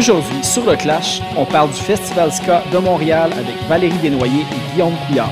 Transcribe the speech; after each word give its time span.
Aujourd'hui, 0.00 0.42
sur 0.42 0.64
le 0.64 0.76
Clash, 0.76 1.20
on 1.36 1.44
parle 1.44 1.68
du 1.68 1.78
Festival 1.78 2.32
Ska 2.32 2.62
de 2.72 2.78
Montréal 2.78 3.30
avec 3.34 3.54
Valérie 3.68 3.98
Desnoyers 3.98 4.46
et 4.50 4.72
Guillaume 4.72 4.94
Couillard. 5.06 5.28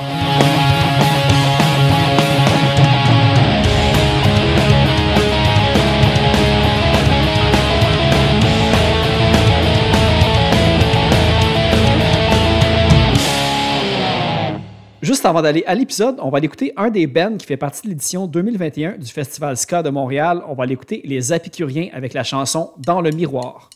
Juste 15.01 15.25
avant 15.25 15.41
d'aller 15.41 15.65
à 15.67 15.75
l'épisode, 15.75 16.17
on 16.21 16.29
va 16.29 16.41
l'écouter 16.41 16.75
un 16.77 16.91
des 16.91 17.07
bands 17.07 17.39
qui 17.39 17.47
fait 17.47 17.57
partie 17.57 17.85
de 17.85 17.89
l'édition 17.89 18.27
2021 18.27 18.99
du 18.99 19.11
Festival 19.11 19.57
Ska 19.57 19.83
de 19.83 19.89
Montréal. 19.89 20.43
On 20.47 20.53
va 20.53 20.67
l'écouter 20.67 21.01
Les 21.07 21.33
Apicuriens 21.33 21.89
avec 21.95 22.13
la 22.13 22.23
chanson 22.23 22.73
Dans 22.77 23.01
le 23.01 23.13
miroir. 23.13 23.71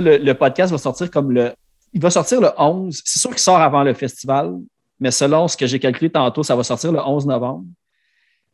le, 0.00 0.32
podcast 0.32 0.72
va 0.72 0.78
sortir 0.78 1.10
comme 1.10 1.32
le. 1.32 1.52
Il 1.92 2.00
va 2.00 2.10
sortir 2.10 2.40
le 2.40 2.48
11. 2.56 3.02
C'est 3.04 3.18
sûr 3.18 3.30
qu'il 3.30 3.38
sort 3.38 3.60
avant 3.60 3.82
le 3.82 3.94
festival, 3.94 4.54
mais 4.98 5.10
selon 5.10 5.48
ce 5.48 5.56
que 5.56 5.66
j'ai 5.66 5.78
calculé 5.78 6.10
tantôt, 6.10 6.42
ça 6.42 6.56
va 6.56 6.62
sortir 6.62 6.92
le 6.92 7.00
11 7.00 7.26
novembre. 7.26 7.64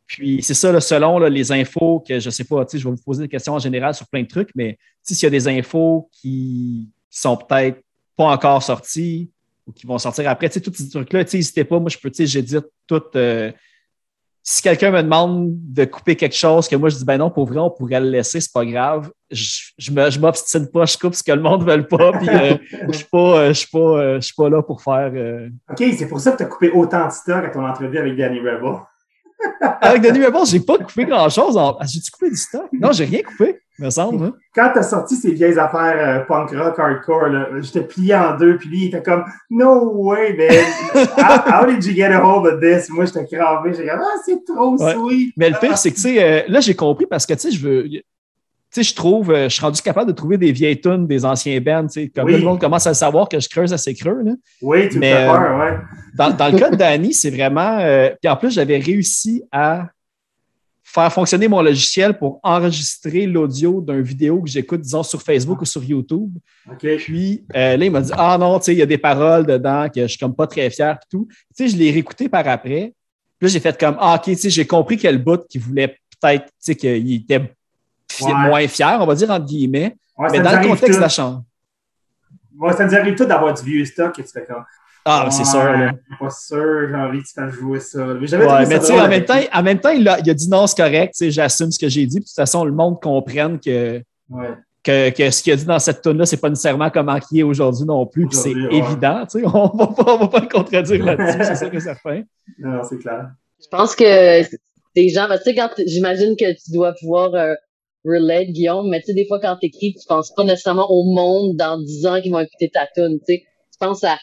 Puis 0.07 0.41
c'est 0.41 0.55
ça, 0.55 0.79
selon 0.81 1.19
les 1.19 1.51
infos 1.51 2.03
que 2.05 2.19
je 2.19 2.27
ne 2.27 2.31
sais 2.31 2.43
pas, 2.43 2.65
je 2.71 2.77
vais 2.77 2.89
vous 2.89 3.03
poser 3.05 3.23
des 3.23 3.29
questions 3.29 3.53
en 3.53 3.59
général 3.59 3.93
sur 3.93 4.07
plein 4.07 4.23
de 4.23 4.27
trucs, 4.27 4.49
mais 4.55 4.77
s'il 5.03 5.21
y 5.21 5.27
a 5.27 5.29
des 5.29 5.47
infos 5.47 6.09
qui, 6.11 6.89
sont 7.11 7.37
peut-être 7.37 7.81
pas 8.15 8.25
encore 8.25 8.61
sorties 8.61 9.31
ou 9.65 9.71
qui 9.71 9.87
vont 9.87 9.97
sortir 9.97 10.29
après, 10.29 10.49
tous 10.49 10.73
ces 10.73 10.89
trucs-là, 10.89 11.23
n'hésitez 11.23 11.63
pas, 11.63 11.79
moi 11.79 11.89
je 11.89 11.97
peux, 11.97 12.11
j'édite 12.13 12.65
tout. 12.87 13.01
Euh, 13.15 13.51
si 14.51 14.63
quelqu'un 14.63 14.89
me 14.89 15.03
demande 15.03 15.51
de 15.51 15.85
couper 15.85 16.15
quelque 16.15 16.35
chose, 16.35 16.67
que 16.67 16.75
moi 16.75 16.89
je 16.89 16.95
dis 16.95 17.05
ben 17.05 17.19
non, 17.19 17.29
pour 17.29 17.45
vrai, 17.45 17.59
on 17.59 17.69
pourrait 17.69 17.99
le 17.99 18.09
laisser, 18.09 18.41
c'est 18.41 18.51
pas 18.51 18.65
grave. 18.65 19.11
Je, 19.29 19.69
je 19.77 20.19
m'obstine 20.19 20.67
pas, 20.71 20.85
je 20.85 20.97
coupe 20.97 21.13
ce 21.13 21.21
que 21.21 21.31
le 21.31 21.39
monde 21.39 21.67
ne 21.67 21.71
veut 21.71 21.85
pas, 21.85 22.11
puis 22.13 22.27
euh, 22.29 22.57
je 22.87 22.97
suis 22.97 23.05
pas, 23.05 23.37
euh, 23.37 23.47
je 23.49 23.53
suis 23.53 23.67
pas, 23.67 24.15
je 24.15 24.21
suis 24.21 24.33
pas 24.33 24.49
là 24.49 24.63
pour 24.63 24.81
faire. 24.81 25.11
OK, 25.69 25.83
c'est 25.95 26.07
pour 26.07 26.19
ça 26.19 26.31
que 26.31 26.37
tu 26.37 26.43
as 26.43 26.45
coupé 26.47 26.71
autant 26.71 27.05
de 27.05 27.11
stock 27.11 27.45
à 27.45 27.49
ton 27.49 27.63
entrevue 27.63 27.99
avec 27.99 28.17
Danny 28.17 28.39
Rebel. 28.39 28.79
Avec 29.81 30.01
Denis 30.01 30.25
Rebel, 30.25 30.41
j'ai 30.47 30.61
pas 30.61 30.79
coupé 30.79 31.05
grand-chose. 31.05 31.55
En... 31.55 31.77
Ah, 31.79 31.85
j'ai-tu 31.85 32.09
coupé 32.09 32.31
du 32.31 32.35
stock? 32.35 32.69
Non, 32.73 32.91
j'ai 32.91 33.05
rien 33.05 33.21
coupé, 33.21 33.61
me 33.79 33.89
semble. 33.89 34.23
Hein. 34.23 34.33
Quand 34.53 34.71
t'as 34.73 34.83
sorti 34.83 35.15
ces 35.15 35.31
vieilles 35.31 35.57
affaires 35.57 35.95
euh, 35.97 36.25
punk 36.25 36.51
rock 36.51 36.77
hardcore, 36.77 37.29
j'étais 37.61 37.83
plié 37.83 38.15
en 38.15 38.37
deux, 38.37 38.57
puis 38.57 38.69
lui, 38.69 38.77
il 38.83 38.87
était 38.87 39.03
comme 39.03 39.23
«No 39.49 39.91
way, 39.93 40.33
man! 40.33 41.07
how, 41.47 41.65
did 41.65 41.83
you 41.85 41.93
get 41.93 42.11
a 42.11 42.23
hold 42.23 42.45
of 42.45 42.59
this?» 42.59 42.89
Moi, 42.91 43.05
j'étais 43.05 43.25
cravé. 43.25 43.73
J'ai 43.73 43.83
dit 43.83 43.89
«Ah, 43.91 43.99
c'est 44.25 44.43
trop 44.45 44.77
sweet!» 44.77 45.33
Mais 45.37 45.49
le 45.49 45.57
pire, 45.59 45.77
c'est 45.77 45.91
que, 45.91 45.95
tu 45.95 46.01
sais, 46.01 46.23
euh, 46.23 46.41
là, 46.47 46.59
j'ai 46.59 46.75
compris 46.75 47.05
parce 47.05 47.25
que, 47.25 47.33
tu 47.33 47.39
sais, 47.39 47.51
je 47.51 47.67
veux 47.67 47.87
tu 48.71 48.83
sais, 48.83 48.89
je 48.91 48.95
trouve, 48.95 49.31
euh, 49.31 49.49
je 49.49 49.55
suis 49.55 49.61
rendu 49.63 49.81
capable 49.81 50.09
de 50.09 50.15
trouver 50.15 50.37
des 50.37 50.51
vieilles 50.51 50.79
tunes 50.79 51.07
des 51.07 51.25
anciens 51.25 51.59
bands, 51.59 51.87
tu 51.87 52.01
sais, 52.01 52.09
comme 52.09 52.29
tout 52.29 52.37
le 52.37 52.43
monde 52.43 52.61
commence 52.61 52.85
à 52.85 52.93
savoir 52.93 53.27
que 53.27 53.39
je 53.39 53.49
creuse 53.49 53.73
assez 53.73 53.95
creux. 53.95 54.21
Là. 54.21 54.33
Oui, 54.61 54.87
tu 54.89 54.99
me 54.99 55.05
fais 55.05 55.25
peur, 55.25 55.59
ouais. 55.59 55.77
Dans, 56.15 56.29
dans, 56.29 56.51
le 56.51 56.59
cas 56.59 56.69
de 56.69 56.75
Danny, 56.75 57.11
c'est 57.11 57.31
vraiment. 57.31 57.79
Euh, 57.79 58.11
puis 58.21 58.29
en 58.29 58.35
plus, 58.35 58.51
j'avais 58.51 58.77
réussi 58.77 59.41
à 59.51 59.87
faire 60.91 61.13
fonctionner 61.13 61.47
mon 61.47 61.61
logiciel 61.61 62.17
pour 62.17 62.39
enregistrer 62.41 63.27
l'audio 63.27 63.79
d'une 63.79 64.01
vidéo 64.01 64.41
que 64.41 64.49
j'écoute, 64.49 64.81
disons, 64.81 65.03
sur 65.03 65.21
Facebook 65.21 65.61
ou 65.61 65.65
sur 65.65 65.83
YouTube. 65.83 66.31
Puis 66.79 67.45
euh, 67.55 67.77
là, 67.77 67.85
il 67.85 67.91
m'a 67.91 68.01
dit 68.01 68.11
Ah 68.17 68.37
non, 68.39 68.57
tu 68.57 68.65
sais, 68.65 68.73
il 68.73 68.79
y 68.79 68.81
a 68.81 68.87
des 68.87 68.97
paroles 68.97 69.45
dedans 69.45 69.87
que 69.93 70.01
je 70.01 70.07
suis 70.07 70.17
comme 70.17 70.35
pas 70.35 70.47
très 70.47 70.69
fier 70.71 70.95
et 70.95 71.07
tout. 71.09 71.27
Tu 71.29 71.37
sais, 71.53 71.67
je 71.67 71.77
l'ai 71.77 71.91
réécouté 71.91 72.27
par 72.27 72.47
après. 72.47 72.93
Puis 73.37 73.47
là, 73.47 73.47
j'ai 73.49 73.59
fait 73.59 73.79
comme 73.79 73.97
Ah, 73.99 74.15
OK, 74.15 74.23
tu 74.23 74.35
sais, 74.35 74.49
j'ai 74.49 74.65
compris 74.65 74.97
quel 74.97 75.23
bout 75.23 75.45
qu'il 75.47 75.61
voulait 75.61 75.99
peut-être, 76.19 76.45
tu 76.45 76.51
sais, 76.59 76.75
qu'il 76.75 77.13
était 77.13 77.53
moins 78.21 78.67
fier, 78.67 78.97
on 78.99 79.05
va 79.05 79.13
dire 79.13 79.29
entre 79.29 79.45
guillemets. 79.45 79.95
mais 80.31 80.39
dans 80.39 80.59
le 80.59 80.67
contexte 80.67 80.97
de 80.97 81.01
la 81.01 81.09
chanson. 81.09 81.43
Ouais, 82.57 82.73
ça 82.73 82.85
nous 82.85 82.95
arrive 82.95 83.15
tout 83.15 83.25
d'avoir 83.25 83.53
du 83.53 83.63
vieux 83.63 83.85
stock 83.85 84.17
et 84.17 84.23
tu 84.23 84.31
fais 84.31 84.43
comme. 84.43 84.63
Ah, 85.05 85.27
c'est 85.31 85.45
sûr. 85.45 85.63
Là. 85.63 85.91
pas 86.19 86.29
sûr, 86.29 86.89
j'ai 86.89 86.95
envie 86.95 87.21
de 87.21 87.27
faire 87.27 87.49
jouer 87.49 87.79
ça. 87.79 88.05
Mais, 88.05 88.35
ouais, 88.35 88.65
mais 88.67 88.79
tu 88.79 88.85
sais, 88.85 88.99
en, 88.99 89.07
même 89.07 89.25
temps, 89.25 89.39
en 89.53 89.63
même 89.63 89.79
temps, 89.79 89.89
il 89.89 90.07
a, 90.07 90.19
il 90.19 90.29
a 90.29 90.33
dit 90.33 90.49
non, 90.49 90.67
c'est 90.67 90.77
correct, 90.77 91.15
j'assume 91.19 91.71
ce 91.71 91.79
que 91.79 91.89
j'ai 91.89 92.05
dit. 92.05 92.19
de 92.19 92.23
toute 92.23 92.35
façon, 92.35 92.65
le 92.65 92.71
monde 92.71 92.99
comprenne 93.01 93.59
que, 93.59 94.01
que, 94.83 95.09
que, 95.09 95.31
ce 95.31 95.41
qu'il 95.41 95.53
a 95.53 95.55
dit 95.55 95.65
dans 95.65 95.79
cette 95.79 96.01
tune-là, 96.01 96.25
c'est 96.25 96.37
pas 96.37 96.49
nécessairement 96.49 96.89
comment 96.89 97.17
il 97.31 97.39
est 97.39 97.43
aujourd'hui 97.43 97.85
non 97.85 98.05
plus. 98.05 98.27
Puis 98.27 98.37
c'est 98.37 98.51
évident, 98.51 99.25
tu 99.25 99.39
sais, 99.39 99.45
on 99.53 99.67
va 99.75 99.87
pas, 99.87 100.17
va 100.17 100.27
pas 100.27 100.39
le 100.41 100.47
contredire 100.47 101.05
là-dessus, 101.05 101.39
c'est 101.43 101.55
ça 101.55 101.69
que 101.69 101.79
ça 101.79 101.95
fait. 101.95 102.25
Non, 102.59 102.81
c'est 102.87 102.97
clair. 102.97 103.31
Je 103.61 103.67
pense 103.69 103.95
que 103.95 104.41
des 104.95 105.09
gens, 105.09 105.27
tu 105.29 105.43
sais, 105.43 105.55
quand 105.55 105.69
j'imagine 105.85 106.35
que 106.35 106.51
tu 106.53 106.71
dois 106.71 106.93
pouvoir 106.99 107.33
euh, 107.35 107.53
relate, 108.05 108.47
Guillaume, 108.47 108.89
mais 108.89 108.99
tu 108.99 109.07
sais, 109.07 109.13
des 109.13 109.25
fois, 109.27 109.39
quand 109.39 109.57
t'écris, 109.59 109.93
tu 109.93 110.05
penses 110.07 110.33
pas 110.35 110.43
nécessairement 110.43 110.89
au 110.89 111.03
monde 111.05 111.55
dans 111.55 111.81
10 111.81 112.05
ans 112.05 112.21
qui 112.21 112.29
vont 112.29 112.39
écouter 112.39 112.69
ta 112.69 112.87
tune, 112.93 113.19
tu 113.19 113.35
sais. 113.35 113.43
Tu 113.71 113.77
penses 113.79 114.03
à 114.03 114.17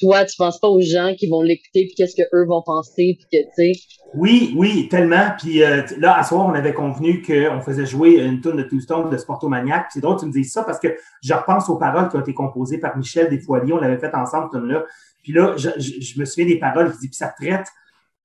toi, 0.00 0.24
tu 0.24 0.36
penses 0.36 0.60
pas 0.60 0.68
aux 0.68 0.80
gens 0.80 1.14
qui 1.18 1.28
vont 1.28 1.42
l'écouter, 1.42 1.86
puis 1.86 1.94
qu'est-ce 1.96 2.16
que 2.16 2.28
eux 2.34 2.46
vont 2.46 2.62
penser, 2.62 3.18
puis 3.18 3.26
que, 3.30 3.44
tu 3.44 3.74
sais? 3.74 3.80
Oui, 4.14 4.54
oui, 4.56 4.88
tellement. 4.88 5.32
Puis 5.38 5.62
euh, 5.62 5.82
là, 5.98 6.18
à 6.18 6.24
soir, 6.24 6.46
on 6.46 6.54
avait 6.54 6.72
convenu 6.72 7.22
qu'on 7.22 7.60
faisait 7.60 7.84
jouer 7.84 8.16
une 8.24 8.40
tune 8.40 8.56
de 8.56 8.62
Two 8.62 8.80
Stone 8.80 9.10
de 9.10 9.16
Sportomaniac. 9.16 9.86
c'est 9.90 10.00
drôle 10.00 10.16
que 10.16 10.20
tu 10.20 10.26
me 10.26 10.32
dises 10.32 10.52
ça 10.52 10.62
parce 10.62 10.78
que 10.78 10.88
je 11.22 11.34
repense 11.34 11.68
aux 11.68 11.76
paroles 11.76 12.08
qui 12.08 12.16
ont 12.16 12.20
été 12.20 12.32
composées 12.32 12.78
par 12.78 12.96
Michel 12.96 13.28
Desfoiliers. 13.28 13.74
On 13.74 13.78
l'avait 13.78 13.98
fait 13.98 14.14
ensemble, 14.14 14.50
tune 14.50 14.66
là 14.66 14.84
Puis 15.22 15.32
là, 15.32 15.54
je, 15.56 16.18
me 16.18 16.24
souviens 16.24 16.46
des 16.46 16.58
paroles 16.58 16.90
qui 16.92 16.98
dit, 17.00 17.08
puis 17.08 17.16
ça 17.16 17.28
traite 17.28 17.66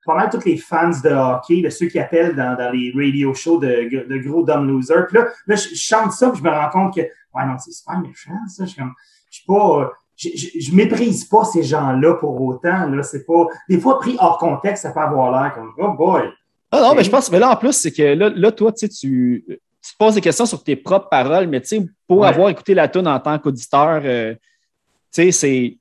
pas 0.06 0.16
mal 0.16 0.30
tous 0.30 0.44
les 0.46 0.58
fans 0.58 0.90
de 0.90 1.10
hockey, 1.10 1.62
de 1.62 1.70
ceux 1.70 1.88
qui 1.88 2.00
appellent 2.00 2.36
dans, 2.36 2.58
les 2.74 2.92
radio 2.96 3.34
shows 3.34 3.60
de, 3.60 4.08
de 4.08 4.18
gros 4.18 4.44
dumb 4.44 4.68
losers. 4.68 5.08
Puis 5.08 5.18
là, 5.18 5.28
là 5.48 5.56
je, 5.56 5.76
chante 5.76 6.12
ça, 6.12 6.30
puis 6.30 6.40
je 6.40 6.44
me 6.44 6.50
rends 6.50 6.70
compte 6.70 6.96
que, 6.96 7.02
ouais, 7.02 7.46
non, 7.46 7.58
c'est 7.58 7.72
super 7.72 8.00
méchant, 8.00 8.32
ça. 8.48 8.66
Je 8.66 8.72
suis 8.72 8.82
comme, 8.82 8.94
je 9.30 9.38
suis 9.38 9.46
pas, 9.46 9.92
je, 10.30 10.60
je, 10.60 10.76
méprise 10.76 11.26
pas 11.26 11.44
ces 11.46 11.64
gens-là 11.64 12.16
pour 12.16 12.40
autant, 12.42 12.88
là. 12.88 13.04
C'est 13.04 13.26
pas, 13.26 13.46
des 13.70 13.80
fois, 13.80 14.00
pris 14.00 14.16
hors 14.20 14.38
contexte, 14.38 14.84
ça 14.84 14.92
peut 14.92 15.00
avoir 15.00 15.32
l'air 15.32 15.54
comme, 15.54 15.72
oh 15.78 15.94
boy. 15.98 16.24
Ah 16.72 16.82
non, 16.82 16.96
mais 16.96 17.04
je 17.04 17.10
pense, 17.10 17.32
mais 17.32 17.40
là, 17.40 17.52
en 17.52 17.56
plus, 17.56 17.74
c'est 17.74 17.92
que 17.92 18.02
là, 18.02 18.30
là 18.30 18.52
toi, 18.52 18.72
tu 18.72 18.90
tu, 18.90 19.46
tu 19.48 19.96
poses 19.98 20.16
des 20.16 20.22
questions 20.22 20.46
sur 20.46 20.64
tes 20.64 20.76
propres 20.76 21.10
paroles, 21.10 21.48
mais 21.48 21.62
tu 21.62 21.68
sais, 21.68 21.86
pour 22.08 22.26
avoir 22.26 22.50
écouté 22.50 22.74
la 22.74 22.88
tune 22.88 23.08
en 23.08 23.20
tant 23.20 23.38
qu'auditeur, 23.38 24.02
euh, 24.04 24.34
tu 25.14 25.32
sais, 25.32 25.32
c'est, 25.32 25.78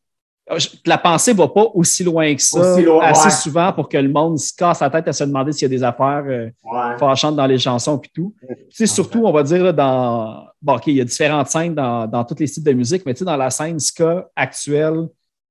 la 0.87 0.99
pensée 0.99 1.33
ne 1.33 1.39
va 1.39 1.49
pas 1.49 1.67
aussi 1.75 2.05
loin 2.05 2.35
que 2.35 2.43
ça, 2.43 2.77
assez 3.03 3.31
souvent 3.31 3.73
pour 3.73 3.89
que 3.89 3.97
le 3.97 4.09
monde 4.09 4.39
se 4.39 4.53
casse 4.55 4.81
la 4.81 4.91
tête 4.91 5.09
à 5.09 5.13
se 5.13 5.25
demander 5.25 5.53
s'il 5.53 5.63
y 5.63 5.67
a 5.67 5.77
des 5.77 5.83
affaires 5.83 6.25
euh, 6.27 6.51
fâchantes 6.99 7.37
dans 7.37 7.47
les 7.47 7.59
chansons 7.59 7.99
et 7.99 8.09
tout. 8.15 8.35
Tu 8.71 8.87
surtout, 8.87 9.25
on 9.25 9.33
va 9.33 9.43
dire, 9.43 9.73
dans. 9.75 10.47
Bon, 10.61 10.77
OK, 10.77 10.87
il 10.87 10.97
y 10.97 11.01
a 11.01 11.05
différentes 11.05 11.49
scènes 11.49 11.75
dans, 11.75 12.07
dans 12.07 12.25
tous 12.25 12.37
les 12.39 12.47
styles 12.47 12.65
de 12.65 12.73
musique, 12.73 13.05
mais 13.05 13.15
tu 13.15 13.21
sais, 13.21 13.25
dans 13.25 13.37
la 13.37 13.51
scène 13.51 13.81
ska 13.81 14.29
actuelle, 14.37 15.09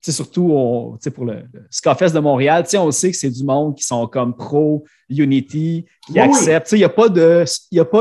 surtout 0.10 0.52
on, 0.52 0.98
pour 1.14 1.26
le, 1.26 1.44
le 1.54 1.68
Scafest 1.70 2.16
de 2.16 2.20
Montréal, 2.20 2.66
on 2.76 2.92
sait 2.92 3.12
que 3.12 3.18
c'est 3.18 3.30
du 3.30 3.44
monde 3.44 3.76
qui 3.76 3.84
sont 3.84 4.08
comme 4.08 4.36
pro 4.36 4.84
Unity, 5.10 5.86
qui 6.08 6.20
acceptent. 6.20 6.72
Il 6.72 6.80
n'y 6.80 6.84
a 6.84 6.90
pas 6.90 7.10
de, 7.10 7.46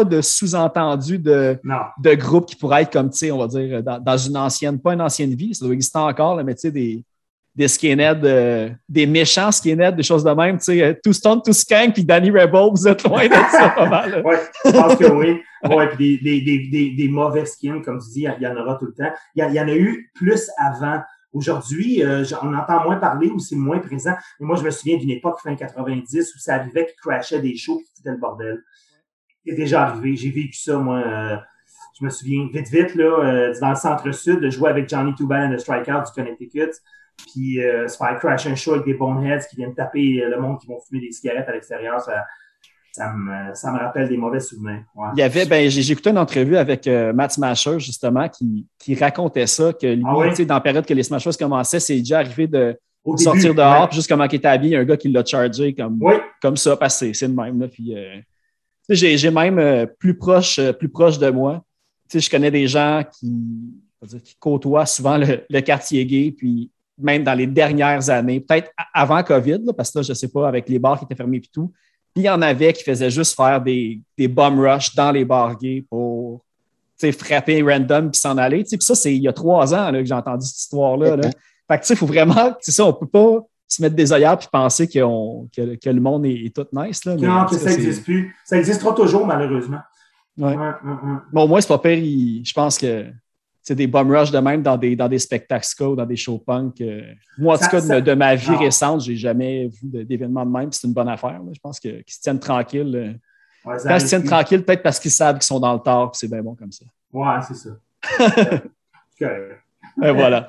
de 0.04 0.20
sous-entendu 0.20 1.18
de, 1.18 1.58
de 2.02 2.14
groupe 2.14 2.46
qui 2.46 2.56
pourrait 2.56 2.82
être 2.82 2.92
comme, 2.92 3.10
on 3.32 3.38
va 3.38 3.46
dire, 3.46 3.82
dans, 3.82 4.16
une 4.16 4.36
ancienne, 4.36 4.78
pas 4.78 4.94
une 4.94 5.02
ancienne 5.02 5.34
vie, 5.34 5.54
ça 5.54 5.64
doit 5.64 5.74
exister 5.74 5.98
encore, 5.98 6.42
mais 6.42 6.54
des, 6.54 7.04
des 7.54 7.68
skinheads, 7.68 8.24
euh, 8.24 8.70
des 8.88 9.06
méchants 9.06 9.52
skinheads, 9.52 9.92
des 9.92 10.02
choses 10.02 10.24
de 10.24 10.30
même, 10.30 10.58
sais, 10.60 10.98
Two 11.02 11.12
Stone, 11.12 11.42
Two 11.42 11.52
Skank, 11.52 11.94
puis 11.94 12.04
Danny 12.04 12.30
Rebel, 12.30 12.70
vous 12.72 12.88
êtes 12.88 13.02
loin 13.02 13.26
de 13.26 13.34
ça 13.50 13.70
pas 13.70 13.88
mal. 13.88 14.22
oui, 14.24 14.36
je 14.64 14.70
pense 14.70 14.94
que 14.96 15.10
oui. 15.10 15.40
Ouais, 15.68 15.88
puis 15.88 16.18
des, 16.22 16.40
des, 16.40 16.68
des, 16.70 16.94
des, 16.96 17.08
mauvais 17.08 17.44
skins, 17.44 17.82
comme 17.82 17.98
tu 17.98 18.08
dis, 18.12 18.26
il 18.38 18.42
y 18.42 18.46
en 18.46 18.56
aura 18.56 18.76
tout 18.76 18.86
le 18.86 18.94
temps. 18.94 19.12
Il 19.34 19.44
y, 19.44 19.54
y 19.54 19.60
en 19.60 19.68
a 19.68 19.74
eu 19.74 20.10
plus 20.14 20.48
avant. 20.56 21.00
Aujourd'hui, 21.32 22.02
euh, 22.02 22.24
on 22.42 22.54
entend 22.54 22.82
moins 22.82 22.96
parler 22.96 23.28
ou 23.28 23.38
c'est 23.38 23.56
moins 23.56 23.78
présent. 23.78 24.14
Mais 24.38 24.46
moi, 24.46 24.56
je 24.56 24.62
me 24.62 24.70
souviens 24.70 24.96
d'une 24.96 25.10
époque 25.10 25.40
fin 25.40 25.54
90 25.54 26.34
où 26.34 26.38
ça 26.38 26.54
arrivait 26.54 26.86
qu'il 26.86 26.96
crashait 26.96 27.40
des 27.40 27.56
shows 27.56 27.78
qui 27.78 27.90
c'était 27.94 28.10
le 28.10 28.16
bordel. 28.16 28.62
C'est 29.46 29.54
déjà 29.54 29.84
arrivé. 29.84 30.16
J'ai 30.16 30.30
vécu 30.30 30.54
ça, 30.54 30.78
moi. 30.78 30.98
Euh, 30.98 31.36
je 31.98 32.04
me 32.04 32.10
souviens 32.10 32.48
vite, 32.52 32.68
vite, 32.68 32.94
là, 32.94 33.04
euh, 33.04 33.54
dans 33.60 33.70
le 33.70 33.76
centre-sud, 33.76 34.40
de 34.40 34.50
jouer 34.50 34.70
avec 34.70 34.88
Johnny 34.88 35.14
Tubal 35.14 35.50
and 35.50 35.54
the 35.54 35.60
Strikeout 35.60 36.06
du 36.06 36.12
Connecticut. 36.14 36.70
Puis 37.32 37.58
se 37.58 37.96
faire 37.98 38.18
crash 38.18 38.46
un 38.46 38.54
show 38.54 38.72
avec 38.72 38.86
des 38.86 38.94
boneheads 38.94 39.46
qui 39.50 39.56
viennent 39.56 39.74
taper 39.74 40.24
le 40.26 40.40
monde 40.40 40.58
qui 40.58 40.66
vont 40.66 40.80
fumer 40.80 41.02
des 41.02 41.12
cigarettes 41.12 41.46
à 41.50 41.52
l'extérieur. 41.52 42.00
Ça, 42.00 42.24
ça 42.92 43.12
me, 43.12 43.54
ça 43.54 43.72
me 43.72 43.78
rappelle 43.78 44.08
des 44.08 44.16
mauvais 44.16 44.40
souvenirs. 44.40 44.82
Il 45.14 45.20
y 45.20 45.22
avait, 45.22 45.46
ben, 45.46 45.70
j'ai 45.70 45.92
écouté 45.92 46.10
une 46.10 46.18
entrevue 46.18 46.56
avec 46.56 46.86
euh, 46.86 47.12
Matt 47.12 47.32
Smasher, 47.32 47.78
justement, 47.78 48.28
qui, 48.28 48.66
qui 48.78 48.94
racontait 48.94 49.46
ça, 49.46 49.72
que 49.72 49.86
lui, 49.86 50.04
ah 50.06 50.44
dans 50.44 50.54
la 50.54 50.60
période 50.60 50.84
que 50.84 50.94
les 50.94 51.04
Smashers 51.04 51.36
commençaient, 51.38 51.80
c'est 51.80 51.98
déjà 51.98 52.18
arrivé 52.18 52.46
de 52.46 52.76
sortir 53.16 53.54
dehors, 53.54 53.88
puis 53.88 53.96
juste 53.96 54.08
comment 54.08 54.24
il 54.24 54.34
était 54.34 54.48
habillé, 54.48 54.76
un 54.76 54.84
gars 54.84 54.96
qui 54.96 55.08
l'a 55.08 55.24
chargé 55.24 55.72
comme, 55.72 56.00
comme 56.42 56.56
ça, 56.56 56.76
parce 56.76 56.98
que 57.00 57.12
c'est 57.12 57.28
le 57.28 57.34
même. 57.34 57.60
Là, 57.60 57.68
puis, 57.68 57.96
euh, 57.96 58.18
j'ai 58.88 59.30
même 59.30 59.58
euh, 59.60 59.86
plus, 59.86 60.16
proche, 60.16 60.60
plus 60.72 60.88
proche 60.88 61.18
de 61.18 61.30
moi. 61.30 61.62
je 62.12 62.28
connais 62.28 62.50
des 62.50 62.66
gens 62.66 63.04
qui, 63.18 63.32
qui 64.24 64.34
côtoient 64.40 64.86
souvent 64.86 65.16
le, 65.16 65.60
quartier 65.60 66.04
gay, 66.04 66.34
puis 66.36 66.72
même 66.98 67.22
dans 67.22 67.34
les 67.34 67.46
dernières 67.46 68.10
années, 68.10 68.40
peut-être 68.40 68.72
avant 68.92 69.22
COVID, 69.22 69.60
parce 69.76 69.92
que 69.92 70.00
là, 70.00 70.02
je 70.02 70.10
ne 70.10 70.14
sais 70.14 70.28
pas, 70.28 70.48
avec 70.48 70.68
les 70.68 70.80
bars 70.80 70.98
qui 70.98 71.04
étaient 71.04 71.14
fermés 71.14 71.36
et 71.36 71.50
tout, 71.52 71.72
puis 72.14 72.24
il 72.24 72.26
y 72.26 72.30
en 72.30 72.42
avait 72.42 72.72
qui 72.72 72.82
faisaient 72.82 73.10
juste 73.10 73.36
faire 73.36 73.60
des, 73.60 74.00
des 74.18 74.28
bum 74.28 74.60
rush 74.60 74.94
dans 74.94 75.12
les 75.12 75.24
bars 75.24 75.56
gays 75.56 75.84
pour 75.88 76.42
frapper 77.10 77.62
random 77.62 78.10
puis 78.10 78.20
s'en 78.20 78.36
aller. 78.36 78.64
Puis 78.64 78.76
ça, 78.80 78.94
c'est 78.94 79.14
il 79.14 79.22
y 79.22 79.28
a 79.28 79.32
trois 79.32 79.72
ans 79.74 79.90
là, 79.90 80.00
que 80.00 80.04
j'ai 80.04 80.14
entendu 80.14 80.46
cette 80.46 80.58
histoire-là. 80.58 81.16
Là. 81.16 81.30
Fait 81.68 81.78
que 81.78 81.86
il 81.88 81.96
faut 81.96 82.06
vraiment, 82.06 82.54
c'est 82.60 82.72
ça, 82.72 82.84
on 82.84 82.92
peut 82.92 83.06
pas 83.06 83.38
se 83.66 83.80
mettre 83.80 83.94
des 83.94 84.12
œillères 84.12 84.36
puis 84.36 84.48
penser 84.52 84.88
que, 84.88 84.98
que, 85.76 85.90
le 85.90 86.00
monde 86.00 86.26
est, 86.26 86.54
tout 86.54 86.66
nice. 86.72 87.04
Là, 87.04 87.14
non, 87.14 87.46
que 87.46 87.56
ça 87.56 87.70
n'existe 87.70 88.04
plus. 88.04 88.36
Ça 88.44 88.58
existera 88.58 88.92
toujours, 88.92 89.26
malheureusement. 89.26 89.80
Ouais. 90.36 90.56
Bon, 91.32 91.44
au 91.44 91.48
moins, 91.48 91.60
c'est 91.60 91.68
pas 91.68 91.78
pire. 91.78 91.98
je 92.44 92.52
pense 92.52 92.76
que 92.78 93.06
des 93.74 93.86
bum 93.86 94.10
rush 94.10 94.30
de 94.30 94.38
même 94.38 94.62
dans 94.62 94.76
des, 94.76 94.96
dans 94.96 95.08
des 95.08 95.18
spectacles 95.18 95.64
ska 95.66 95.84
dans 95.96 96.06
des 96.06 96.16
shows 96.16 96.38
punk. 96.38 96.80
Euh, 96.80 97.02
moi, 97.38 97.54
en 97.56 97.58
tout 97.58 97.68
cas, 97.68 98.00
de, 98.00 98.14
ma 98.14 98.34
vie 98.34 98.54
récente, 98.56 99.02
j'ai 99.02 99.16
jamais 99.16 99.66
vu 99.68 100.04
d'événements 100.04 100.44
de 100.46 100.50
même. 100.50 100.72
C'est 100.72 100.86
une 100.86 100.92
bonne 100.92 101.08
affaire. 101.08 101.40
Je 101.52 101.58
pense 101.60 101.78
qu'ils 101.80 102.02
se 102.06 102.20
tiennent 102.20 102.40
tranquilles. 102.40 102.96
Euh. 102.96 103.12
Quand 103.64 103.94
ils 103.94 104.00
se 104.00 104.06
tiennent 104.06 104.24
tranquilles, 104.24 104.64
peut-être 104.64 104.82
parce 104.82 104.98
qu'ils 104.98 105.10
savent 105.10 105.36
qu'ils 105.36 105.44
sont 105.44 105.60
dans 105.60 105.72
le 105.74 105.80
tort, 105.80 106.14
c'est 106.14 106.28
bien 106.28 106.42
bon 106.42 106.54
comme 106.54 106.72
ça. 106.72 106.84
Ouais, 107.12 107.36
c'est 107.46 107.54
ça. 107.54 107.70
Et 110.02 110.12
voilà. 110.12 110.48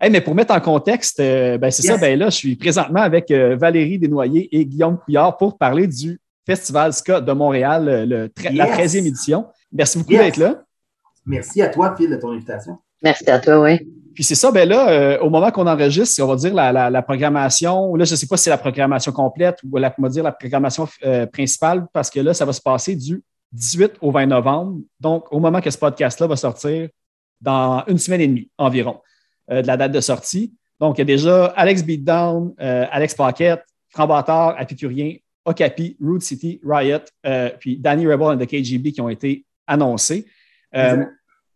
Hey, 0.00 0.10
mais 0.10 0.20
pour 0.20 0.34
mettre 0.34 0.52
en 0.54 0.60
contexte, 0.60 1.20
euh, 1.20 1.58
ben, 1.58 1.70
c'est 1.70 1.84
Yes. 1.84 1.92
ça, 1.92 1.98
ben 1.98 2.18
là, 2.18 2.26
je 2.30 2.36
suis 2.36 2.56
présentement 2.56 3.00
avec 3.02 3.30
euh, 3.30 3.56
Valérie 3.56 3.98
Desnoyers 3.98 4.48
et 4.50 4.64
Guillaume 4.66 4.98
Couillard 4.98 5.36
pour 5.36 5.56
parler 5.56 5.86
du 5.86 6.20
Festival 6.44 6.92
Ska 6.92 7.20
de 7.20 7.32
Montréal, 7.32 8.08
le 8.08 8.28
la 8.50 8.66
Yes. 8.66 8.94
13e 8.94 9.06
édition. 9.06 9.46
Merci 9.72 9.98
beaucoup 9.98 10.12
Yes. 10.12 10.22
d'être 10.22 10.36
là. 10.38 10.62
Merci 11.26 11.62
à 11.62 11.68
toi, 11.68 11.94
Phil, 11.96 12.10
de 12.10 12.16
ton 12.16 12.30
invitation. 12.32 12.78
Merci 13.02 13.28
à 13.30 13.38
toi, 13.38 13.60
oui. 13.60 13.78
Puis 14.14 14.24
c'est 14.24 14.34
ça, 14.34 14.50
ben 14.52 14.68
là, 14.68 14.90
euh, 14.90 15.18
au 15.20 15.30
moment 15.30 15.50
qu'on 15.50 15.66
enregistre, 15.66 16.22
on 16.22 16.26
va 16.26 16.36
dire 16.36 16.52
la, 16.52 16.70
la- 16.70 16.90
la 16.90 17.02
programmation, 17.02 17.94
là, 17.96 18.04
je 18.04 18.10
ne 18.12 18.16
sais 18.16 18.26
pas 18.26 18.36
si 18.36 18.44
c'est 18.44 18.50
la 18.50 18.58
programmation 18.58 19.10
complète 19.10 19.58
ou 19.64 19.78
la, 19.78 19.94
on 19.98 20.02
va 20.02 20.08
dire 20.10 20.22
la 20.22 20.32
programmation 20.32 20.86
euh, 21.04 21.24
principale, 21.26 21.86
parce 21.92 22.10
que 22.10 22.20
là, 22.20 22.34
ça 22.34 22.44
va 22.44 22.52
se 22.52 22.60
passer 22.60 22.94
du 22.94 23.22
18 23.52 23.92
au 24.02 24.10
20 24.10 24.26
novembre. 24.26 24.80
Donc, 25.00 25.32
au 25.32 25.40
moment 25.40 25.60
que 25.60 25.70
ce 25.70 25.78
podcast-là 25.78 26.26
va 26.26 26.36
sortir, 26.36 26.88
dans 27.40 27.82
une 27.88 27.98
semaine 27.98 28.20
et 28.20 28.28
demie 28.28 28.48
environ 28.58 29.00
euh, 29.50 29.62
de 29.62 29.66
la 29.66 29.76
date 29.76 29.92
de 29.92 30.00
sortie. 30.00 30.52
Donc, 30.78 30.98
il 30.98 31.00
y 31.00 31.02
a 31.02 31.04
déjà 31.06 31.46
Alex 31.56 31.82
Beatdown, 31.82 32.54
euh, 32.60 32.86
Alex 32.90 33.14
Paquette, 33.14 33.62
Franc 33.88 34.06
Bâtard, 34.06 34.54
Apicurien, 34.58 35.16
Okapi, 35.44 35.96
Root 36.00 36.20
City, 36.20 36.60
Riot, 36.64 36.98
euh, 37.26 37.50
puis 37.58 37.78
Danny 37.78 38.06
Rebel 38.06 38.28
and 38.28 38.38
the 38.38 38.46
KGB 38.46 38.92
qui 38.92 39.00
ont 39.00 39.08
été 39.08 39.44
annoncés. 39.66 40.26
Euh, 40.74 41.04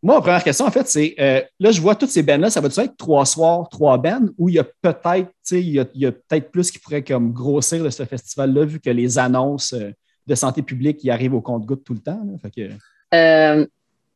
moi, 0.03 0.17
ma 0.17 0.21
première 0.21 0.45
question, 0.45 0.67
en 0.67 0.71
fait, 0.71 0.87
c'est 0.87 1.15
euh, 1.19 1.41
là, 1.59 1.71
je 1.71 1.81
vois 1.81 1.95
toutes 1.95 2.11
ces 2.11 2.23
bands-là, 2.23 2.51
ça 2.51 2.61
va-tu 2.61 2.81
être 2.81 2.97
trois 2.97 3.25
soirs, 3.25 3.69
trois 3.71 3.99
bands, 3.99 4.27
ou 4.39 4.49
il 4.49 4.57
y 4.57 4.59
a 4.59 4.65
peut-être, 4.65 5.29
tu 5.29 5.33
sais, 5.43 5.61
il 5.61 5.71
y 5.71 5.81
a, 5.81 5.87
y 5.95 6.11
peut-être 6.11 6.51
plus 6.51 6.71
qui 6.71 6.79
pourrait 6.79 7.03
comme 7.03 7.33
grossir 7.33 7.83
de 7.83 7.91
ce 7.91 8.05
festival-là, 8.05 8.65
vu 8.67 8.79
que 8.79 8.91
les 8.91 9.19
annonces 9.19 9.73
euh, 9.73 9.91
de 10.27 10.35
santé 10.35 10.63
publique 10.63 10.99
qui 10.99 11.11
arrivent 11.11 11.35
au 11.35 11.41
compte-goutte 11.41 11.85
tout 11.85 11.95
le 11.95 12.01
temps. 12.01 12.21
là? 12.25 12.39
Fait 12.41 12.51
que, 12.51 12.73
Euh, 13.15 13.67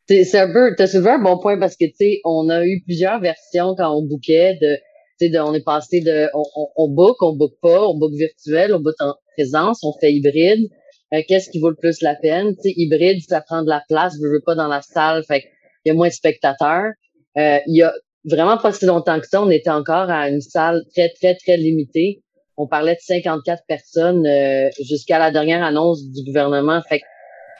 c'est 0.08 0.38
un 0.38 0.52
peu, 0.52 0.74
t'as 0.76 0.86
soulevé 0.86 1.10
un 1.10 1.22
bon 1.22 1.38
point 1.38 1.58
parce 1.58 1.76
que, 1.76 1.86
tu 1.86 1.94
sais, 1.98 2.20
on 2.24 2.48
a 2.50 2.64
eu 2.66 2.82
plusieurs 2.84 3.20
versions 3.20 3.74
quand 3.76 3.90
on 3.96 4.02
bookait 4.06 4.58
de, 4.60 4.76
tu 5.18 5.26
sais, 5.26 5.30
de, 5.30 5.38
on 5.38 5.54
est 5.54 5.64
passé 5.64 6.00
de, 6.00 6.28
on, 6.34 6.42
on, 6.56 6.68
on 6.76 6.88
book, 6.88 7.16
on 7.20 7.36
book 7.36 7.52
pas, 7.62 7.86
on 7.86 7.96
book 7.98 8.12
virtuel, 8.14 8.74
on 8.74 8.80
book 8.80 8.96
en 9.00 9.14
présence, 9.36 9.82
on 9.82 9.92
fait 10.00 10.12
hybride. 10.12 10.68
Euh, 11.12 11.22
Qu'est-ce 11.26 11.50
qui 11.50 11.58
vaut 11.58 11.70
le 11.70 11.76
plus 11.76 12.02
la 12.02 12.14
peine? 12.14 12.54
Tu 12.56 12.62
sais, 12.62 12.74
hybride, 12.76 13.20
ça 13.28 13.40
prend 13.40 13.62
de 13.62 13.68
la 13.68 13.82
place, 13.88 14.14
je 14.14 14.26
veux 14.26 14.42
pas 14.44 14.54
dans 14.54 14.68
la 14.68 14.82
salle, 14.82 15.24
fait 15.24 15.44
il 15.84 15.88
y 15.88 15.90
a 15.92 15.94
moins 15.94 16.08
de 16.08 16.12
spectateurs. 16.12 16.92
Euh, 17.38 17.58
il 17.66 17.76
y 17.76 17.82
a 17.82 17.92
vraiment 18.24 18.58
pas 18.58 18.72
si 18.72 18.86
longtemps 18.86 19.18
que 19.20 19.26
ça, 19.26 19.42
on 19.42 19.50
était 19.50 19.70
encore 19.70 20.10
à 20.10 20.28
une 20.28 20.40
salle 20.40 20.82
très, 20.94 21.08
très, 21.10 21.34
très 21.34 21.56
limitée. 21.56 22.22
On 22.56 22.66
parlait 22.66 22.94
de 22.94 23.00
54 23.00 23.62
personnes 23.66 24.26
euh, 24.26 24.68
jusqu'à 24.82 25.18
la 25.18 25.30
dernière 25.30 25.64
annonce 25.64 26.04
du 26.04 26.24
gouvernement. 26.24 26.82
Fait 26.88 27.00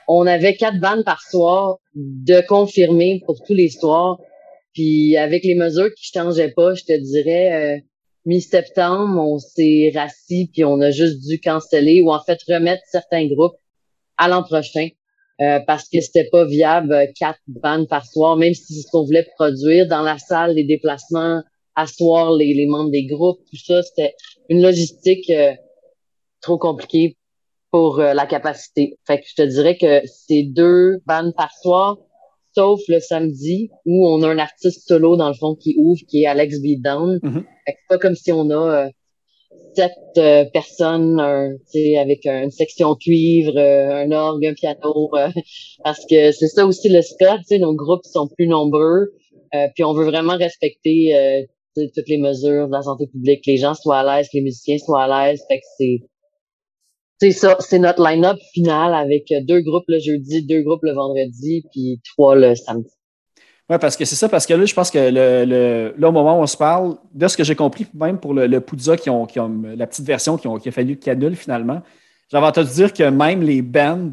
on 0.09 0.27
avait 0.27 0.57
quatre 0.57 0.81
bandes 0.81 1.05
par 1.05 1.23
soir 1.23 1.79
de 1.95 2.41
confirmer 2.47 3.23
pour 3.27 3.41
tous 3.47 3.55
les 3.55 3.71
soirs. 3.71 4.19
Puis 4.75 5.17
avec 5.17 5.45
les 5.45 5.55
mesures 5.55 5.89
qui 5.97 6.11
changeaient 6.13 6.53
pas, 6.55 6.75
je 6.75 6.85
te 6.85 6.99
dirais 6.99 7.53
euh, 7.53 7.81
mi-septembre, 8.31 9.21
on 9.21 9.39
s'est 9.39 9.91
rassis 9.93 10.49
puis 10.53 10.65
on 10.65 10.81
a 10.81 10.93
juste 10.93 11.27
dû 11.27 11.41
canceller 11.41 12.01
ou 12.03 12.13
en 12.13 12.23
fait 12.23 12.39
remettre 12.49 12.83
certains 12.89 13.27
groupes 13.27 13.57
à 14.17 14.29
l'an 14.29 14.45
prochain 14.45 14.89
euh, 15.41 15.59
parce 15.67 15.89
que 15.89 16.01
c'était 16.01 16.29
pas 16.31 16.45
viable 16.45 16.93
euh, 16.93 17.07
quatre 17.19 17.41
bandes 17.49 17.89
par 17.89 18.07
soir, 18.07 18.37
même 18.37 18.55
si 18.55 18.75
c'est 18.75 18.83
ce 18.83 18.91
qu'on 18.93 19.05
voulait 19.05 19.27
produire 19.37 19.89
dans 19.89 20.03
la 20.03 20.19
salle, 20.19 20.55
les 20.55 20.65
déplacements, 20.65 21.43
asseoir 21.75 22.33
les, 22.35 22.67
membres 22.67 22.91
des 22.91 23.07
groupes, 23.07 23.41
tout 23.51 23.57
ça, 23.57 23.83
c'était 23.83 24.15
une 24.49 24.63
logistique 24.63 25.29
euh, 25.31 25.53
trop 26.41 26.59
compliquée 26.59 27.17
pour 27.73 27.99
la 27.99 28.27
capacité. 28.27 28.99
Fait 29.07 29.19
que 29.21 29.27
je 29.29 29.43
te 29.43 29.49
dirais 29.49 29.79
que 29.79 30.03
c'est 30.07 30.43
deux 30.43 30.99
bandes 31.07 31.33
par 31.37 31.53
soir, 31.63 31.99
sauf 32.53 32.81
le 32.89 32.99
samedi 32.99 33.71
où 33.87 34.09
on 34.09 34.23
a 34.23 34.29
un 34.29 34.39
artiste 34.39 34.89
solo 34.89 35.17
dans 35.17 35.29
le 35.29 35.35
fond 35.35 35.55
qui 35.55 35.77
ouvre, 35.79 36.01
qui 36.09 36.23
est 36.23 36.27
Alex 36.27 36.61
Beatdown. 36.61 37.21
Mhm. 37.23 37.45
Fait 37.71 37.75
que 37.75 37.79
c'est 37.83 37.89
pas 37.89 37.99
comme 37.99 38.17
si 38.17 38.33
on 38.33 38.51
a 38.51 38.85
euh, 38.85 38.89
sept 39.75 39.93
euh, 40.19 40.45
personnes, 40.53 41.21
un, 41.21 41.57
avec 42.01 42.27
une 42.27 42.51
section 42.51 42.95
cuivre, 42.97 43.57
euh, 43.57 44.05
un 44.05 44.11
orgue, 44.11 44.47
un 44.47 44.55
piano, 44.55 45.11
parce 45.85 46.05
que 46.07 46.33
c'est 46.33 46.49
ça 46.49 46.67
aussi 46.67 46.89
le 46.89 47.03
ska, 47.03 47.39
nos 47.59 47.75
groupes 47.75 48.05
sont 48.05 48.29
plus 48.29 48.49
nombreux, 48.49 49.13
puis 49.75 49.85
on 49.85 49.93
veut 49.93 50.05
vraiment 50.05 50.37
respecter 50.37 51.47
toutes 51.75 52.09
les 52.09 52.19
mesures 52.19 52.69
de 52.69 52.73
la 52.73 52.83
santé 52.83 53.07
publique, 53.07 53.45
que 53.45 53.51
les 53.51 53.57
gens 53.57 53.75
soient 53.75 53.99
à 53.99 54.19
l'aise, 54.19 54.29
que 54.29 54.37
les 54.37 54.43
musiciens 54.43 54.79
soient 54.79 55.05
à 55.05 55.29
l'aise, 55.29 55.43
fait 55.49 55.59
que 55.59 55.67
c'est 55.79 55.99
c'est 57.21 57.33
ça, 57.33 57.57
c'est 57.61 57.79
notre 57.79 58.03
line-up 58.03 58.39
final 58.55 58.95
avec 58.95 59.31
deux 59.43 59.61
groupes 59.61 59.85
le 59.89 59.99
jeudi, 59.99 60.47
deux 60.47 60.63
groupes 60.63 60.83
le 60.83 60.95
vendredi, 60.95 61.65
puis 61.71 62.01
trois 62.15 62.35
le 62.35 62.55
samedi. 62.55 62.91
Oui, 63.71 63.77
parce 63.81 63.97
que 63.97 64.05
c'est 64.05 64.17
ça, 64.17 64.29
parce 64.29 64.47
que 64.47 64.53
là, 64.55 64.65
je 64.65 64.75
pense 64.75 64.91
que 64.91 64.99
le, 64.99 65.45
le- 65.45 65.95
là, 65.97 66.09
au 66.09 66.13
moment 66.13 66.41
où 66.41 66.43
on 66.43 66.47
se 66.47 66.57
parle, 66.57 66.97
de 67.15 67.29
ce 67.29 67.37
que 67.37 67.45
j'ai 67.45 67.55
compris, 67.55 67.87
même 67.95 68.19
pour 68.19 68.35
le, 68.35 68.49
le 68.49 68.61
Poudza 68.61 68.97
qui 68.97 69.09
ont, 69.11 69.27
qui 69.27 69.39
ont 69.39 69.63
la 69.77 69.87
petite 69.87 70.05
version 70.05 70.37
qui, 70.37 70.49
ont, 70.49 70.59
qui 70.59 70.69
a 70.69 70.73
fallu 70.73 70.97
qu'ils 70.97 71.13
annulent 71.13 71.37
finalement, 71.37 71.81
j'avais 72.33 72.47
entendu 72.47 72.69
dire 72.71 72.93
que 72.93 73.05
même 73.05 73.43
les 73.43 73.63
bands 73.63 74.11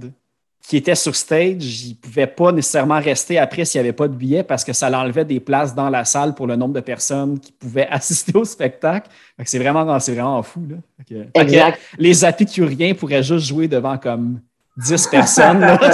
qui 0.61 0.77
étaient 0.77 0.95
sur 0.95 1.15
stage, 1.15 1.85
ils 1.85 1.91
ne 1.91 1.95
pouvaient 1.95 2.27
pas 2.27 2.51
nécessairement 2.51 2.99
rester 2.99 3.39
après 3.39 3.65
s'il 3.65 3.81
n'y 3.81 3.87
avait 3.87 3.93
pas 3.95 4.07
de 4.07 4.13
billets 4.13 4.43
parce 4.43 4.63
que 4.63 4.73
ça 4.73 4.89
l'enlevait 4.91 5.25
des 5.25 5.39
places 5.39 5.73
dans 5.73 5.89
la 5.89 6.03
salle 6.05 6.35
pour 6.35 6.45
le 6.45 6.55
nombre 6.55 6.73
de 6.75 6.81
personnes 6.81 7.39
qui 7.39 7.51
pouvaient 7.51 7.87
assister 7.91 8.37
au 8.37 8.45
spectacle. 8.45 9.09
C'est 9.43 9.59
vraiment, 9.59 9.99
c'est 9.99 10.13
vraiment 10.13 10.43
fou. 10.43 10.61
Là. 10.69 10.75
Que 11.09 11.73
les 11.97 12.25
apicuriens 12.25 12.93
pourraient 12.93 13.23
juste 13.23 13.47
jouer 13.47 13.67
devant 13.67 13.97
comme 13.97 14.39
10 14.77 15.07
personnes. 15.07 15.61
là, 15.61 15.79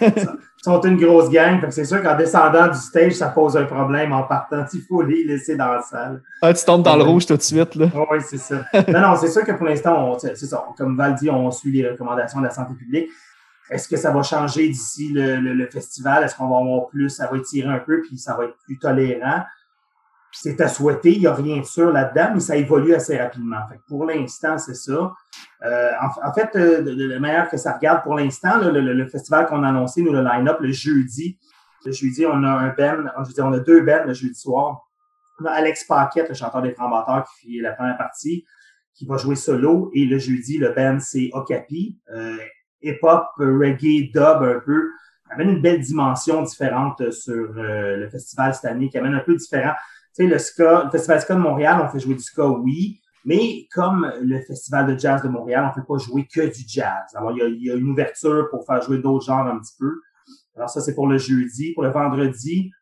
sont 0.68 0.80
une 0.82 0.96
grosse 0.96 1.28
gang, 1.30 1.60
c'est 1.70 1.84
sûr 1.84 2.02
qu'en 2.02 2.16
descendant 2.16 2.68
du 2.68 2.78
stage, 2.78 3.12
ça 3.12 3.28
pose 3.28 3.56
un 3.56 3.64
problème 3.64 4.12
en 4.12 4.22
partant. 4.22 4.64
Il 4.72 4.82
faut 4.82 5.02
les 5.02 5.24
laisser 5.24 5.56
dans 5.56 5.72
la 5.72 5.82
salle. 5.82 6.22
Ah, 6.42 6.52
tu 6.54 6.64
tombes 6.64 6.82
dans 6.82 6.96
le 6.96 7.02
rouge 7.02 7.26
tout 7.26 7.36
de 7.36 7.42
suite. 7.42 7.74
Là. 7.74 7.86
Oh, 7.96 8.06
oui, 8.10 8.18
c'est 8.20 8.38
ça. 8.38 8.64
Non, 8.88 9.00
non, 9.00 9.16
c'est 9.16 9.28
sûr 9.28 9.44
que 9.44 9.52
pour 9.52 9.66
l'instant, 9.66 10.10
on- 10.12 10.18
ça. 10.18 10.64
Comme 10.76 10.96
Val 10.96 11.14
dit, 11.14 11.28
on 11.30 11.50
suit 11.50 11.72
les 11.72 11.88
recommandations 11.88 12.38
de 12.40 12.44
la 12.44 12.50
santé 12.50 12.74
publique. 12.74 13.08
Est-ce 13.70 13.86
que 13.88 13.96
ça 13.96 14.10
va 14.10 14.22
changer 14.22 14.68
d'ici 14.68 15.10
le, 15.12 15.36
le- 15.36 15.52
le 15.54 15.66
festival? 15.66 16.24
Est-ce 16.24 16.34
qu'on 16.36 16.48
va 16.48 16.56
avoir 16.58 16.86
plus? 16.88 17.10
Ça 17.10 17.26
va 17.30 17.36
étirer 17.36 17.68
un 17.68 17.80
peu, 17.80 18.00
puis 18.00 18.16
ça 18.16 18.34
va 18.36 18.44
être 18.44 18.56
plus 18.64 18.78
tolérant. 18.78 19.42
C'est 20.32 20.60
à 20.60 20.68
souhaiter. 20.68 21.12
Il 21.12 21.20
n'y 21.20 21.26
a 21.26 21.34
rien 21.34 21.58
de 21.60 21.64
sûr 21.64 21.90
là-dedans, 21.90 22.32
mais 22.34 22.40
ça 22.40 22.54
évolue 22.56 22.94
assez 22.94 23.16
rapidement. 23.16 23.66
Fait 23.68 23.76
que 23.76 23.82
pour 23.88 24.04
l'instant, 24.04 24.58
c'est 24.58 24.74
ça. 24.74 25.12
Euh, 25.64 25.90
en, 26.00 26.28
en 26.28 26.32
fait, 26.32 26.50
euh, 26.54 26.82
la 26.84 27.18
manière 27.18 27.48
que 27.48 27.56
ça 27.56 27.72
regarde 27.72 28.02
pour 28.02 28.14
l'instant, 28.14 28.58
le, 28.58 28.70
le- 28.70 28.92
le 28.92 29.06
festival 29.08 29.46
qu'on 29.46 29.62
a 29.62 29.68
annoncé, 29.68 30.02
nous, 30.02 30.12
le 30.12 30.22
line-up, 30.22 30.58
le 30.60 30.70
jeudi. 30.70 31.38
Le 31.86 31.92
jeudi, 31.92 32.26
on 32.26 32.42
a 32.44 32.48
un 32.48 32.68
Ben, 32.68 33.10
je 33.22 33.28
veux 33.28 33.32
dire, 33.34 33.46
on 33.46 33.52
a 33.52 33.58
deux 33.60 33.80
Ben 33.82 34.06
le 34.06 34.12
jeudi 34.12 34.34
soir. 34.34 34.82
On 35.40 35.46
a 35.46 35.50
Alex 35.52 35.84
Paquette, 35.84 36.28
le 36.28 36.34
chanteur 36.34 36.60
des 36.62 36.72
Francs-Batteurs, 36.72 37.24
qui 37.40 37.56
fait 37.56 37.62
la 37.62 37.72
première 37.72 37.96
partie, 37.96 38.44
qui 38.94 39.06
va 39.06 39.16
jouer 39.16 39.36
solo. 39.36 39.90
Et 39.94 40.04
le 40.04 40.18
jeudi, 40.18 40.58
le 40.58 40.70
band, 40.72 40.98
c'est 41.00 41.30
Okapi. 41.32 41.98
Euh, 42.12 42.36
hip-hop, 42.82 43.24
reggae, 43.38 44.10
dub 44.12 44.42
un 44.42 44.60
peu. 44.64 44.90
amène 45.30 45.50
une 45.50 45.62
belle 45.62 45.80
dimension 45.80 46.42
différente 46.42 47.10
sur 47.12 47.50
euh, 47.56 47.96
le 47.96 48.08
festival 48.10 48.54
cette 48.54 48.64
année, 48.66 48.88
qui 48.88 48.98
amène 48.98 49.14
un 49.14 49.20
peu 49.20 49.34
différent. 49.34 49.72
Le 50.18 50.26
le 50.26 50.90
festival 50.90 51.20
ska 51.20 51.34
de 51.34 51.40
Montréal, 51.40 51.80
on 51.84 51.88
fait 51.88 52.00
jouer 52.00 52.14
du 52.14 52.22
ska, 52.22 52.46
oui. 52.48 53.00
Mais 53.24 53.66
comme 53.72 54.10
le 54.20 54.40
festival 54.40 54.86
de 54.86 54.98
jazz 54.98 55.22
de 55.22 55.28
Montréal, 55.28 55.68
on 55.70 55.74
fait 55.74 55.86
pas 55.86 55.98
jouer 55.98 56.26
que 56.26 56.40
du 56.40 56.64
jazz. 56.66 57.14
Alors, 57.14 57.32
il 57.32 57.62
y 57.62 57.70
a, 57.70 57.74
une 57.74 57.90
ouverture 57.90 58.48
pour 58.50 58.64
faire 58.64 58.80
jouer 58.82 58.98
d'autres 58.98 59.26
genres 59.26 59.46
un 59.46 59.58
petit 59.58 59.74
peu. 59.78 60.00
Alors, 60.56 60.70
ça, 60.70 60.80
c'est 60.80 60.94
pour 60.94 61.06
le 61.06 61.18
jeudi. 61.18 61.72
Pour 61.74 61.84
le 61.84 61.90
vendredi, 61.90 62.72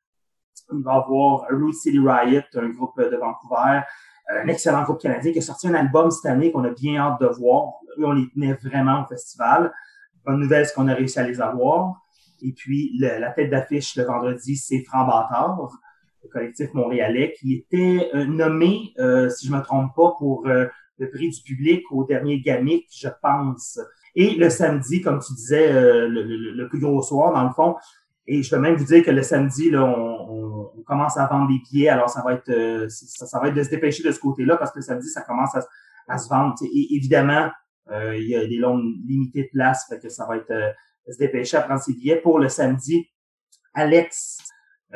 il 0.72 0.82
va 0.82 0.94
avoir 0.94 1.46
Root 1.50 1.72
City 1.72 1.98
Riot, 1.98 2.42
un 2.54 2.68
groupe 2.70 2.98
de 2.98 3.16
Vancouver, 3.16 3.80
un 4.28 4.48
excellent 4.48 4.82
groupe 4.82 5.00
canadien 5.00 5.32
qui 5.32 5.38
a 5.38 5.42
sorti 5.42 5.68
un 5.68 5.74
album 5.74 6.10
cette 6.10 6.30
année 6.30 6.50
qu'on 6.50 6.64
a 6.64 6.70
bien 6.70 7.00
hâte 7.00 7.20
de 7.20 7.26
voir. 7.26 7.74
Eux, 7.98 8.04
on 8.04 8.12
les 8.12 8.28
tenait 8.30 8.54
vraiment 8.54 9.02
au 9.02 9.06
festival. 9.06 9.72
Bonne 10.24 10.40
nouvelle, 10.40 10.66
c'est 10.66 10.74
qu'on 10.74 10.88
a 10.88 10.94
réussi 10.94 11.18
à 11.18 11.22
les 11.22 11.40
avoir? 11.40 12.02
Et 12.42 12.52
puis, 12.52 12.92
la 12.98 13.30
tête 13.30 13.50
d'affiche 13.50 13.96
le 13.96 14.04
vendredi, 14.04 14.56
c'est 14.56 14.82
Franc 14.82 15.06
Bâtard, 15.06 15.58
collectif 16.36 16.72
montréalais, 16.74 17.34
qui 17.38 17.54
était 17.54 18.10
euh, 18.14 18.24
nommé, 18.24 18.92
euh, 18.98 19.28
si 19.30 19.46
je 19.46 19.52
me 19.52 19.60
trompe 19.62 19.94
pas, 19.94 20.14
pour 20.18 20.46
euh, 20.46 20.66
le 20.98 21.10
prix 21.10 21.30
du 21.30 21.42
public 21.42 21.84
au 21.90 22.04
dernier 22.04 22.40
Gamic, 22.40 22.86
je 22.94 23.08
pense. 23.22 23.80
Et 24.14 24.34
le 24.34 24.50
samedi, 24.50 25.00
comme 25.00 25.20
tu 25.20 25.34
disais, 25.34 25.72
le, 25.72 26.68
plus 26.68 26.80
gros 26.80 27.02
soir, 27.02 27.34
dans 27.34 27.44
le 27.44 27.52
fond, 27.52 27.76
et 28.26 28.42
je 28.42 28.50
peux 28.50 28.58
même 28.60 28.76
vous 28.76 28.86
dire 28.86 29.04
que 29.04 29.10
le 29.10 29.22
samedi, 29.22 29.70
là, 29.70 29.84
on, 29.84 30.72
commence 30.86 31.16
à 31.16 31.26
vendre 31.26 31.48
des 31.48 31.58
billets. 31.68 31.88
Alors, 31.88 32.08
ça 32.08 32.22
va 32.24 32.34
être 32.34 32.88
ça, 32.88 33.40
va 33.40 33.48
être 33.48 33.54
de 33.54 33.62
se 33.62 33.70
dépêcher 33.70 34.04
de 34.04 34.12
ce 34.12 34.20
côté-là 34.20 34.56
parce 34.56 34.70
que 34.70 34.78
le 34.78 34.84
samedi, 34.84 35.08
ça 35.08 35.22
commence 35.22 35.54
à, 35.54 36.16
se- 36.16 36.28
vendre. 36.28 36.54
Et 36.62 36.94
évidemment, 36.94 37.50
il 37.90 38.22
y 38.22 38.36
a 38.36 38.46
des 38.46 38.56
longues 38.56 38.94
limitées 39.04 39.42
de 39.42 39.48
place, 39.52 39.86
fait 39.88 39.98
que 39.98 40.08
ça 40.08 40.26
va 40.26 40.36
être 40.36 40.52
euh, 41.08 41.12
se 41.12 41.18
dépêcher 41.18 41.56
à 41.56 41.62
prendre 41.62 41.80
ses 41.80 41.94
billets. 41.94 42.20
Pour 42.20 42.38
le 42.38 42.48
samedi, 42.48 43.08
Alex, 43.74 44.38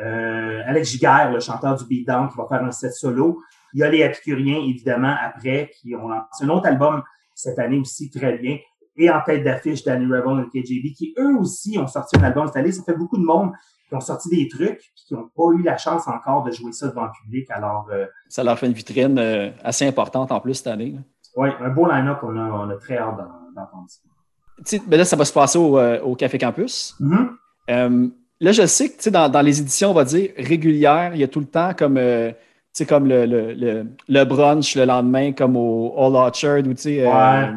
euh, 0.01 0.61
Alex 0.65 0.89
Giguère, 0.91 1.31
le 1.31 1.39
chanteur 1.39 1.75
du 1.75 1.85
Beatdown, 1.85 2.29
qui 2.29 2.37
va 2.37 2.45
faire 2.49 2.63
un 2.63 2.71
set 2.71 2.93
solo. 2.93 3.41
Il 3.73 3.79
y 3.79 3.83
a 3.83 3.89
les 3.89 3.99
Épicuriens, 3.99 4.57
évidemment, 4.59 5.15
après, 5.23 5.71
qui 5.79 5.95
ont 5.95 6.07
lancé 6.09 6.43
un 6.43 6.49
autre 6.49 6.67
album 6.67 7.03
cette 7.35 7.59
année 7.59 7.77
aussi 7.79 8.09
très 8.09 8.37
bien. 8.37 8.57
Et 8.97 9.09
en 9.09 9.21
tête 9.21 9.43
d'affiche, 9.43 9.83
Danny 9.83 10.05
Rebel 10.05 10.45
et 10.53 10.61
KJB, 10.61 10.93
qui 10.95 11.13
eux 11.17 11.37
aussi 11.39 11.77
ont 11.79 11.87
sorti 11.87 12.17
un 12.19 12.23
album 12.23 12.47
cette 12.47 12.57
année. 12.57 12.71
Ça 12.71 12.83
fait 12.83 12.97
beaucoup 12.97 13.17
de 13.17 13.23
monde 13.23 13.51
qui 13.87 13.95
ont 13.95 14.01
sorti 14.01 14.29
des 14.29 14.47
trucs, 14.49 14.79
puis 14.79 15.03
qui 15.07 15.13
n'ont 15.13 15.29
pas 15.35 15.43
eu 15.57 15.63
la 15.63 15.77
chance 15.77 16.07
encore 16.07 16.43
de 16.43 16.51
jouer 16.51 16.71
ça 16.73 16.87
devant 16.89 17.05
le 17.05 17.11
public. 17.23 17.49
Alors, 17.51 17.87
euh, 17.91 18.05
Ça 18.27 18.43
leur 18.43 18.59
fait 18.59 18.67
une 18.67 18.73
vitrine 18.73 19.17
euh, 19.17 19.49
assez 19.63 19.87
importante 19.87 20.31
en 20.31 20.39
plus 20.41 20.55
cette 20.55 20.67
année. 20.67 20.95
ouais, 21.37 21.53
un 21.61 21.69
beau 21.69 21.89
line-up, 21.89 22.19
on 22.23 22.35
a, 22.37 22.41
on 22.43 22.69
a 22.69 22.75
très 22.75 22.97
hâte 22.97 23.17
d'en- 23.17 23.61
d'entendre 23.61 23.85
ça. 23.87 24.77
Ben 24.87 24.97
là, 24.97 25.05
ça 25.05 25.15
va 25.15 25.25
se 25.25 25.33
passer 25.33 25.57
au, 25.57 25.79
au 25.79 26.15
Café 26.15 26.37
Campus. 26.37 26.95
Mhm. 26.99 27.31
Euh, 27.69 28.07
là, 28.41 28.51
je 28.51 28.65
sais 28.65 28.89
que 28.89 28.97
tu 28.97 29.03
sais, 29.03 29.11
dans, 29.11 29.29
dans 29.29 29.41
les 29.41 29.59
éditions, 29.61 29.91
on 29.91 29.93
va 29.93 30.03
dire 30.03 30.31
régulières, 30.37 31.11
il 31.13 31.21
y 31.21 31.23
a 31.23 31.27
tout 31.27 31.39
le 31.39 31.45
temps 31.45 31.73
comme, 31.73 31.97
euh, 31.97 32.31
tu 32.31 32.37
sais, 32.73 32.85
comme 32.85 33.07
le, 33.07 33.25
le, 33.25 33.53
le, 33.53 33.85
le 34.09 34.23
brunch 34.25 34.75
le 34.75 34.85
lendemain, 34.85 35.31
comme 35.31 35.55
au 35.55 35.93
All 35.97 36.15
Orchard, 36.15 36.59
ou 36.59 36.73
tu 36.73 36.81
sais, 36.81 37.01
euh, 37.05 37.09
Ouais. 37.11 37.49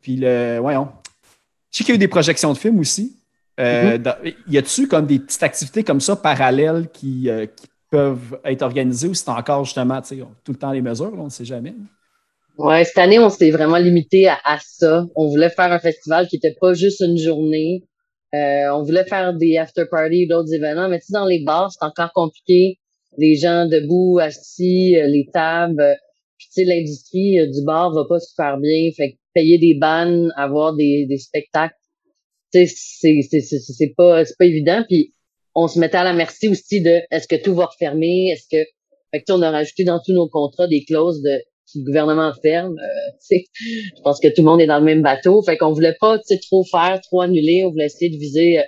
puis 0.00 0.16
le, 0.16 0.58
voyons. 0.60 0.88
Je 1.70 1.78
sais 1.78 1.84
qu'il 1.84 1.92
y 1.94 1.94
a 1.94 1.96
eu 1.96 1.98
des 1.98 2.08
projections 2.08 2.52
de 2.52 2.58
films 2.58 2.80
aussi. 2.80 3.16
Euh, 3.60 3.98
dans- 3.98 4.16
y 4.48 4.58
a-tu 4.58 4.88
comme 4.88 5.06
des 5.06 5.18
petites 5.18 5.42
activités 5.42 5.84
comme 5.84 6.00
ça 6.00 6.16
parallèles 6.16 6.88
qui, 6.92 7.28
euh, 7.28 7.46
qui 7.46 7.66
peuvent 7.90 8.38
être 8.44 8.62
organisées 8.62 9.08
ou 9.08 9.14
c'est 9.14 9.28
encore 9.28 9.64
justement, 9.64 10.00
tu 10.00 10.08
sais, 10.16 10.24
tout 10.44 10.52
le 10.52 10.58
temps 10.58 10.72
les 10.72 10.80
mesures, 10.82 11.10
là, 11.10 11.18
on 11.20 11.24
ne 11.24 11.30
sait 11.30 11.44
jamais. 11.44 11.74
Ouais, 12.58 12.84
cette 12.84 12.98
année, 12.98 13.18
on 13.18 13.30
s'est 13.30 13.50
vraiment 13.50 13.76
limité 13.78 14.28
à, 14.28 14.38
à 14.44 14.58
ça. 14.60 15.06
On 15.16 15.28
voulait 15.28 15.50
faire 15.50 15.72
un 15.72 15.78
festival 15.78 16.28
qui 16.28 16.36
était 16.36 16.54
pas 16.60 16.74
juste 16.74 17.00
une 17.00 17.16
journée. 17.18 17.84
Euh, 18.34 18.68
on 18.72 18.82
voulait 18.82 19.04
faire 19.04 19.34
des 19.34 19.56
after 19.58 19.84
parties, 19.90 20.26
d'autres 20.26 20.52
événements, 20.52 20.88
mais 20.88 20.98
tu 21.00 21.06
sais, 21.06 21.12
dans 21.12 21.26
les 21.26 21.44
bars, 21.44 21.70
c'est 21.70 21.84
encore 21.84 22.12
compliqué. 22.14 22.78
Les 23.18 23.34
gens 23.36 23.66
debout, 23.66 24.18
assis, 24.20 24.96
euh, 24.96 25.06
les 25.06 25.28
tables. 25.32 25.96
Puis 26.38 26.48
tu 26.48 26.62
sais, 26.62 26.64
l'industrie 26.64 27.38
euh, 27.40 27.46
du 27.46 27.62
bar 27.62 27.92
va 27.92 28.04
pas 28.08 28.20
super 28.20 28.58
bien. 28.58 28.90
Fait 28.96 29.12
que 29.12 29.16
payer 29.34 29.58
des 29.58 29.74
bannes, 29.74 30.32
avoir 30.36 30.74
des, 30.74 31.06
des 31.06 31.18
spectacles, 31.18 31.74
tu 32.52 32.66
sais, 32.66 33.20
c'est 33.20 33.40
c'est 33.40 33.58
c'est 33.58 33.94
pas 33.96 34.24
c'est 34.24 34.36
pas 34.38 34.46
évident. 34.46 34.82
Puis 34.88 35.14
on 35.54 35.68
se 35.68 35.78
mettait 35.78 35.98
à 35.98 36.04
la 36.04 36.14
merci 36.14 36.48
aussi 36.48 36.80
de 36.80 37.00
est-ce 37.10 37.28
que 37.28 37.36
tout 37.36 37.54
va 37.54 37.66
refermer, 37.66 38.30
est-ce 38.30 38.48
que 38.50 38.64
fait 39.12 39.20
que 39.20 39.24
tu 39.26 39.32
sais, 39.32 39.38
on 39.38 39.42
a 39.42 39.50
rajouté 39.50 39.84
dans 39.84 40.00
tous 40.00 40.14
nos 40.14 40.28
contrats 40.28 40.66
des 40.66 40.84
clauses 40.84 41.20
de 41.20 41.42
le 41.74 41.84
gouvernement 41.84 42.32
ferme, 42.42 42.76
euh, 42.78 43.12
je 43.30 44.02
pense 44.02 44.20
que 44.20 44.28
tout 44.28 44.42
le 44.42 44.44
monde 44.44 44.60
est 44.60 44.66
dans 44.66 44.78
le 44.78 44.84
même 44.84 45.02
bateau. 45.02 45.42
Fait 45.42 45.56
qu'on 45.56 45.72
voulait 45.72 45.96
pas 46.00 46.18
trop 46.48 46.64
faire, 46.64 47.00
trop 47.02 47.20
annuler. 47.20 47.64
On 47.64 47.70
voulait 47.70 47.86
essayer 47.86 48.10
de 48.10 48.18
viser 48.18 48.58
euh, 48.58 48.62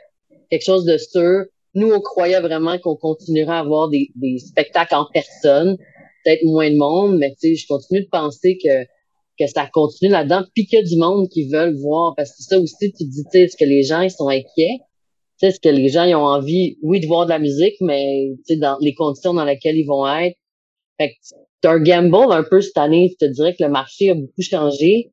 quelque 0.51 0.65
chose 0.65 0.85
de 0.85 0.99
sûr. 0.99 1.45
Nous, 1.75 1.91
on 1.91 2.01
croyait 2.01 2.41
vraiment 2.41 2.79
qu'on 2.79 2.97
continuerait 2.97 3.55
à 3.55 3.59
avoir 3.59 3.89
des, 3.89 4.09
des 4.15 4.39
spectacles 4.39 4.95
en 4.95 5.07
personne, 5.13 5.77
peut-être 6.25 6.45
moins 6.45 6.71
de 6.71 6.77
monde, 6.77 7.19
mais 7.19 7.35
je 7.43 7.67
continue 7.67 8.05
de 8.05 8.09
penser 8.09 8.59
que 8.63 8.87
que 9.39 9.47
ça 9.47 9.69
continue 9.73 10.11
là-dedans, 10.11 10.45
puis 10.55 10.67
du 10.67 10.97
monde 10.97 11.29
qui 11.29 11.49
veulent 11.49 11.77
voir. 11.77 12.15
Parce 12.17 12.31
que 12.37 12.43
ça 12.43 12.59
aussi, 12.59 12.93
tu 12.93 13.05
te 13.05 13.11
dis, 13.11 13.25
est-ce 13.35 13.57
que 13.57 13.65
les 13.65 13.83
gens 13.83 14.01
ils 14.01 14.11
sont 14.11 14.29
inquiets? 14.29 14.79
Est-ce 15.43 15.61
que 15.61 15.69
les 15.69 15.89
gens 15.89 16.05
ils 16.05 16.15
ont 16.15 16.25
envie, 16.25 16.79
oui, 16.83 17.01
de 17.01 17.07
voir 17.07 17.27
de 17.27 17.31
la 17.31 17.39
musique, 17.39 17.75
mais 17.81 18.31
dans 18.57 18.79
les 18.81 18.95
conditions 18.95 19.35
dans 19.35 19.45
lesquelles 19.45 19.77
ils 19.77 19.87
vont 19.87 20.07
être? 20.07 20.39
Fait 20.99 21.11
que 21.11 21.15
c'est 21.63 21.69
un 21.69 21.81
gamble 21.81 22.33
un 22.33 22.43
peu 22.43 22.61
cette 22.61 22.77
année. 22.77 23.15
Je 23.19 23.27
te 23.27 23.33
dirais 23.33 23.55
que 23.55 23.65
le 23.65 23.71
marché 23.71 24.11
a 24.11 24.15
beaucoup 24.15 24.43
changé. 24.43 25.13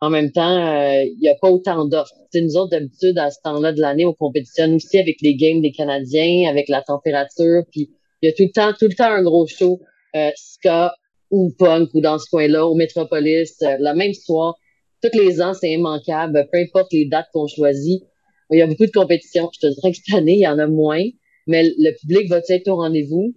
En 0.00 0.10
même 0.10 0.32
temps, 0.32 0.56
euh, 0.56 1.04
il 1.04 1.18
y 1.20 1.28
a 1.28 1.36
pas 1.36 1.48
autant 1.48 1.84
d'offres. 1.84 2.12
Nous 2.34 2.56
autres, 2.56 2.70
d'habitude, 2.70 3.16
à 3.18 3.30
ce 3.30 3.38
temps-là 3.44 3.72
de 3.72 3.80
l'année, 3.80 4.04
on 4.04 4.14
compétitionne 4.14 4.74
aussi 4.74 4.98
avec 4.98 5.18
les 5.22 5.36
games 5.36 5.60
des 5.60 5.70
Canadiens, 5.70 6.50
avec 6.50 6.68
la 6.68 6.82
température, 6.82 7.62
puis 7.70 7.90
il 8.20 8.28
y 8.28 8.32
a 8.32 8.32
tout 8.32 8.42
le 8.42 8.50
temps, 8.50 8.72
tout 8.76 8.88
le 8.88 8.96
temps 8.96 9.10
un 9.12 9.22
gros 9.22 9.46
show, 9.46 9.80
euh, 10.16 10.30
ska 10.34 10.92
ou 11.30 11.52
punk 11.56 11.90
ou 11.94 12.00
dans 12.00 12.18
ce 12.18 12.28
coin-là, 12.30 12.66
au 12.66 12.74
Métropolis, 12.74 13.54
euh, 13.62 13.76
la 13.78 13.94
même 13.94 14.12
soir. 14.12 14.56
Tous 15.02 15.16
les 15.16 15.40
ans, 15.40 15.54
c'est 15.54 15.70
immanquable, 15.70 16.48
peu 16.52 16.58
importe 16.58 16.92
les 16.92 17.06
dates 17.06 17.28
qu'on 17.32 17.46
choisit. 17.46 18.02
Il 18.50 18.58
y 18.58 18.62
a 18.62 18.66
beaucoup 18.66 18.86
de 18.86 18.90
compétitions. 18.90 19.50
Je 19.54 19.68
te 19.68 19.72
dirais 19.72 19.92
que 19.92 19.98
cette 20.04 20.14
année, 20.16 20.34
il 20.34 20.42
y 20.42 20.48
en 20.48 20.58
a 20.58 20.66
moins, 20.66 21.04
mais 21.46 21.62
le 21.62 21.96
public 22.00 22.28
va 22.28 22.40
être 22.48 22.68
au 22.68 22.76
rendez-vous? 22.76 23.34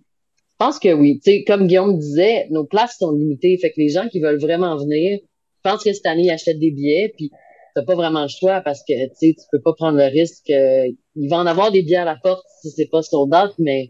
Je 0.60 0.66
pense 0.66 0.80
que 0.80 0.94
oui. 0.94 1.20
Tu 1.24 1.32
sais, 1.32 1.44
comme 1.44 1.68
Guillaume 1.68 1.98
disait, 1.98 2.48
nos 2.50 2.66
places 2.66 2.98
sont 2.98 3.12
limitées. 3.12 3.58
Fait 3.58 3.72
que 3.72 3.76
les 3.78 3.90
gens 3.90 4.08
qui 4.08 4.22
veulent 4.22 4.40
vraiment 4.40 4.78
venir, 4.78 5.20
je 5.22 5.70
pense 5.70 5.84
que 5.84 5.92
cette 5.92 6.06
année, 6.06 6.24
ils 6.24 6.32
achètent 6.32 6.60
des 6.60 6.72
billets, 6.72 7.14
puis 7.18 7.30
t'as 7.76 7.84
pas 7.84 7.96
vraiment 7.96 8.22
le 8.22 8.30
choix 8.30 8.62
parce 8.62 8.80
que 8.88 8.94
tu 8.94 9.16
sais, 9.16 9.36
tu 9.38 9.46
peux 9.52 9.62
pas 9.62 9.74
prendre 9.74 9.98
le 9.98 10.06
risque. 10.06 10.50
euh, 10.50 10.88
il 11.16 11.30
va 11.30 11.38
en 11.40 11.46
avoir 11.46 11.72
des 11.72 11.82
billets 11.82 11.98
à 11.98 12.06
la 12.06 12.16
porte 12.16 12.46
si 12.62 12.70
c'est 12.70 12.90
pas 12.90 13.02
sold 13.02 13.34
out, 13.34 13.54
mais 13.60 13.90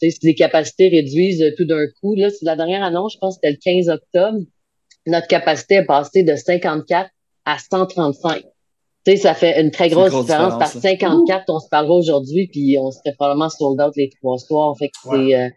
tu 0.00 0.10
sais, 0.10 0.16
si 0.18 0.26
les 0.26 0.34
capacités 0.34 0.88
réduisent 0.88 1.44
tout 1.58 1.66
d'un 1.66 1.84
coup, 2.00 2.14
là, 2.14 2.30
c'est 2.30 2.46
la 2.46 2.56
dernière 2.56 2.82
annonce, 2.82 3.12
je 3.14 3.18
pense 3.18 3.36
que 3.36 3.40
c'était 3.42 3.58
le 3.70 3.82
15 3.84 3.88
octobre, 3.90 4.38
notre 5.06 5.26
capacité 5.26 5.74
est 5.74 5.84
passée 5.84 6.22
de 6.22 6.34
54 6.34 7.10
à 7.44 7.58
135. 7.58 8.42
Tu 9.04 9.12
sais, 9.12 9.16
ça 9.16 9.34
fait 9.34 9.60
une 9.60 9.72
très 9.72 9.88
une 9.88 9.94
grosse, 9.94 10.10
différence. 10.22 10.58
Par 10.58 10.72
différence, 10.72 10.82
54, 10.82 11.44
on 11.48 11.58
se 11.58 11.68
parlera 11.68 11.94
aujourd'hui, 11.94 12.46
puis 12.46 12.78
on 12.78 12.90
serait 12.90 13.14
probablement 13.14 13.50
sold 13.50 13.80
out 13.80 13.92
les 13.96 14.10
trois 14.20 14.38
soirs. 14.38 14.74
Fait 14.78 14.88
que 14.88 14.94
c'est, 15.10 15.34
euh, 15.36 15.48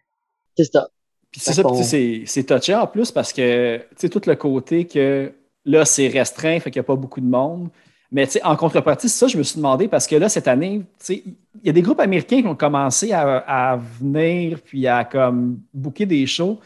c'est 0.55 0.71
ça. 0.71 0.87
Puis 1.31 1.41
c'est 1.41 1.53
ça, 1.53 1.63
c'est 1.83 2.23
c'est 2.25 2.43
touché 2.45 2.75
en 2.75 2.87
plus 2.87 3.11
parce 3.11 3.33
que, 3.33 3.77
tu 3.77 3.83
sais, 3.97 4.09
tout 4.09 4.21
le 4.25 4.35
côté 4.35 4.87
que 4.87 5.33
là, 5.65 5.83
c'est 5.85 6.07
restreint, 6.07 6.59
fait 6.59 6.71
qu'il 6.71 6.79
n'y 6.79 6.85
a 6.85 6.87
pas 6.87 6.95
beaucoup 6.95 7.19
de 7.21 7.25
monde. 7.27 7.69
Mais 8.11 8.25
tu 8.27 8.33
sais, 8.33 8.43
en 8.43 8.55
contrepartie, 8.55 9.09
c'est 9.09 9.17
ça, 9.19 9.27
je 9.27 9.37
me 9.37 9.43
suis 9.43 9.57
demandé 9.57 9.87
parce 9.89 10.07
que 10.07 10.15
là, 10.15 10.29
cette 10.29 10.47
année, 10.47 10.79
tu 10.99 11.05
sais, 11.05 11.23
il 11.25 11.65
y 11.65 11.69
a 11.69 11.73
des 11.73 11.81
groupes 11.81 11.99
américains 11.99 12.41
qui 12.41 12.47
ont 12.47 12.55
commencé 12.55 13.11
à, 13.11 13.37
à 13.39 13.75
venir 13.77 14.59
puis 14.63 14.87
à 14.87 15.03
comme 15.03 15.59
booker 15.73 16.05
des 16.05 16.25
shows. 16.27 16.59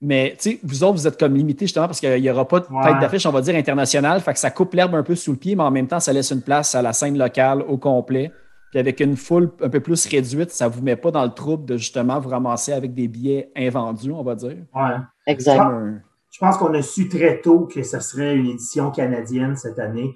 Mais 0.00 0.36
tu 0.40 0.52
sais, 0.52 0.60
vous 0.62 0.84
autres, 0.84 0.94
vous 0.94 1.06
êtes 1.08 1.18
comme 1.18 1.34
limités 1.36 1.66
justement 1.66 1.86
parce 1.86 2.00
qu'il 2.00 2.20
n'y 2.20 2.30
aura 2.30 2.46
pas 2.46 2.60
de 2.60 2.66
Ouais. 2.70 2.82
tête 2.82 2.98
d'affiche, 3.00 3.26
on 3.26 3.32
va 3.32 3.40
dire, 3.42 3.54
internationale. 3.56 4.20
Fait 4.20 4.32
que 4.34 4.38
ça 4.38 4.50
coupe 4.50 4.74
l'herbe 4.74 4.94
un 4.94 5.02
peu 5.02 5.14
sous 5.14 5.32
le 5.32 5.38
pied, 5.38 5.56
mais 5.56 5.62
en 5.62 5.70
même 5.70 5.88
temps, 5.88 6.00
ça 6.00 6.12
laisse 6.12 6.30
une 6.30 6.42
place 6.42 6.74
à 6.74 6.82
la 6.82 6.92
scène 6.92 7.18
locale 7.18 7.62
au 7.62 7.78
complet. 7.78 8.32
Puis 8.74 8.80
avec 8.80 8.98
une 8.98 9.16
foule 9.16 9.52
un 9.62 9.68
peu 9.68 9.78
plus 9.78 10.04
réduite, 10.04 10.50
ça 10.50 10.68
ne 10.68 10.72
vous 10.74 10.82
met 10.82 10.96
pas 10.96 11.12
dans 11.12 11.22
le 11.22 11.30
trouble 11.30 11.64
de 11.64 11.76
justement 11.76 12.18
vous 12.18 12.28
ramasser 12.28 12.72
avec 12.72 12.92
des 12.92 13.06
billets 13.06 13.52
invendus, 13.54 14.10
on 14.10 14.24
va 14.24 14.34
dire? 14.34 14.56
Ouais. 14.74 14.96
Exact. 15.28 15.58
Comme 15.58 15.66
un- 15.74 16.00
Je 16.32 16.40
pense 16.40 16.56
qu'on 16.56 16.74
a 16.74 16.82
su 16.82 17.08
très 17.08 17.40
tôt 17.40 17.68
que 17.72 17.84
ce 17.84 18.00
serait 18.00 18.34
une 18.34 18.46
édition 18.46 18.90
canadienne 18.90 19.54
cette 19.54 19.78
année. 19.78 20.12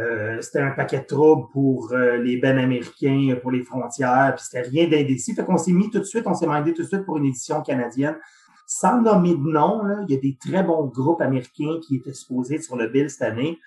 Euh, 0.00 0.40
c'était 0.40 0.60
un 0.60 0.70
paquet 0.70 1.00
de 1.00 1.06
troubles 1.06 1.48
pour 1.52 1.92
euh, 1.92 2.18
les 2.18 2.36
bennes 2.36 2.58
américains, 2.58 3.34
pour 3.42 3.50
les 3.50 3.62
frontières, 3.64 4.34
puis 4.36 4.44
c'était 4.48 4.68
rien 4.68 4.86
d'indécis. 4.88 5.34
Fait 5.34 5.44
qu'on 5.44 5.58
s'est 5.58 5.72
mis 5.72 5.90
tout 5.90 5.98
de 5.98 6.04
suite, 6.04 6.22
on 6.28 6.34
s'est 6.34 6.46
mandé 6.46 6.72
tout 6.74 6.82
de 6.82 6.86
suite 6.86 7.04
pour 7.04 7.16
une 7.16 7.24
édition 7.24 7.62
canadienne. 7.62 8.14
Sans 8.64 9.02
nommer 9.02 9.32
de 9.34 9.38
nom, 9.40 9.82
là, 9.82 10.04
il 10.06 10.14
y 10.14 10.16
a 10.16 10.20
des 10.20 10.36
très 10.40 10.62
bons 10.62 10.84
groupes 10.84 11.20
américains 11.20 11.80
qui 11.82 11.96
étaient 11.96 12.12
supposés 12.14 12.60
sur 12.62 12.76
le 12.76 12.86
bill 12.86 13.10
cette 13.10 13.22
année, 13.22 13.58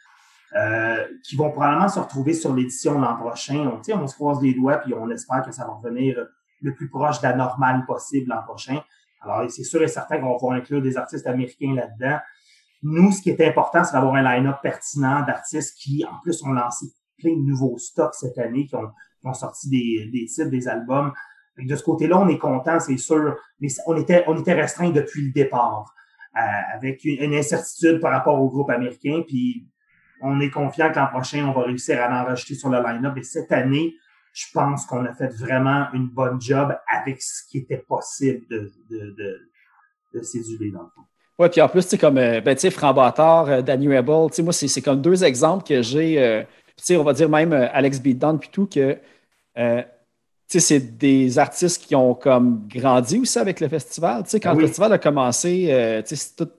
euh, 0.53 1.05
qui 1.23 1.37
vont 1.37 1.49
probablement 1.49 1.87
se 1.87 1.99
retrouver 1.99 2.33
sur 2.33 2.53
l'édition 2.53 2.99
l'an 2.99 3.15
prochain. 3.15 3.55
On, 3.67 3.93
on 3.93 4.07
se 4.07 4.15
croise 4.15 4.41
les 4.41 4.53
doigts, 4.53 4.77
puis 4.77 4.93
on 4.93 5.09
espère 5.09 5.43
que 5.43 5.51
ça 5.51 5.65
va 5.65 5.73
revenir 5.73 6.17
le 6.61 6.75
plus 6.75 6.89
proche 6.89 7.21
de 7.21 7.27
la 7.27 7.35
normale 7.35 7.85
possible 7.85 8.29
l'an 8.29 8.43
prochain. 8.43 8.79
Alors, 9.21 9.49
c'est 9.49 9.63
sûr 9.63 9.81
et 9.81 9.87
certain 9.87 10.19
qu'on 10.19 10.35
va 10.35 10.55
inclure 10.55 10.81
des 10.81 10.97
artistes 10.97 11.27
américains 11.27 11.73
là-dedans. 11.75 12.19
Nous, 12.83 13.11
ce 13.11 13.21
qui 13.21 13.29
est 13.29 13.47
important, 13.47 13.83
c'est 13.83 13.93
d'avoir 13.93 14.15
un 14.15 14.23
line-up 14.23 14.57
pertinent 14.61 15.23
d'artistes 15.25 15.77
qui, 15.77 16.03
en 16.03 16.19
plus, 16.21 16.43
ont 16.43 16.51
lancé 16.51 16.87
plein 17.19 17.35
de 17.35 17.41
nouveaux 17.41 17.77
stocks 17.77 18.15
cette 18.15 18.37
année, 18.39 18.65
qui 18.65 18.75
ont, 18.75 19.33
sorti 19.33 19.69
des, 19.69 20.25
titres, 20.25 20.49
des 20.49 20.67
albums. 20.67 21.13
De 21.57 21.75
ce 21.75 21.83
côté-là, 21.83 22.19
on 22.19 22.27
est 22.27 22.39
content, 22.39 22.79
c'est 22.79 22.97
sûr, 22.97 23.37
mais 23.59 23.67
on 23.85 23.95
était, 23.95 24.23
on 24.27 24.37
était 24.39 24.53
restreint 24.53 24.89
depuis 24.89 25.27
le 25.27 25.31
départ, 25.31 25.93
euh, 26.35 26.39
avec 26.73 27.05
une, 27.05 27.23
une 27.23 27.35
incertitude 27.35 27.99
par 27.99 28.11
rapport 28.11 28.41
au 28.41 28.49
groupe 28.49 28.71
américain, 28.71 29.21
puis 29.27 29.67
on 30.21 30.39
est 30.39 30.49
confiant 30.49 30.91
que 30.91 30.97
l'an 30.97 31.07
prochain, 31.07 31.45
on 31.47 31.53
va 31.53 31.65
réussir 31.65 32.01
à 32.01 32.21
en 32.21 32.25
rajouter 32.25 32.55
sur 32.55 32.69
le 32.69 32.81
line-up. 32.81 33.17
Et 33.17 33.23
cette 33.23 33.51
année, 33.51 33.95
je 34.33 34.45
pense 34.53 34.85
qu'on 34.85 35.05
a 35.05 35.13
fait 35.13 35.27
vraiment 35.27 35.87
une 35.93 36.07
bonne 36.07 36.39
job 36.41 36.75
avec 36.87 37.21
ce 37.21 37.47
qui 37.49 37.59
était 37.59 37.83
possible 37.87 38.45
de, 38.49 38.71
de, 38.89 39.15
de, 39.17 39.39
de 40.13 40.21
céduler 40.23 40.71
dans 40.71 40.83
le 40.83 40.89
fond. 40.95 41.01
Ouais, 41.39 41.49
puis 41.49 41.61
en 41.61 41.67
plus, 41.67 41.83
tu 41.83 41.89
sais, 41.89 41.97
comme, 41.97 42.17
euh, 42.17 42.39
ben, 42.41 42.55
tu 42.55 42.69
sais, 42.69 42.75
euh, 42.83 43.61
Danny 43.61 43.87
Rebel, 43.87 44.29
tu 44.29 44.35
sais, 44.35 44.43
moi, 44.43 44.53
c'est 44.53 44.81
comme 44.81 45.01
deux 45.01 45.23
exemples 45.23 45.65
que 45.65 45.81
j'ai, 45.81 46.21
euh, 46.21 46.43
tu 46.77 46.83
sais, 46.83 46.97
on 46.97 47.03
va 47.03 47.13
dire 47.13 47.29
même 47.29 47.51
euh, 47.53 47.67
Alex 47.71 47.99
Beatdown, 47.99 48.39
puis 48.39 48.49
tout, 48.51 48.67
que, 48.67 48.93
tu 48.93 48.99
sais, 50.47 50.59
c'est 50.59 50.97
des 50.97 51.39
artistes 51.39 51.83
qui 51.83 51.95
ont 51.95 52.13
comme 52.13 52.67
grandi 52.67 53.19
aussi 53.19 53.39
avec 53.39 53.59
le 53.59 53.67
festival. 53.67 54.23
Tu 54.23 54.31
sais, 54.31 54.39
quand 54.39 54.53
Oui. 54.53 54.61
le 54.61 54.67
festival 54.67 54.93
a 54.93 54.97
commencé, 54.97 56.03
tu 56.05 56.09
sais, 56.09 56.15
c'est 56.15 56.35
tout 56.35 56.51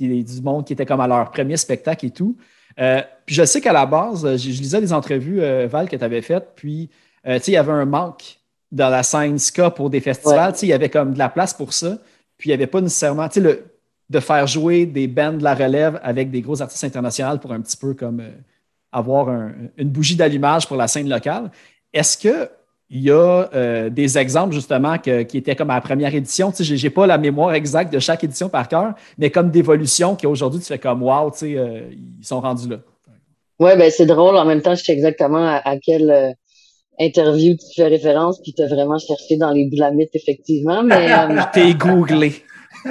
il 0.00 0.14
y 0.14 0.20
a 0.20 0.22
du 0.22 0.42
monde 0.42 0.64
qui 0.64 0.72
était 0.72 0.86
comme 0.86 1.00
à 1.00 1.08
leur 1.08 1.30
premier 1.30 1.56
spectacle 1.56 2.06
et 2.06 2.10
tout. 2.10 2.36
Euh, 2.78 3.02
puis 3.26 3.34
je 3.34 3.44
sais 3.44 3.60
qu'à 3.60 3.72
la 3.72 3.86
base, 3.86 4.24
euh, 4.24 4.36
je, 4.36 4.50
je 4.50 4.60
lisais 4.60 4.80
des 4.80 4.92
entrevues, 4.92 5.40
euh, 5.42 5.66
Val, 5.66 5.88
que 5.88 5.96
tu 5.96 6.04
avais 6.04 6.22
faites, 6.22 6.52
puis, 6.54 6.88
euh, 7.26 7.36
tu 7.38 7.44
sais, 7.44 7.50
il 7.52 7.54
y 7.54 7.58
avait 7.58 7.72
un 7.72 7.84
manque 7.84 8.38
dans 8.70 8.88
la 8.88 9.02
scène 9.02 9.38
ska 9.38 9.70
pour 9.70 9.90
des 9.90 10.00
festivals. 10.00 10.48
Ouais. 10.48 10.52
Tu 10.52 10.58
sais, 10.60 10.66
il 10.66 10.70
y 10.70 10.72
avait 10.74 10.88
comme 10.90 11.12
de 11.14 11.18
la 11.18 11.28
place 11.28 11.54
pour 11.54 11.72
ça. 11.72 11.98
Puis 12.36 12.48
il 12.48 12.50
n'y 12.50 12.54
avait 12.54 12.66
pas 12.68 12.80
nécessairement, 12.80 13.26
tu 13.28 13.34
sais, 13.34 13.40
le, 13.40 13.64
de 14.08 14.20
faire 14.20 14.46
jouer 14.46 14.86
des 14.86 15.08
bands 15.08 15.32
de 15.32 15.42
la 15.42 15.54
relève 15.54 15.98
avec 16.02 16.30
des 16.30 16.40
gros 16.40 16.62
artistes 16.62 16.84
internationaux 16.84 17.38
pour 17.38 17.52
un 17.52 17.60
petit 17.60 17.76
peu 17.76 17.94
comme 17.94 18.22
avoir 18.92 19.28
un- 19.28 19.52
une 19.76 19.90
bougie 19.90 20.16
d'allumage 20.16 20.66
pour 20.66 20.76
la 20.76 20.86
scène 20.88 21.08
locale. 21.08 21.50
Est-ce 21.92 22.16
que 22.16 22.48
il 22.90 23.02
y 23.02 23.10
a 23.10 23.50
euh, 23.54 23.90
des 23.90 24.16
exemples 24.16 24.54
justement 24.54 24.96
que- 24.98 25.22
qui 25.22 25.36
étaient 25.38 25.54
comme 25.54 25.70
à 25.70 25.74
la 25.74 25.80
première 25.80 26.14
édition. 26.14 26.50
Tu 26.50 26.58
sais, 26.58 26.64
j'ai- 26.64 26.76
j'ai 26.78 26.90
pas 26.90 27.06
la 27.06 27.18
mémoire 27.18 27.52
exacte 27.54 27.92
de 27.92 27.98
chaque 27.98 28.24
édition 28.24 28.48
par 28.48 28.66
cœur, 28.68 28.94
mais 29.18 29.30
comme 29.30 29.50
d'évolution 29.50 30.16
qu'aujourd'hui 30.16 30.60
tu 30.60 30.66
fais 30.66 30.78
comme 30.78 31.02
wow, 31.02 31.30
tu 31.30 31.38
sais, 31.38 31.56
euh, 31.58 31.82
ils 32.20 32.24
sont 32.24 32.40
rendus 32.40 32.68
là. 32.68 32.78
Ouais, 33.60 33.76
ben 33.76 33.90
c'est 33.90 34.06
drôle. 34.06 34.36
En 34.36 34.44
même 34.44 34.62
temps, 34.62 34.74
je 34.74 34.82
sais 34.84 34.92
exactement 34.92 35.44
à, 35.44 35.60
à 35.68 35.76
quel 35.78 36.10
euh, 36.10 36.30
interview, 36.98 37.54
tu 37.56 37.66
fais 37.76 37.88
référence, 37.88 38.40
puis 38.42 38.54
tu 38.54 38.62
as 38.62 38.68
vraiment 38.68 38.98
cherché 38.98 39.36
dans 39.36 39.50
les 39.50 39.68
blamites, 39.68 40.14
effectivement. 40.14 40.82
Mais 40.82 41.12
euh, 41.12 41.72
googlé. 41.78 42.32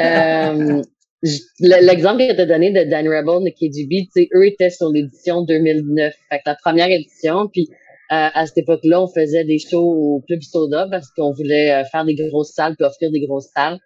euh, 0.00 0.82
j- 1.22 1.40
le- 1.60 1.84
l'exemple 1.86 2.18
que 2.18 2.34
tu 2.34 2.40
as 2.40 2.46
donné 2.46 2.70
de 2.72 2.88
Dan 2.88 3.06
Rebel, 3.08 3.52
tu 3.58 3.68
sais, 4.14 4.28
eux 4.34 4.46
étaient 4.46 4.70
sur 4.70 4.88
l'édition 4.90 5.42
2009. 5.42 6.14
Fait 6.30 6.36
que 6.38 6.42
la 6.46 6.56
première 6.56 6.88
édition, 6.90 7.48
puis 7.52 7.68
euh, 8.10 8.28
à 8.34 8.46
cette 8.46 8.58
époque-là, 8.58 9.02
on 9.02 9.08
faisait 9.08 9.44
des 9.44 9.58
shows 9.58 9.80
au 9.80 10.20
Club 10.26 10.40
Soda 10.42 10.86
parce 10.90 11.10
qu'on 11.10 11.32
voulait 11.32 11.72
euh, 11.72 11.84
faire 11.84 12.04
des 12.04 12.14
grosses 12.14 12.52
salles 12.52 12.74
puis 12.76 12.86
offrir 12.86 13.10
des 13.10 13.20
grosses 13.26 13.48
salles. 13.54 13.78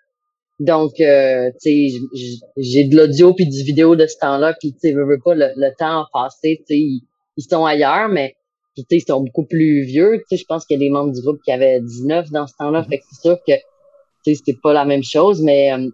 Donc, 0.61 1.01
euh, 1.01 1.51
tu 1.63 1.91
sais, 1.91 2.41
j'ai 2.59 2.85
de 2.85 2.97
l'audio 2.97 3.35
puis 3.35 3.49
du 3.49 3.63
vidéo 3.65 3.97
de 3.97 4.07
ce 4.07 4.17
temps-là, 4.21 4.55
puis 4.61 4.73
tu 4.73 4.79
sais, 4.81 4.93
veux, 4.93 5.05
veux 5.07 5.19
pas, 5.25 5.35
le, 5.35 5.49
le 5.57 5.71
temps 5.77 6.03
a 6.03 6.09
passé, 6.13 6.59
tu 6.61 6.65
sais, 6.75 6.79
ils, 6.79 7.03
ils 7.37 7.43
sont 7.43 7.65
ailleurs, 7.65 8.09
mais 8.09 8.37
tu 8.77 8.83
sais, 8.83 8.97
ils 8.99 9.01
sont 9.07 9.23
beaucoup 9.23 9.45
plus 9.47 9.83
vieux. 9.83 10.19
Tu 10.29 10.37
sais, 10.37 10.43
je 10.43 10.47
pense 10.47 10.65
qu'il 10.67 10.77
y 10.77 10.81
a 10.85 10.87
des 10.87 10.91
membres 10.91 11.13
du 11.13 11.21
groupe 11.21 11.41
qui 11.45 11.51
avaient 11.51 11.81
19 11.81 12.31
dans 12.31 12.47
ce 12.47 12.55
temps-là, 12.59 12.85
fait 12.85 12.99
que 12.99 13.05
c'est 13.11 13.21
sûr 13.29 13.39
que, 13.47 13.55
tu 14.25 14.35
sais, 14.37 14.43
c'est 14.47 14.61
pas 14.63 14.73
la 14.73 14.85
même 14.85 15.03
chose, 15.03 15.43
mais 15.43 15.73
euh, 15.73 15.89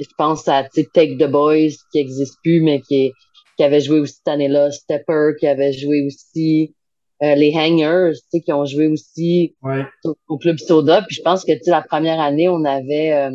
je 0.00 0.06
pense 0.16 0.48
à, 0.48 0.64
tu 0.64 0.82
sais, 0.82 0.88
Take 0.92 1.16
the 1.18 1.30
Boys, 1.30 1.70
qui 1.92 1.98
existe 1.98 2.38
plus, 2.42 2.60
mais 2.60 2.80
qui, 2.80 3.06
est- 3.06 3.12
qui 3.56 3.62
avait 3.64 3.80
joué 3.80 4.00
aussi 4.00 4.14
cette 4.14 4.28
année-là, 4.28 4.70
Stepper, 4.72 5.32
qui 5.38 5.46
avait 5.46 5.72
joué 5.72 6.02
aussi, 6.06 6.74
euh, 7.22 7.34
les 7.34 7.52
Hangers, 7.56 8.12
tu 8.14 8.38
sais, 8.38 8.40
qui 8.40 8.52
ont 8.52 8.64
joué 8.64 8.86
aussi 8.86 9.54
Ouais. 9.62 9.82
au, 10.04 10.14
au 10.28 10.38
Club 10.38 10.58
Soda. 10.58 11.02
Puis 11.06 11.16
je 11.16 11.22
pense 11.22 11.44
que, 11.44 11.52
tu 11.52 11.64
sais, 11.64 11.70
la 11.70 11.82
première 11.82 12.20
année, 12.20 12.48
on 12.48 12.64
avait 12.64 13.12
euh, 13.12 13.30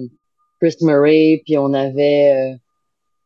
Chris 0.61 0.75
Murray, 0.81 1.41
puis 1.45 1.57
on 1.57 1.73
avait, 1.73 2.31
euh, 2.53 2.55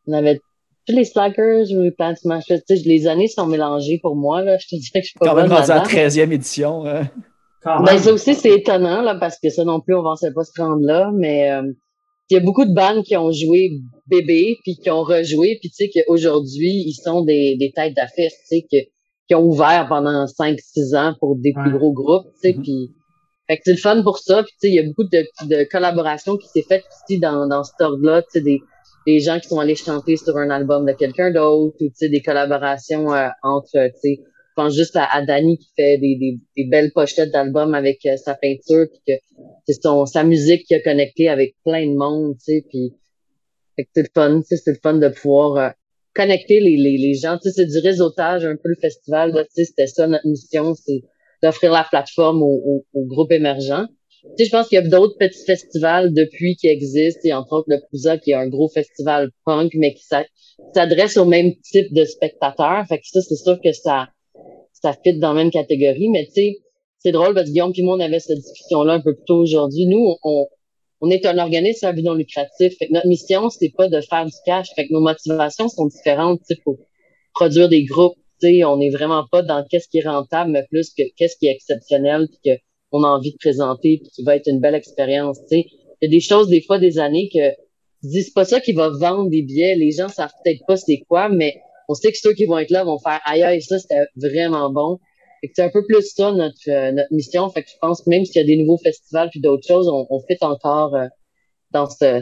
on 0.08 0.12
avait 0.14 0.40
tous 0.86 0.96
les 0.96 1.04
Slackers 1.04 1.70
ou 1.70 1.82
les 1.82 1.90
Plants 1.92 2.16
Smash. 2.16 2.44
Tu 2.46 2.56
sais, 2.66 2.74
les 2.86 3.06
années 3.06 3.28
sont 3.28 3.46
mélangées 3.46 3.98
pour 4.02 4.16
moi, 4.16 4.42
là. 4.42 4.56
Je 4.60 4.66
te 4.68 4.74
dirais 4.76 5.00
que 5.00 5.04
je 5.04 5.10
suis 5.10 5.18
pas 5.18 5.26
Quand 5.26 5.34
même 5.36 5.46
rendu 5.52 5.70
à 5.70 5.74
la 5.74 5.74
là-dedans. 5.82 5.90
13e 6.24 6.32
édition. 6.32 6.86
hein. 6.86 7.08
Quand 7.62 7.82
Ben, 7.82 7.92
même. 7.92 7.98
ça 8.02 8.12
aussi, 8.12 8.34
c'est 8.34 8.52
étonnant, 8.52 9.02
là, 9.02 9.14
parce 9.16 9.38
que 9.38 9.50
ça 9.50 9.64
non 9.64 9.80
plus, 9.80 9.94
on 9.94 10.02
pensait 10.02 10.32
pas 10.32 10.44
se 10.44 10.60
rendre 10.60 10.84
là, 10.86 11.10
mais 11.14 11.50
euh, 11.50 11.62
il 12.30 12.34
y 12.34 12.36
a 12.36 12.40
beaucoup 12.40 12.64
de 12.64 12.72
bandes 12.72 13.02
qui 13.04 13.16
ont 13.16 13.32
joué 13.32 13.70
bébé, 14.06 14.58
puis 14.62 14.76
qui 14.76 14.90
ont 14.90 15.02
rejoué, 15.02 15.58
puis 15.60 15.70
tu 15.70 15.74
sais 15.86 15.90
qu'aujourd'hui, 15.90 16.84
ils 16.86 16.94
sont 16.94 17.22
des, 17.24 17.56
des 17.58 17.72
têtes 17.72 17.94
d'affiche, 17.94 18.32
tu 18.48 18.58
sais, 18.58 18.66
que, 18.70 18.76
qui 19.28 19.34
ont 19.34 19.44
ouvert 19.44 19.86
pendant 19.88 20.24
5-6 20.26 20.96
ans 20.96 21.14
pour 21.20 21.36
des 21.36 21.52
plus 21.52 21.70
gros 21.78 21.92
groupes, 21.92 22.26
tu 22.42 22.50
sais, 22.50 22.54
Mhm. 22.56 22.62
puis 22.62 22.90
fait 23.46 23.56
que 23.56 23.62
c'est 23.64 23.72
le 23.72 23.78
fun 23.78 24.02
pour 24.02 24.18
ça, 24.18 24.42
puis 24.42 24.52
tu 24.52 24.58
sais, 24.60 24.68
il 24.68 24.74
y 24.74 24.78
a 24.78 24.82
beaucoup 24.82 25.04
de, 25.04 25.24
de 25.46 25.64
collaborations 25.70 26.36
qui 26.36 26.48
s'est 26.48 26.62
faites 26.68 26.84
ici 27.04 27.18
dans, 27.20 27.46
dans 27.46 27.62
ce 27.64 27.72
ordre-là, 27.80 28.22
tu 28.22 28.28
sais, 28.32 28.40
des, 28.40 28.60
des 29.06 29.20
gens 29.20 29.38
qui 29.40 29.48
sont 29.48 29.58
allés 29.58 29.74
chanter 29.74 30.16
sur 30.16 30.36
un 30.36 30.50
album 30.50 30.84
de 30.86 30.92
quelqu'un 30.92 31.30
d'autre, 31.30 31.76
ou 31.80 31.88
tu 31.88 31.92
sais, 31.94 32.08
des 32.08 32.20
collaborations 32.20 33.12
euh, 33.14 33.28
entre, 33.42 33.70
tu 33.72 34.00
sais, 34.00 34.16
je 34.20 34.62
pense 34.62 34.74
juste 34.74 34.96
à, 34.96 35.04
à 35.04 35.24
Danny 35.24 35.56
qui 35.58 35.68
fait 35.76 35.98
des, 35.98 36.16
des, 36.16 36.38
des 36.56 36.64
belles 36.68 36.90
pochettes 36.92 37.30
d'albums 37.30 37.74
avec 37.74 38.04
euh, 38.06 38.16
sa 38.16 38.34
peinture 38.34 38.86
puis 38.90 39.00
que 39.06 39.12
c'est 39.66 39.80
son 39.82 40.04
sa 40.04 40.24
musique 40.24 40.64
qui 40.66 40.74
a 40.74 40.80
connecté 40.82 41.28
avec 41.28 41.54
plein 41.64 41.86
de 41.86 41.94
monde, 41.96 42.34
tu 42.38 42.44
sais, 42.54 42.64
puis 42.68 42.92
fait 43.76 43.84
que 43.84 43.90
c'est 43.94 44.02
le 44.02 44.08
fun, 44.14 44.40
tu 44.40 44.46
sais, 44.48 44.56
c'est 44.56 44.72
le 44.72 44.78
fun 44.82 44.94
de 44.94 45.08
pouvoir 45.08 45.56
euh, 45.56 45.70
connecter 46.14 46.60
les, 46.60 46.76
les, 46.76 46.96
les 46.98 47.14
gens, 47.14 47.36
tu 47.36 47.48
sais, 47.48 47.54
c'est 47.56 47.66
du 47.66 47.78
réseautage 47.78 48.44
un 48.44 48.56
peu 48.56 48.68
le 48.68 48.76
festival, 48.80 49.32
là, 49.32 49.44
tu 49.44 49.50
sais, 49.52 49.64
c'était 49.64 49.86
ça 49.86 50.06
notre 50.06 50.26
mission, 50.26 50.74
c'est 50.74 51.02
d'offrir 51.42 51.72
la 51.72 51.86
plateforme 51.88 52.42
aux, 52.42 52.84
aux, 52.92 53.04
groupes 53.06 53.32
émergents. 53.32 53.86
Tu 54.22 54.28
sais, 54.38 54.44
je 54.46 54.50
pense 54.50 54.68
qu'il 54.68 54.76
y 54.76 54.84
a 54.84 54.88
d'autres 54.88 55.16
petits 55.18 55.44
festivals 55.44 56.12
depuis 56.12 56.56
qui 56.56 56.66
existent, 56.66 57.20
et 57.24 57.32
entre 57.32 57.52
autres 57.52 57.68
le 57.68 57.80
Pousa 57.90 58.18
qui 58.18 58.32
est 58.32 58.34
un 58.34 58.48
gros 58.48 58.68
festival 58.68 59.30
punk, 59.44 59.72
mais 59.74 59.94
qui 59.94 60.02
s'a- 60.02 60.26
s'adresse 60.74 61.16
au 61.16 61.24
même 61.24 61.54
type 61.62 61.92
de 61.92 62.04
spectateurs. 62.04 62.84
Fait 62.88 62.98
que 62.98 63.04
ça, 63.04 63.20
c'est 63.20 63.36
sûr 63.36 63.60
que 63.62 63.72
ça, 63.72 64.08
ça 64.72 64.92
fit 65.04 65.18
dans 65.18 65.34
la 65.34 65.44
même 65.44 65.52
catégorie, 65.52 66.08
mais 66.08 66.26
tu 66.26 66.32
sais, 66.32 66.56
c'est 66.98 67.12
drôle 67.12 67.34
parce 67.34 67.46
que 67.46 67.52
Guillaume 67.52 67.72
puis 67.72 67.82
moi, 67.82 67.96
on 67.96 68.00
avait 68.00 68.18
cette 68.18 68.38
discussion-là 68.38 68.94
un 68.94 69.00
peu 69.00 69.14
plus 69.14 69.24
tôt 69.24 69.38
aujourd'hui. 69.38 69.86
Nous, 69.86 70.16
on, 70.24 70.46
on 71.00 71.10
est 71.10 71.24
un 71.26 71.38
organisme 71.38 71.86
à 71.86 71.92
but 71.92 72.02
non 72.02 72.14
lucratif. 72.14 72.76
Fait 72.78 72.88
que 72.88 72.92
notre 72.92 73.06
mission, 73.06 73.50
c'est 73.50 73.72
pas 73.76 73.88
de 73.88 74.00
faire 74.00 74.24
du 74.24 74.32
cash. 74.44 74.68
Fait 74.74 74.88
que 74.88 74.92
nos 74.92 75.00
motivations 75.00 75.68
sont 75.68 75.86
différentes, 75.86 76.40
sais, 76.44 76.56
pour 76.64 76.78
produire 77.34 77.68
des 77.68 77.84
groupes. 77.84 78.16
Tu 78.40 78.48
sais, 78.48 78.64
on 78.64 78.76
n'est 78.76 78.90
vraiment 78.90 79.24
pas 79.30 79.42
dans 79.42 79.64
qu'est-ce 79.68 79.88
qui 79.88 79.98
est 79.98 80.08
rentable, 80.08 80.50
mais 80.50 80.64
plus 80.70 80.90
que 80.90 81.02
qu'est-ce 81.16 81.36
qui 81.36 81.46
est 81.46 81.52
exceptionnel 81.52 82.28
puis 82.28 82.38
que 82.44 82.60
on 82.90 83.02
a 83.04 83.08
envie 83.08 83.32
de 83.32 83.36
présenter 83.38 84.00
puis 84.02 84.10
qui 84.14 84.22
va 84.24 84.36
être 84.36 84.48
une 84.48 84.60
belle 84.60 84.74
expérience. 84.74 85.38
Il 85.50 85.64
y 86.02 86.06
a 86.06 86.08
des 86.08 86.20
choses, 86.20 86.48
des 86.48 86.62
fois, 86.62 86.78
des 86.78 86.98
années 86.98 87.28
que 87.32 87.50
tu 88.02 88.08
dis, 88.08 88.22
c'est 88.22 88.34
pas 88.34 88.44
ça 88.44 88.60
qui 88.60 88.72
va 88.72 88.90
vendre 88.90 89.28
des 89.28 89.42
billets. 89.42 89.74
Les 89.74 89.90
gens 89.90 90.08
savent 90.08 90.32
peut-être 90.42 90.64
pas 90.66 90.76
c'est 90.76 91.02
quoi, 91.08 91.28
mais 91.28 91.60
on 91.88 91.94
sait 91.94 92.12
que 92.12 92.18
ceux 92.18 92.32
qui 92.34 92.44
vont 92.44 92.58
être 92.58 92.70
là 92.70 92.84
vont 92.84 92.98
faire 92.98 93.20
aïe 93.24 93.42
aïe, 93.42 93.62
ça 93.62 93.78
c'était 93.78 94.06
vraiment 94.16 94.70
bon. 94.70 94.98
Fait 95.40 95.50
c'est 95.54 95.62
un 95.62 95.70
peu 95.70 95.84
plus 95.86 96.02
ça 96.02 96.32
notre 96.32 96.68
euh, 96.68 96.92
notre 96.92 97.12
mission. 97.12 97.48
Fait 97.50 97.62
que 97.62 97.68
je 97.70 97.76
pense 97.80 98.02
que 98.02 98.10
même 98.10 98.24
s'il 98.24 98.36
y 98.40 98.44
a 98.44 98.46
des 98.46 98.56
nouveaux 98.56 98.78
festivals 98.78 99.28
puis 99.30 99.40
d'autres 99.40 99.66
choses, 99.66 99.88
on, 99.88 100.06
on 100.10 100.20
fit 100.20 100.38
encore 100.40 100.94
euh, 100.94 101.06
dans 101.70 101.88
ce, 101.88 102.20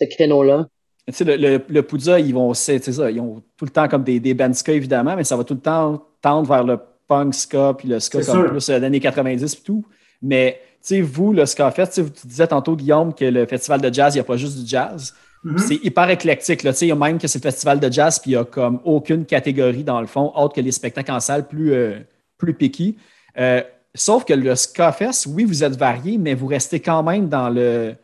ce 0.00 0.06
créneau-là. 0.06 0.66
Tu 1.06 1.14
sais, 1.14 1.24
le, 1.24 1.36
le, 1.36 1.64
le 1.66 1.82
Poudza, 1.82 2.20
ils 2.20 2.34
vont, 2.34 2.52
c'est 2.52 2.82
ça, 2.82 3.10
ils 3.10 3.20
ont 3.20 3.42
tout 3.56 3.64
le 3.64 3.70
temps 3.70 3.88
comme 3.88 4.04
des, 4.04 4.20
des 4.20 4.34
bands 4.34 4.52
ska, 4.52 4.72
évidemment, 4.72 5.16
mais 5.16 5.24
ça 5.24 5.36
va 5.36 5.44
tout 5.44 5.54
le 5.54 5.60
temps 5.60 6.04
tendre 6.20 6.46
vers 6.46 6.64
le 6.64 6.78
punk 7.08 7.34
ska, 7.34 7.74
puis 7.78 7.88
le 7.88 7.98
ska 7.98 8.20
comme 8.22 8.40
sûr. 8.42 8.50
plus 8.50 8.68
euh, 8.68 8.78
l'année 8.78 9.00
90 9.00 9.54
et 9.54 9.62
tout. 9.64 9.84
Mais, 10.20 10.60
tu 10.82 10.96
sais, 10.96 11.00
vous, 11.00 11.32
le 11.32 11.46
ska 11.46 11.70
fait, 11.70 11.86
tu 11.86 11.92
sais, 12.04 12.10
tu 12.10 12.26
disais 12.26 12.46
tantôt, 12.46 12.76
Guillaume, 12.76 13.14
que 13.14 13.24
le 13.24 13.46
festival 13.46 13.80
de 13.80 13.92
jazz, 13.92 14.14
il 14.14 14.18
n'y 14.18 14.20
a 14.20 14.24
pas 14.24 14.36
juste 14.36 14.58
du 14.58 14.68
jazz. 14.68 15.14
Mhm. 15.44 15.58
C'est 15.58 15.76
hyper 15.76 16.10
éclectique. 16.10 16.62
Là. 16.62 16.72
Tu 16.72 16.78
sais, 16.80 16.86
Il 16.86 16.88
y 16.90 16.92
a 16.92 16.96
même 16.96 17.18
que 17.18 17.26
c'est 17.26 17.42
le 17.42 17.48
festival 17.50 17.80
de 17.80 17.90
jazz, 17.90 18.18
puis 18.18 18.32
il 18.32 18.34
n'y 18.34 18.40
a 18.40 18.44
comme 18.44 18.80
aucune 18.84 19.24
catégorie 19.24 19.84
dans 19.84 20.00
le 20.00 20.06
fond, 20.06 20.32
autre 20.36 20.54
que 20.54 20.60
les 20.60 20.72
spectacles 20.72 21.12
en 21.12 21.20
salle 21.20 21.48
plus, 21.48 21.72
euh, 21.72 21.98
plus 22.38 22.54
picky. 22.54 22.96
Euh, 23.38 23.62
sauf 23.94 24.24
que 24.24 24.32
le 24.32 24.54
Ska 24.54 24.92
Fest, 24.92 25.26
oui, 25.28 25.44
vous 25.44 25.62
êtes 25.64 25.76
varié, 25.76 26.16
mais 26.18 26.34
vous 26.34 26.46
restez 26.46 26.80
quand 26.80 27.02
même 27.02 27.28
dans 27.28 27.50
le, 27.50 27.94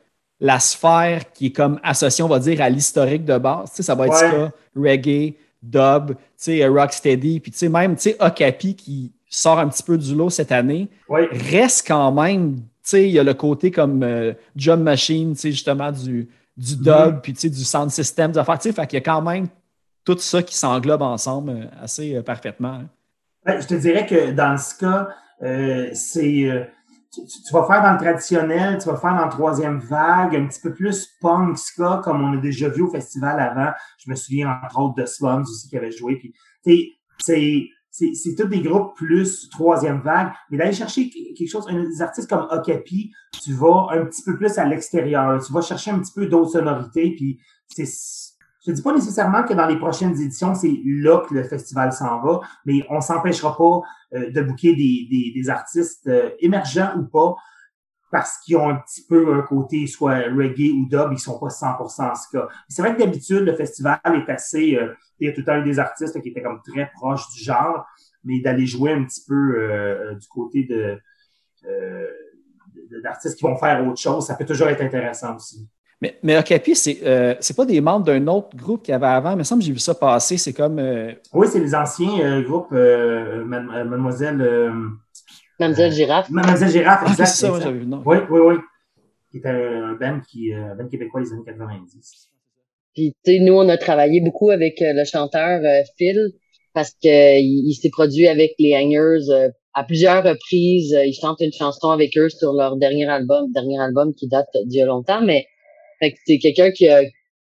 la 0.41 0.59
sphère 0.61 1.33
qui 1.33 1.47
est 1.47 1.53
comme 1.53 1.81
associée, 1.83 2.23
on 2.25 2.29
va 2.29 2.39
dire, 2.41 2.61
à 2.61 2.69
l'historique 2.69 3.25
de 3.25 3.39
base. 3.39 3.71
Tu 3.71 3.77
sais, 3.77 3.83
ça 3.85 3.95
va 3.95 4.07
être 4.07 4.13
Ouais. 4.13 4.29
ska, 4.29 4.53
reggae, 4.77 5.35
dub, 5.63 6.09
tu 6.09 6.15
sais, 6.37 6.67
rocksteady, 6.67 7.41
puis 7.41 7.51
tu 7.53 7.59
sais, 7.59 7.69
même, 7.69 7.95
tu 7.97 8.03
sais, 8.03 8.17
Okapi 8.21 8.75
qui 8.77 9.13
sort 9.31 9.59
un 9.59 9.69
petit 9.69 9.83
peu 9.83 9.97
du 9.97 10.15
lot 10.15 10.31
cette 10.31 10.53
année, 10.53 10.89
Ouais. 11.09 11.29
reste 11.33 11.87
quand 11.89 12.13
même, 12.13 12.57
tu 12.57 12.63
sais, 12.83 13.05
il 13.09 13.13
y 13.13 13.19
a 13.19 13.23
le 13.25 13.35
côté 13.35 13.71
comme 13.71 14.03
euh, 14.03 14.33
drum 14.55 14.83
machine, 14.83 15.35
tu 15.35 15.41
sais, 15.41 15.53
justement, 15.53 15.91
du, 15.91 16.29
du 16.57 16.77
dub, 16.77 17.21
puis 17.23 17.33
tu 17.33 17.41
sais, 17.41 17.51
du 17.51 17.65
sound 17.65 17.91
system, 17.91 18.31
des 18.33 18.39
affaires, 18.39 18.59
tu 18.59 18.69
sais, 18.69 18.75
fait 18.75 18.87
qu'il 18.87 18.99
y 18.99 19.03
a 19.03 19.05
quand 19.05 19.23
même 19.23 19.47
tout 20.05 20.19
ça 20.19 20.43
qui 20.43 20.55
s'englobe 20.57 21.01
ensemble 21.03 21.51
euh, 21.51 21.65
assez 21.83 22.15
euh, 22.15 22.23
parfaitement. 22.23 22.69
hein. 22.75 22.89
Ben, 23.45 23.61
je 23.61 23.67
te 23.67 23.75
dirais 23.75 24.07
que 24.07 24.31
dans 24.31 24.53
le 24.53 24.59
ska, 24.59 25.09
euh, 25.43 25.91
c'est 25.93 26.45
euh, 26.45 26.65
tu, 27.13 27.53
vas 27.53 27.67
faire 27.67 27.83
dans 27.83 27.93
le 27.93 27.99
traditionnel, 27.99 28.79
tu 28.79 28.89
vas 28.89 28.97
faire 28.97 29.15
dans 29.15 29.27
la 29.27 29.29
troisième 29.29 29.79
vague, 29.81 30.35
un 30.35 30.47
petit 30.47 30.61
peu 30.61 30.73
plus 30.73 31.09
punk 31.21 31.59
ska, 31.59 32.01
comme 32.03 32.23
on 32.23 32.39
a 32.39 32.41
déjà 32.41 32.69
vu 32.69 32.83
au 32.83 32.91
festival 32.91 33.39
avant. 33.39 33.73
Je 33.99 34.11
me 34.11 34.17
souviens 34.17 34.59
entre 34.65 34.79
autres 34.81 34.95
de 34.95 35.07
Slums 35.07 35.43
aussi 35.43 35.69
qui 35.69 35.77
avait 35.77 35.93
joué. 35.93 36.21
C'est 37.19 37.69
c'est 37.91 38.35
tous 38.37 38.49
des 38.49 38.61
groupes 38.61 38.97
plus 38.97 39.49
troisième 39.51 40.01
vague, 40.01 40.33
mais 40.51 40.59
d'aller 40.59 40.73
chercher 40.73 41.11
quelque 41.11 41.49
chose, 41.49 41.67
des 41.67 42.03
artistes 42.03 42.29
comme 42.29 42.49
Okapi, 42.51 43.13
tu 43.41 43.53
vas 43.53 43.87
un 43.91 44.05
petit 44.07 44.23
peu 44.25 44.37
plus 44.37 44.59
à 44.59 44.65
l'extérieur, 44.65 45.41
tu 45.41 45.53
vas 45.53 45.61
chercher 45.61 45.93
un 45.93 46.01
petit 46.01 46.13
peu 46.13 46.27
d'autres 46.27 46.51
sonorités, 46.51 47.15
puis 47.15 47.39
c'est 47.69 47.87
je 48.65 48.71
te 48.71 48.77
dis 48.77 48.83
pas 48.83 48.95
nécessairement 48.95 49.43
que 49.43 49.53
dans 49.53 49.67
les 49.67 49.77
prochaines 49.77 50.19
éditions, 50.21 50.55
c'est 50.55 50.73
là 50.87 51.23
que 51.29 51.35
le 51.35 51.43
festival 51.45 51.93
s'en 51.93 52.21
va, 52.23 52.41
mais 52.65 52.85
on 52.89 53.01
s'empêchera 53.01 53.57
pas 53.57 53.83
euh, 54.15 54.31
de 54.31 54.41
booker 54.41 54.75
des, 54.75 55.07
des, 55.11 55.33
des 55.35 55.51
artistes 55.51 56.07
euh, 56.07 56.31
émergents 56.41 56.95
ou 56.97 57.05
pas 57.05 57.35
parce 58.11 58.39
qu'ils 58.39 58.57
ont 58.57 58.69
un 58.71 58.77
petit 58.77 59.03
peu 59.09 59.35
un 59.35 59.43
côté 59.43 59.87
soit 59.89 60.15
reggae 60.31 60.71
ou 60.73 60.87
dub, 60.89 61.09
ils 61.13 61.19
sont 61.19 61.39
pas 61.39 61.51
100% 61.51 62.15
ska. 62.15 62.49
C'est 62.69 62.81
vrai 62.81 62.95
que 62.95 63.01
d'habitude, 63.01 63.41
le 63.41 63.55
festival 63.55 63.99
est 64.05 64.31
assez... 64.31 64.77
euh, 64.77 64.95
il 65.19 65.27
y 65.29 65.31
a 65.31 65.35
tout 65.35 65.41
le 65.41 65.47
temps 65.47 65.57
eu 65.59 65.65
des 65.65 65.79
artistes 65.81 66.21
qui 66.23 66.29
étaient 66.29 66.43
comme 66.43 66.61
très 66.63 66.91
proches 66.95 67.29
du 67.35 67.43
genre, 67.43 67.85
mais 68.23 68.41
d'aller 68.41 68.67
jouer 68.67 68.93
un 68.93 69.05
petit 69.05 69.25
peu 69.27 69.57
euh, 69.59 70.15
du 70.15 70.29
côté 70.29 70.63
de- 70.65 70.99
d'artistes 73.03 73.37
qui 73.37 73.43
vont 73.45 73.57
faire 73.57 73.87
autre 73.87 74.01
chose, 74.01 74.27
ça 74.27 74.35
peut 74.35 74.47
toujours 74.47 74.69
être 74.69 74.81
intéressant 74.83 75.37
aussi. 75.37 75.67
Mais, 76.05 76.19
mais 76.23 76.39
Okapi, 76.39 76.77
c'est 76.77 76.99
euh, 77.05 77.35
c'est 77.41 77.57
pas 77.57 77.65
des 77.65 77.81
membres 77.81 78.05
d'un 78.05 78.27
autre 78.27 78.55
groupe 78.55 78.83
qu'il 78.83 78.93
y 78.93 78.95
avait 78.95 79.07
avant. 79.07 79.31
Il 79.31 79.39
me 79.39 79.43
semble 79.43 79.61
que 79.63 79.67
j'ai 79.67 79.73
vu 79.73 79.79
ça 79.79 79.95
passer. 79.95 80.37
C'est 80.37 80.53
comme. 80.53 80.79
euh, 80.79 81.13
Oui, 81.33 81.47
c'est 81.51 81.61
les 81.61 81.75
anciens 81.75 82.21
euh, 82.21 82.43
groupes 82.43 82.73
euh, 82.73 83.43
Mad- 83.45 83.67
euh, 83.75 83.85
Mademoiselle... 83.85 84.71
Mademoiselle 85.59 85.93
Girafe. 85.93 86.29
Mademoiselle 86.31 86.69
Girafe, 86.69 87.03
Ah, 87.07 87.11
exact. 87.11 87.27
c'est 87.27 87.37
ça, 87.47 87.49
moi, 87.49 87.57
exact. 87.57 87.69
j'avais 87.71 87.79
vu 87.79 87.85
le 87.85 87.91
nom. 87.91 88.03
Oui, 88.05 88.17
oui, 88.29 88.41
oui. 88.49 88.55
Qui 89.31 89.39
était 89.39 89.49
un 89.49 89.95
band, 89.95 90.21
qui, 90.29 90.53
euh, 90.53 90.73
un 90.73 90.75
band 90.77 90.89
québécois 90.89 91.23
des 91.23 91.33
années 91.33 91.43
90. 91.47 92.29
Puis 92.95 93.15
tu 93.25 93.33
sais, 93.33 93.39
nous 93.41 93.55
on 93.55 93.69
a 93.71 93.77
travaillé 93.79 94.21
beaucoup 94.21 94.51
avec 94.51 94.75
le 94.81 95.05
chanteur 95.05 95.61
euh, 95.65 95.83
Phil 95.97 96.19
parce 96.75 96.91
que 97.03 97.09
euh, 97.09 97.39
il, 97.41 97.75
s'est 97.81 97.91
produit 97.91 98.29
avec 98.29 98.53
les 98.59 98.75
Hangers 98.77 99.31
euh, 99.31 99.49
à 99.73 99.85
plusieurs 99.85 100.23
reprises. 100.23 100.95
Il 101.05 101.13
chante 101.15 101.41
une 101.41 101.53
chanson 101.53 101.89
avec 101.91 102.17
eux 102.19 102.29
sur 102.29 102.53
leur 102.53 102.77
dernier 102.77 103.09
album, 103.09 103.51
dernier 103.53 103.81
album 103.81 104.13
qui 104.15 104.29
date 104.29 104.49
d'il 104.67 104.79
y 104.81 104.83
a 104.83 104.87
longtemps, 104.87 105.23
mais 105.23 105.47
fait 106.01 106.13
que 106.13 106.19
c'est 106.27 106.39
quelqu'un 106.39 106.71
qui 106.71 106.89
a, 106.89 107.03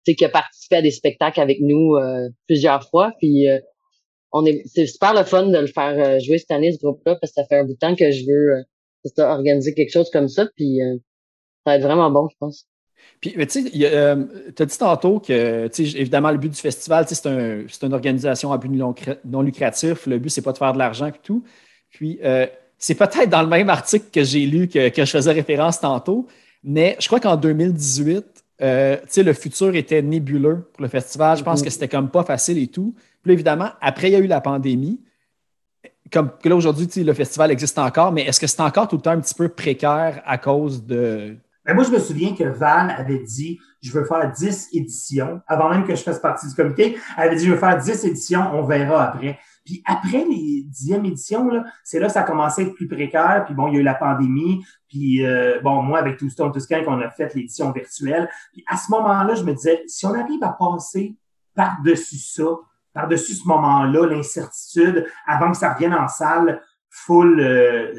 tu 0.07 0.15
qui 0.15 0.25
a 0.25 0.29
participé 0.29 0.77
à 0.77 0.83
des 0.83 0.91
spectacles 0.91 1.41
avec 1.41 1.59
nous 1.61 1.97
euh, 1.97 2.29
plusieurs 2.47 2.89
fois. 2.91 3.13
Puis 3.19 3.49
euh, 3.49 3.59
on 4.33 4.45
est, 4.45 4.63
c'est 4.67 4.87
super 4.87 5.15
le 5.15 5.25
fun 5.25 5.47
de 5.47 5.59
le 5.59 5.67
faire 5.67 5.95
euh, 5.99 6.19
jouer 6.21 6.39
cette 6.39 6.51
année, 6.51 6.73
ce 6.73 6.79
groupe-là, 6.79 7.17
parce 7.21 7.33
que 7.33 7.41
ça 7.41 7.47
fait 7.47 7.57
un 7.57 7.65
bout 7.65 7.75
de 7.75 7.79
temps 7.79 7.95
que 7.95 8.11
je 8.11 8.25
veux 8.27 8.53
euh, 8.57 8.63
ça, 9.17 9.33
organiser 9.33 9.75
quelque 9.75 9.93
chose 9.93 10.11
comme 10.11 10.29
ça, 10.29 10.47
puis 10.57 10.83
euh, 10.83 10.97
ça 11.65 11.73
va 11.73 11.77
être 11.77 11.83
vraiment 11.83 12.11
bon, 12.11 12.29
je 12.31 12.37
pense. 12.39 12.67
Puis, 13.21 13.33
tu 13.33 13.49
sais, 13.49 13.61
il 13.73 13.81
y 13.81 13.87
a, 13.87 13.91
euh, 13.91 14.25
t'as 14.55 14.65
dit 14.65 14.79
tantôt 14.79 15.21
que, 15.21 15.69
tu 15.69 15.83
évidemment, 15.83 16.31
le 16.31 16.39
but 16.39 16.49
du 16.51 16.61
festival, 16.61 17.07
tu 17.07 17.15
c'est 17.15 17.27
un- 17.27 17.65
une 17.83 17.95
organisation 17.95 18.53
à 18.53 18.59
but 18.59 18.71
non, 18.71 19.43
lucratif. 19.43 20.07
Le 20.07 20.19
but, 20.19 20.31
c'est 20.31 20.43
pas 20.43 20.53
de 20.53 20.59
faire 20.59 20.73
de 20.73 20.79
l'argent 20.79 21.07
et 21.07 21.13
tout. 21.23 21.45
Puis, 21.91 22.19
euh, 22.25 22.47
c'est 22.79 22.95
peut-être 22.95 23.31
dans 23.31 23.43
le 23.43 23.49
même 23.49 23.71
article 23.71 24.07
que 24.13 24.25
j'ai 24.25 24.47
lu 24.47 24.69
que 24.69 24.91
je 24.95 25.05
faisais 25.05 25.33
référence 25.33 25.81
tantôt, 25.81 26.27
mais 26.65 26.97
je 26.99 27.07
crois 27.07 27.21
qu'en 27.21 27.37
2018, 27.37 28.45
euh, 28.63 28.97
le 29.17 29.33
futur 29.33 29.75
était 29.75 30.01
nébuleux 30.03 30.71
pour 30.73 30.83
le 30.83 30.89
festival. 30.89 31.37
Je 31.37 31.45
pense 31.45 31.63
que 31.63 31.71
c'était 31.71 31.89
comme 31.89 32.11
pas 32.11 32.25
facile 32.25 32.59
et 32.59 32.69
tout. 32.69 32.95
Puis 33.23 33.33
évidemment, 33.33 33.71
après, 33.81 34.09
il 34.09 34.13
y 34.13 34.17
a 34.17 34.21
eu 34.21 34.27
la 34.27 34.41
pandémie. 34.41 35.01
Comme 36.13 36.31
que 36.43 36.49
là, 36.49 36.57
aujourd'hui, 36.57 36.87
le 37.03 37.13
festival 37.13 37.51
existe 37.51 37.79
encore, 37.79 38.13
mais 38.13 38.23
est-ce 38.23 38.39
que 38.39 38.47
c'est 38.47 38.61
encore 38.61 38.89
tout 38.89 38.97
le 38.97 39.03
temps 39.03 39.11
un 39.11 39.21
petit 39.21 39.35
peu 39.35 39.49
précaire 39.49 40.23
à 40.25 40.39
cause 40.39 40.85
de. 40.85 41.37
Ben, 41.65 41.75
moi, 41.75 41.85
je 41.85 41.91
me 41.91 41.99
souviens 41.99 42.35
que 42.35 42.45
Val 42.45 42.95
avait 42.97 43.23
dit 43.23 43.59
je 43.83 43.91
veux 43.93 44.05
faire 44.05 44.31
10 44.31 44.69
éditions, 44.73 45.41
avant 45.47 45.71
même 45.71 45.85
que 45.85 45.95
je 45.95 46.03
fasse 46.03 46.21
partie 46.21 46.47
du 46.49 46.55
comité. 46.55 46.97
Elle 47.17 47.29
avait 47.29 47.37
dit 47.37 47.47
je 47.47 47.53
veux 47.53 47.59
faire 47.59 47.77
10 47.77 48.05
éditions, 48.05 48.43
on 48.53 48.63
verra 48.65 49.09
après. 49.09 49.39
Puis 49.65 49.83
après 49.87 50.25
les 50.25 50.63
dixièmes 50.65 51.05
éditions, 51.07 51.49
là, 51.49 51.65
c'est 51.83 51.99
là 51.99 52.09
que 52.09 52.13
ça 52.13 52.21
a 52.21 52.25
commencé 52.25 52.63
à 52.63 52.65
être 52.67 52.75
plus 52.75 52.87
précaire. 52.89 53.45
Puis 53.47 53.55
bon, 53.55 53.69
il 53.69 53.75
y 53.75 53.77
a 53.79 53.81
eu 53.81 53.85
la 53.85 53.95
pandémie. 53.95 54.65
Puis 54.89 55.25
euh, 55.25 55.61
bon, 55.63 55.83
moi, 55.83 55.99
avec 55.99 56.19
Two 56.19 56.29
Stone 56.29 56.53
Tuscan, 56.53 56.83
on 56.87 57.01
a 57.01 57.11
fait 57.11 57.35
l'édition 57.35 57.73
virtuelle. 57.73 58.29
Puis 58.53 58.63
à 58.69 58.77
ce 58.77 58.91
moment-là, 58.91 59.35
je 59.35 59.43
me 59.43 59.55
disais, 59.55 59.83
si 59.87 60.05
on 60.07 60.15
arrive 60.15 60.43
à 60.45 60.51
passer 60.53 61.17
par-dessus 61.55 62.19
ça, 62.19 62.45
par-dessus 62.93 63.35
ce 63.35 63.49
moment-là, 63.49 64.07
l'incertitude, 64.07 65.07
avant 65.27 65.51
que 65.51 65.57
ça 65.57 65.73
revienne 65.73 65.95
en 65.95 66.09
salle, 66.09 66.61
full, 66.91 67.41
euh, 67.41 67.93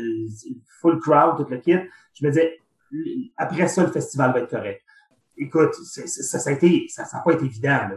full 0.81 0.99
crowd, 0.99 1.37
tout 1.37 1.47
le 1.49 1.57
kit, 1.57 1.77
je 2.13 2.25
me 2.25 2.31
disais, 2.31 2.59
après 3.37 3.67
ça, 3.67 3.83
le 3.83 3.91
festival 3.91 4.31
va 4.33 4.39
être 4.39 4.49
correct. 4.49 4.81
Écoute, 5.37 5.73
c'est- 5.83 6.07
ça, 6.07 6.39
ça 6.39 6.49
a 6.49 6.53
été, 6.53 6.85
ça 6.87 7.05
n'a 7.11 7.19
pas 7.19 7.33
été 7.33 7.43
évident, 7.45 7.89
là. 7.89 7.95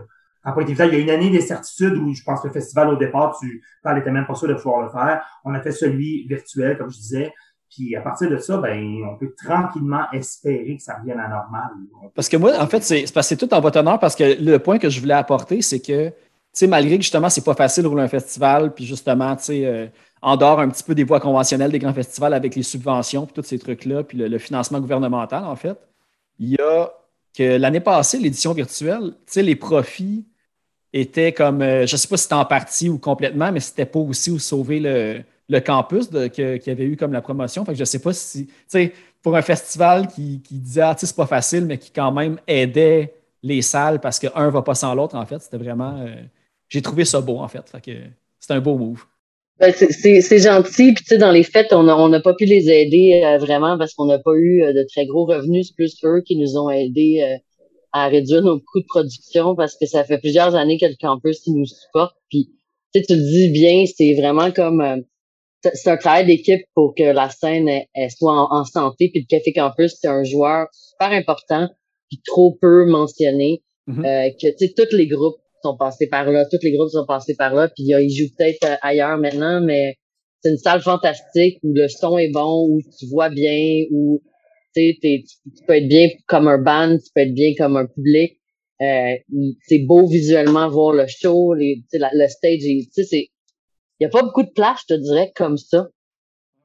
N'a 0.48 0.54
pas 0.54 0.62
été. 0.62 0.72
Il 0.72 0.78
y 0.78 0.96
a 0.96 0.98
une 0.98 1.10
année 1.10 1.30
d'incertitude 1.30 1.94
où 1.98 2.14
je 2.14 2.22
pense 2.22 2.40
que 2.40 2.46
le 2.46 2.52
festival, 2.54 2.88
au 2.88 2.96
départ, 2.96 3.36
tu 3.38 3.62
n'étais 3.84 4.10
même 4.10 4.26
pas 4.26 4.34
sûr 4.34 4.48
de 4.48 4.54
pouvoir 4.54 4.82
le 4.82 4.88
faire. 4.88 5.22
On 5.44 5.52
a 5.52 5.60
fait 5.60 5.72
celui 5.72 6.26
virtuel, 6.26 6.78
comme 6.78 6.90
je 6.90 6.96
disais. 6.96 7.34
Puis 7.70 7.94
à 7.94 8.00
partir 8.00 8.30
de 8.30 8.38
ça, 8.38 8.56
ben, 8.56 9.04
on 9.04 9.18
peut 9.18 9.34
tranquillement 9.36 10.10
espérer 10.12 10.76
que 10.76 10.82
ça 10.82 10.96
revienne 10.96 11.20
à 11.20 11.28
normal. 11.28 11.68
Parce 12.14 12.28
que 12.28 12.38
moi, 12.38 12.58
en 12.58 12.66
fait, 12.66 12.82
c'est 12.82 13.06
c'est 13.06 13.12
parce 13.12 13.28
que 13.28 13.36
c'est 13.36 13.46
tout 13.46 13.52
en 13.52 13.60
votre 13.60 13.78
honneur 13.78 13.98
parce 13.98 14.16
que 14.16 14.42
le 14.42 14.58
point 14.58 14.78
que 14.78 14.88
je 14.88 15.00
voulais 15.00 15.14
apporter, 15.14 15.60
c'est 15.60 15.80
que, 15.80 16.08
tu 16.08 16.14
sais, 16.52 16.66
malgré 16.66 16.96
que 16.96 17.02
justement, 17.02 17.28
c'est 17.28 17.44
pas 17.44 17.54
facile 17.54 17.82
de 17.82 17.88
rouler 17.88 18.04
un 18.04 18.08
festival, 18.08 18.72
puis 18.72 18.86
justement, 18.86 19.36
tu 19.36 19.44
sais, 19.44 19.66
euh, 19.66 19.86
en 20.22 20.36
dehors 20.38 20.60
un 20.60 20.68
petit 20.70 20.82
peu 20.82 20.94
des 20.94 21.04
voies 21.04 21.20
conventionnelles 21.20 21.70
des 21.70 21.78
grands 21.78 21.92
festivals 21.92 22.32
avec 22.32 22.54
les 22.54 22.62
subventions, 22.62 23.26
puis 23.26 23.34
tous 23.34 23.46
ces 23.46 23.58
trucs-là, 23.58 24.02
puis 24.02 24.16
le, 24.16 24.28
le 24.28 24.38
financement 24.38 24.80
gouvernemental, 24.80 25.44
en 25.44 25.56
fait, 25.56 25.78
il 26.38 26.50
y 26.50 26.56
a 26.58 26.90
que 27.36 27.58
l'année 27.58 27.80
passée, 27.80 28.18
l'édition 28.18 28.54
virtuelle, 28.54 29.10
tu 29.10 29.32
sais, 29.34 29.42
les 29.42 29.56
profits 29.56 30.26
étaient 30.92 31.32
comme, 31.32 31.62
euh, 31.62 31.86
je 31.86 31.96
sais 31.96 32.08
pas 32.08 32.16
si 32.16 32.24
c'était 32.24 32.34
en 32.34 32.44
partie 32.44 32.88
ou 32.88 32.98
complètement, 32.98 33.52
mais 33.52 33.60
c'était 33.60 33.86
pas 33.86 33.98
aussi 33.98 34.30
où 34.30 34.38
sauver 34.38 34.80
le, 34.80 35.22
le 35.48 35.60
campus 35.60 36.08
qu'il 36.32 36.62
y 36.66 36.70
avait 36.70 36.84
eu 36.84 36.96
comme 36.96 37.12
la 37.12 37.20
promotion. 37.22 37.64
Fait 37.64 37.72
que 37.72 37.78
je 37.78 37.84
sais 37.84 38.00
pas 38.00 38.12
si, 38.12 38.46
tu 38.46 38.52
sais, 38.68 38.92
pour 39.22 39.36
un 39.36 39.42
festival 39.42 40.08
qui, 40.08 40.40
qui 40.42 40.54
disait, 40.58 40.82
ah, 40.82 40.94
tu 40.94 41.00
sais, 41.00 41.06
c'est 41.06 41.16
pas 41.16 41.26
facile, 41.26 41.64
mais 41.66 41.78
qui 41.78 41.90
quand 41.90 42.12
même 42.12 42.38
aidait 42.46 43.14
les 43.42 43.62
salles 43.62 44.00
parce 44.00 44.18
qu'un 44.18 44.50
va 44.50 44.62
pas 44.62 44.74
sans 44.74 44.94
l'autre, 44.94 45.16
en 45.16 45.26
fait, 45.26 45.40
c'était 45.40 45.58
vraiment, 45.58 45.98
euh, 46.00 46.14
j'ai 46.68 46.82
trouvé 46.82 47.04
ça 47.04 47.20
beau, 47.20 47.38
en 47.38 47.48
fait. 47.48 47.68
Fait 47.70 48.02
c'est 48.40 48.52
un 48.52 48.60
beau 48.60 48.76
move. 48.78 49.04
Ben, 49.58 49.72
c'est- 49.72 50.38
gentil. 50.38 50.92
Puis 50.94 51.02
tu 51.04 51.06
sais, 51.06 51.18
dans 51.18 51.32
les 51.32 51.42
fêtes, 51.42 51.72
on 51.72 51.82
n'a 51.82 51.96
on 51.98 52.20
pas 52.20 52.34
pu 52.34 52.44
les 52.44 52.70
aider 52.70 53.22
euh, 53.24 53.38
vraiment 53.38 53.76
parce 53.76 53.92
qu'on 53.94 54.06
n'a 54.06 54.18
pas 54.18 54.34
eu 54.36 54.60
de 54.72 54.86
très 54.88 55.04
gros 55.06 55.24
revenus. 55.24 55.68
C'est 55.68 55.74
plus 55.74 55.96
eux 56.04 56.22
qui 56.24 56.36
nous 56.36 56.56
ont 56.56 56.70
aidés 56.70 57.40
à 57.92 58.08
réduire 58.08 58.42
nos 58.42 58.58
coûts 58.58 58.80
de 58.80 58.86
production 58.86 59.54
parce 59.54 59.76
que 59.76 59.86
ça 59.86 60.04
fait 60.04 60.18
plusieurs 60.18 60.54
années 60.54 60.78
que 60.78 60.86
le 60.86 60.96
campus 61.00 61.46
nous 61.46 61.66
supporte. 61.66 62.16
Puis 62.28 62.50
tu 62.94 63.00
sais, 63.00 63.06
tu 63.06 63.14
le 63.14 63.22
dis 63.22 63.50
bien, 63.50 63.84
c'est 63.86 64.14
vraiment 64.14 64.50
comme 64.50 64.80
euh, 64.80 64.96
c'est 65.74 65.90
un 65.90 65.96
travail 65.96 66.26
d'équipe 66.26 66.62
pour 66.74 66.94
que 66.96 67.02
la 67.02 67.30
scène 67.30 67.68
elle, 67.68 67.86
elle 67.94 68.10
soit 68.10 68.32
en, 68.32 68.60
en 68.60 68.64
santé. 68.64 69.10
Puis 69.12 69.20
le 69.20 69.26
Café 69.26 69.52
Campus, 69.52 69.96
c'est 70.00 70.08
un 70.08 70.24
joueur 70.24 70.68
super 70.72 71.10
important 71.10 71.68
puis 72.08 72.20
trop 72.24 72.56
peu 72.60 72.86
mentionné. 72.86 73.62
Mhm. 73.86 74.04
Euh, 74.04 74.30
que 74.40 74.48
tu 74.56 74.66
sais, 74.66 74.74
tous 74.76 74.96
les 74.96 75.06
groupes 75.06 75.38
sont 75.62 75.76
passés 75.76 76.08
par 76.08 76.30
là, 76.30 76.44
tous 76.50 76.58
les 76.62 76.72
groupes 76.72 76.90
sont 76.90 77.06
passés 77.06 77.34
par 77.34 77.54
là, 77.54 77.68
puis 77.68 77.94
euh, 77.94 78.02
ils 78.02 78.10
jouent 78.10 78.34
peut-être 78.36 78.64
euh, 78.64 78.76
ailleurs 78.82 79.18
maintenant, 79.18 79.60
mais 79.60 79.96
c'est 80.40 80.50
une 80.50 80.58
salle 80.58 80.82
fantastique 80.82 81.58
où 81.62 81.72
le 81.74 81.88
son 81.88 82.18
est 82.18 82.30
bon, 82.30 82.68
où 82.68 82.80
tu 82.98 83.06
vois 83.06 83.30
bien, 83.30 83.84
où 83.90 84.22
tu 84.74 84.94
tu 85.00 85.64
peux 85.66 85.74
être 85.76 85.88
bien 85.88 86.08
comme 86.26 86.48
un 86.48 86.58
band, 86.58 86.96
tu 86.98 87.10
peux 87.14 87.20
être 87.22 87.34
bien 87.34 87.52
comme 87.56 87.76
un 87.76 87.86
public. 87.86 88.38
Euh, 88.80 89.14
c'est 89.66 89.80
beau 89.80 90.06
visuellement 90.06 90.68
voir 90.70 90.92
le 90.92 91.06
show, 91.08 91.52
les, 91.54 91.82
la- 91.92 92.10
le 92.14 92.28
stage, 92.28 92.60
est- 92.64 92.86
tu 92.94 93.02
sais, 93.02 93.04
c'est 93.04 93.28
il 94.00 94.04
y 94.04 94.06
a 94.06 94.08
pas 94.08 94.22
beaucoup 94.22 94.44
de 94.44 94.50
places, 94.50 94.82
je 94.88 94.94
te 94.94 95.00
dirais, 95.00 95.32
comme 95.34 95.56
ça. 95.58 95.88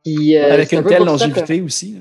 Puis, 0.03 0.35
euh, 0.35 0.53
avec 0.53 0.71
une 0.71 0.83
telle 0.83 0.99
que- 0.99 1.03
longévité 1.03 1.61
aussi. 1.61 1.93
là. 1.93 1.99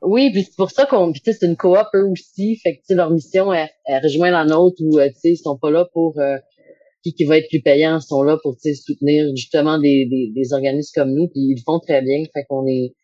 oui, 0.00 0.30
puis 0.32 0.44
c'est 0.44 0.56
pour 0.56 0.70
ça 0.70 0.86
qu'on, 0.86 1.12
puis 1.12 1.20
tu 1.20 1.30
sais, 1.32 1.38
c'est 1.38 1.46
une 1.46 1.56
coop 1.56 1.76
eux 1.94 2.06
aussi, 2.10 2.56
fait 2.62 2.76
que 2.76 2.78
tu 2.78 2.86
sais, 2.86 2.94
leur 2.94 3.10
mission 3.10 3.52
elle, 3.52 3.68
elle 3.84 4.02
rejoint 4.02 4.30
la 4.30 4.44
nôtre 4.44 4.76
où 4.80 4.98
euh, 4.98 5.08
tu 5.08 5.14
sais 5.20 5.30
ils 5.32 5.36
sont 5.36 5.58
pas 5.58 5.70
là 5.70 5.86
pour 5.92 6.18
euh, 6.18 6.38
qui 7.02 7.12
qui 7.14 7.24
va 7.24 7.36
être 7.38 7.48
plus 7.50 7.60
payant, 7.60 7.98
ils 7.98 8.02
sont 8.02 8.22
là 8.22 8.38
pour 8.42 8.56
soutenir 8.58 9.26
justement 9.36 9.78
des, 9.78 10.06
des, 10.06 10.32
des 10.34 10.52
organismes 10.54 10.92
comme 10.94 11.12
nous, 11.14 11.28
puis 11.28 11.40
ils 11.40 11.54
le 11.56 11.62
font 11.64 11.78
très 11.80 12.00
bien, 12.00 12.22
fait 12.32 12.44
qu'on 12.48 12.66
est. 12.66 12.94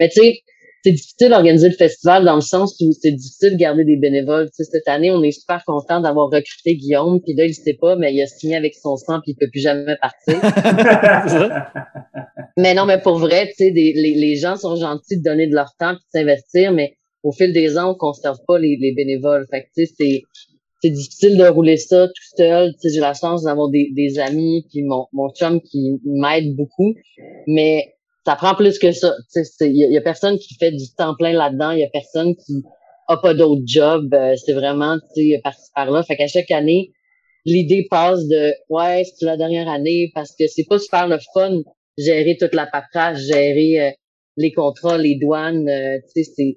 Mais 0.00 0.08
tu 0.10 0.20
sais, 0.20 0.40
c'est 0.84 0.92
difficile 0.92 1.30
d'organiser 1.30 1.70
le 1.70 1.74
festival 1.74 2.26
dans 2.26 2.34
le 2.34 2.42
sens 2.42 2.76
où 2.80 2.92
c'est 2.92 3.12
difficile 3.12 3.52
de 3.52 3.56
garder 3.56 3.84
des 3.84 3.96
bénévoles. 3.96 4.50
Tu 4.50 4.62
sais, 4.62 4.64
cette 4.64 4.86
année, 4.86 5.10
on 5.10 5.22
est 5.22 5.30
super 5.30 5.64
content 5.64 6.00
d'avoir 6.00 6.26
recruté 6.26 6.76
Guillaume, 6.76 7.22
puis 7.22 7.34
là 7.34 7.46
il 7.46 7.54
sait 7.54 7.78
pas, 7.80 7.96
mais 7.96 8.12
il 8.12 8.20
a 8.20 8.26
signé 8.26 8.54
avec 8.54 8.74
son 8.74 8.96
sang, 8.96 9.20
puis 9.22 9.32
il 9.32 9.36
peut 9.36 9.48
plus 9.50 9.60
jamais 9.60 9.96
partir. 10.00 10.40
Mais 12.56 12.72
non, 12.74 12.86
mais 12.86 13.00
pour 13.00 13.18
vrai, 13.18 13.48
tu 13.48 13.54
sais, 13.56 13.70
les, 13.70 13.92
les 13.94 14.36
gens 14.36 14.54
sont 14.54 14.76
gentils 14.76 15.18
de 15.18 15.24
donner 15.24 15.48
de 15.48 15.54
leur 15.54 15.74
temps 15.76 15.90
et 15.90 15.94
de 15.94 16.00
s'investir, 16.12 16.70
mais 16.70 16.94
au 17.24 17.32
fil 17.32 17.52
des 17.52 17.76
ans, 17.76 17.92
on 17.92 17.94
conserve 17.96 18.38
pas 18.46 18.60
les, 18.60 18.76
les 18.80 18.92
bénévoles. 18.94 19.46
Fait 19.50 19.62
que, 19.62 19.66
tu 19.76 19.86
sais, 19.86 19.94
c'est, 19.98 20.22
c'est 20.80 20.90
difficile 20.90 21.36
de 21.36 21.46
rouler 21.48 21.76
ça 21.76 22.06
tout 22.06 22.36
seul. 22.36 22.72
Tu 22.74 22.88
sais, 22.88 22.94
j'ai 22.94 23.00
la 23.00 23.14
chance 23.14 23.42
d'avoir 23.42 23.70
des, 23.70 23.90
des 23.96 24.20
amis 24.20 24.66
puis 24.70 24.82
mon, 24.84 25.06
mon 25.12 25.30
chum 25.30 25.60
qui 25.62 26.00
m'aide 26.04 26.54
beaucoup. 26.54 26.94
Mais 27.48 27.93
ça 28.26 28.36
prend 28.36 28.54
plus 28.54 28.78
que 28.78 28.92
ça. 28.92 29.14
Il 29.60 29.76
y, 29.76 29.92
y 29.92 29.96
a 29.96 30.00
personne 30.00 30.38
qui 30.38 30.54
fait 30.54 30.72
du 30.72 30.92
temps 30.96 31.14
plein 31.16 31.32
là-dedans. 31.32 31.72
Il 31.72 31.80
y 31.80 31.84
a 31.84 31.90
personne 31.92 32.34
qui 32.36 32.62
a 33.08 33.16
pas 33.18 33.34
d'autre 33.34 33.62
job. 33.66 34.12
Euh, 34.14 34.34
c'est 34.36 34.52
vraiment, 34.52 34.98
tu 35.14 35.30
sais, 35.30 35.40
par 35.42 35.54
par 35.74 35.90
là. 35.90 36.02
Fait 36.02 36.16
qu'à 36.16 36.26
chaque 36.26 36.50
année, 36.50 36.92
l'idée 37.44 37.86
passe 37.90 38.26
de, 38.26 38.52
ouais, 38.70 39.04
c'est 39.04 39.26
la 39.26 39.36
dernière 39.36 39.68
année 39.68 40.10
parce 40.14 40.34
que 40.38 40.46
c'est 40.46 40.64
pas 40.64 40.78
super 40.78 41.08
le 41.08 41.18
fun 41.34 41.60
gérer 41.96 42.36
toute 42.38 42.54
la 42.54 42.66
paperasse, 42.66 43.20
gérer 43.20 43.80
euh, 43.80 43.90
les 44.36 44.52
contrats, 44.52 44.98
les 44.98 45.16
douanes, 45.16 45.68
euh, 45.68 45.98
c'est 46.14 46.56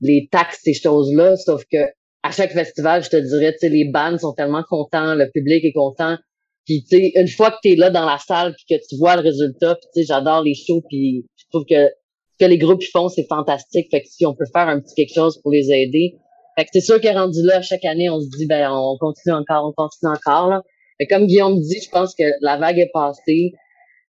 les 0.00 0.28
taxes, 0.30 0.60
ces 0.62 0.74
choses-là. 0.74 1.36
Sauf 1.36 1.64
que 1.70 1.78
à 2.22 2.30
chaque 2.30 2.52
festival, 2.52 3.02
je 3.02 3.10
te 3.10 3.16
dirais, 3.16 3.54
les 3.62 3.90
bands 3.90 4.16
sont 4.18 4.32
tellement 4.32 4.62
contents, 4.68 5.14
le 5.14 5.30
public 5.30 5.64
est 5.64 5.72
content. 5.72 6.16
Puis 6.64 6.84
tu 6.88 6.96
sais, 6.96 7.12
une 7.16 7.28
fois 7.28 7.50
que 7.50 7.56
tu 7.62 7.72
es 7.72 7.76
là 7.76 7.90
dans 7.90 8.06
la 8.06 8.18
salle 8.18 8.54
puis 8.54 8.76
que 8.76 8.82
tu 8.88 8.96
vois 8.96 9.16
le 9.16 9.22
résultat, 9.22 9.74
puis 9.76 9.88
tu 9.94 10.00
sais, 10.00 10.06
j'adore 10.06 10.42
les 10.42 10.54
shows, 10.54 10.82
puis 10.88 11.26
je 11.36 11.44
trouve 11.50 11.64
que 11.68 11.88
ce 11.88 12.44
que 12.44 12.48
les 12.48 12.58
groupes 12.58 12.82
font, 12.92 13.08
c'est 13.08 13.26
fantastique. 13.28 13.88
Fait 13.90 14.02
que 14.02 14.08
si 14.08 14.24
on 14.26 14.34
peut 14.34 14.46
faire 14.52 14.68
un 14.68 14.80
petit 14.80 14.94
quelque 14.94 15.14
chose 15.14 15.40
pour 15.42 15.52
les 15.52 15.70
aider. 15.72 16.16
Fait 16.56 16.64
que 16.64 16.70
c'est 16.72 16.80
sûr 16.80 17.00
qu'est 17.00 17.12
rendu 17.12 17.40
là, 17.42 17.62
chaque 17.62 17.84
année, 17.84 18.10
on 18.10 18.20
se 18.20 18.28
dit 18.36 18.46
ben 18.46 18.70
on 18.70 18.96
continue 18.98 19.34
encore, 19.34 19.66
on 19.68 19.72
continue 19.72 20.12
encore. 20.12 20.48
Là. 20.48 20.62
Mais 21.00 21.06
comme 21.06 21.26
Guillaume 21.26 21.58
dit, 21.60 21.80
je 21.82 21.90
pense 21.90 22.14
que 22.14 22.24
la 22.40 22.58
vague 22.58 22.78
est 22.78 22.90
passée 22.92 23.52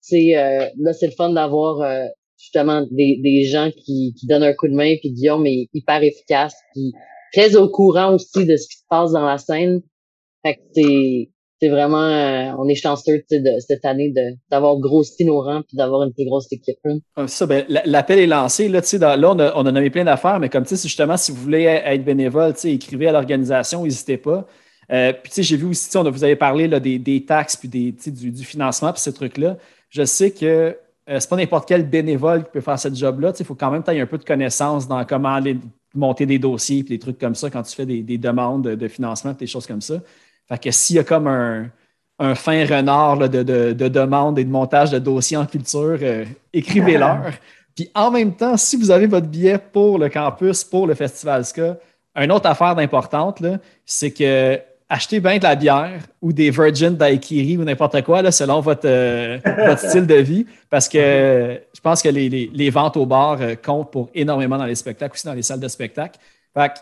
c'est 0.03 0.35
euh, 0.35 0.69
là 0.79 0.93
c'est 0.93 1.07
le 1.07 1.13
fun 1.13 1.31
d'avoir 1.31 1.81
euh, 1.81 2.05
justement 2.37 2.85
des, 2.91 3.19
des 3.23 3.45
gens 3.45 3.71
qui, 3.71 4.13
qui 4.19 4.27
donnent 4.27 4.43
un 4.43 4.53
coup 4.53 4.67
de 4.67 4.75
main 4.75 4.95
puis 4.99 5.11
Guillaume 5.11 5.47
est 5.47 5.69
hyper 5.73 6.03
efficace 6.03 6.53
puis 6.73 6.91
très 7.31 7.55
au 7.55 7.69
courant 7.69 8.15
aussi 8.15 8.45
de 8.45 8.57
ce 8.57 8.67
qui 8.67 8.77
se 8.77 8.83
passe 8.89 9.13
dans 9.13 9.25
la 9.25 9.37
scène 9.37 9.81
fait 10.45 10.55
que 10.55 10.61
c'est 10.73 11.29
c'est 11.63 11.69
vraiment 11.69 12.03
euh, 12.03 12.51
on 12.59 12.67
est 12.67 12.75
chanceux 12.75 13.23
cette 13.29 13.85
année 13.85 14.13
d'avoir 14.51 14.77
grossi 14.79 15.23
nos 15.23 15.41
rangs 15.41 15.61
puis 15.65 15.77
d'avoir 15.77 16.03
une 16.03 16.11
plus 16.11 16.25
grosse 16.25 16.51
équipe 16.51 16.75
c'est 17.15 17.27
ça, 17.29 17.45
ben, 17.45 17.63
la- 17.69 17.83
l'appel 17.85 18.19
est 18.19 18.27
lancé. 18.27 18.67
Là, 18.67 18.81
là 19.15 19.31
on, 19.31 19.39
a, 19.39 19.53
on 19.55 19.65
a 19.65 19.71
nommé 19.71 19.89
plein 19.89 20.03
d'affaires, 20.03 20.39
mais 20.41 20.49
comme 20.49 20.65
tu 20.65 20.75
sais, 20.75 20.87
justement, 20.87 21.15
si 21.15 21.31
vous 21.31 21.41
voulez 21.41 21.63
être 21.63 22.03
bénévole, 22.03 22.53
écrivez 22.65 23.07
à 23.07 23.13
l'organisation, 23.13 23.83
n'hésitez 23.83 24.17
pas. 24.17 24.45
Euh, 24.91 25.13
puis, 25.13 25.29
tu 25.29 25.35
sais, 25.35 25.43
j'ai 25.43 25.55
vu 25.55 25.67
aussi, 25.67 25.85
tu 25.85 25.91
sais, 25.91 25.97
on 25.97 26.11
vous 26.11 26.23
avez 26.25 26.35
parlé 26.35 26.67
là, 26.67 26.81
des, 26.81 26.99
des 26.99 27.23
taxes, 27.23 27.55
puis 27.55 27.69
des, 27.69 27.93
du, 28.11 28.31
du 28.31 28.43
financement, 28.43 28.91
puis 28.91 29.01
ces 29.01 29.13
trucs-là. 29.13 29.57
Je 29.89 30.03
sais 30.03 30.31
que 30.31 30.45
euh, 31.09 31.19
c'est 31.19 31.29
pas 31.29 31.37
n'importe 31.37 31.67
quel 31.67 31.87
bénévole 31.89 32.43
qui 32.43 32.51
peut 32.51 32.61
faire 32.61 32.77
ce 32.77 32.93
job-là. 32.93 33.31
Il 33.39 33.45
faut 33.45 33.55
quand 33.55 33.71
même 33.71 33.83
que 33.83 33.91
un 33.91 34.05
peu 34.05 34.17
de 34.17 34.25
connaissances 34.25 34.87
dans 34.87 35.05
comment 35.05 35.35
aller 35.35 35.57
monter 35.95 36.25
des 36.25 36.39
dossiers, 36.39 36.83
puis 36.83 36.95
des 36.95 36.99
trucs 36.99 37.19
comme 37.19 37.35
ça 37.35 37.49
quand 37.49 37.63
tu 37.63 37.73
fais 37.73 37.85
des, 37.85 38.01
des 38.01 38.17
demandes 38.17 38.63
de, 38.63 38.75
de 38.75 38.87
financement, 38.87 39.33
des 39.33 39.47
choses 39.47 39.67
comme 39.67 39.81
ça. 39.81 39.95
Fait 40.53 40.63
que 40.69 40.71
s'il 40.71 40.95
y 40.97 40.99
a 40.99 41.03
comme 41.03 41.27
un, 41.27 41.67
un 42.19 42.35
fin 42.35 42.65
renard 42.65 43.15
là, 43.17 43.27
de, 43.27 43.43
de, 43.43 43.73
de 43.73 43.87
demandes 43.87 44.37
et 44.39 44.43
de 44.43 44.49
montage 44.51 44.91
de 44.91 44.99
dossiers 44.99 45.37
en 45.37 45.45
culture, 45.45 45.97
euh, 46.01 46.25
écrivez-leur. 46.53 47.31
Puis 47.75 47.89
en 47.95 48.11
même 48.11 48.35
temps, 48.35 48.55
si 48.55 48.77
vous 48.77 48.91
avez 48.91 49.07
votre 49.07 49.25
billet 49.27 49.57
pour 49.57 49.97
le 49.97 50.07
campus, 50.09 50.63
pour 50.63 50.85
le 50.85 50.93
Festival 50.93 51.43
Ska, 51.43 51.77
une 52.15 52.31
autre 52.31 52.47
affaire 52.47 52.75
d'importante, 52.75 53.39
là, 53.39 53.57
c'est 53.85 54.11
que 54.11 54.59
achetez 54.89 55.19
bien 55.19 55.39
de 55.39 55.43
la 55.43 55.55
bière 55.55 56.01
ou 56.21 56.31
des 56.31 56.51
Virgin 56.51 56.95
Daiquiri 56.95 57.57
ou 57.57 57.63
n'importe 57.63 57.99
quoi, 58.03 58.21
là, 58.21 58.31
selon 58.31 58.59
votre, 58.59 58.85
euh, 58.87 59.39
votre 59.65 59.79
style 59.79 60.05
de 60.05 60.13
vie, 60.15 60.45
parce 60.69 60.87
que 60.87 60.99
euh, 60.99 61.57
je 61.73 61.81
pense 61.81 62.03
que 62.03 62.09
les, 62.09 62.29
les- 62.29 62.51
les 62.53 62.69
ventes 62.69 62.95
au 62.95 63.07
bar 63.07 63.37
euh, 63.41 63.55
comptent 63.55 63.91
pour 63.91 64.09
énormément 64.13 64.57
dans 64.59 64.65
les 64.65 64.75
spectacles, 64.75 65.13
aussi 65.15 65.25
dans 65.25 65.33
les 65.33 65.41
salles 65.41 65.59
de 65.61 65.67
spectacle. 65.67 66.19
Fait 66.55 66.69
que 66.69 66.73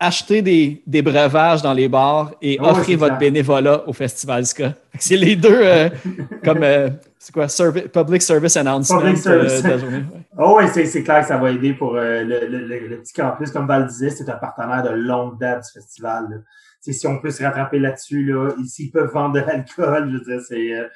achetez 0.00 0.42
des, 0.42 0.82
des 0.86 1.02
breuvages 1.02 1.60
dans 1.62 1.72
les 1.72 1.88
bars 1.88 2.32
et 2.40 2.58
ouais, 2.60 2.66
offrez 2.68 2.94
votre 2.94 3.16
clair. 3.18 3.30
bénévolat 3.32 3.82
au 3.88 3.92
Festival 3.92 4.46
Ska. 4.46 4.74
C'est 4.98 5.16
les 5.16 5.34
deux 5.34 5.60
euh, 5.60 5.88
comme, 6.44 6.62
euh, 6.62 6.88
c'est 7.18 7.32
quoi, 7.32 7.46
servi- 7.48 7.88
public 7.88 8.22
service 8.22 8.56
announcement 8.56 9.00
Public 9.00 9.16
service. 9.18 9.62
de 9.62 9.68
la 9.68 9.78
journée. 9.78 9.96
Ouais. 9.98 10.20
Oh 10.40 10.56
oui, 10.56 10.66
c'est 10.86 11.02
clair 11.02 11.22
que 11.22 11.26
ça 11.26 11.36
va 11.36 11.50
aider 11.50 11.72
pour 11.72 11.96
euh, 11.96 12.22
le, 12.22 12.46
le, 12.46 12.58
le, 12.64 12.86
le 12.86 13.00
petit 13.00 13.12
campus. 13.12 13.50
Comme 13.50 13.66
Val 13.66 13.88
disait, 13.88 14.10
c'est 14.10 14.28
un 14.28 14.36
partenaire 14.36 14.84
de 14.84 14.90
longue 14.90 15.36
date 15.40 15.64
du 15.64 15.80
festival. 15.80 16.44
si 16.80 17.06
on 17.08 17.18
peut 17.18 17.30
se 17.32 17.42
rattraper 17.42 17.80
là-dessus, 17.80 18.24
là, 18.24 18.50
s'ils 18.64 18.92
peuvent 18.92 19.10
vendre 19.12 19.34
de 19.34 19.40
l'alcool, 19.40 20.10
je 20.12 20.30
veux 20.32 20.38
dire, 20.38 20.88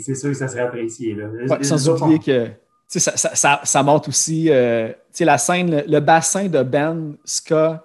c'est 0.00 0.14
sûr 0.16 0.30
que 0.30 0.34
ça 0.36 0.48
serait 0.48 0.62
apprécié. 0.62 1.14
Là. 1.14 1.26
Les- 1.40 1.48
Ouais, 1.48 1.58
les 1.58 1.64
sans 1.64 1.88
oublier 1.88 2.18
que 2.18 2.48
ça, 2.88 3.16
ça, 3.16 3.34
ça, 3.36 3.60
ça 3.62 3.82
montre 3.84 4.08
aussi 4.08 4.46
la 4.48 5.38
scène, 5.38 5.70
le, 5.70 5.82
le 5.86 6.00
bassin 6.00 6.48
de 6.48 6.62
Ben 6.64 7.14
Ska 7.24 7.84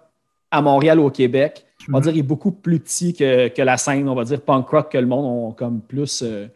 à 0.54 0.62
Montréal 0.62 1.00
ou 1.00 1.06
au 1.06 1.10
Québec, 1.10 1.66
on 1.90 1.94
va 1.94 1.98
Mhm. 2.00 2.04
dire, 2.04 2.12
il 2.14 2.20
est 2.20 2.24
beaucoup 2.24 2.52
plus 2.52 2.80
petit 2.80 3.14
que, 3.14 3.50
que 3.50 3.62
la 3.62 3.76
scène, 3.78 4.08
on 4.08 4.16
va 4.16 4.24
dire, 4.24 4.40
punk 4.42 4.68
rock 4.70 4.92
que 4.92 4.98
le 4.98 5.06
monde 5.08 5.26
ont 5.26 5.52
comme 5.52 5.82
plus 5.82 6.22
euh, 6.24 6.48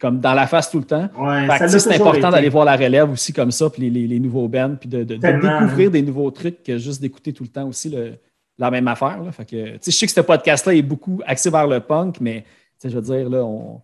comme 0.00 0.18
dans 0.20 0.32
la 0.32 0.46
face 0.46 0.70
tout 0.70 0.78
le 0.78 0.84
temps. 0.84 1.08
ouais, 1.18 1.46
c'est 1.68 1.94
important 2.00 2.30
d'aller 2.30 2.48
voir 2.48 2.64
la 2.64 2.74
relève 2.76 3.10
aussi 3.12 3.34
comme 3.34 3.50
ça, 3.50 3.68
puis 3.68 3.82
les, 3.82 3.90
les, 3.90 4.06
les 4.06 4.18
nouveaux 4.20 4.48
bands, 4.48 4.74
puis 4.80 4.88
de, 4.88 5.04
de- 5.04 5.16
de 5.16 5.20
Tellement, 5.20 5.60
découvrir 5.60 5.90
des 5.90 6.00
nouveaux 6.00 6.30
trucs 6.30 6.62
que 6.62 6.78
juste 6.78 7.02
d'écouter 7.02 7.34
tout 7.34 7.42
le 7.42 7.50
temps 7.50 7.68
aussi 7.68 7.90
le- 7.90 8.14
la 8.56 8.70
même 8.70 8.88
affaire. 8.88 9.22
Là. 9.22 9.30
Fait 9.32 9.44
que, 9.44 9.72
tu 9.72 9.78
sais, 9.82 9.90
je 9.90 9.96
sais 9.96 10.06
que 10.06 10.12
ce 10.12 10.20
podcast-là 10.22 10.74
est 10.74 10.80
beaucoup 10.82 11.20
axé 11.26 11.50
vers 11.50 11.66
le 11.66 11.80
punk, 11.80 12.16
mais 12.20 12.44
je 12.82 12.88
veux 12.88 13.02
dire, 13.02 13.28
là, 13.28 13.44
on, 13.44 13.82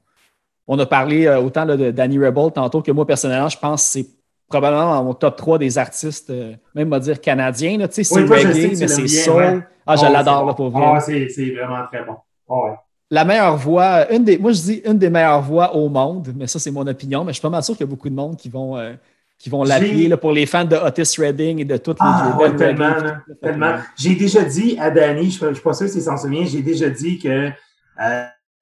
on 0.66 0.78
a 0.78 0.86
parlé 0.86 1.26
euh, 1.26 1.38
autant 1.40 1.64
là, 1.66 1.76
de 1.76 1.90
Danny 1.90 2.18
Rebel 2.18 2.50
tantôt 2.54 2.80
que 2.80 2.90
moi, 2.92 3.06
personnellement, 3.06 3.48
je 3.50 3.58
pense 3.58 3.82
que 3.84 3.90
c'est 4.00 4.06
probablement 4.48 4.94
dans 4.94 5.04
mon 5.04 5.14
top 5.14 5.36
3 5.36 5.58
des 5.58 5.78
artistes, 5.78 6.30
euh, 6.30 6.54
même 6.74 6.88
on 6.88 6.90
va 6.92 7.00
dire 7.00 7.20
canadiens. 7.20 7.78
là. 7.78 7.88
Tu 7.88 7.94
sais, 7.94 8.04
C'est 8.04 8.22
Oui, 8.22 8.28
reggae, 8.28 8.76
mais 8.78 8.88
c'est 8.88 9.06
soul. 9.08 9.34
ouais. 9.36 9.60
Ah, 9.86 9.96
je 9.96 10.06
Oh, 10.08 10.12
l'adore 10.12 10.46
là, 10.46 10.54
pour 10.54 10.70
vrai. 10.70 10.84
Ah, 10.86 11.00
c'est 11.00 11.28
c'est 11.28 11.50
vraiment 11.50 11.84
très 11.86 12.04
bon. 12.04 12.16
Ah 12.48 12.54
ouais. 12.64 12.76
La 13.10 13.24
meilleure 13.24 13.56
voix, 13.56 14.12
une 14.12 14.24
des, 14.24 14.36
moi 14.36 14.50
je 14.50 14.60
dis 14.60 14.82
une 14.84 14.98
des 14.98 15.10
meilleures 15.10 15.40
voix 15.42 15.74
au 15.76 15.88
monde, 15.88 16.32
mais 16.36 16.48
ça 16.48 16.58
c'est 16.58 16.72
mon 16.72 16.84
opinion, 16.88 17.22
mais 17.22 17.30
je 17.32 17.34
suis 17.34 17.42
pas 17.42 17.50
mal 17.50 17.62
sûr 17.62 17.76
qu'il 17.76 17.86
y 17.86 17.88
a 17.88 17.90
beaucoup 17.90 18.08
de 18.08 18.14
monde 18.14 18.36
qui 18.36 18.48
vont, 18.48 18.76
euh, 18.76 18.94
qui 19.38 19.48
vont 19.48 19.62
l'appuyer 19.62 20.08
pour 20.16 20.32
les 20.32 20.44
fans 20.44 20.64
de 20.64 20.74
Otis 20.74 21.14
Redding 21.20 21.60
et 21.60 21.64
de 21.64 21.76
toutes 21.76 22.00
les 22.00 22.06
Ah, 22.08 22.34
les 22.36 22.42
ouais, 22.44 22.56
tellement, 22.56 22.94
reggae, 22.94 23.18
tout, 23.28 23.34
tellement. 23.40 23.74
J'ai 23.96 24.16
déjà 24.16 24.42
dit 24.42 24.76
à 24.80 24.90
Danny, 24.90 25.30
je 25.30 25.46
ne 25.46 25.54
suis 25.54 25.62
pas 25.62 25.72
sûr 25.74 25.88
s'il 25.88 26.02
s'en 26.02 26.16
souvient, 26.16 26.44
j'ai 26.46 26.62
déjà 26.62 26.88
dit 26.90 27.18
que 27.20 27.28
euh, 27.28 27.50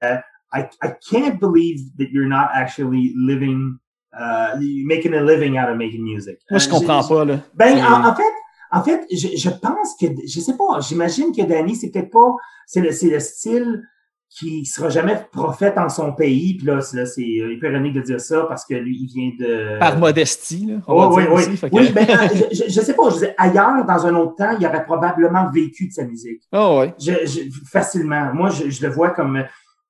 euh, 0.04 0.16
I, 0.52 0.60
I 0.82 0.88
can't 1.10 1.38
believe 1.40 1.80
that 1.98 2.08
you're 2.12 2.28
not 2.28 2.48
actually 2.52 3.14
living, 3.16 3.76
uh, 4.18 4.58
making 4.86 5.14
a 5.14 5.22
living 5.22 5.58
out 5.58 5.68
of 5.70 5.76
making 5.76 6.02
music. 6.02 6.38
Moi 6.50 6.58
je 6.58 6.68
Euh, 6.68 6.70
comprends 6.70 7.02
pas. 7.06 7.24
Là. 7.24 7.38
Ben, 7.54 7.78
en, 7.84 8.08
en 8.08 8.14
fait, 8.14 8.32
en 8.72 8.82
fait, 8.82 9.06
je, 9.12 9.28
je 9.36 9.50
pense 9.50 9.94
que, 10.00 10.06
je 10.26 10.40
sais 10.40 10.56
pas, 10.56 10.80
j'imagine 10.80 11.32
que 11.36 11.42
Danny, 11.42 11.76
c'est 11.76 11.90
peut-être 11.90 12.10
pas, 12.10 12.34
c'est 12.66 12.80
le, 12.80 12.90
c'est 12.92 13.08
le 13.10 13.20
style 13.20 13.82
qui 14.36 14.64
sera 14.66 14.88
jamais 14.88 15.16
prophète 15.30 15.78
en 15.78 15.88
son 15.88 16.12
pays. 16.12 16.56
Puis 16.56 16.66
là, 16.66 16.80
c'est, 16.80 16.96
là, 16.96 17.06
c'est 17.06 17.22
euh, 17.22 17.52
hyper 17.52 17.70
ironique 17.70 17.94
de 17.94 18.00
dire 18.00 18.20
ça 18.20 18.46
parce 18.48 18.64
que 18.64 18.74
lui, 18.74 18.96
il 19.02 19.06
vient 19.06 19.30
de. 19.38 19.78
Par 19.78 19.96
modestie, 19.96 20.66
là, 20.66 20.74
on 20.88 21.04
Oh, 21.04 21.14
oui, 21.16 21.22
oui. 21.28 21.34
aussi. 21.34 21.56
Fait 21.56 21.70
que- 21.70 21.76
Oui, 21.76 21.92
ben, 21.92 22.04
euh, 22.10 22.28
je, 22.50 22.64
je, 22.68 22.80
sais 22.80 22.94
pas, 22.94 23.10
je 23.10 23.26
ailleurs, 23.38 23.84
dans 23.86 24.06
un 24.06 24.14
autre 24.16 24.34
temps, 24.34 24.56
il 24.58 24.66
aurait 24.66 24.84
probablement 24.84 25.48
vécu 25.52 25.86
de 25.86 25.92
sa 25.92 26.04
musique. 26.04 26.42
Ah 26.50 26.76
ouais. 26.78 26.94
Je, 26.98 27.12
je, 27.26 27.40
facilement. 27.70 28.34
Moi, 28.34 28.50
je, 28.50 28.70
je 28.70 28.82
le 28.84 28.92
vois 28.92 29.10
comme. 29.10 29.44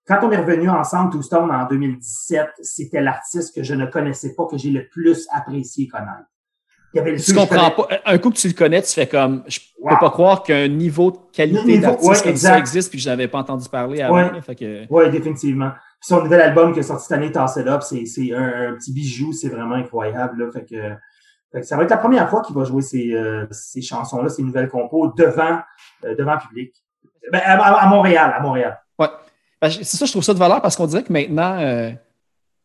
Quand 0.07 0.19
on 0.23 0.31
est 0.31 0.37
revenu 0.37 0.69
ensemble, 0.69 1.13
Two 1.13 1.23
Stone, 1.23 1.51
en 1.51 1.67
2017, 1.67 2.47
c'était 2.63 3.01
l'artiste 3.01 3.55
que 3.55 3.63
je 3.63 3.75
ne 3.75 3.87
connaissais 3.87 4.35
pas, 4.35 4.47
que 4.47 4.59
j'ai 4.59 4.71
le 4.71 4.87
plus 4.89 5.27
apprécié 5.33 5.89
connaître. 5.89 6.29
Il 6.93 6.99
y 6.99 7.01
avait 7.01 7.13
le 7.13 7.19
Tu 7.19 7.35
comprends 7.35 7.71
pas. 7.71 7.89
Un 8.05 8.19
coup 8.19 8.31
que 8.31 8.37
tu 8.37 8.47
le 8.49 8.55
connais, 8.55 8.83
tu 8.83 8.93
fais 8.93 9.09
comme. 9.09 9.43
Je 9.49 9.59
peux 9.59 9.65
Wow. 9.85 9.99
pas 10.01 10.11
croire 10.11 10.43
qu'un 10.43 10.67
niveau 10.67 11.11
de 11.11 11.19
qualité 11.31 11.79
d'artiste 11.79 12.09
ouais, 12.09 12.23
comme 12.23 12.37
ça 12.37 12.59
existe 12.59 12.89
puis 12.89 12.99
je 12.99 13.11
n'avais 13.11 13.29
pas 13.29 13.37
entendu 13.41 13.69
parler 13.69 14.01
avant. 14.01 14.15
Ouais. 14.15 14.55
que, 14.55 14.87
Oui, 14.89 15.11
définitivement. 15.11 15.73
Puis 15.73 16.09
son 16.09 16.23
nouvel 16.23 16.41
album 16.41 16.73
qui 16.73 16.79
est 16.79 16.85
sorti 16.85 17.03
cette 17.05 17.19
année, 17.19 17.31
Toss 17.31 17.57
It 17.57 17.67
Up, 17.67 17.83
c'est, 17.83 18.33
un, 18.33 18.71
un 18.71 18.75
petit 18.77 18.95
bijou, 18.95 19.35
c'est 19.35 19.51
vraiment 19.51 19.75
incroyable. 19.75 20.43
Là. 20.43 20.51
Fait, 20.53 20.65
que, 20.65 20.95
fait 21.53 21.61
que 21.61 21.67
ça 21.67 21.77
va 21.77 21.83
être 21.83 21.91
la 21.91 21.99
première 21.99 22.31
fois 22.31 22.41
qu'il 22.41 22.57
va 22.57 22.65
jouer 22.65 22.81
ces, 22.81 23.13
euh, 23.13 23.47
ces 23.51 23.83
chansons-là, 23.83 24.31
ces 24.31 24.43
nouvelles 24.43 24.71
compos, 24.71 25.13
devant, 25.19 25.59
euh, 26.07 26.15
devant 26.15 26.33
le 26.33 26.41
public. 26.49 26.75
Ben, 27.31 27.43
à 27.45 27.87
Montréal, 27.87 28.33
à 28.35 28.41
Montréal. 28.41 28.81
Ben, 29.65 29.71
c'est 29.71 29.97
ça, 29.97 30.05
je 30.05 30.11
trouve 30.11 30.23
ça 30.25 30.35
de 30.35 30.39
valeur 30.39 30.61
parce 30.61 30.77
qu'on 30.77 30.87
dirait 30.87 31.03
que 31.03 31.13
maintenant, 31.13 31.57
euh, 31.59 31.91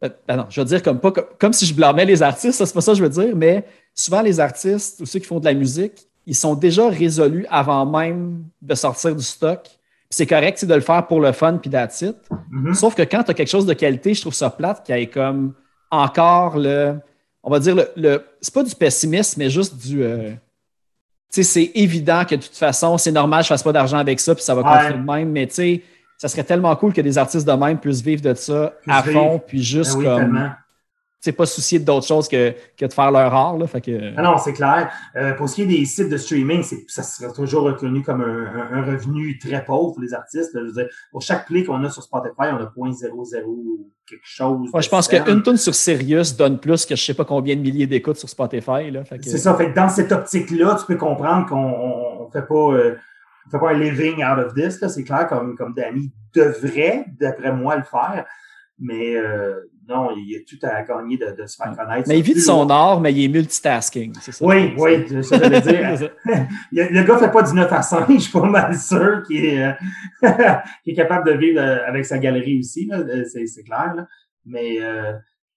ben, 0.02 0.12
ben 0.28 0.36
non, 0.38 0.46
je 0.50 0.60
veux 0.60 0.66
dire 0.66 0.84
comme 0.84 1.00
pas 1.00 1.12
comme, 1.12 1.26
comme 1.40 1.54
si 1.54 1.66
je 1.66 1.74
blâmais 1.74 2.04
les 2.06 2.22
artistes, 2.22 2.64
c'est 2.66 2.74
pas 2.74 2.82
ça 2.82 2.92
que 2.92 2.98
je 2.98 3.04
veux 3.04 3.10
dire, 3.10 3.36
mais 3.36 3.64
souvent 3.94 4.22
les 4.22 4.40
artistes 4.40 5.00
ou 5.00 5.06
ceux 5.06 5.20
qui 5.20 5.26
font 5.26 5.40
de 5.40 5.46
la 5.46 5.54
musique, 5.54 6.08
ils 6.26 6.36
sont 6.36 6.56
déjà 6.56 6.90
résolus 6.90 7.46
avant 7.50 7.86
même 7.86 8.44
de 8.62 8.76
sortir 8.76 9.16
du 9.16 9.24
stock. 9.24 9.66
C'est 10.10 10.26
correct 10.28 10.66
de 10.66 10.74
le 10.74 10.82
faire 10.82 11.08
pour 11.08 11.22
le 11.22 11.32
fun 11.32 11.58
puis 11.58 11.70
that's 11.70 12.02
it. 12.02 12.16
Mhm. 12.52 12.74
Sauf 12.74 12.96
que 12.96 13.04
quand 13.04 13.24
tu 13.24 13.32
as 13.32 13.34
quelque 13.34 13.48
chose 13.50 13.66
de 13.66 13.74
qualité, 13.74 14.14
je 14.14 14.22
trouve 14.22 14.34
ça 14.34 14.50
plate 14.50 14.84
qu'il 14.86 14.96
y 14.98 15.02
ait 15.02 15.08
comme 15.08 15.54
encore 15.92 16.58
le. 16.58 16.96
On 17.44 17.50
va 17.50 17.60
dire 17.60 17.76
le. 17.76 17.88
le- 17.96 18.26
c'est 18.42 18.54
pas 18.54 18.64
du 18.64 18.76
pessimisme, 18.76 19.40
mais 19.40 19.50
juste 19.50 19.78
du. 19.78 20.04
euh, 20.04 20.32
tu 20.32 20.38
sais, 21.30 21.44
c'est 21.44 21.72
évident 21.76 22.26
que 22.26 22.36
de 22.36 22.42
toute 22.42 22.56
façon, 22.58 22.98
c'est 22.98 23.12
normal, 23.12 23.44
je 23.44 23.48
fasse 23.50 23.62
pas 23.64 23.72
d'argent 23.72 23.98
avec 24.00 24.20
ça, 24.20 24.34
puis 24.34 24.44
ça 24.44 24.56
va 24.56 24.62
Ouais. 24.64 24.78
continuer 24.78 25.00
de 25.06 25.12
même. 25.12 25.30
Mais 25.32 25.46
tu 25.48 25.54
sais, 25.54 25.84
ça 26.20 26.28
serait 26.28 26.44
tellement 26.44 26.76
cool 26.76 26.94
que 26.94 27.02
des 27.02 27.18
artistes 27.18 27.48
de 27.48 27.54
même 27.54 27.80
puissent 27.80 28.02
vivre 28.04 28.22
de 28.22 28.34
ça 28.36 28.74
à 28.88 29.02
vivre. 29.02 29.20
fond, 29.20 29.42
puis 29.48 29.64
juste 29.64 29.94
Ben 29.94 30.00
oui, 30.00 30.06
comme. 30.06 30.52
sais, 31.22 31.32
pas 31.32 31.46
soucier 31.46 31.80
d'autre 31.80 32.06
chose 32.06 32.28
que, 32.28 32.54
que 32.78 32.86
de 32.86 32.94
faire 32.94 33.10
leur 33.12 33.34
art. 33.34 33.58
Là, 33.58 33.68
fait 33.68 33.82
que, 33.82 34.14
Ah 34.18 34.22
non, 34.22 34.38
c'est 34.38 34.54
clair. 34.54 34.90
Euh, 35.16 35.34
pour 35.34 35.50
ce 35.50 35.56
qui 35.56 35.62
est 35.64 35.66
des 35.66 35.84
sites 35.86 36.10
de 36.10 36.18
streaming, 36.18 36.62
c'est, 36.64 36.84
ça 36.88 37.04
sera 37.04 37.32
toujours 37.34 37.64
reconnu 37.64 38.04
comme 38.04 38.22
un, 38.22 38.46
un- 38.46 38.80
un 38.80 38.84
revenu 38.86 39.38
très 39.40 39.64
pauvre 39.66 39.94
pour 39.94 40.02
les 40.02 40.14
artistes. 40.14 40.52
Je 40.54 40.60
veux 40.60 40.72
dire, 40.74 40.88
pour 41.12 41.22
chaque 41.22 41.46
play 41.48 41.64
qu'on 41.64 41.84
a 41.84 41.90
sur 41.90 42.04
Spotify, 42.04 42.52
on 42.54 42.58
a 42.58 42.72
0.00 42.78 43.86
quelque 44.08 44.22
chose. 44.24 44.70
Ouais, 44.74 44.82
je 44.82 44.90
pense 44.90 45.08
qu'une 45.08 45.44
tune 45.44 45.58
sur 45.58 45.76
Sirius 45.76 46.36
donne 46.36 46.58
plus 46.60 46.86
que 46.86 46.96
je 46.96 47.04
sais 47.04 47.14
pas 47.14 47.26
combien 47.26 47.56
de 47.56 47.62
milliers 47.62 47.88
d'écoutes 47.88 48.18
sur 48.18 48.30
Spotify. 48.30 48.92
C'est 49.22 49.38
ça. 49.38 49.54
Fait 49.56 49.72
que 49.72 49.76
dans 49.76 49.90
cette 49.90 50.12
optique-là, 50.12 50.78
tu 50.80 50.86
peux 50.86 50.96
comprendre 50.98 51.46
qu'on 51.48 51.56
on, 51.58 52.24
on 52.26 52.30
fait 52.32 52.48
pas, 52.48 52.56
euh, 52.74 52.96
pas 53.58 53.72
un 53.72 53.80
living 53.80 54.24
out 54.24 54.38
of 54.46 54.54
this. 54.54 54.80
C'est 54.88 55.04
clair, 55.04 55.28
comme 55.28 55.56
comme 55.56 55.74
Danny 55.74 56.12
devrait, 56.34 57.06
d'après 57.20 57.52
moi, 57.52 57.78
le 57.78 57.84
faire. 57.84 58.26
Mais 58.78 59.16
euh, 59.16 59.56
non, 59.90 60.12
il 60.16 60.32
y 60.32 60.36
a 60.36 60.40
tout 60.48 60.64
à 60.64 60.84
gagner 60.84 61.18
de, 61.18 61.42
de 61.42 61.46
se 61.48 61.58
faire 61.58 61.76
connaître. 61.76 62.08
Mais 62.08 62.20
il 62.20 62.24
vit 62.24 62.36
de 62.36 62.40
son 62.40 62.70
art, 62.70 63.02
mais 63.02 63.12
il 63.12 63.26
est 63.26 63.28
multitasking. 63.28 64.14
c'est 64.22 64.32
ça? 64.32 64.46
Oui, 64.46 64.74
oui, 64.78 65.06
c'est 65.08 65.24
ça 65.24 65.40
que 65.40 65.44
j'allais 65.44 65.62
dire. 65.62 66.12
Le 66.72 67.04
gars 67.04 67.18
fait 67.18 67.32
pas 67.32 67.42
du 67.42 67.54
9 67.54 67.74
à 67.74 67.82
5, 67.82 68.06
je 68.10 68.18
suis 68.20 68.32
pas 68.32 68.46
mal 68.48 68.78
sûr 68.78 69.24
qu'il 69.26 69.46
est, 69.46 69.64
euh, 69.64 70.54
est 70.86 70.94
capable 70.94 71.32
de 71.32 71.38
vivre 71.38 71.60
euh, 71.60 71.88
avec 71.88 72.06
sa 72.06 72.20
galerie 72.20 72.60
aussi, 72.60 72.90
euh, 72.94 73.26
c'est, 73.26 73.48
c'est 73.48 73.64
clair. 73.64 73.94
Là. 73.96 74.08
Mais 74.46 74.78
euh, 74.80 75.14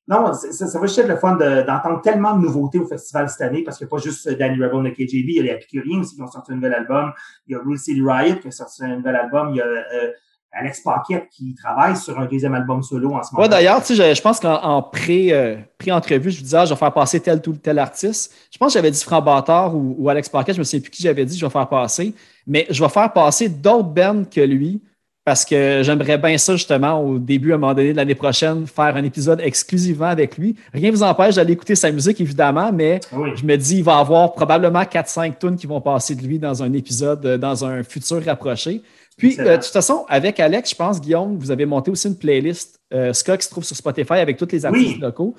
non, 0.09 0.33
ça, 0.35 0.67
ça 0.67 0.79
va 0.81 0.87
juste 0.87 0.99
être 0.99 1.09
le 1.09 1.17
fun 1.17 1.37
de- 1.37 1.63
d'entendre 1.67 2.01
tellement 2.03 2.35
de 2.37 2.43
nouveautés 2.43 2.79
au 2.79 2.87
festival 2.87 3.29
cette 3.29 3.41
année, 3.43 3.63
parce 3.63 3.79
qu'il 3.79 3.87
n'y 3.87 3.91
a 3.91 3.97
pas 3.97 4.03
juste 4.03 4.29
Danny 4.39 4.57
Rebel 4.63 4.91
de 4.91 4.95
KJB, 4.95 5.29
il 5.29 5.35
y 5.37 5.41
a 5.41 5.43
les 5.45 5.51
Epicuriens 5.51 6.01
aussi 6.01 6.17
qui 6.17 6.23
ont 6.23 6.27
sorti 6.27 6.53
un 6.53 6.57
nouvel 6.57 6.75
album, 6.75 7.13
il 7.47 7.53
y 7.53 7.55
a 7.55 7.61
Rule 7.61 7.79
City 7.79 8.03
Riot 8.05 8.37
qui 8.41 8.49
a 8.49 8.51
sorti 8.51 8.85
un 8.85 8.97
nouvel 8.97 9.15
album, 9.17 9.51
il 9.51 9.57
y 9.57 9.61
a 9.61 9.65
euh, 9.67 10.11
Alex 10.55 10.83
Paquette 10.83 11.29
qui 11.31 11.55
travaille 11.55 11.97
sur 11.97 12.19
un 12.19 12.27
deuxième 12.27 12.53
album 12.55 12.83
solo 12.83 13.15
en 13.15 13.23
ce 13.23 13.33
moment. 13.33 13.45
Ouais, 13.45 13.49
d'ailleurs, 13.49 13.81
tu 13.83 13.95
sais, 13.97 14.11
je, 14.11 14.15
je 14.15 14.21
pense 14.21 14.39
qu'en 14.39 14.61
en 14.63 14.83
pré, 14.83 15.33
euh, 15.33 15.57
pré-entrevue, 15.79 16.31
je 16.31 16.39
vous 16.39 16.43
disais, 16.43 16.59
ah, 16.59 16.65
je 16.67 16.75
vais 16.75 16.79
faire 16.79 16.93
passer 16.93 17.21
tel 17.21 17.41
ou 17.47 17.53
tel 17.53 17.79
artiste. 17.79 18.35
Je 18.51 18.59
pense 18.59 18.73
que 18.73 18.79
j'avais 18.79 18.91
dit 18.91 19.03
Franck 19.03 19.25
Bâtard 19.25 19.75
ou, 19.75 19.95
ou 19.99 20.09
Alex 20.11 20.29
Paquet, 20.29 20.53
je 20.53 20.59
me 20.59 20.65
souviens 20.65 20.81
plus 20.81 20.91
qui 20.91 21.03
j'avais 21.03 21.25
dit, 21.25 21.39
je 21.39 21.47
vais 21.47 21.51
faire 21.51 21.69
passer. 21.69 22.13
Mais 22.47 22.67
je 22.69 22.83
vais 22.83 22.91
faire 22.91 23.11
passer 23.13 23.49
d'autres 23.49 23.89
bands 23.89 24.25
que 24.31 24.41
lui 24.43 24.83
parce 25.25 25.45
que 25.45 25.83
j'aimerais 25.85 26.19
bien 26.19 26.37
ça, 26.37 26.57
justement, 26.57 27.01
au 27.01 27.19
début, 27.19 27.53
à 27.53 27.55
un 27.55 27.59
moment 27.59 27.75
donné 27.75 27.93
de 27.93 27.97
l'année 27.97 28.15
prochaine, 28.17 28.67
faire 28.67 28.97
un 28.97 29.05
épisode 29.05 29.41
exclusivement 29.41 30.07
avec 30.07 30.37
lui. 30.37 30.57
Rien 30.73 30.91
ne 30.91 30.97
vous 30.97 31.03
empêche 31.05 31.37
d'aller 31.37 31.53
écouter 31.53 31.75
sa 31.77 31.93
musique, 31.93 32.21
évidemment, 32.21 32.73
mais 32.73 32.99
Oui. 33.13 33.31
je 33.37 33.45
me 33.45 33.57
dis, 33.57 33.79
il 33.79 33.85
va 33.85 33.99
y 33.99 34.01
avoir 34.01 34.33
probablement 34.33 34.83
4-5 34.85 35.39
tunes 35.39 35.57
qui 35.57 35.67
vont 35.69 35.81
passer 35.81 36.15
de 36.17 36.23
lui 36.23 36.39
dans 36.41 36.63
un 36.63 36.73
épisode, 36.73 37.25
euh, 37.25 37.39
dans 37.39 37.65
un 37.65 37.83
futur 37.85 38.25
rapproché. 38.25 38.83
Puis, 39.17 39.37
euh, 39.39 39.57
de 39.59 39.63
toute 39.63 39.73
façon, 39.73 40.05
avec 40.09 40.41
Alex, 40.41 40.71
je 40.71 40.75
pense, 40.75 41.01
Guillaume, 41.01 41.37
vous 41.37 41.51
avez 41.53 41.67
monté 41.67 41.91
aussi 41.91 42.09
une 42.09 42.17
playlist 42.19 42.81
euh, 42.93 43.13
ska 43.13 43.37
qui 43.37 43.45
se 43.45 43.51
trouve 43.51 43.63
sur 43.65 43.77
Spotify 43.77 44.15
avec 44.15 44.37
tous 44.39 44.49
les 44.51 44.65
artistes 44.67 44.95
Oui. 44.97 45.01
locaux. 45.01 45.35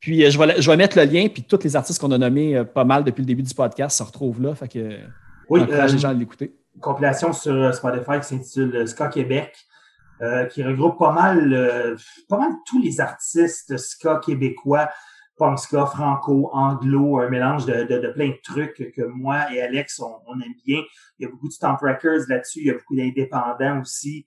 Puis, 0.00 0.24
euh, 0.26 0.30
je, 0.30 0.38
vais, 0.38 0.46
la- 0.46 0.60
je 0.60 0.70
vais 0.70 0.76
mettre 0.76 0.98
le 0.98 1.04
lien, 1.04 1.28
puis 1.32 1.42
tous 1.44 1.60
les 1.64 1.74
artistes 1.76 2.00
qu'on 2.00 2.10
a 2.10 2.18
nommés 2.18 2.62
pas 2.74 2.84
mal 2.84 3.02
depuis 3.04 3.22
le 3.22 3.26
début 3.26 3.42
du 3.44 3.54
podcast 3.54 3.96
se 3.96 4.02
retrouvent 4.02 4.42
là. 4.42 4.54
Fait 4.54 4.68
que, 4.68 4.98
Oui, 5.48 5.60
les 5.70 5.98
gens 5.98 6.08
à 6.10 6.12
l'écouter. 6.12 6.52
Compilation 6.80 7.32
sur 7.32 7.54
euh, 7.54 7.72
Spotify 7.72 8.20
qui 8.20 8.26
s'intitule 8.26 8.76
euh, 8.76 8.86
Ska 8.86 9.08
Québec. 9.08 9.56
euh, 10.22 10.46
qui 10.46 10.62
regroupe 10.62 10.98
pas 10.98 11.12
mal, 11.12 11.52
euh, 11.52 11.96
pas 12.28 12.38
mal 12.38 12.52
tous 12.66 12.80
les 12.80 13.00
artistes 13.00 13.76
ska 13.76 14.20
québécois, 14.24 14.88
punk 15.36 15.58
ska, 15.58 15.86
franco, 15.86 16.48
anglo, 16.52 17.18
un 17.18 17.28
mélange 17.28 17.66
de, 17.66 18.12
plein 18.12 18.28
de 18.28 18.40
trucs 18.42 18.92
que 18.94 19.02
moi 19.02 19.52
et 19.52 19.60
Alex, 19.60 20.00
on, 20.00 20.40
aime 20.40 20.52
bien. 20.64 20.82
Il 21.18 21.24
y 21.24 21.26
a 21.26 21.28
beaucoup 21.28 21.48
de 21.48 21.52
Stomp 21.52 21.78
Records 21.80 22.28
là-dessus, 22.28 22.60
il 22.60 22.66
y 22.66 22.70
a 22.70 22.74
beaucoup 22.74 22.94
d'indépendants 22.94 23.80
aussi. 23.80 24.26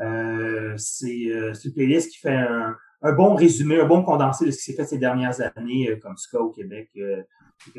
Euh, 0.00 0.74
c'est 0.76 1.26
euh, 1.30 1.52
une 1.64 1.72
playlist 1.72 2.12
qui 2.12 2.18
fait 2.18 2.36
un, 2.36 2.76
bon 3.16 3.34
résumé, 3.34 3.80
un 3.80 3.86
bon 3.86 4.02
condensé 4.02 4.46
de 4.46 4.50
ce 4.50 4.58
qui 4.58 4.64
s'est 4.64 4.74
fait 4.74 4.86
ces 4.86 4.98
dernières 4.98 5.40
années 5.56 5.98
comme 6.00 6.16
Ska 6.16 6.40
au 6.40 6.50
Québec. 6.50 6.90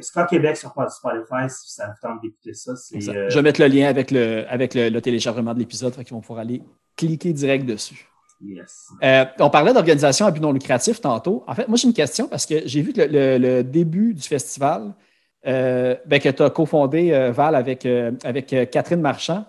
Ska 0.02 0.26
Québec 0.26 0.58
sur 0.58 0.70
Spotify, 0.90 1.50
si 1.50 1.74
ça 1.74 1.88
vous 1.88 2.08
tente 2.08 2.22
d'écouter 2.22 2.54
ça, 2.54 2.76
c'est... 2.76 3.08
Euh, 3.10 3.30
Je 3.30 3.36
vais 3.36 3.42
mettre 3.44 3.62
le 3.62 3.68
lien 3.68 3.88
avec 3.88 4.10
le, 4.12 4.46
avec 4.50 4.74
le, 4.74 4.90
le 4.90 5.02
téléchargement 5.02 5.54
de 5.54 5.60
l'épisode, 5.60 5.94
fait 5.94 6.04
qu'ils 6.04 6.14
vont 6.16 6.22
pouvoir 6.22 6.40
aller 6.40 6.64
cliquer 6.98 7.34
direct 7.34 7.66
dessus. 7.66 8.08
yes. 8.42 8.88
Euh, 9.04 9.26
on 9.40 9.50
parlait 9.50 9.74
d'organisation 9.74 10.26
à 10.26 10.32
but 10.32 10.40
non 10.42 10.52
lucratif 10.52 11.00
tantôt. 11.02 11.44
En 11.48 11.54
fait, 11.54 11.68
moi, 11.68 11.78
j'ai 11.78 11.88
une 11.88 11.94
question 11.94 12.28
parce 12.28 12.46
que 12.46 12.62
j'ai 12.66 12.82
vu 12.82 12.94
que 12.94 13.02
le, 13.02 13.08
le- 13.08 13.38
le 13.38 13.64
début 13.64 14.14
du 14.14 14.22
festival, 14.24 14.94
euh, 15.46 15.96
ben, 16.08 16.20
que 16.20 16.30
tu 16.30 16.42
as 16.42 16.50
cofondé, 16.50 17.12
euh, 17.14 17.32
Val, 17.32 17.54
avec, 17.56 17.86
euh, 17.86 18.12
avec 18.24 18.52
euh, 18.54 18.66
Catherine 18.66 19.02
Marchand, 19.02 19.46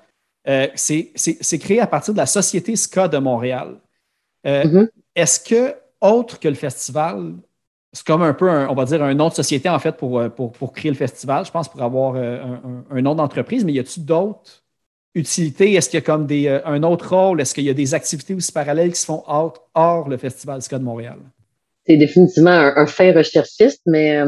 euh, 0.48 0.68
c'est 0.74 1.12
c'est- 1.14 1.38
c'est 1.40 1.58
créé 1.58 1.80
à 1.80 1.86
partir 1.86 2.12
de 2.12 2.18
la 2.18 2.26
Société 2.26 2.76
SCA 2.76 3.08
de 3.08 3.16
Montréal. 3.18 3.80
Euh, 4.46 4.64
Mhm. 4.64 4.88
Est-ce 5.14 5.40
que, 5.40 5.74
autre 6.00 6.38
que 6.38 6.46
le 6.48 6.54
festival, 6.54 7.32
c'est 7.96 8.06
comme 8.06 8.22
un 8.22 8.34
peu, 8.34 8.50
on 8.50 8.74
va 8.74 8.84
dire, 8.84 9.02
un 9.02 9.14
nom 9.14 9.28
de 9.28 9.34
société, 9.34 9.68
en 9.68 9.78
fait, 9.78 9.96
pour, 9.96 10.18
euh, 10.18 10.28
pour, 10.28 10.52
pour 10.52 10.72
créer 10.72 10.90
le 10.90 10.96
festival, 10.96 11.46
je 11.46 11.50
pense, 11.50 11.68
pour 11.68 11.82
avoir 11.82 12.14
euh, 12.16 12.42
un, 12.42 12.54
un- 12.54 12.98
un 12.98 13.02
nom 13.02 13.14
d'entreprise, 13.14 13.64
mais 13.64 13.72
y 13.72 13.78
a-t-il 13.80 14.04
d'autres 14.04 14.64
utilités? 15.14 15.72
Est-ce 15.74 15.88
qu'il 15.88 15.96
y 15.98 16.02
a 16.02 16.06
comme 16.06 16.26
des, 16.26 16.46
euh, 16.48 16.60
un 16.66 16.82
autre 16.82 17.16
rôle? 17.16 17.40
Est-ce 17.40 17.54
qu'il 17.54 17.64
y 17.64 17.70
a 17.70 17.74
des 17.74 17.94
activités 17.94 18.34
aussi 18.34 18.52
parallèles 18.52 18.92
qui 18.92 19.00
se 19.00 19.06
font 19.06 19.22
hors, 19.26 19.54
hors 19.74 20.08
le 20.08 20.18
Festival 20.18 20.60
Ska 20.62 20.78
de 20.78 20.84
Montréal? 20.84 21.18
C'est 21.86 21.96
définitivement 21.96 22.72
un, 22.76 22.86
fin 22.86 23.12
recherchiste, 23.14 23.82
mais 23.86 24.22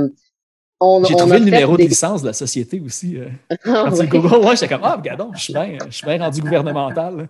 J'ai 1.08 1.16
trouvé 1.16 1.38
le 1.40 1.44
numéro 1.44 1.76
des- 1.76 1.84
de 1.84 1.88
licence 1.88 2.22
de 2.22 2.28
la 2.28 2.32
société 2.32 2.80
aussi. 2.84 3.16
euh, 3.16 3.26
Ah, 3.64 3.90
ouais. 3.92 4.06
ouais, 4.08 4.54
j'étais 4.56 4.68
comme, 4.68 4.84
ah, 4.84 4.94
regardons, 4.96 5.30
je 5.34 5.40
suis 5.42 5.52
bien, 5.52 5.76
je 5.88 5.94
suis 5.96 6.06
bien 6.06 6.18
rendu 6.18 6.40
gouvernemental. 6.40 7.28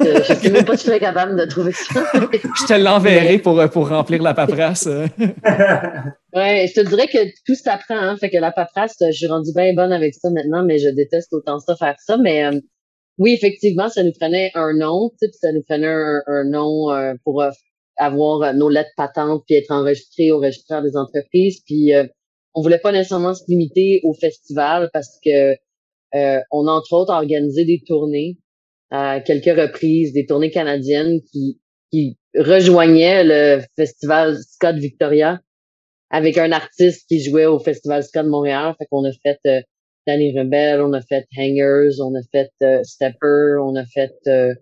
Euh, 0.00 0.20
je 0.26 0.34
sais 0.34 0.50
même 0.50 0.64
pas 0.64 0.76
si 0.76 0.82
je 0.82 0.86
serais 0.88 0.98
capable 1.00 1.36
de 1.38 1.44
trouver 1.44 1.72
ça. 1.72 2.02
Je 2.12 2.66
te 2.66 2.74
l'enverrai 2.74 3.38
pour, 3.38 3.60
euh, 3.60 3.68
pour 3.68 3.88
remplir 3.88 4.20
la 4.22 4.34
paperasse. 4.34 4.86
euh. 4.88 5.06
Ouais, 6.34 6.66
je 6.68 6.74
te 6.80 6.86
dirais 6.86 7.06
que 7.06 7.18
tout 7.46 7.54
s'apprend, 7.54 7.96
hein. 7.96 8.16
Fait 8.18 8.28
que 8.30 8.36
la 8.36 8.52
paperasse, 8.52 8.96
je 9.00 9.12
suis 9.12 9.26
rendue 9.26 9.50
bien 9.54 9.72
bonne 9.74 9.92
avec 9.92 10.14
ça 10.14 10.28
maintenant, 10.30 10.62
mais 10.64 10.78
je 10.78 10.88
déteste 10.90 11.32
autant 11.32 11.58
ça 11.58 11.74
faire 11.76 11.94
ça. 12.04 12.16
Mais 12.18 12.44
euh, 12.44 12.60
oui, 13.16 13.32
effectivement, 13.32 13.88
ça 13.88 14.02
nous 14.04 14.12
prenait 14.18 14.50
un 14.54 14.74
nom, 14.74 15.10
ça 15.40 15.52
nous 15.52 15.62
prenait 15.66 15.86
un, 15.86 16.20
un 16.26 16.44
nom 16.44 16.90
euh, 16.90 17.14
pour 17.24 17.42
avoir 17.96 18.52
nos 18.54 18.68
lettres 18.68 18.90
patentes 18.96 19.42
puis 19.46 19.56
être 19.56 19.70
enregistrés 19.72 20.30
au 20.32 20.38
registraire 20.38 20.82
des 20.82 20.96
entreprises. 20.96 21.62
Puis 21.66 21.94
euh, 21.94 22.04
on 22.54 22.62
voulait 22.62 22.78
pas 22.78 22.92
nécessairement 22.92 23.34
se 23.34 23.44
limiter 23.48 24.00
au 24.04 24.14
festival 24.14 24.90
parce 24.92 25.18
que 25.24 25.54
euh, 26.14 26.40
on 26.50 26.66
a 26.66 26.70
entre 26.70 26.92
autres 26.94 27.12
organisé 27.12 27.64
des 27.64 27.82
tournées 27.86 28.38
à 28.90 29.20
quelques 29.20 29.56
reprises, 29.58 30.12
des 30.12 30.26
tournées 30.26 30.50
canadiennes 30.50 31.20
qui, 31.32 31.60
rejoignaient 32.34 33.24
le 33.24 33.62
festival 33.74 34.36
Scott 34.36 34.76
Victoria 34.76 35.40
avec 36.10 36.38
un 36.38 36.52
artiste 36.52 37.06
qui 37.08 37.20
jouait 37.22 37.46
au 37.46 37.58
Festival 37.58 38.02
de 38.02 38.28
Montréal. 38.28 38.74
Fait 38.78 38.86
qu'on 38.90 39.04
a 39.04 39.12
fait 39.12 39.38
euh, 39.46 39.60
Danny 40.06 40.38
Rebel, 40.38 40.80
on 40.80 40.92
a 40.92 41.00
fait 41.00 41.26
Hangers, 41.36 42.00
on 42.00 42.14
a 42.14 42.22
fait 42.30 42.50
euh, 42.62 42.82
Stepper, 42.82 43.56
on 43.60 43.74
a 43.76 43.84
fait 43.84 44.14
euh, 44.26 44.54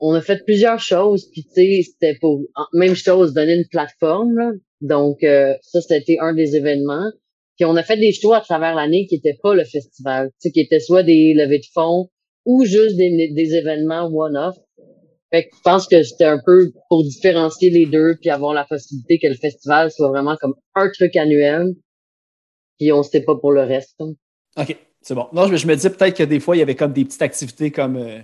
on 0.00 0.12
a 0.14 0.20
fait 0.20 0.44
plusieurs 0.44 0.78
choses. 0.78 1.30
Puis 1.30 1.44
tu 1.44 1.50
sais, 1.54 1.82
c'était 1.82 2.18
pour 2.20 2.42
même 2.74 2.94
chose, 2.94 3.32
donner 3.32 3.54
une 3.54 3.68
plateforme. 3.68 4.60
Donc 4.82 5.18
ça, 5.22 5.80
c'était 5.80 6.18
un 6.20 6.34
des 6.34 6.54
événements. 6.54 7.10
Puis 7.56 7.64
on 7.64 7.76
a 7.76 7.82
fait 7.82 7.96
des 7.96 8.12
shows 8.12 8.34
à 8.34 8.40
travers 8.40 8.74
l'année 8.74 9.06
qui 9.06 9.16
étaient 9.16 9.38
pas 9.42 9.54
le 9.54 9.64
festival, 9.64 10.28
tu 10.28 10.34
sais, 10.48 10.50
qui 10.52 10.60
étaient 10.60 10.80
soit 10.80 11.02
des 11.02 11.34
levées 11.34 11.58
de 11.58 11.66
fonds 11.72 12.08
ou 12.44 12.64
juste 12.64 12.96
des, 12.96 13.54
événements 13.54 14.06
one-off. 14.06 14.56
Fait 15.32 15.44
que 15.44 15.56
je 15.56 15.62
pense 15.62 15.88
que 15.88 16.02
c'était 16.02 16.24
un 16.24 16.38
peu 16.44 16.70
pour 16.88 17.02
différencier 17.02 17.70
les 17.70 17.86
deux 17.86 18.16
puis 18.20 18.30
avoir 18.30 18.54
la 18.54 18.64
possibilité 18.64 19.18
que 19.18 19.26
le 19.26 19.34
festival 19.34 19.90
soit 19.90 20.08
vraiment 20.08 20.36
comme 20.36 20.54
un 20.74 20.88
truc 20.90 21.16
annuel. 21.16 21.74
Puis 22.78 22.92
on 22.92 23.02
sait 23.02 23.22
pas 23.22 23.34
pour 23.36 23.52
le 23.52 23.62
reste. 23.62 23.96
OK, 24.00 24.76
c'est 25.00 25.14
bon. 25.14 25.26
Non, 25.32 25.48
je, 25.48 25.56
je 25.56 25.66
me 25.66 25.74
dis 25.74 25.88
peut-être 25.88 26.16
que 26.16 26.22
des 26.22 26.40
fois, 26.40 26.56
il 26.56 26.60
y 26.60 26.62
avait 26.62 26.76
comme 26.76 26.92
des 26.92 27.04
petites 27.04 27.22
activités 27.22 27.70
comme. 27.70 27.96
euh, 27.96 28.20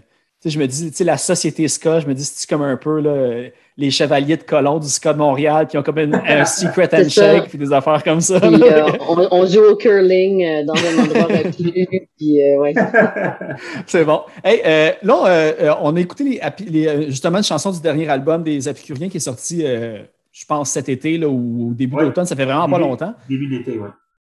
je 0.51 0.59
me 0.59 0.67
dis, 0.67 0.91
tu 0.91 0.97
sais, 0.97 1.05
la 1.05 1.17
société 1.17 1.67
SCA, 1.69 2.01
je 2.01 2.07
me 2.07 2.15
dis, 2.15 2.25
c'est 2.25 2.49
comme 2.49 2.63
un 2.63 2.77
peu 2.77 3.01
là, 3.01 3.45
les 3.79 3.91
chevaliers 3.91 4.37
de 4.37 4.43
colon 4.43 4.79
du 4.79 4.89
SCA 4.89 5.13
de 5.13 5.19
Montréal 5.19 5.67
qui 5.67 5.79
ont 5.79 5.83
comme 5.83 5.99
une- 5.99 6.15
un 6.15 6.45
secret 6.47 6.89
handshake 6.93 7.49
puis 7.49 7.59
des 7.59 7.73
affaires 7.73 8.03
comme 8.05 8.21
ça. 8.21 8.41
Puis 8.41 8.63
euh, 8.63 8.87
on, 9.09 9.27
on 9.31 9.47
joue 9.47 9.63
au 9.63 9.77
curling 9.77 10.45
euh, 10.45 10.65
dans 10.65 10.75
un 10.75 11.03
endroit 11.05 11.37
reclus. 11.39 11.87
Puis 12.19 12.43
euh, 12.43 12.59
ouais. 12.61 12.75
C'est 13.87 14.05
bon. 14.05 14.21
Hey, 14.45 14.61
euh, 14.67 14.91
là, 15.03 15.25
euh, 15.27 15.53
euh, 15.61 15.75
on 15.81 15.97
a 15.97 16.01
écouté 16.01 16.41
les, 16.69 17.07
justement 17.11 17.39
une 17.39 17.45
chanson 17.45 17.71
du 17.71 17.81
dernier 17.81 18.09
album 18.09 18.43
des 18.43 18.69
Apicuriens 18.69 19.09
qui 19.09 19.17
est 19.19 19.21
sorti, 19.21 19.63
euh, 19.65 20.03
je 20.33 20.45
pense, 20.45 20.71
cet 20.71 20.89
été 20.89 21.19
là, 21.19 21.29
ou 21.29 21.71
au 21.71 21.75
début 21.75 21.97
Ouais. 21.97 22.05
d'automne. 22.05 22.27
Ça 22.27 22.37
fait 22.37 22.45
vraiment 22.45 22.69
pas 22.69 22.79
longtemps. 22.79 23.15
Début 23.29 23.47
d'été, 23.49 23.79
oui. 23.79 23.89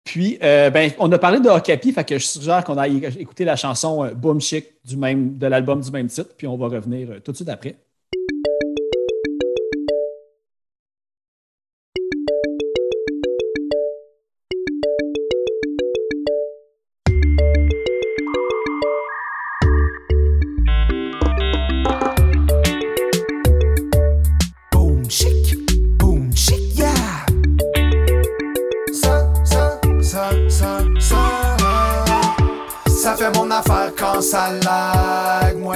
Puis, 0.08 0.38
euh, 0.42 0.70
ben, 0.70 0.90
on 1.00 1.12
a 1.12 1.20
parlé 1.20 1.42
de 1.42 1.50
Okapi, 1.50 1.92
fait 1.92 2.06
que 2.06 2.18
je 2.18 2.26
suggère 2.26 2.64
qu'on 2.64 2.78
aille 2.78 3.04
écouter 3.20 3.44
la 3.44 3.58
chanson 3.58 4.06
euh, 4.06 4.14
Boom 4.14 4.40
Chic 4.40 4.66
de 4.86 5.48
l'album 5.48 5.82
du 5.82 5.92
même 5.92 6.08
titre, 6.08 6.30
puis 6.38 6.48
on 6.48 6.56
va 6.56 6.68
revenir 6.68 7.12
euh, 7.12 7.20
tout 7.20 7.34
de 7.34 7.36
suite 7.36 7.50
après. 7.50 7.76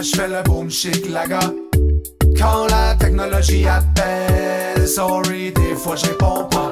Moi 0.01 0.09
je 0.11 0.19
fais 0.19 0.27
le 0.27 0.41
boom 0.41 0.67
chic, 0.71 1.09
la 1.11 1.27
gars. 1.27 1.53
Quand 2.35 2.65
la 2.71 2.95
technologie 2.95 3.67
appelle, 3.67 4.87
sorry, 4.87 5.51
des 5.51 5.75
fois 5.75 5.95
je 5.95 6.07
réponds 6.07 6.45
pas. 6.45 6.71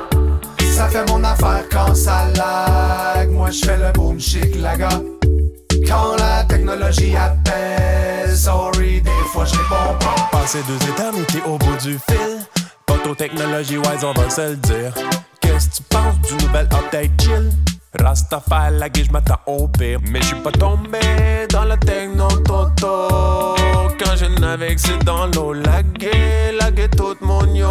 Ça 0.76 0.88
fait 0.88 1.08
mon 1.12 1.24
affaire 1.24 1.64
quand 1.72 1.94
ça 1.94 2.26
lag. 2.36 3.30
Moi 3.30 3.52
je 3.52 3.66
fais 3.66 3.78
le 3.78 3.92
boom 3.94 4.20
chic, 4.20 4.60
la 4.60 4.76
gars. 4.76 5.02
Quand 5.88 6.16
la 6.18 6.44
technologie 6.46 7.16
appelle, 7.16 8.36
sorry, 8.36 9.00
des 9.00 9.12
fois 9.32 9.46
je 9.46 9.52
réponds 9.52 10.00
pas. 10.00 10.16
Passer 10.32 10.64
deux 10.68 10.90
éternités 10.92 11.44
au 11.46 11.60
bout 11.60 11.78
du 11.84 12.00
fil. 12.00 12.40
Phototechnologie 12.90 13.78
wise, 13.78 14.04
on 14.06 14.20
va 14.20 14.28
se 14.28 14.42
le 14.42 14.56
dire. 14.56 14.92
Qu'est-ce 15.40 15.68
que 15.68 15.76
tu 15.76 15.84
penses 15.84 16.20
du 16.28 16.34
nouvel 16.46 16.68
update 16.74 17.22
chill? 17.22 17.52
Rastafari, 17.98 18.78
la 18.78 18.88
m'attends 19.12 19.40
au 19.48 19.68
pire. 19.68 20.00
Mais 20.12 20.22
je 20.22 20.28
suis 20.28 20.36
pas 20.36 20.52
tombé 20.52 21.00
dans 21.50 21.66
le 21.66 21.76
techno 21.78 22.28
toto. 22.46 23.56
Quand 24.00 24.16
je 24.16 24.40
navigue, 24.40 24.78
c'est 24.78 25.04
dans 25.04 25.26
l'eau. 25.28 25.54
Laguer, 25.54 26.52
laguer 26.60 26.88
tout 26.90 27.18
mon 27.22 27.46
yo. 27.54 27.68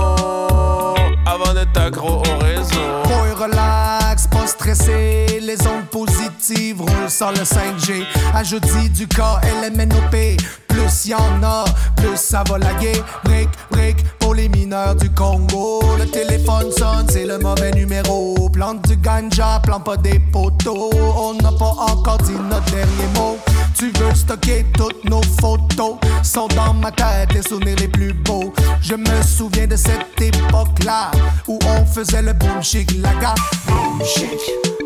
Avant 1.25 1.55
d'être 1.55 1.81
accro 1.81 2.19
au 2.19 2.39
réseau. 2.39 3.05
Boy, 3.05 3.33
relax, 3.33 4.27
pas 4.27 4.47
stressé. 4.47 5.39
Les 5.41 5.61
ondes 5.67 5.87
positives 5.91 6.81
roulent 6.81 7.11
sans 7.11 7.31
le 7.31 7.45
5G. 7.45 8.05
Ajoute 8.35 8.67
du 8.93 9.07
cas 9.07 9.41
LMNOP. 9.63 10.68
Plus 10.79 11.07
y 11.07 11.15
en 11.15 11.43
a, 11.43 11.65
plus 11.97 12.17
ça 12.17 12.45
va 12.49 12.57
laguer. 12.57 13.03
Brick, 13.25 13.49
brick 13.69 13.97
pour 14.21 14.35
les 14.35 14.49
mineurs 14.49 14.95
du 14.95 15.11
Congo. 15.11 15.81
Le 15.99 16.07
téléphone 16.07 16.71
sonne, 16.71 17.07
c'est 17.11 17.27
le 17.27 17.37
mauvais 17.39 17.73
numéro. 17.73 18.49
Plante 18.51 18.87
du 18.87 18.97
ganja, 18.97 19.61
plante 19.65 19.85
pas 19.85 19.97
des 19.97 20.21
poteaux. 20.21 20.91
On 20.95 21.35
n'a 21.35 21.51
pas 21.51 21.75
encore 21.79 22.19
dit 22.19 22.37
notre 22.49 22.71
dernier 22.71 23.09
mot. 23.17 23.37
Tu 23.77 23.91
veux 23.99 24.15
stocker 24.15 24.67
toutes 24.75 25.05
nos 25.05 25.23
photos 25.41 25.97
Sont 26.23 26.47
dans 26.49 26.75
ma 26.75 26.93
tête 26.93 27.33
les 27.33 27.43
souvenirs 27.43 27.77
les 27.79 27.89
plus 27.89 28.13
beaux 28.13 28.53
Je 28.81 28.95
me 28.95 29.23
souviens 29.23 29.69
de 29.69 29.77
cette 29.77 30.21
époque-là 30.21 31.13
Où 31.47 31.59
on 31.65 31.87
faisait 31.87 32.23
le 32.23 32.33
boom 32.33 32.61
chic 32.61 32.91
la 33.01 33.15
gare 33.15 33.37
Boom 33.67 34.05
chic, 34.05 34.41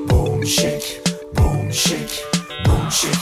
boom 0.09 0.45
chic, 0.45 1.01
boom 1.35 1.73
chic, 1.73 2.23
boom 2.65 2.91
chic 2.91 3.19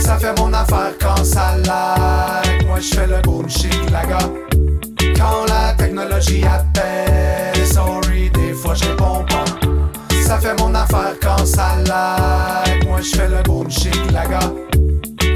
Ça 0.00 0.18
fait 0.18 0.38
mon 0.38 0.52
affaire 0.52 0.92
quand 1.00 1.24
ça 1.24 1.56
lag 1.64 2.66
Moi 2.66 2.80
je 2.80 2.94
fais 2.94 3.06
le 3.06 3.48
chic 3.48 3.90
la 3.90 4.04
gare 4.06 4.30
Quand 5.16 5.44
la 5.48 5.74
technologie 5.74 6.44
appelle 6.44 7.66
Sorry 7.66 8.30
des 8.30 8.52
fois 8.52 8.74
réponds 8.74 9.24
pas 9.28 9.44
ça 10.30 10.38
fait 10.38 10.62
mon 10.62 10.72
affaire 10.76 11.16
quand 11.20 11.44
ça 11.44 11.74
lag. 11.88 12.86
Moi 12.86 13.00
je 13.00 13.16
fais 13.16 13.26
le 13.28 13.68
chic, 13.68 14.12
la 14.12 14.26
gars. 14.26 14.52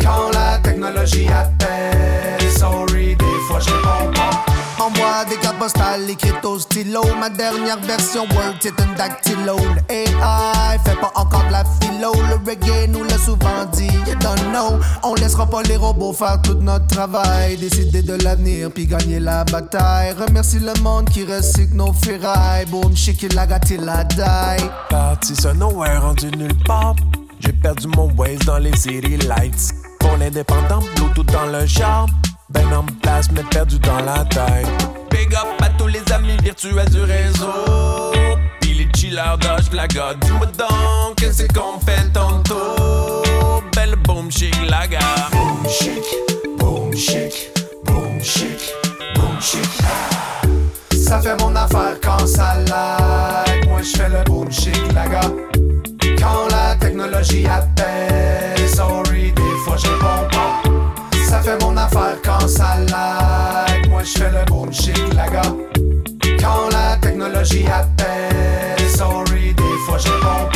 Quand 0.05 0.31
la 0.33 0.59
technologie 0.59 1.29
appelle, 1.29 2.51
sorry, 2.59 3.17
des 3.17 3.25
fois 3.49 3.59
je 3.61 3.71
réponds 3.71 4.13
pas. 4.13 4.45
Envoie 4.85 5.25
des 5.31 5.37
cartes 5.37 5.59
postales 5.59 6.11
écrites 6.11 6.45
au 6.45 6.59
stylo. 6.59 7.01
Ma 7.19 7.31
dernière 7.31 7.81
version 7.81 8.27
Word, 8.35 8.57
c'est 8.61 8.79
un 8.79 8.93
dactylo. 8.99 9.57
Le 9.57 9.95
AI 9.95 10.79
fait 10.85 11.01
pas 11.01 11.11
encore 11.15 11.45
de 11.47 11.53
la 11.53 11.65
philo. 11.81 12.13
Le 12.29 12.35
reggae 12.45 12.89
nous 12.89 13.03
l'a 13.05 13.17
souvent 13.17 13.65
dit. 13.73 13.87
You 14.07 14.15
don't 14.21 14.51
know. 14.51 14.79
On 15.03 15.15
laissera 15.15 15.47
pas 15.47 15.63
les 15.63 15.77
robots 15.77 16.13
faire 16.13 16.43
tout 16.43 16.59
notre 16.61 16.87
travail. 16.89 17.57
Décider 17.57 18.03
de 18.03 18.15
l'avenir 18.23 18.71
puis 18.75 18.87
gagner 18.87 19.21
la 19.21 19.45
bataille. 19.45 20.13
Remercie 20.13 20.59
le 20.59 20.75
monde 20.83 21.09
qui 21.09 21.25
recycle 21.25 21.75
nos 21.75 21.95
ferrailles. 21.95 22.67
Boom, 22.67 22.95
shake 22.95 23.33
la 23.33 23.47
gâté 23.47 23.79
la 23.79 24.05
die. 24.05 24.69
Parti 24.91 25.35
sur 25.35 25.55
nowhere, 25.55 26.01
rendu 26.01 26.27
nulle 26.37 26.59
part. 26.67 26.97
J'ai 27.41 27.53
perdu 27.53 27.87
mon 27.97 28.11
ways 28.17 28.37
dans 28.45 28.59
les 28.59 28.77
city 28.77 29.17
lights. 29.29 29.73
Pour 30.05 30.19
l'indépendant, 30.19 30.81
Bluetooth 30.97 31.33
dans 31.33 31.47
le 31.47 31.67
char. 31.67 32.07
Ben 32.51 32.71
en 32.75 32.85
place, 33.01 33.31
mais 33.33 33.43
perdu 33.45 33.79
dans 33.79 34.01
la 34.05 34.23
taille. 34.27 34.67
Big 35.11 35.35
up 35.35 35.47
à 35.63 35.71
tous 35.79 35.87
les 35.87 36.03
amis 36.13 36.37
virtuels 36.43 36.91
du 36.91 37.01
réseau. 37.01 38.13
Pis 38.61 38.75
les 38.75 38.89
chillers 38.95 39.39
d'âge 39.41 39.73
la 39.73 39.89
gare. 39.89 40.15
Dis-moi 40.17 40.47
donc, 40.59 41.17
qu'est-ce 41.17 41.45
qu'on 41.55 41.81
fait 41.81 42.13
tantôt? 42.13 43.23
Belle 43.75 43.97
boom 44.05 44.31
chic 44.31 44.55
la 44.69 44.87
gare. 44.87 45.31
Boom, 45.33 45.71
shake, 45.71 46.59
boom, 46.59 46.95
shake, 46.95 47.51
boom, 47.85 48.23
shake, 48.23 48.75
boom, 49.15 49.41
shake. 49.41 49.65
Ça 51.03 51.19
fait 51.19 51.41
mon 51.41 51.57
affaire 51.57 51.97
quand 52.03 52.27
ça 52.27 52.57
lag. 52.69 53.69
Moi 53.69 53.81
je 53.81 53.97
fais 53.97 54.11
le 54.11 54.23
boom 54.25 54.53
shake, 54.53 54.93
la 54.95 55.09
gars. 55.09 55.33
Quand 56.19 56.47
la 56.51 56.77
technologie 56.77 57.47
appelle, 57.47 58.14
ça 62.49 62.77
lag. 62.89 63.89
Moi 63.89 64.03
je 64.03 64.19
fais 64.19 64.31
le 64.31 64.73
shake, 64.73 65.15
la 65.15 65.29
gars. 65.29 65.55
Quand 66.41 66.69
la 66.71 66.97
technologie 66.97 67.67
appelle, 67.67 68.89
sorry, 68.91 69.55
des 69.55 69.79
fois 69.87 69.99
je 69.99 70.09
réponds 70.09 70.54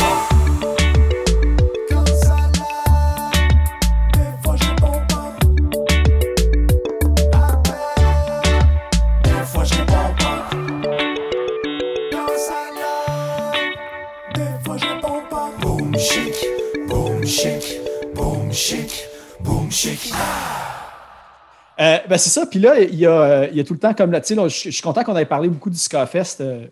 Euh, 21.79 21.97
ben 22.09 22.17
c'est 22.17 22.29
ça. 22.29 22.45
Puis 22.45 22.59
là, 22.59 22.79
il 22.79 22.95
y, 22.95 23.05
a, 23.05 23.21
euh, 23.21 23.47
il 23.51 23.57
y 23.57 23.59
a 23.61 23.63
tout 23.63 23.73
le 23.73 23.79
temps 23.79 23.93
comme 23.93 24.11
là, 24.11 24.19
tu 24.19 24.35
sais, 24.35 24.49
je 24.49 24.71
suis 24.71 24.81
content 24.81 25.03
qu'on 25.03 25.15
ait 25.15 25.25
parlé 25.25 25.47
beaucoup 25.47 25.69
du 25.69 25.77
Scafest 25.77 26.41
euh, 26.41 26.67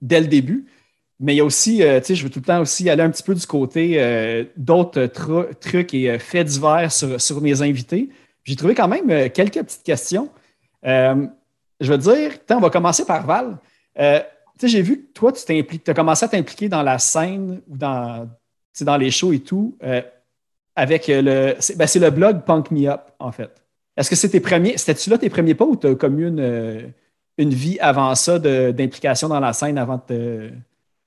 dès 0.00 0.20
le 0.20 0.26
début. 0.26 0.66
Mais 1.18 1.34
il 1.34 1.38
y 1.38 1.40
a 1.40 1.44
aussi, 1.44 1.78
tu 1.78 2.04
sais, 2.04 2.14
je 2.14 2.22
veux 2.22 2.30
tout 2.30 2.40
le 2.40 2.44
temps 2.44 2.60
aussi 2.60 2.90
aller 2.90 3.02
un 3.02 3.10
petit 3.10 3.22
peu 3.22 3.34
du 3.34 3.46
côté 3.46 4.50
d'autres 4.54 5.06
tru- 5.06 5.54
trucs 5.58 5.94
et 5.94 6.18
faits 6.18 6.46
divers 6.46 6.92
sur, 6.92 7.18
sur 7.18 7.40
mes 7.40 7.62
invités. 7.62 8.10
J'ai 8.44 8.54
trouvé 8.54 8.74
quand 8.74 8.86
même 8.86 9.30
quelques 9.30 9.62
petites 9.62 9.82
questions. 9.82 10.28
Je 10.84 11.26
veux 11.80 11.96
dire, 11.96 12.32
on 12.50 12.60
va 12.60 12.68
commencer 12.68 13.06
par 13.06 13.24
Val. 13.24 13.56
J'ai 14.62 14.82
vu 14.82 15.06
que 15.06 15.12
toi, 15.14 15.32
tu 15.32 15.64
as 15.86 15.94
commencé 15.94 16.26
à 16.26 16.28
t'impliquer 16.28 16.68
dans 16.68 16.82
la 16.82 16.98
scène 16.98 17.62
ou 17.66 17.78
dans, 17.78 18.28
dans 18.82 18.98
les 18.98 19.10
shows 19.10 19.32
et 19.32 19.40
tout 19.40 19.78
avec 20.74 21.06
le. 21.08 21.56
Ben, 21.76 21.86
c'est 21.86 21.98
le 21.98 22.10
blog 22.10 22.42
Punk 22.44 22.70
Me 22.70 22.90
Up, 22.90 23.00
en 23.18 23.32
fait. 23.32 23.50
Est-ce 23.96 24.10
que 24.10 24.16
c'est 24.16 24.28
tes 24.28 24.40
premiers. 24.40 24.76
C'était-tu 24.76 25.10
là 25.10 25.18
tes 25.18 25.30
premiers 25.30 25.54
pas 25.54 25.64
ou 25.64 25.76
tu 25.76 25.86
as 25.86 25.94
comme 25.94 26.18
eu 26.20 26.28
une, 26.28 26.40
euh, 26.40 26.82
une 27.38 27.50
vie 27.54 27.78
avant 27.80 28.14
ça 28.14 28.38
d'implication 28.38 29.28
dans 29.28 29.40
la 29.40 29.52
scène 29.52 29.78
avant 29.78 29.96
de 29.96 30.02
te. 30.14 30.50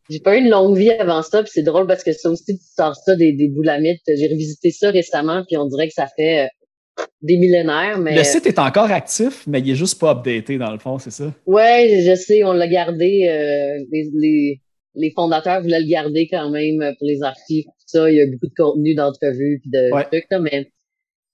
J'ai 0.09 0.19
pas 0.19 0.35
eu 0.35 0.41
une 0.41 0.49
longue 0.49 0.75
vie 0.75 0.89
avant 0.91 1.21
ça, 1.21 1.43
puis 1.43 1.51
c'est 1.53 1.61
drôle 1.61 1.85
parce 1.85 2.03
que 2.03 2.11
ça 2.13 2.29
aussi, 2.31 2.57
tu 2.57 2.65
sors 2.75 2.95
ça 2.95 3.15
des, 3.15 3.31
des 3.33 3.47
boulamites. 3.47 4.01
J'ai 4.07 4.27
revisité 4.27 4.71
ça 4.71 4.89
récemment, 4.89 5.43
puis 5.47 5.55
on 5.57 5.67
dirait 5.67 5.87
que 5.87 5.93
ça 5.93 6.07
fait 6.07 6.45
euh, 6.45 7.03
des 7.21 7.37
millénaires, 7.37 7.99
mais... 7.99 8.15
Le 8.15 8.23
site 8.23 8.47
est 8.47 8.57
encore 8.57 8.89
actif, 8.91 9.45
mais 9.45 9.59
il 9.59 9.69
est 9.69 9.75
juste 9.75 9.99
pas 9.99 10.11
updaté 10.13 10.57
dans 10.57 10.71
le 10.71 10.79
fond, 10.79 10.97
c'est 10.97 11.11
ça? 11.11 11.31
Ouais, 11.45 12.03
je 12.07 12.15
sais, 12.15 12.43
on 12.43 12.53
l'a 12.53 12.67
gardé, 12.67 13.27
euh, 13.29 13.85
les, 13.91 14.09
les, 14.15 14.61
les 14.95 15.11
fondateurs 15.11 15.61
voulaient 15.61 15.81
le 15.81 15.87
garder 15.89 16.27
quand 16.27 16.49
même 16.49 16.79
pour 16.97 17.07
les 17.07 17.21
archives, 17.21 17.65
tout 17.65 17.85
ça. 17.85 18.09
Il 18.09 18.17
y 18.17 18.21
a 18.21 18.25
beaucoup 18.25 18.47
de 18.47 18.53
contenu 18.57 18.95
d'entrevues 18.95 19.59
puis 19.61 19.69
de 19.69 19.93
Ouais. 19.93 20.05
trucs, 20.05 20.25
là, 20.31 20.39
mais 20.39 20.71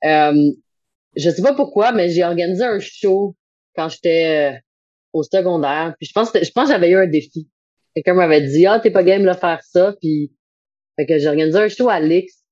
euh, 0.03 0.51
je 1.15 1.29
sais 1.29 1.41
pas 1.41 1.53
pourquoi, 1.53 1.91
mais 1.91 2.09
j'ai 2.09 2.23
organisé 2.23 2.63
un 2.63 2.79
show 2.79 3.35
quand 3.75 3.89
j'étais 3.89 4.53
euh, 4.53 4.57
au 5.13 5.23
secondaire. 5.23 5.95
Puis 5.99 6.07
je 6.07 6.13
pense 6.13 6.31
que 6.31 6.43
je 6.43 6.51
pense 6.51 6.69
j'avais 6.69 6.89
eu 6.89 6.97
un 6.97 7.07
défi. 7.07 7.49
Quelqu'un 7.93 8.13
m'avait 8.13 8.41
dit 8.41 8.65
Ah, 8.65 8.79
t'es 8.79 8.91
pas 8.91 9.03
game 9.03 9.25
de 9.25 9.33
faire 9.33 9.61
ça, 9.63 9.95
puis 10.01 10.33
fait 10.97 11.05
que 11.05 11.17
j'ai 11.17 11.27
organisé 11.27 11.57
un 11.57 11.67
show 11.67 11.89
à 11.89 11.99
Lix 11.99 12.43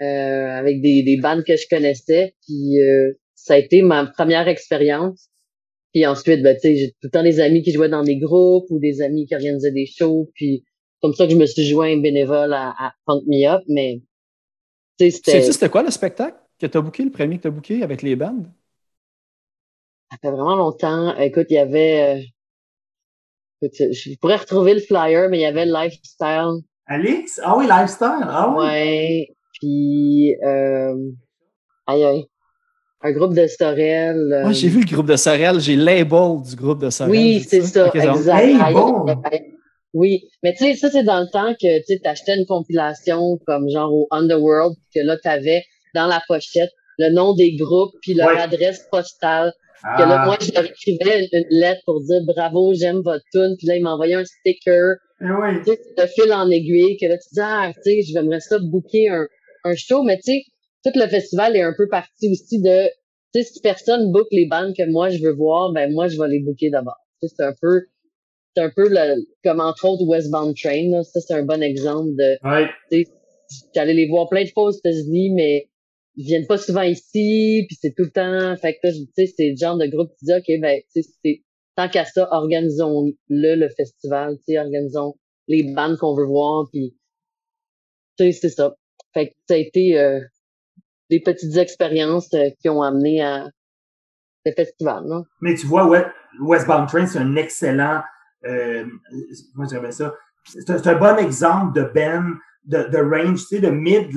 euh, 0.00 0.50
avec 0.50 0.80
des, 0.80 1.02
des 1.02 1.18
bandes 1.20 1.44
que 1.44 1.56
je 1.56 1.66
connaissais. 1.68 2.34
Puis 2.46 2.80
euh, 2.80 3.12
ça 3.34 3.54
a 3.54 3.58
été 3.58 3.82
ma 3.82 4.06
première 4.06 4.48
expérience. 4.48 5.28
Puis 5.92 6.06
ensuite, 6.06 6.42
ben, 6.42 6.58
sais, 6.58 6.74
j'ai 6.76 6.90
tout 6.92 7.04
le 7.04 7.10
temps 7.10 7.22
des 7.22 7.40
amis 7.40 7.62
qui 7.62 7.72
jouaient 7.72 7.88
dans 7.88 8.02
des 8.02 8.16
groupes 8.16 8.66
ou 8.70 8.78
des 8.78 9.02
amis 9.02 9.26
qui 9.26 9.34
organisaient 9.34 9.72
des 9.72 9.86
shows. 9.86 10.30
Puis 10.34 10.64
comme 11.00 11.12
ça 11.12 11.26
que 11.26 11.32
je 11.32 11.36
me 11.36 11.46
suis 11.46 11.64
joint 11.64 11.96
bénévole 11.98 12.52
à, 12.54 12.70
à 12.78 12.92
Punk 13.04 13.24
Me 13.26 13.46
Up. 13.46 13.62
Mais 13.68 14.00
sais, 14.98 15.10
c'était 15.10 15.32
Sais-tu 15.32 15.52
c'était 15.52 15.68
quoi 15.68 15.82
le 15.82 15.90
spectacle? 15.90 16.36
Que 16.66 16.72
tu 16.72 16.78
as 16.78 16.80
booké, 16.80 17.04
le 17.04 17.10
premier 17.10 17.36
que 17.36 17.42
tu 17.42 17.48
as 17.48 17.50
booké 17.50 17.82
avec 17.82 18.02
les 18.02 18.16
bandes? 18.16 18.46
ça 20.10 20.18
fait 20.20 20.30
vraiment 20.30 20.56
longtemps. 20.56 21.16
Écoute, 21.16 21.46
il 21.50 21.54
y 21.54 21.58
avait... 21.58 22.18
euh, 22.18 22.22
écoute, 23.62 23.76
je 23.92 24.14
pourrais 24.20 24.36
retrouver 24.36 24.74
le 24.74 24.80
flyer, 24.80 25.28
mais 25.30 25.38
il 25.38 25.42
y 25.42 25.46
avait 25.46 25.64
Lifestyle. 25.66 26.60
Alex? 26.86 27.40
Ah 27.42 27.56
oui, 27.56 27.66
Lifestyle. 27.66 28.20
Ah 28.22 28.54
oui. 28.56 28.64
Ouais. 28.64 29.28
Puis... 29.60 30.36
Euh, 30.44 30.94
aïe, 31.86 32.04
aïe. 32.04 32.26
Un 33.04 33.12
groupe 33.12 33.34
de 33.34 33.46
Sorel. 33.46 34.16
euh, 34.32 34.42
Moi, 34.42 34.52
j'ai 34.52 34.68
vu 34.68 34.80
le 34.84 34.86
groupe 34.94 35.06
de 35.08 35.16
Sorel, 35.16 35.58
j'ai 35.60 35.76
label 35.76 36.42
du 36.48 36.54
groupe 36.56 36.80
de 36.80 36.90
Sorel. 36.90 37.10
Oui, 37.10 37.40
c'est 37.40 37.62
ça, 37.62 37.88
bon. 37.88 38.00
exact. 38.00 38.38
Hey, 38.44 38.60
Aïe, 38.60 38.74
bon. 38.74 39.06
aïe, 39.06 39.16
aïe. 39.24 39.54
Oui, 39.94 40.28
mais 40.42 40.52
tu 40.52 40.64
sais, 40.64 40.74
ça, 40.74 40.90
c'est 40.90 41.02
dans 41.02 41.20
le 41.20 41.28
temps 41.30 41.52
que 41.54 41.84
tu 41.86 41.98
achetais 42.06 42.36
une 42.38 42.46
compilation 42.46 43.38
comme 43.46 43.68
genre 43.68 43.92
au 43.92 44.06
Underworld, 44.10 44.74
que 44.94 45.00
là, 45.00 45.16
tu 45.18 45.28
avais 45.28 45.64
dans 45.94 46.06
la 46.06 46.20
pochette 46.28 46.70
le 46.98 47.10
nom 47.14 47.34
des 47.34 47.54
groupes, 47.56 47.94
puis 48.02 48.14
leur 48.14 48.28
Ouais. 48.28 48.38
adresse 48.38 48.86
postale. 48.90 49.52
Que 49.98 50.02
là, 50.02 50.18
Ah, 50.20 50.26
moi, 50.26 50.36
je 50.40 50.52
leur 50.52 50.64
écrivais 50.64 51.28
une, 51.32 51.44
lettre 51.58 51.80
pour 51.86 52.00
dire 52.02 52.20
bravo, 52.24 52.72
j'aime 52.74 53.00
votre 53.00 53.24
tune, 53.32 53.56
puis 53.58 53.66
là, 53.66 53.76
ils 53.76 53.82
m'envoyaient 53.82 54.14
un 54.14 54.24
sticker. 54.24 54.96
eh 55.20 55.24
oui. 55.24 55.58
Tu 55.64 55.72
sais, 55.72 55.80
de 55.98 56.06
fil 56.06 56.32
en 56.32 56.48
aiguille, 56.50 56.96
que 56.98 57.06
là, 57.06 57.16
tu 57.18 57.28
dis, 57.32 57.40
ah, 57.40 57.72
tu 57.74 57.82
sais, 57.82 58.02
j'aimerais 58.02 58.38
ça 58.40 58.58
booker 58.60 59.08
un, 59.08 59.26
un 59.64 59.74
show, 59.74 60.02
mais 60.04 60.18
tu 60.18 60.32
sais, 60.32 60.42
tout 60.84 60.92
le 60.96 61.06
festival 61.08 61.56
est 61.56 61.62
un 61.62 61.74
peu 61.76 61.88
parti 61.88 62.30
aussi 62.30 62.60
de, 62.60 62.86
tu 63.34 63.42
sais, 63.42 63.44
si 63.44 63.60
personne 63.60 64.12
book 64.12 64.28
les 64.30 64.46
bandes 64.46 64.74
que 64.76 64.88
moi, 64.88 65.08
je 65.10 65.20
veux 65.22 65.32
voir, 65.34 65.72
ben, 65.72 65.90
moi, 65.92 66.06
je 66.08 66.16
vais 66.20 66.28
les 66.28 66.40
booker 66.40 66.70
d'abord. 66.70 66.98
Tu 67.20 67.26
sais, 67.28 67.34
c'est 67.38 67.44
un 67.44 67.54
peu, 67.60 67.82
c'est 68.56 68.62
un 68.62 68.70
peu 68.70 68.88
le, 68.88 69.24
comme 69.42 69.60
entre 69.60 69.88
autres 69.88 70.04
Westbound 70.06 70.54
Train, 70.56 70.90
là. 70.90 71.02
Ça, 71.02 71.20
c'est 71.20 71.34
un 71.34 71.44
bon 71.44 71.60
exemple 71.62 72.10
de, 72.16 72.48
Ouais. 72.48 72.66
tu 72.90 73.04
sais, 73.04 73.10
j'allais 73.74 73.94
les 73.94 74.06
voir 74.08 74.28
plein 74.28 74.44
de 74.44 74.50
fois 74.50 74.64
aux 74.64 74.70
États-Unis, 74.70 75.30
mais 75.30 75.66
ils 76.16 76.26
viennent 76.26 76.46
pas 76.46 76.58
souvent 76.58 76.82
ici, 76.82 77.64
puis 77.66 77.76
c'est 77.80 77.94
tout 77.94 78.04
le 78.04 78.10
temps, 78.10 78.56
fait 78.60 78.74
que 78.74 78.88
tu 78.88 79.06
sais, 79.16 79.32
c'est 79.34 79.50
le 79.50 79.56
genre 79.56 79.78
de 79.78 79.86
groupe 79.86 80.10
qui 80.18 80.26
dit, 80.26 80.34
OK, 80.34 80.60
ben, 80.60 80.80
tu 80.94 81.02
sais, 81.02 81.10
c'est, 81.24 81.42
tant 81.76 81.88
qu'à 81.88 82.04
ça, 82.04 82.28
organisons-le, 82.32 83.54
le 83.56 83.68
festival, 83.70 84.36
tu 84.38 84.52
sais, 84.52 84.58
organisons 84.58 85.14
les 85.48 85.62
bandes 85.74 85.96
qu'on 85.98 86.14
veut 86.14 86.26
voir, 86.26 86.68
puis 86.70 86.94
tu 88.18 88.24
sais, 88.24 88.32
c'est 88.32 88.50
ça. 88.50 88.76
Fait 89.14 89.28
que 89.28 89.34
ça 89.48 89.54
a 89.54 89.58
été 89.58 89.98
euh, 89.98 90.20
des 91.10 91.20
petites 91.20 91.56
expériences 91.56 92.32
euh, 92.34 92.50
qui 92.60 92.68
ont 92.68 92.82
amené 92.82 93.22
à 93.22 93.48
le 94.44 94.52
festival, 94.52 95.04
non? 95.06 95.24
Mais 95.40 95.54
tu 95.54 95.66
vois, 95.66 95.86
ouais, 95.86 96.04
Westbound 96.40 96.88
Train, 96.88 97.06
c'est 97.06 97.18
un 97.18 97.36
excellent, 97.36 98.02
euh, 98.44 98.84
comment 99.54 99.90
ça? 99.90 100.14
C'est 100.44 100.86
un, 100.88 100.98
bon 100.98 101.16
exemple 101.18 101.78
de 101.78 101.84
band, 101.94 102.34
de, 102.64 102.88
de 102.90 102.98
range, 102.98 103.40
tu 103.40 103.56
sais, 103.56 103.60
de 103.60 103.70
mid, 103.70 104.10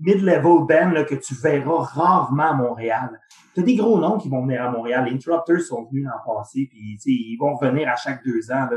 mid-level 0.00 0.66
band 0.66 1.04
que 1.04 1.14
tu 1.14 1.34
verras 1.34 1.82
rarement 1.82 2.50
à 2.50 2.54
Montréal. 2.54 3.20
Tu 3.54 3.60
as 3.60 3.62
des 3.62 3.76
gros 3.76 3.98
noms 3.98 4.18
qui 4.18 4.28
vont 4.28 4.42
venir 4.42 4.62
à 4.62 4.70
Montréal. 4.70 5.06
Les 5.06 5.12
Interrupters 5.12 5.60
sont 5.60 5.84
venus 5.84 6.04
l'an 6.04 6.34
passé, 6.34 6.68
puis 6.70 6.98
ils 7.04 7.36
vont 7.38 7.54
revenir 7.54 7.88
à 7.88 7.96
chaque 7.96 8.24
deux 8.24 8.50
ans. 8.50 8.68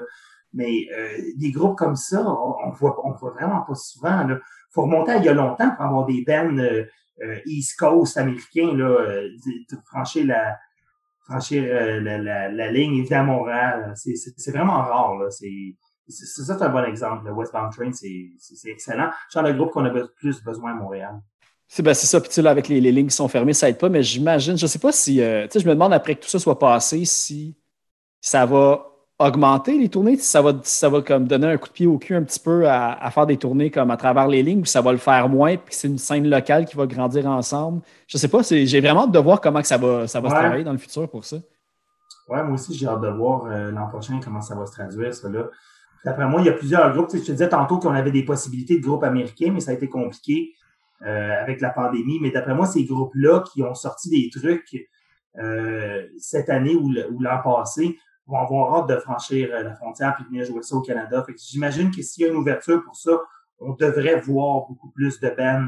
Mais 0.54 0.88
euh, 0.96 1.18
des 1.38 1.52
groupes 1.52 1.78
comme 1.78 1.96
ça, 1.96 2.24
on, 2.26 2.70
voit, 2.72 2.98
voit 3.20 3.32
vraiment 3.32 3.62
pas 3.62 3.76
souvent. 3.76 4.24
Là. 4.24 4.40
faut 4.72 4.84
remonter 4.84 5.12
à 5.12 5.18
il 5.18 5.26
y 5.26 5.30
a 5.30 5.34
longtemps 5.34 5.72
pour 5.76 5.86
avoir 5.86 6.06
des 6.06 6.24
bands 6.26 6.58
euh, 6.58 6.86
euh, 7.24 7.40
East 7.46 7.78
Coast 7.78 8.18
américains, 8.18 8.76
là, 8.76 9.22
franchir 9.86 10.26
la, 10.26 10.58
ligne 12.72 13.06
et 13.06 13.14
à 13.14 13.24
Montréal. 13.24 13.94
C'est, 13.96 14.52
vraiment 14.52 14.82
rare. 14.82 15.18
C'est, 16.08 16.26
ça, 16.44 16.58
c'est 16.58 16.64
un 16.64 16.70
bon 16.70 16.84
exemple. 16.84 17.26
Le 17.26 17.34
Westbound 17.34 17.72
Train, 17.74 17.92
c'est, 17.92 18.70
excellent. 18.70 19.10
C'est 19.30 19.42
le 19.42 19.54
groupe 19.54 19.72
qu'on 19.72 19.86
a 19.86 19.90
be- 19.90 20.08
plus 20.16 20.42
besoin 20.44 20.72
à 20.72 20.76
Montréal. 20.76 21.20
C'est 21.68 21.84
ben, 21.84 21.94
c'est 21.94 22.08
ça, 22.08 22.22
puis 22.22 22.30
tu 22.30 22.42
là, 22.42 22.52
avec 22.52 22.70
les, 22.70 22.80
les 22.80 22.92
lignes 22.94 23.08
qui 23.08 23.16
sont 23.16 23.28
fermées, 23.28 23.54
ça 23.54 23.68
aide 23.70 23.78
pas, 23.78 23.90
mais 23.90 24.02
j'imagine, 24.02 24.58
je 24.58 24.66
sais 24.68 24.80
pas 24.80 24.94
si, 24.94 25.22
euh, 25.22 25.44
tu 25.48 25.52
sais, 25.54 25.60
je 25.60 25.68
me 25.68 25.74
demande 25.74 25.92
après 25.94 26.16
que 26.16 26.22
tout 26.24 26.30
ça 26.30 26.40
soit 26.40 26.58
passé, 26.58 27.04
si 27.04 27.58
ça 28.22 28.46
va 28.46 28.86
augmenter 29.20 29.78
les 29.78 29.90
tournées, 29.90 30.16
si 30.16 30.26
ça 30.28 30.42
va, 30.42 30.54
si 30.64 30.78
ça 30.78 30.90
va 30.90 31.02
comme 31.02 31.28
donner 31.28 31.48
un 31.48 31.58
coup 31.58 31.68
de 31.68 31.74
pied 31.74 31.88
au 31.88 31.98
cul 31.98 32.16
un 32.16 32.24
petit 32.24 32.40
peu 32.40 32.70
à, 32.70 32.94
à 32.94 33.12
faire 33.12 33.26
des 33.26 33.36
tournées 33.38 33.70
comme 33.72 33.92
à 33.92 33.98
travers 33.98 34.28
les 34.28 34.44
lignes, 34.44 34.62
ou 34.62 34.66
ça 34.66 34.80
va 34.82 34.92
le 34.94 34.98
faire 34.98 35.28
moins, 35.28 35.58
puis 35.58 35.76
c'est 35.76 35.88
une 35.90 35.98
scène 35.98 36.30
locale 36.30 36.66
qui 36.66 36.78
va 36.78 36.86
grandir 36.88 37.26
ensemble. 37.28 37.82
Je 38.08 38.18
sais 38.18 38.28
pas, 38.30 38.44
c'est- 38.44 38.66
j'ai 38.66 38.80
vraiment 38.80 39.04
hâte 39.04 39.12
de 39.12 39.20
voir 39.20 39.42
comment 39.42 39.60
que 39.62 39.68
ça 39.68 39.78
va, 39.78 40.08
ça 40.08 40.22
va 40.22 40.30
se 40.30 40.36
travailler 40.36 40.64
dans 40.64 40.72
le 40.72 40.78
futur 40.78 41.10
pour 41.10 41.26
ça. 41.26 41.38
Ouais, 42.30 42.44
moi 42.44 42.54
aussi, 42.54 42.74
j'ai 42.76 42.88
hâte 42.88 43.02
de 43.02 43.10
voir 43.10 43.46
euh, 43.46 43.72
l'an 43.72 43.88
prochain 43.88 44.20
comment 44.24 44.42
ça 44.42 44.56
va 44.56 44.66
se 44.66 44.72
traduire, 44.74 45.14
ça 45.14 45.30
là. 45.30 45.46
D'après 46.08 46.26
moi, 46.26 46.40
il 46.40 46.46
y 46.46 46.50
a 46.50 46.54
plusieurs 46.54 46.94
groupes. 46.94 47.10
Tu 47.10 47.18
je 47.18 47.24
te 47.26 47.32
disais 47.34 47.50
tantôt 47.50 47.80
qu'on 47.80 47.92
avait 47.92 48.12
des 48.12 48.24
possibilités 48.24 48.78
de 48.80 48.82
groupes 48.82 49.04
américains, 49.04 49.52
mais 49.52 49.60
ça 49.60 49.72
a 49.72 49.74
été 49.74 49.90
compliqué 49.90 50.54
euh, 51.02 51.42
avec 51.42 51.60
la 51.60 51.70
pandémie. 51.70 52.18
Mais 52.22 52.32
d'après 52.32 52.56
moi, 52.56 52.66
ces 52.66 52.86
groupes-là 52.86 53.44
qui 53.52 53.62
ont 53.62 53.76
sorti 53.76 54.10
des 54.10 54.30
trucs 54.30 54.88
euh, 55.38 56.08
cette 56.18 56.50
année 56.50 56.76
ou 56.76 56.94
l'an 57.20 57.42
passé 57.44 58.00
vont 58.26 58.38
avoir 58.38 58.74
hâte 58.76 58.90
de 58.90 58.96
franchir 59.02 59.50
euh, 59.54 59.64
la 59.64 59.76
frontière 59.76 60.16
de 60.18 60.26
venir 60.28 60.46
jouer 60.46 60.64
ça 60.64 60.78
au 60.78 60.82
Canada. 60.82 61.26
J'imagine 61.38 61.92
que 61.92 62.02
s'il 62.02 62.24
y 62.24 62.26
a 62.26 62.30
une 62.30 62.38
ouverture 62.38 62.82
pour 62.86 62.96
ça, 62.96 63.20
on 63.60 63.74
devrait 63.74 64.22
voir 64.22 64.66
beaucoup 64.66 64.90
plus 64.92 65.20
de 65.20 65.30
bands 65.36 65.68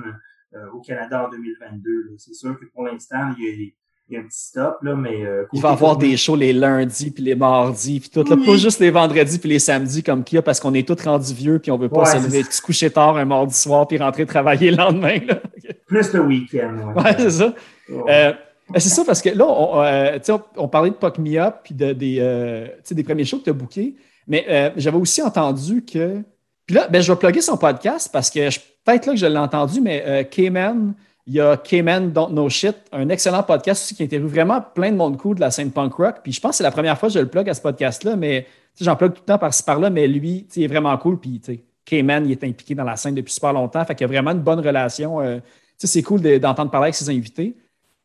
au 0.71 0.79
Canada 0.79 1.25
en 1.25 1.29
2022. 1.29 1.91
là. 1.91 2.11
C'est 2.17 2.33
sûr 2.33 2.57
que 2.57 2.63
pour 2.67 2.85
l'instant, 2.85 3.33
il 3.37 3.43
y 3.43 3.65
a, 3.65 3.71
il 4.10 4.14
y 4.14 4.18
a 4.18 4.22
un 4.22 4.24
petit 4.24 4.39
stop, 4.39 4.78
là, 4.82 4.95
mais 4.95 5.24
euh, 5.24 5.43
Il 5.53 5.62
va 5.62 5.70
avoir 5.70 5.95
des 5.97 6.18
shows 6.18 6.36
les 6.36 6.51
lundis, 6.53 7.12
puis 7.12 7.24
les 7.24 7.36
mardis, 7.36 7.99
puis 7.99 8.10
tout. 8.10 8.24
Là, 8.28 8.36
Oui. 8.36 8.45
Pas 8.45 8.55
juste 8.57 8.80
les 8.80 8.89
vendredis, 8.89 9.38
puis 9.38 9.49
les 9.49 9.60
samedis 9.60 10.01
comme 10.03 10.24
qu'il 10.24 10.38
y 10.38 10.39
a, 10.39 10.41
parce 10.41 10.60
qu'on 10.60 10.74
est 10.74 10.88
tous 10.88 11.03
rendus 11.03 11.34
vieux, 11.34 11.60
puis 11.60 11.72
on 11.72 11.78
veut 11.78 11.89
pas 11.89 11.99
Ouais, 11.99 12.05
se 12.05 12.18
lever, 12.18 12.43
se 12.49 12.62
coucher 12.62 12.89
tard 12.89 13.18
un 13.18 13.26
mardi 13.26 13.53
soir, 13.53 13.88
puis 13.88 13.97
rentrer 13.97 14.26
travailler 14.26 14.72
le 14.72 14.78
lendemain. 14.78 15.20
là. 15.28 15.39
Plus 15.88 16.12
le 16.14 16.22
week-end. 16.22 16.93
Ouais, 16.95 17.03
Ouais, 17.03 17.16
c'est 17.20 17.30
ça. 17.32 17.53
Euh, 17.91 18.34
ben, 18.72 18.80
c'est 18.80 18.89
ça, 18.89 19.03
parce 19.05 19.22
que 19.22 19.30
là, 19.30 19.45
on, 19.47 19.82
euh, 19.84 20.18
on, 20.30 20.41
on 20.64 20.68
parlait 20.68 20.89
de 20.91 20.95
Puck 20.95 21.18
Me 21.20 21.38
Up 21.39 21.55
puis 21.64 21.74
de, 21.76 21.93
des, 21.93 22.68
des 22.91 23.03
premiers 23.03 23.26
shows 23.26 23.39
que 23.39 23.43
tu 23.45 23.49
as 23.49 23.53
bookés, 23.53 23.95
mais 24.28 24.72
j'avais 24.78 24.97
aussi 24.97 25.22
entendu 25.22 25.84
que. 25.86 26.22
Puis 26.68 26.76
là, 26.76 26.88
ben, 26.88 27.01
je 27.01 27.12
vais 27.12 27.18
plugger 27.18 27.41
son 27.41 27.57
podcast 27.57 28.10
parce 28.14 28.30
que 28.30 28.49
je- 28.51 28.60
peut-être 28.86 29.07
là 29.07 29.14
que 29.14 29.20
je 29.20 29.26
l'ai 29.26 29.38
entendu, 29.38 29.82
mais 29.82 30.28
K-Man, 30.32 30.93
il 31.30 31.36
y 31.36 31.39
a 31.39 31.57
K-Man 31.57 32.11
Don't 32.11 32.32
Know 32.32 32.49
Shit, 32.49 32.75
un 32.91 33.07
excellent 33.09 33.43
podcast 33.43 33.84
aussi 33.84 33.93
qui 33.95 34.01
interviewe 34.03 34.27
vraiment 34.30 34.61
plein 34.73 34.91
de 34.91 34.97
monde 34.97 35.15
cool 35.17 35.36
de 35.36 35.41
la 35.41 35.51
scène 35.51 35.71
punk 35.71 35.93
rock. 35.93 36.15
Puis 36.23 36.32
je 36.34 36.41
pense 36.41 36.51
que 36.51 36.57
c'est 36.57 36.63
la 36.63 36.71
première 36.71 36.97
fois 36.97 37.07
que 37.07 37.13
je 37.13 37.19
le 37.19 37.27
plug 37.27 37.47
à 37.47 37.53
ce 37.53 37.61
podcast-là, 37.61 38.15
mais 38.15 38.47
j'en 38.82 38.95
plug 38.95 39.13
tout 39.13 39.21
le 39.21 39.25
temps 39.25 39.38
par-ci 39.38 39.61
par-là, 39.61 39.91
mais 39.91 40.07
lui, 40.07 40.47
il 40.55 40.63
est 40.63 40.67
vraiment 40.67 40.97
cool. 40.97 41.19
Puis 41.19 41.39
K-Man, 41.86 42.25
il 42.25 42.32
est 42.32 42.43
impliqué 42.43 42.73
dans 42.73 42.84
la 42.84 42.95
scène 42.95 43.13
depuis 43.13 43.32
super 43.32 43.53
longtemps, 43.53 43.86
fait 43.86 43.93
qu'il 43.93 44.05
y 44.05 44.09
a 44.09 44.11
vraiment 44.11 44.32
une 44.32 44.41
bonne 44.41 44.59
relation. 44.59 45.21
euh, 45.21 45.39
c'est 45.77 46.01
cool 46.01 46.19
de- 46.21 46.39
d'entendre 46.39 46.71
parler 46.71 46.86
avec 46.86 46.95
ses 46.95 47.09
invités. 47.09 47.55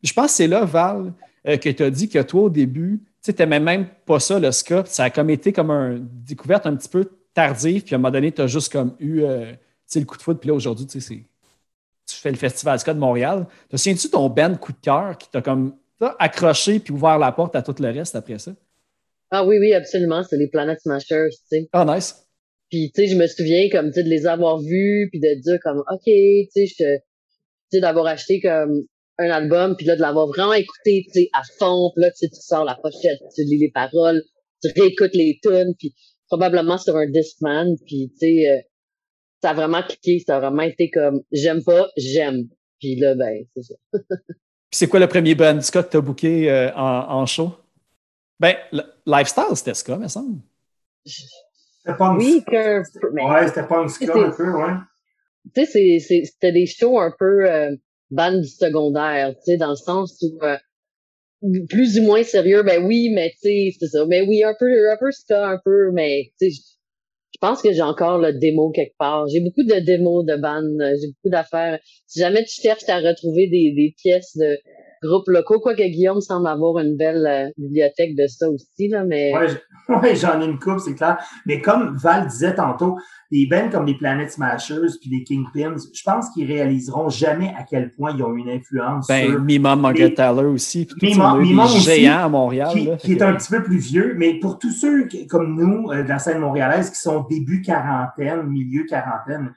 Je 0.03 0.13
pense 0.13 0.27
que 0.27 0.31
c'est 0.33 0.47
là, 0.47 0.63
Val, 0.63 1.11
euh, 1.47 1.57
que 1.57 1.69
tu 1.69 1.83
as 1.83 1.89
dit 1.89 2.07
que 2.07 2.21
toi, 2.21 2.43
au 2.43 2.49
début, 2.49 3.01
tu 3.23 3.33
n'aimais 3.37 3.59
même 3.59 3.87
pas 4.05 4.19
ça, 4.19 4.39
le 4.39 4.51
ska. 4.51 4.83
Ça 4.85 5.05
a 5.05 5.09
comme 5.09 5.31
été 5.31 5.51
comme 5.51 5.71
une 5.71 6.07
découverte 6.25 6.67
un 6.67 6.75
petit 6.75 6.87
peu 6.89 7.09
tardive. 7.33 7.83
Puis 7.83 7.95
à 7.95 7.97
un 7.97 7.99
moment 7.99 8.11
donné, 8.11 8.31
tu 8.31 8.41
as 8.41 8.47
juste 8.47 8.71
comme 8.71 8.93
eu 8.99 9.23
euh, 9.23 9.51
le 9.95 10.03
coup 10.05 10.15
de 10.15 10.21
foot. 10.21 10.39
Puis 10.39 10.47
là, 10.49 10.53
aujourd'hui, 10.53 10.85
c'est- 10.89 11.23
tu 12.05 12.15
fais 12.15 12.31
le 12.31 12.37
Festival 12.37 12.79
ska 12.79 12.93
de 12.93 12.99
Montréal. 12.99 13.47
Te 13.69 13.77
souviens-tu 13.77 14.09
ton 14.09 14.29
band 14.29 14.55
coup 14.55 14.71
de 14.71 14.77
cœur 14.81 15.17
qui 15.17 15.29
t'a 15.29 15.41
comme 15.41 15.75
accroché 16.19 16.79
puis 16.79 16.93
ouvert 16.93 17.17
la 17.17 17.31
porte 17.31 17.55
à 17.55 17.61
tout 17.61 17.75
le 17.79 17.89
reste 17.89 18.15
après 18.15 18.39
ça? 18.39 18.51
Ah 19.31 19.45
oui, 19.45 19.57
oui, 19.59 19.73
absolument. 19.73 20.23
C'est 20.23 20.37
les 20.37 20.47
Planet 20.47 20.79
Smashers, 20.79 21.29
tu 21.29 21.47
sais. 21.47 21.69
Ah, 21.73 21.85
nice. 21.85 22.25
Puis, 22.69 22.91
tu 22.93 23.01
sais, 23.01 23.07
je 23.07 23.17
me 23.17 23.27
souviens, 23.27 23.69
comme, 23.71 23.87
tu 23.87 23.95
sais, 23.95 24.03
de 24.03 24.09
les 24.09 24.25
avoir 24.25 24.59
vus, 24.59 25.07
puis 25.11 25.19
de 25.19 25.41
dire, 25.41 25.59
comme, 25.63 25.79
OK, 25.79 26.03
tu 26.05 26.47
sais, 26.51 26.65
je 26.65 26.73
tu 26.75 27.01
sais, 27.71 27.79
d'avoir 27.79 28.07
acheté, 28.07 28.39
comme, 28.39 28.83
un 29.17 29.29
album, 29.29 29.75
puis 29.75 29.85
là, 29.85 29.95
de 29.95 30.01
l'avoir 30.01 30.27
vraiment 30.27 30.53
écouté, 30.53 31.05
tu 31.05 31.21
sais, 31.21 31.29
à 31.33 31.41
fond, 31.57 31.91
puis 31.95 32.03
là, 32.03 32.11
tu 32.11 32.17
sais, 32.17 32.27
tu 32.27 32.41
sors 32.41 32.65
la 32.65 32.75
pochette, 32.75 33.19
tu 33.35 33.43
lis 33.43 33.59
les 33.59 33.71
paroles, 33.71 34.21
tu 34.63 34.71
réécoutes 34.79 35.13
les 35.13 35.39
tunes, 35.41 35.73
puis 35.77 35.93
probablement 36.27 36.77
sur 36.77 36.95
un 36.95 37.07
Discman, 37.07 37.75
puis, 37.85 38.11
tu 38.11 38.17
sais, 38.17 38.49
euh, 38.49 38.61
ça 39.45 39.51
a 39.51 39.53
vraiment 39.53 39.83
cliqué, 39.83 40.23
ça 40.25 40.37
a 40.37 40.39
vraiment 40.39 40.63
été 40.63 40.89
comme, 40.89 41.21
j'aime 41.31 41.63
pas, 41.63 41.87
j'aime. 41.97 42.47
Puis 42.79 42.95
là, 42.95 43.13
ben, 43.13 43.45
c'est 43.55 43.61
ça. 43.61 43.75
Puis 43.93 44.79
c'est 44.79 44.87
quoi 44.87 44.99
le 44.99 45.07
premier 45.07 45.35
band 45.35 45.61
ska 45.61 45.83
que 45.83 45.91
tu 45.91 45.97
as 45.97 46.01
booké 46.01 46.49
euh, 46.51 46.71
en, 46.73 47.19
en 47.21 47.25
show? 47.27 47.51
Ben, 48.39 48.55
le- 48.71 48.83
Lifestyle, 49.05 49.55
c'était 49.55 49.75
ska, 49.75 49.97
me 49.97 50.07
semble. 50.07 50.39
C'était 51.05 51.95
pas 51.97 52.07
une- 52.07 52.17
Oui, 52.17 52.43
que, 52.45 52.81
mais, 53.13 53.23
Ouais, 53.23 53.47
c'était 53.47 53.67
pas 53.67 53.79
un 53.81 53.87
ska 53.87 54.05
C'est- 54.07 54.19
un 54.19 54.31
peu, 54.31 54.51
ouais. 54.51 54.73
tu 55.53 55.65
sais, 55.65 55.71
c'est- 55.71 55.99
c'est- 55.99 56.23
c'était 56.25 56.51
des 56.51 56.65
shows 56.65 56.99
un 56.99 57.13
peu 57.19 57.49
euh, 57.49 57.75
bande 58.09 58.41
du 58.41 58.47
secondaire, 58.47 59.35
tu 59.35 59.51
sais, 59.51 59.57
dans 59.57 59.69
le 59.69 59.75
sens 59.75 60.17
où 60.23 60.43
euh, 60.43 60.57
plus 61.69 61.99
ou 61.99 62.03
moins 62.03 62.23
sérieux, 62.23 62.63
ben 62.63 62.83
oui, 62.83 63.11
mais 63.13 63.29
tu 63.33 63.37
sais, 63.43 63.69
c'est 63.79 63.87
ça. 63.87 64.05
Mais 64.07 64.21
oui, 64.27 64.43
un 64.43 64.55
peu, 64.59 64.65
un 64.91 64.97
peu 64.99 65.11
ska, 65.11 65.47
un 65.49 65.59
peu, 65.63 65.91
mais 65.93 66.31
tu 66.41 66.51
sais, 66.51 66.61
je- 67.35 67.47
pense 67.47 67.61
que 67.61 67.73
j'ai 67.73 67.81
encore 67.81 68.17
le 68.19 68.33
démo 68.33 68.71
quelque 68.71 68.95
part. 68.97 69.27
J'ai 69.27 69.41
beaucoup 69.41 69.63
de 69.63 69.79
démos 69.79 70.25
de 70.25 70.35
bandes, 70.37 70.79
euh, 70.81 70.95
j'ai 71.01 71.07
beaucoup 71.07 71.29
d'affaires. 71.31 71.79
Si 72.07 72.19
jamais 72.19 72.43
tu 72.45 72.61
cherches 72.61 72.87
à 72.89 72.99
retrouver 72.99 73.47
des, 73.47 73.73
des 73.75 73.93
pièces 74.01 74.37
de 74.37 74.57
groupes 75.05 75.27
locaux, 75.27 75.59
quoique 75.59 75.83
Guillaume 75.83 76.21
semble 76.21 76.47
avoir 76.47 76.79
une 76.79 76.97
belle 76.97 77.25
euh, 77.25 77.49
bibliothèque 77.57 78.15
de 78.15 78.27
ça 78.27 78.49
aussi, 78.49 78.87
là, 78.89 79.03
mais 79.03 79.33
Ouais, 79.33 79.47
j- 79.49 79.55
ouais, 80.01 80.15
j'en 80.15 80.41
ai 80.41 80.45
une 80.45 80.57
coupe, 80.59 80.79
c'est 80.79 80.95
clair. 80.95 81.17
Mais 81.45 81.61
comme 81.61 81.95
Val 81.97 82.27
disait 82.27 82.55
tantôt, 82.55 82.97
des 83.31 83.47
bands 83.47 83.69
comme 83.71 83.85
les 83.85 83.95
Planet 83.95 84.31
Smashers 84.31 84.97
puis 85.01 85.09
les 85.09 85.23
Kingpins, 85.23 85.75
je 85.93 86.01
pense 86.03 86.29
qu'ils 86.31 86.47
réaliseront 86.47 87.09
jamais 87.09 87.53
à 87.57 87.63
quel 87.63 87.91
point 87.93 88.13
ils 88.15 88.23
ont 88.23 88.33
une 88.35 88.49
influence 88.49 89.07
Ben, 89.07 89.27
sur 89.29 89.41
Mimum, 89.41 89.81
Margaret 89.81 90.13
Tyler 90.13 90.45
aussi. 90.45 90.85
Puis 90.85 90.95
tout, 91.13 91.19
Mimum- 91.19 91.33
on 91.33 91.35
a 91.35 91.39
eu 91.39 91.41
Mimum 91.47 91.67
des 91.67 91.73
aussi, 91.73 92.01
géants 92.01 92.25
à 92.25 92.29
Montréal. 92.29 92.69
qui, 92.71 92.85
là, 92.85 92.95
qui 92.97 93.07
fait 93.07 93.13
est 93.13 93.17
que- 93.17 93.23
un 93.23 93.33
petit 93.35 93.49
peu 93.51 93.63
plus 93.63 93.77
vieux, 93.77 94.13
mais 94.17 94.39
pour 94.39 94.57
tous 94.59 94.71
ceux 94.71 95.05
qui- 95.07 95.27
comme 95.27 95.55
nous, 95.55 95.91
euh, 95.91 96.03
de 96.03 96.09
la 96.09 96.19
scène 96.19 96.39
montréalaise, 96.39 96.89
qui 96.91 96.99
sont 96.99 97.25
début 97.29 97.61
quarantaine, 97.61 98.43
milieu 98.47 98.85
quarantaine, 98.85 99.53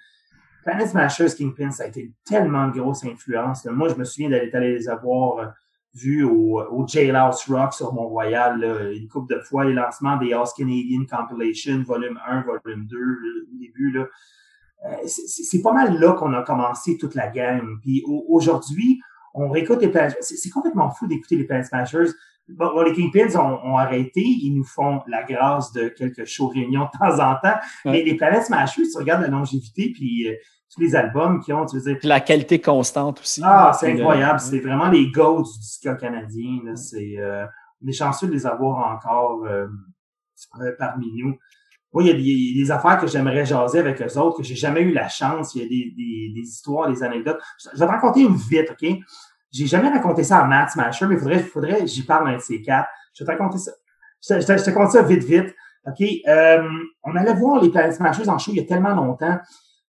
Planet 0.69 0.89
Smashers, 0.89 1.35
Kingpin, 1.35 1.71
a 1.79 1.87
été 1.87 2.13
tellement 2.27 2.69
grosse 2.69 3.03
influence. 3.03 3.65
Moi, 3.65 3.89
je 3.89 3.95
me 3.95 4.05
souviens 4.05 4.29
d'aller 4.29 4.75
les 4.75 4.87
avoir 4.87 5.39
euh, 5.39 5.47
vus 5.95 6.25
au, 6.25 6.87
Jailhouse 6.87 7.47
Rock 7.49 7.73
sur 7.73 7.95
Mont-Royal, 7.95 8.93
une 8.95 9.09
couple 9.09 9.35
de 9.35 9.41
fois, 9.41 9.65
les 9.65 9.73
lancements 9.73 10.19
des 10.19 10.35
House 10.35 10.53
Canadian 10.53 11.07
Compilation, 11.11 11.83
volume 11.85 12.21
1, 12.29 12.43
volume 12.43 12.87
2, 12.87 12.97
euh, 12.99 13.49
au 13.51 13.59
début, 13.59 13.93
là. 13.93 14.07
Euh, 14.85 15.07
c'est- 15.07 15.63
pas 15.63 15.73
mal 15.73 15.99
là 15.99 16.13
qu'on 16.13 16.35
a 16.35 16.43
commencé 16.43 16.99
toute 16.99 17.15
la 17.15 17.29
gang. 17.29 17.63
Puis 17.81 18.03
au- 18.07 18.27
aujourd'hui, 18.29 19.01
on 19.33 19.49
réécoute 19.49 19.81
les 19.81 19.89
Planet 19.89 20.19
C'est 20.21 20.37
c'est 20.37 20.51
complètement 20.51 20.91
fou 20.91 21.07
d'écouter 21.07 21.37
les 21.37 21.45
Planet 21.45 21.65
Smashers. 21.65 22.11
Bon, 22.51 22.73
bon, 22.75 22.83
les 22.83 22.93
Kingpins 22.95 23.39
ont, 23.39 23.59
ont 23.73 23.77
arrêté. 23.77 24.21
Ils 24.23 24.55
nous 24.55 24.65
font 24.65 25.01
la 25.07 25.23
grâce 25.25 25.73
de 25.73 25.89
quelques 25.89 26.25
shows 26.25 26.49
réunions 26.49 26.85
de 26.93 26.99
temps 26.99 27.15
en 27.23 27.35
temps. 27.37 27.59
Ouais. 27.85 27.93
Mais 27.93 28.03
les 28.05 28.15
Planet 28.17 28.43
Smashers, 28.45 28.85
tu 28.91 28.99
regardes 28.99 29.23
la 29.23 29.29
longévité, 29.29 29.93
puis 29.95 30.29
euh, 30.29 30.35
tous 30.75 30.81
les 30.81 30.95
albums 30.97 31.41
qu'ils 31.41 31.55
ont, 31.55 31.67
tu 31.67 31.77
veux 31.77 31.83
dire, 31.83 31.97
Puis 31.99 32.09
la 32.09 32.21
qualité 32.21 32.61
constante 32.61 33.21
aussi. 33.21 33.41
ah, 33.45 33.73
c'est 33.79 33.93
le- 33.93 34.01
incroyable. 34.01 34.41
C'est 34.41 34.61
vraiment 34.61 34.89
les 34.89 35.11
goats 35.11 35.43
du 35.43 35.63
ska 35.63 35.95
canadien. 35.95 36.61
Là. 36.65 36.77
C'est, 36.77 37.17
euh, 37.19 37.45
on 37.85 37.89
est 37.89 37.93
chanceux 37.93 38.27
de 38.29 38.33
les 38.33 38.47
avoir 38.47 38.95
encore 38.97 39.45
euh, 39.47 39.67
euh, 40.61 40.73
parmi 40.79 41.07
nous. 41.17 41.37
Moi, 41.93 42.03
il 42.03 42.09
y 42.09 42.11
a 42.11 42.15
des, 42.15 42.21
il 42.21 42.57
y 42.59 42.61
a 42.61 42.65
des 42.65 42.71
affaires 42.71 42.99
que 42.99 43.07
j'aimerais 43.07 43.47
jaser 43.47 43.79
avec 43.79 44.01
eux 44.03 44.19
autres, 44.19 44.37
que 44.39 44.43
j'ai 44.43 44.55
jamais 44.57 44.83
eu 44.83 44.93
la 44.93 45.09
chance. 45.09 45.55
Il 45.55 45.63
y 45.63 45.65
a 45.65 45.69
des, 45.69 45.95
des, 45.97 46.33
des 46.35 46.47
histoires, 46.47 46.91
des 46.91 47.03
anecdotes. 47.03 47.41
Je 47.63 47.71
je 47.73 47.79
vais 47.79 47.87
te 47.87 47.91
raconter 47.91 48.21
une 48.21 48.37
vite, 48.37 48.71
OK? 48.71 48.99
J'ai 49.53 49.67
jamais 49.67 49.89
raconté 49.89 50.25
ça 50.25 50.39
à 50.39 50.45
Matt 50.47 50.71
Smasher, 50.71 51.07
mais 51.07 51.15
il 51.15 51.21
faudrait, 51.21 51.39
faudrait 51.41 51.87
j'y 51.87 52.03
parle 52.05 52.29
un 52.29 52.37
de 52.37 52.43
ces 52.43 52.61
quatre. 52.63 52.89
Je 53.15 53.25
vais 53.25 53.33
te 53.33 53.39
raconter 53.39 53.59
ça. 53.59 53.73
Je 54.23 54.35
te, 54.35 54.53
te- 54.53 54.91
ça 54.91 55.03
vite, 55.03 55.25
vite. 55.25 55.55
OK? 55.87 56.07
Euh, 56.27 56.69
on 57.05 57.17
allait 57.17 57.35
voir 57.35 57.63
les 57.63 57.71
Planet 57.71 57.95
Smashers 57.95 58.29
en 58.29 58.39
show 58.39 58.51
il 58.53 58.59
y 58.59 58.61
a 58.61 58.65
tellement 58.65 58.95
longtemps. 58.95 59.39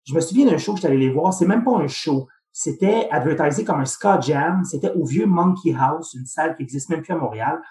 Je 0.08 0.14
me 0.14 0.22
souviens 0.22 0.46
d'un 0.46 0.58
show 0.58 0.74
que 0.76 0.86
allé 0.86 0.98
les 0.98 1.12
voir. 1.12 1.34
C'est 1.34 1.46
même 1.46 1.64
pas 1.64 1.76
un 1.78 1.88
show. 1.88 2.28
C'était 2.52 3.08
advertisé 3.12 3.64
comme 3.64 3.80
un 3.80 3.86
ska 3.86 4.20
jam. 4.22 4.64
C'était 4.64 4.92
au 4.94 5.06
vieux 5.06 5.26
Monkey 5.26 5.74
House, 5.78 6.14
une 6.14 6.26
salle 6.26 6.56
qui 6.56 6.64
existe 6.64 6.90
même 6.90 7.02
plus 7.02 7.14
à 7.14 7.18
Montréal. 7.18 7.62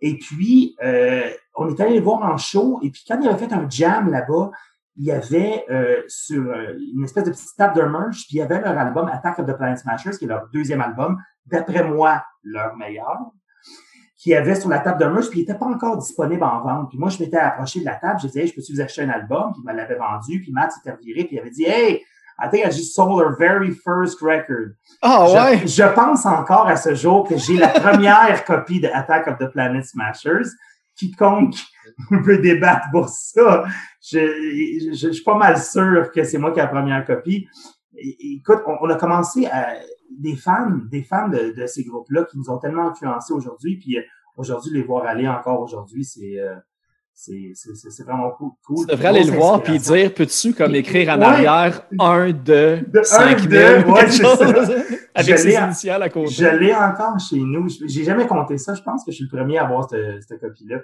Et 0.00 0.16
puis, 0.16 0.76
euh, 0.82 1.28
on 1.56 1.68
est 1.68 1.80
allé 1.80 1.94
les 1.94 2.00
voir 2.00 2.22
en 2.22 2.36
show. 2.36 2.78
Et 2.82 2.90
puis, 2.90 3.02
quand 3.06 3.20
ils 3.20 3.28
avaient 3.28 3.38
fait 3.46 3.52
un 3.52 3.68
jam 3.68 4.10
là-bas, 4.10 4.50
il 4.98 5.04
y 5.04 5.12
avait 5.12 5.64
euh, 5.70 6.02
sur 6.08 6.42
euh, 6.42 6.74
une 6.94 7.04
espèce 7.04 7.24
de 7.24 7.30
petite 7.30 7.56
table 7.56 7.76
de 7.76 7.82
merch, 7.82 8.26
puis 8.26 8.32
il 8.32 8.36
y 8.38 8.42
avait 8.42 8.60
leur 8.60 8.76
album 8.76 9.08
Attack 9.08 9.38
of 9.38 9.46
the 9.46 9.56
Planet 9.56 9.78
Smashers, 9.78 10.18
qui 10.18 10.24
est 10.24 10.28
leur 10.28 10.48
deuxième 10.52 10.80
album, 10.80 11.18
d'après 11.46 11.84
moi, 11.84 12.24
leur 12.42 12.76
meilleur, 12.76 13.16
qui 14.16 14.34
avait 14.34 14.56
sur 14.56 14.68
la 14.68 14.80
table 14.80 15.00
de 15.00 15.06
merch, 15.06 15.30
puis 15.30 15.40
il 15.40 15.42
n'était 15.42 15.58
pas 15.58 15.66
encore 15.66 15.96
disponible 15.98 16.42
en 16.42 16.60
vente. 16.62 16.88
Puis 16.90 16.98
moi, 16.98 17.10
je 17.10 17.22
m'étais 17.22 17.36
approché 17.36 17.78
de 17.80 17.84
la 17.84 17.94
table, 17.94 18.18
je 18.20 18.26
disais, 18.26 18.40
hey, 18.40 18.46
je 18.48 18.54
peux-tu 18.54 18.74
vous 18.74 18.80
acheter 18.80 19.02
un 19.02 19.10
album? 19.10 19.52
Puis 19.52 19.62
il 19.64 19.70
me 19.70 19.76
l'avait 19.76 19.94
vendu, 19.94 20.40
puis 20.40 20.50
Matt 20.50 20.72
s'était 20.72 20.90
reviré, 20.90 21.24
puis 21.24 21.36
il 21.36 21.38
avait 21.38 21.50
dit, 21.50 21.64
hey, 21.64 22.02
I 22.40 22.48
think 22.48 22.64
I 22.64 22.70
just 22.70 22.94
sold 22.94 23.20
our 23.20 23.36
very 23.36 23.72
first 23.72 24.20
record. 24.20 24.76
Ah 25.02 25.26
Je- 25.28 25.34
ouais! 25.34 25.66
Je, 25.66 25.94
pense 25.94 26.26
encore 26.26 26.66
à 26.66 26.76
ce 26.76 26.94
jour 26.94 27.26
que 27.28 27.36
j'ai 27.36 27.56
la 27.56 27.68
première 27.68 28.44
copie 28.46 28.80
de 28.80 28.88
Attack 28.88 29.28
of 29.28 29.38
the 29.38 29.50
Planet 29.50 29.84
Smashers. 29.84 30.48
Quiconque 30.98 31.56
peut 32.24 32.38
débattre 32.38 32.86
pour 32.90 33.08
ça, 33.08 33.64
je, 34.02 34.18
je, 34.18 34.94
je 34.94 35.12
suis 35.12 35.24
pas 35.24 35.36
mal 35.36 35.58
sûr 35.58 36.10
que 36.12 36.24
c'est 36.24 36.38
moi 36.38 36.52
qui 36.52 36.58
ai 36.58 36.62
la 36.62 36.68
première 36.68 37.04
copie. 37.04 37.46
Écoute, 37.96 38.60
on, 38.66 38.76
on 38.80 38.90
a 38.90 38.96
commencé 38.96 39.46
à, 39.46 39.74
des 40.10 40.36
fans, 40.36 40.78
des 40.90 41.02
fans 41.02 41.28
de, 41.28 41.52
de 41.52 41.66
ces 41.66 41.84
groupes-là 41.84 42.24
qui 42.24 42.38
nous 42.38 42.50
ont 42.50 42.58
tellement 42.58 42.88
influencés 42.90 43.32
aujourd'hui, 43.32 43.78
puis 43.78 43.98
euh, 43.98 44.02
aujourd'hui, 44.36 44.72
les 44.72 44.82
voir 44.82 45.06
aller 45.06 45.28
encore 45.28 45.60
aujourd'hui, 45.60 46.04
c'est 46.04 46.40
euh, 46.40 46.56
c'est 47.20 47.50
c'est- 47.54 47.74
c'est- 47.74 47.90
c'est 47.90 48.04
vraiment 48.04 48.30
cool. 48.30 48.50
cool. 48.64 48.86
Tu 48.86 48.92
devrais 48.94 49.08
aller 49.08 49.24
le 49.24 49.32
voir 49.32 49.60
puis 49.60 49.76
dire 49.78 50.14
peux-tu 50.14 50.54
comme 50.54 50.74
écrire 50.76 51.08
en 51.08 51.18
Ouais. 51.18 51.24
arrière 51.24 51.82
un 51.98 52.28
de, 52.30 52.78
De 52.86 52.98
un 53.00 53.02
5 53.02 53.46
de, 53.48 53.50
000 53.50 53.88
ou 53.88 53.92
ouais, 53.92 54.00
quelque 54.02 54.12
c'est 54.12 54.22
chose, 54.22 54.38
ça. 54.38 54.74
avec 55.16 55.38
ses 55.38 55.54
initiales 55.54 56.02
à 56.04 56.08
côté. 56.10 56.28
Je 56.30 56.46
l'ai 56.46 56.72
encore 56.74 57.18
chez 57.18 57.40
nous. 57.40 57.66
J'ai 57.86 58.04
jamais 58.04 58.26
compté 58.28 58.56
ça. 58.56 58.74
Je 58.74 58.82
pense 58.82 59.04
que 59.04 59.10
je 59.10 59.16
suis 59.16 59.24
le 59.30 59.36
premier 59.36 59.58
à 59.58 59.64
avoir 59.64 59.88
cette, 59.90 60.22
cette 60.22 60.40
copie-là. 60.40 60.80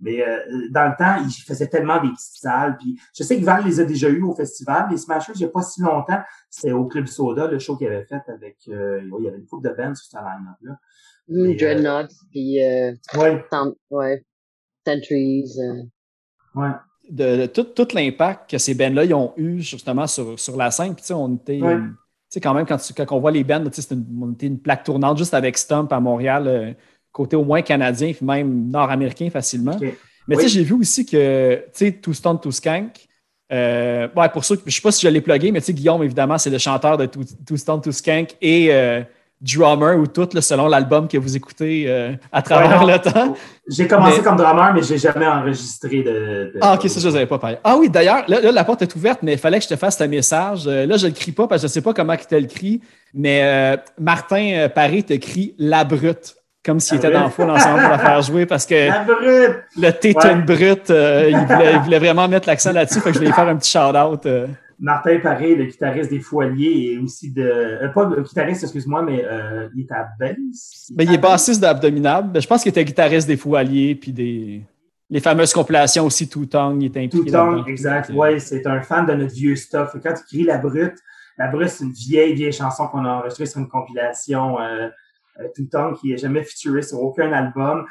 Mais 0.00 0.20
euh, 0.26 0.38
dans 0.72 0.88
le 0.88 0.96
temps, 0.98 1.22
il 1.24 1.30
faisait 1.46 1.68
tellement 1.68 2.02
des 2.02 2.08
petites 2.08 2.40
salles. 2.42 2.76
Puis 2.78 2.98
je 3.16 3.22
sais 3.22 3.38
que 3.38 3.44
Val 3.44 3.64
les 3.64 3.78
a 3.80 3.84
déjà 3.84 4.08
eu 4.10 4.22
au 4.22 4.34
festival. 4.34 4.88
Les 4.90 4.96
Smashers, 4.96 5.32
il 5.36 5.38
n'y 5.38 5.44
a 5.44 5.48
pas 5.50 5.62
si 5.62 5.80
longtemps, 5.82 6.20
c'était 6.50 6.72
au 6.72 6.84
Club 6.86 7.06
Soda, 7.06 7.46
le 7.46 7.58
show 7.60 7.76
qu'il 7.76 7.86
avait 7.86 8.04
fait 8.04 8.20
avec... 8.28 8.56
euh, 8.68 9.00
il 9.20 9.24
y 9.24 9.28
avait 9.28 9.38
une 9.38 9.46
coupe 9.46 9.62
de 9.64 9.70
bands 9.70 9.94
sur 9.94 10.06
ce 10.10 10.16
line-up-là. 10.16 10.72
Mm, 11.28 11.46
euh, 11.50 11.56
Dreadnought, 11.56 12.10
puis 12.30 12.62
euh, 12.62 12.92
Ouais, 13.16 13.42
ouais, 13.90 14.22
Centuries. 14.86 15.44
euh. 15.58 15.82
ouais. 16.60 16.68
de, 17.10 17.36
de 17.42 17.46
tout, 17.46 17.64
tout 17.64 17.88
l'impact 17.94 18.50
que 18.50 18.58
ces 18.58 18.74
bands-là 18.74 19.04
ont 19.16 19.32
eu 19.36 19.60
justement 19.60 20.06
sur, 20.06 20.38
sur 20.38 20.56
la 20.56 20.70
scène. 20.70 20.94
Puis, 20.94 21.02
tu 21.02 21.08
sais, 21.08 21.14
on 21.14 21.34
était. 21.36 21.60
Ouais. 21.60 21.76
Tu 21.76 21.82
sais, 22.30 22.40
quand 22.40 22.54
même, 22.54 22.66
quand, 22.66 22.78
tu- 22.78 22.92
quand 22.92 23.06
on 23.12 23.20
voit 23.20 23.30
les 23.30 23.44
bands, 23.44 23.62
tu 23.64 23.70
sais, 23.74 23.82
c'est 23.82 23.94
une, 23.94 24.04
on 24.20 24.32
était 24.32 24.46
une 24.46 24.58
plaque 24.58 24.82
tournante 24.84 25.16
juste 25.18 25.34
avec 25.34 25.56
Stump 25.56 25.92
à 25.92 26.00
Montréal, 26.00 26.48
euh, 26.48 26.72
côté 27.12 27.36
au 27.36 27.44
moins 27.44 27.62
canadien, 27.62 28.12
puis 28.12 28.26
même 28.26 28.68
nord-américain 28.70 29.30
facilement. 29.30 29.76
Mais 29.80 30.34
tu 30.34 30.40
sais, 30.40 30.46
Oui. 30.46 30.48
j'ai 30.48 30.62
vu 30.64 30.74
aussi 30.74 31.06
que, 31.06 31.54
tu 31.66 31.70
sais, 31.72 31.92
Two 31.92 32.12
Stone, 32.12 32.40
Two 32.40 32.50
Skank, 32.50 33.06
euh, 33.52 34.08
ouais, 34.16 34.28
pour 34.30 34.44
ceux, 34.44 34.60
je 34.66 34.74
sais 34.74 34.80
pas 34.82 34.90
si 34.90 35.06
je 35.06 35.08
l'ai 35.12 35.20
plugué, 35.20 35.52
mais 35.52 35.60
tu 35.60 35.66
sais, 35.66 35.72
Guillaume, 35.72 36.02
évidemment, 36.02 36.36
c'est 36.36 36.50
le 36.50 36.58
chanteur 36.58 36.96
de 36.98 37.06
Two 37.06 37.56
Stone, 37.56 37.80
Two 37.80 37.92
Skank 37.92 38.36
et 38.40 38.72
euh, 38.74 39.02
drummer 39.40 39.96
ou 39.98 40.06
tout, 40.06 40.28
là, 40.32 40.40
selon 40.40 40.66
l'album 40.66 41.06
que 41.08 41.18
vous 41.18 41.36
écoutez 41.36 41.84
euh, 41.86 42.12
à 42.32 42.40
travers 42.42 42.80
Ouais, 42.82 42.86
non. 42.86 42.92
le 42.92 42.98
temps? 42.98 43.34
J'ai 43.68 43.86
commencé 43.86 44.18
Mais- 44.18 44.22
comme 44.24 44.36
drummer, 44.36 44.72
mais 44.74 44.82
j'ai 44.82 44.96
jamais 44.98 45.26
enregistré 45.26 45.98
de... 46.02 46.10
de- 46.54 46.58
Ah, 46.60 46.74
ok, 46.74 46.88
ça, 46.88 47.00
je 47.00 47.06
ne 47.08 47.12
savais 47.12 47.26
pas 47.26 47.38
pareil. 47.38 47.58
Ah 47.62 47.76
oui, 47.76 47.90
d'ailleurs, 47.90 48.24
là, 48.28 48.40
là, 48.40 48.50
la 48.52 48.64
porte 48.64 48.82
est 48.82 48.96
ouverte, 48.96 49.20
mais 49.22 49.32
il 49.34 49.38
fallait 49.38 49.58
que 49.58 49.64
je 49.64 49.68
te 49.68 49.76
fasse 49.76 50.00
un 50.00 50.06
message. 50.06 50.62
Euh, 50.66 50.86
là, 50.86 50.96
je 50.96 51.06
ne 51.06 51.10
le 51.10 51.16
crie 51.16 51.32
pas 51.32 51.46
parce 51.46 51.60
que 51.62 51.68
je 51.68 51.70
ne 51.70 51.74
sais 51.74 51.82
pas 51.82 51.92
comment 51.92 52.16
te 52.16 52.34
le 52.34 52.46
crie, 52.46 52.80
mais 53.12 53.40
euh, 53.44 53.76
Martin 54.00 54.68
Paré 54.74 55.02
te 55.02 55.14
crie 55.14 55.54
la 55.58 55.84
brute, 55.84 56.34
comme 56.64 56.80
s'il 56.80 56.96
était 56.96 57.10
dans 57.10 57.18
le 57.20 57.24
brute. 57.26 57.34
fond 57.36 57.48
ensemble 57.50 57.80
pour 57.82 57.90
la 57.90 57.98
faire 57.98 58.22
jouer 58.22 58.46
parce 58.46 58.64
que 58.66 58.74
La 58.88 59.00
brute! 59.04 59.56
le 59.78 59.90
T 59.90 60.14
Ouais. 60.16 60.32
une 60.32 60.42
brute, 60.42 60.90
euh, 60.90 61.28
il, 61.30 61.36
voulait, 61.36 61.72
il 61.74 61.78
voulait 61.80 61.98
vraiment 61.98 62.26
mettre 62.26 62.48
l'accent 62.48 62.72
là-dessus, 62.72 63.00
fait 63.00 63.10
que 63.10 63.14
je 63.16 63.20
vais 63.20 63.26
lui 63.26 63.32
faire 63.34 63.48
un 63.48 63.56
petit 63.56 63.70
shout-out. 63.70 64.26
Euh. 64.78 64.84
Martin 64.84 65.18
Paré, 65.20 65.54
le 65.54 65.64
guitariste 65.64 66.10
des 66.10 66.20
Foiliers 66.20 66.92
et 66.92 66.98
aussi 66.98 67.32
de... 67.32 67.42
euh, 67.42 67.88
pas 67.88 68.04
le 68.08 68.22
guitariste, 68.22 68.62
excuse-moi, 68.64 69.02
mais 69.02 69.24
euh, 69.24 69.68
il 69.74 69.82
est 69.82 69.92
à 69.92 70.08
bass. 70.18 70.90
Ben, 70.94 71.06
il 71.08 71.14
est 71.14 71.18
bassiste 71.18 71.60
d'Abdominable. 71.60 72.40
Je 72.40 72.46
pense 72.46 72.62
qu'il 72.62 72.70
était 72.70 72.84
guitariste 72.84 73.26
des 73.26 73.36
Foualiers, 73.36 73.94
puis 73.94 74.12
des 74.12 74.62
les 75.08 75.20
fameuses 75.20 75.52
compilations 75.52 76.04
aussi, 76.04 76.28
Two 76.28 76.46
Tongue, 76.46 76.82
il 76.82 76.86
était 76.86 76.98
impliqué 77.04 77.26
Tout 77.30 77.32
là-dedans. 77.32 77.64
exact. 77.66 78.08
Que- 78.08 78.12
Ouais, 78.14 78.40
c'est 78.40 78.66
un 78.66 78.82
fan 78.82 79.06
de 79.06 79.12
notre 79.14 79.32
vieux 79.34 79.54
stuff. 79.54 79.94
Quand 80.02 80.14
il 80.18 80.24
crie 80.24 80.42
La 80.42 80.58
Brute, 80.58 80.96
La 81.38 81.46
Brute, 81.46 81.68
c'est 81.68 81.84
une 81.84 81.92
vieille, 81.92 82.34
vieille 82.34 82.52
chanson 82.52 82.88
qu'on 82.88 83.04
a 83.04 83.10
enregistrée 83.10 83.46
sur 83.46 83.60
une 83.60 83.68
compilation 83.68 84.58
euh, 84.58 84.88
euh, 85.38 85.44
Tout 85.54 85.62
le 85.62 85.68
temps 85.68 85.92
qui 85.94 86.12
est 86.12 86.16
jamais 86.16 86.42
featurée 86.42 86.82
sur 86.82 87.00
aucun 87.00 87.30
album. 87.32 87.86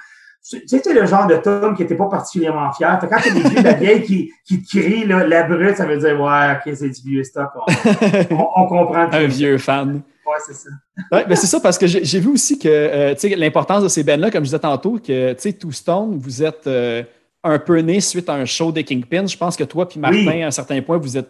Tu 0.48 0.62
sais, 0.68 0.80
c'est 0.84 0.93
le 0.93 1.06
genre 1.08 1.26
de 1.26 1.38
tome 1.38 1.76
qui 1.76 1.82
était 1.84 1.96
pas 1.96 2.08
particulièrement 2.08 2.72
fier. 2.72 3.00
Fait 3.02 3.08
quand 3.08 3.18
a 3.18 3.34
des 3.34 3.50
vieux 3.50 3.64
la 3.64 3.74
vieille 3.74 4.04
qui, 4.04 4.32
qui 4.46 4.62
te 4.62 4.68
crient 4.78 5.06
là, 5.06 5.26
La 5.26 5.43
Brute, 5.43 5.76
ça 5.78 5.86
veut 5.88 5.98
dire 5.98 6.20
Ouais, 6.22 6.52
ok, 6.54 6.74
c'est 6.76 6.89
du 6.89 7.10
vieux 7.10 7.24
stock. 7.24 7.50
On, 7.56 7.66
on, 8.36 8.48
on 8.56 8.68
comprend. 8.68 9.10
un 9.12 9.26
vieux 9.26 9.58
fan. 9.58 10.02
Ouais, 10.28 10.34
c'est 10.46 10.54
ça. 10.54 10.70
Oui, 11.12 11.20
ben 11.28 11.36
c'est 11.36 11.48
ça, 11.48 11.60
parce 11.60 11.78
que 11.78 11.88
j'ai 11.88 12.20
vu 12.20 12.30
aussi 12.30 12.58
que 12.60 12.68
euh, 12.68 13.16
tu 13.16 13.28
l'importance 13.30 13.84
de 13.84 13.88
ces 13.88 14.04
bands-là, 14.04 14.30
comme 14.32 14.41
je 14.43 14.50
disais 14.50 14.60
tantôt, 14.60 14.98
que 15.00 15.34
tu 15.34 15.39
sais, 15.41 15.54
Two 15.54 15.72
Stone, 15.72 16.18
vous 16.20 16.43
êtes 16.43 16.66
euh, 16.68 17.04
un 17.43 17.58
peu 17.60 17.80
né 17.80 18.00
suite 18.00 18.28
à 18.30 18.34
un 18.34 18.46
show 18.46 18.72
des 18.72 18.84
Kingpins. 18.84 19.28
Je 19.28 19.38
pense 19.38 19.56
que 19.56 19.64
toi 19.64 19.88
puis 19.88 20.00
Martin, 20.00 20.18
Oui. 20.28 20.43
à 20.43 20.48
un 20.48 20.52
certain 20.52 20.82
point, 20.82 20.98
vous 20.98 21.18
êtes 21.18 21.30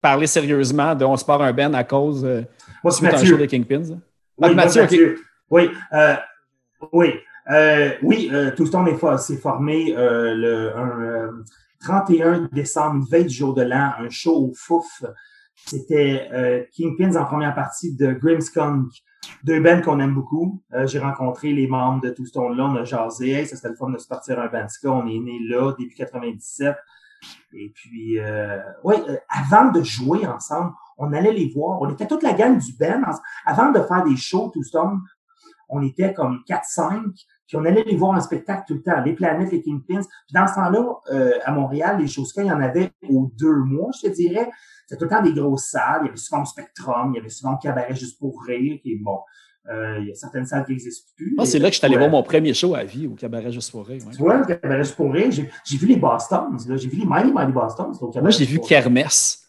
parlé 0.00 0.26
sérieusement 0.28 0.94
de 0.94 1.04
on 1.04 1.16
se 1.16 1.24
part 1.24 1.42
un 1.42 1.52
band 1.52 1.74
à 1.74 1.82
cause 1.84 2.24
euh, 2.24 2.42
Moi, 2.84 2.92
suite 2.92 3.12
à 3.12 3.18
un 3.18 3.24
show 3.24 3.36
des 3.36 3.46
Kingpins. 3.48 3.82
hein. 3.92 3.98
Oui, 4.38 4.48
Ah. 4.50 4.54
Mathieu. 4.54 5.16
Oui, 5.50 5.70
euh, 5.92 6.14
oui, 6.92 7.14
euh, 7.50 7.90
oui, 8.02 8.30
euh, 8.32 8.50
fo- 8.54 9.18
s'est 9.18 9.36
formé 9.36 9.96
euh, 9.96 10.34
le 10.34 10.76
un, 10.76 11.00
euh, 11.00 11.44
31 11.80 12.48
décembre, 12.52 13.06
veille 13.10 13.26
du 13.26 13.34
jour 13.34 13.54
de 13.54 13.62
l'an, 13.62 13.92
un 13.98 14.08
show 14.10 14.48
au 14.48 14.52
Fouf. 14.54 15.04
C'était 15.66 16.66
Kingpins 16.76 17.16
en 17.16 17.24
première 17.24 17.54
partie 17.54 17.94
de 17.94 18.12
Grimmskunk, 18.12 18.90
deux 19.44 19.60
bands 19.60 19.82
qu'on 19.82 20.00
aime 20.00 20.14
beaucoup. 20.14 20.62
J'ai 20.86 20.98
rencontré 20.98 21.52
les 21.52 21.66
membres 21.66 22.00
de 22.00 22.10
Touston 22.10 22.50
là, 22.50 22.64
on 22.64 22.76
a 22.76 22.84
jasé, 22.84 23.30
hey, 23.32 23.46
ça 23.46 23.56
c'était 23.56 23.68
le 23.70 23.74
fun 23.74 23.90
de 23.90 23.98
se 23.98 24.06
partir 24.08 24.38
un 24.40 24.46
band 24.46 24.68
ska. 24.68 24.90
On 24.90 25.06
est 25.06 25.18
né 25.18 25.38
là, 25.48 25.72
début 25.78 25.94
97. 25.94 26.76
Et 27.52 27.72
puis, 27.74 28.18
euh, 28.18 28.58
avant 29.28 29.70
de 29.72 29.82
jouer 29.82 30.26
ensemble, 30.26 30.72
on 30.96 31.12
allait 31.12 31.32
les 31.32 31.50
voir. 31.54 31.80
On 31.82 31.90
était 31.90 32.06
toute 32.06 32.22
la 32.22 32.32
gang 32.32 32.58
du 32.58 32.72
band. 32.78 33.02
Avant 33.44 33.70
de 33.70 33.80
faire 33.80 34.04
des 34.04 34.16
shows, 34.16 34.50
tout 34.52 34.62
ça, 34.62 34.90
on 35.68 35.82
était 35.82 36.14
comme 36.14 36.40
4-5, 36.48 37.02
puis 37.48 37.56
on 37.56 37.64
allait 37.64 37.82
les 37.84 37.96
voir 37.96 38.16
en 38.16 38.20
spectacle 38.20 38.62
tout 38.68 38.74
le 38.74 38.82
temps, 38.82 39.02
les 39.04 39.14
Planètes, 39.14 39.50
les 39.50 39.62
Kingpins. 39.62 40.02
Puis 40.02 40.34
dans 40.34 40.46
ce 40.46 40.54
temps-là, 40.54 40.84
euh, 41.12 41.32
à 41.44 41.50
Montréal, 41.52 41.96
les 41.98 42.06
choses 42.06 42.32
qu'il 42.32 42.44
y 42.46 42.52
en 42.52 42.60
avait 42.60 42.92
aux 43.08 43.32
deux 43.36 43.56
mois, 43.56 43.90
je 44.00 44.08
te 44.08 44.14
dirais. 44.14 44.48
C'était 44.86 44.98
tout 44.98 45.04
le 45.04 45.10
temps 45.16 45.22
des 45.22 45.32
grosses 45.32 45.70
salles. 45.70 46.00
Il 46.02 46.06
y 46.06 46.08
avait 46.10 46.16
souvent 46.18 46.40
le 46.40 46.46
Spectrum, 46.46 47.10
il 47.12 47.16
y 47.16 47.20
avait 47.20 47.28
souvent 47.30 47.52
le 47.52 47.58
Cabaret 47.60 47.94
juste 47.94 48.18
pour 48.18 48.40
rire, 48.46 48.78
qui 48.82 48.92
est 48.92 48.98
bon. 49.02 49.18
Euh, 49.70 49.98
il 50.00 50.08
y 50.08 50.12
a 50.12 50.14
certaines 50.14 50.46
salles 50.46 50.64
qui 50.64 50.72
n'existent 50.72 51.10
plus. 51.16 51.34
Moi, 51.36 51.44
c'est 51.44 51.58
là 51.58 51.68
que 51.68 51.74
je 51.74 51.78
suis 51.78 51.84
allé 51.86 51.94
Ouais. 51.96 52.00
voir 52.00 52.10
mon 52.10 52.22
premier 52.22 52.54
show 52.54 52.74
à 52.74 52.84
vie 52.84 53.06
au 53.06 53.10
Cabaret 53.14 53.52
Juste 53.52 53.70
pour 53.70 53.86
rire. 53.86 54.02
ouais. 54.06 54.12
Tu 54.12 54.18
vois, 54.18 54.38
le 54.38 54.44
Cabaret 54.46 54.78
juste 54.84 54.96
pour 54.96 55.12
rire, 55.12 55.30
j'ai 55.30 55.50
j'ai 55.64 55.76
vu 55.76 55.86
les 55.88 55.96
Bostons, 55.96 56.48
là. 56.68 56.76
J'ai 56.76 56.88
vu 56.88 56.96
les 56.98 57.04
Mighty 57.06 57.32
Mighty 57.32 57.52
Moi, 57.52 58.30
j'ai 58.30 58.44
vu. 58.46 58.60
Kermesse. 58.60 59.44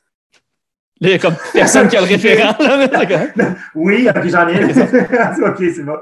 Là, 1.01 1.07
il 1.07 1.11
y 1.11 1.15
a 1.15 1.19
comme 1.19 1.35
personne 1.53 1.87
qui 1.87 1.95
a 1.95 2.01
le 2.01 2.07
référent. 2.15 2.53
là. 2.59 3.55
Oui, 3.75 4.07
ok, 4.09 4.27
j'en 4.27 4.47
ai. 4.49 4.65
ok, 4.65 5.57
c'est 5.73 5.83
bon. 5.83 5.95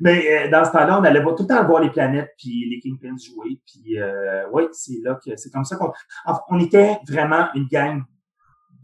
Mais 0.00 0.46
euh, 0.46 0.50
dans 0.50 0.64
ce 0.64 0.70
temps-là, 0.70 1.00
on 1.00 1.04
allait 1.04 1.22
tout 1.22 1.36
le 1.40 1.46
temps 1.46 1.64
voir 1.66 1.82
les 1.82 1.90
planètes 1.90 2.34
puis 2.38 2.68
les 2.70 2.80
Kingpins 2.80 3.16
jouer. 3.16 3.58
Puis 3.66 3.98
euh, 3.98 4.44
oui, 4.52 4.64
c'est 4.72 5.00
là 5.02 5.18
que 5.24 5.36
c'est 5.36 5.50
comme 5.50 5.64
ça 5.64 5.76
qu'on. 5.76 5.92
on 6.48 6.60
était 6.60 6.98
vraiment 7.08 7.48
une 7.54 7.66
gang 7.66 8.02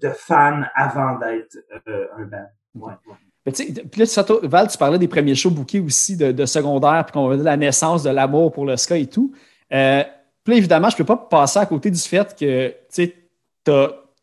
de 0.01 0.11
fans 0.11 0.63
avant 0.75 1.19
d'être 1.19 1.57
euh, 1.89 2.07
un 2.19 2.25
band. 2.25 2.47
Ouais, 2.75 3.53
tu 3.53 3.73
là, 3.73 4.25
Val, 4.43 4.69
tu 4.69 4.79
parlais 4.79 4.99
des 4.99 5.09
premiers 5.09 5.35
shows 5.35 5.51
bookés 5.51 5.81
aussi 5.81 6.17
de, 6.17 6.47
secondaire, 6.47 7.05
puis 7.05 7.13
qu'on 7.13 7.29
va 7.29 7.37
dire 7.37 7.45
la 7.45 7.57
naissance 7.57 8.03
de 8.03 8.11
l'amour 8.11 8.53
pour 8.53 8.65
le 8.65 8.77
ska 8.77 8.97
et 8.97 9.07
tout. 9.07 9.33
Euh, 9.73 10.03
puis 10.43 10.57
évidemment, 10.57 10.89
je 10.89 10.95
ne 10.95 10.99
peux 10.99 11.05
pas 11.05 11.17
passer 11.17 11.59
à 11.59 11.67
côté 11.67 11.91
du 11.91 11.99
fait 11.99 12.35
que, 12.39 12.75
tu 12.93 13.13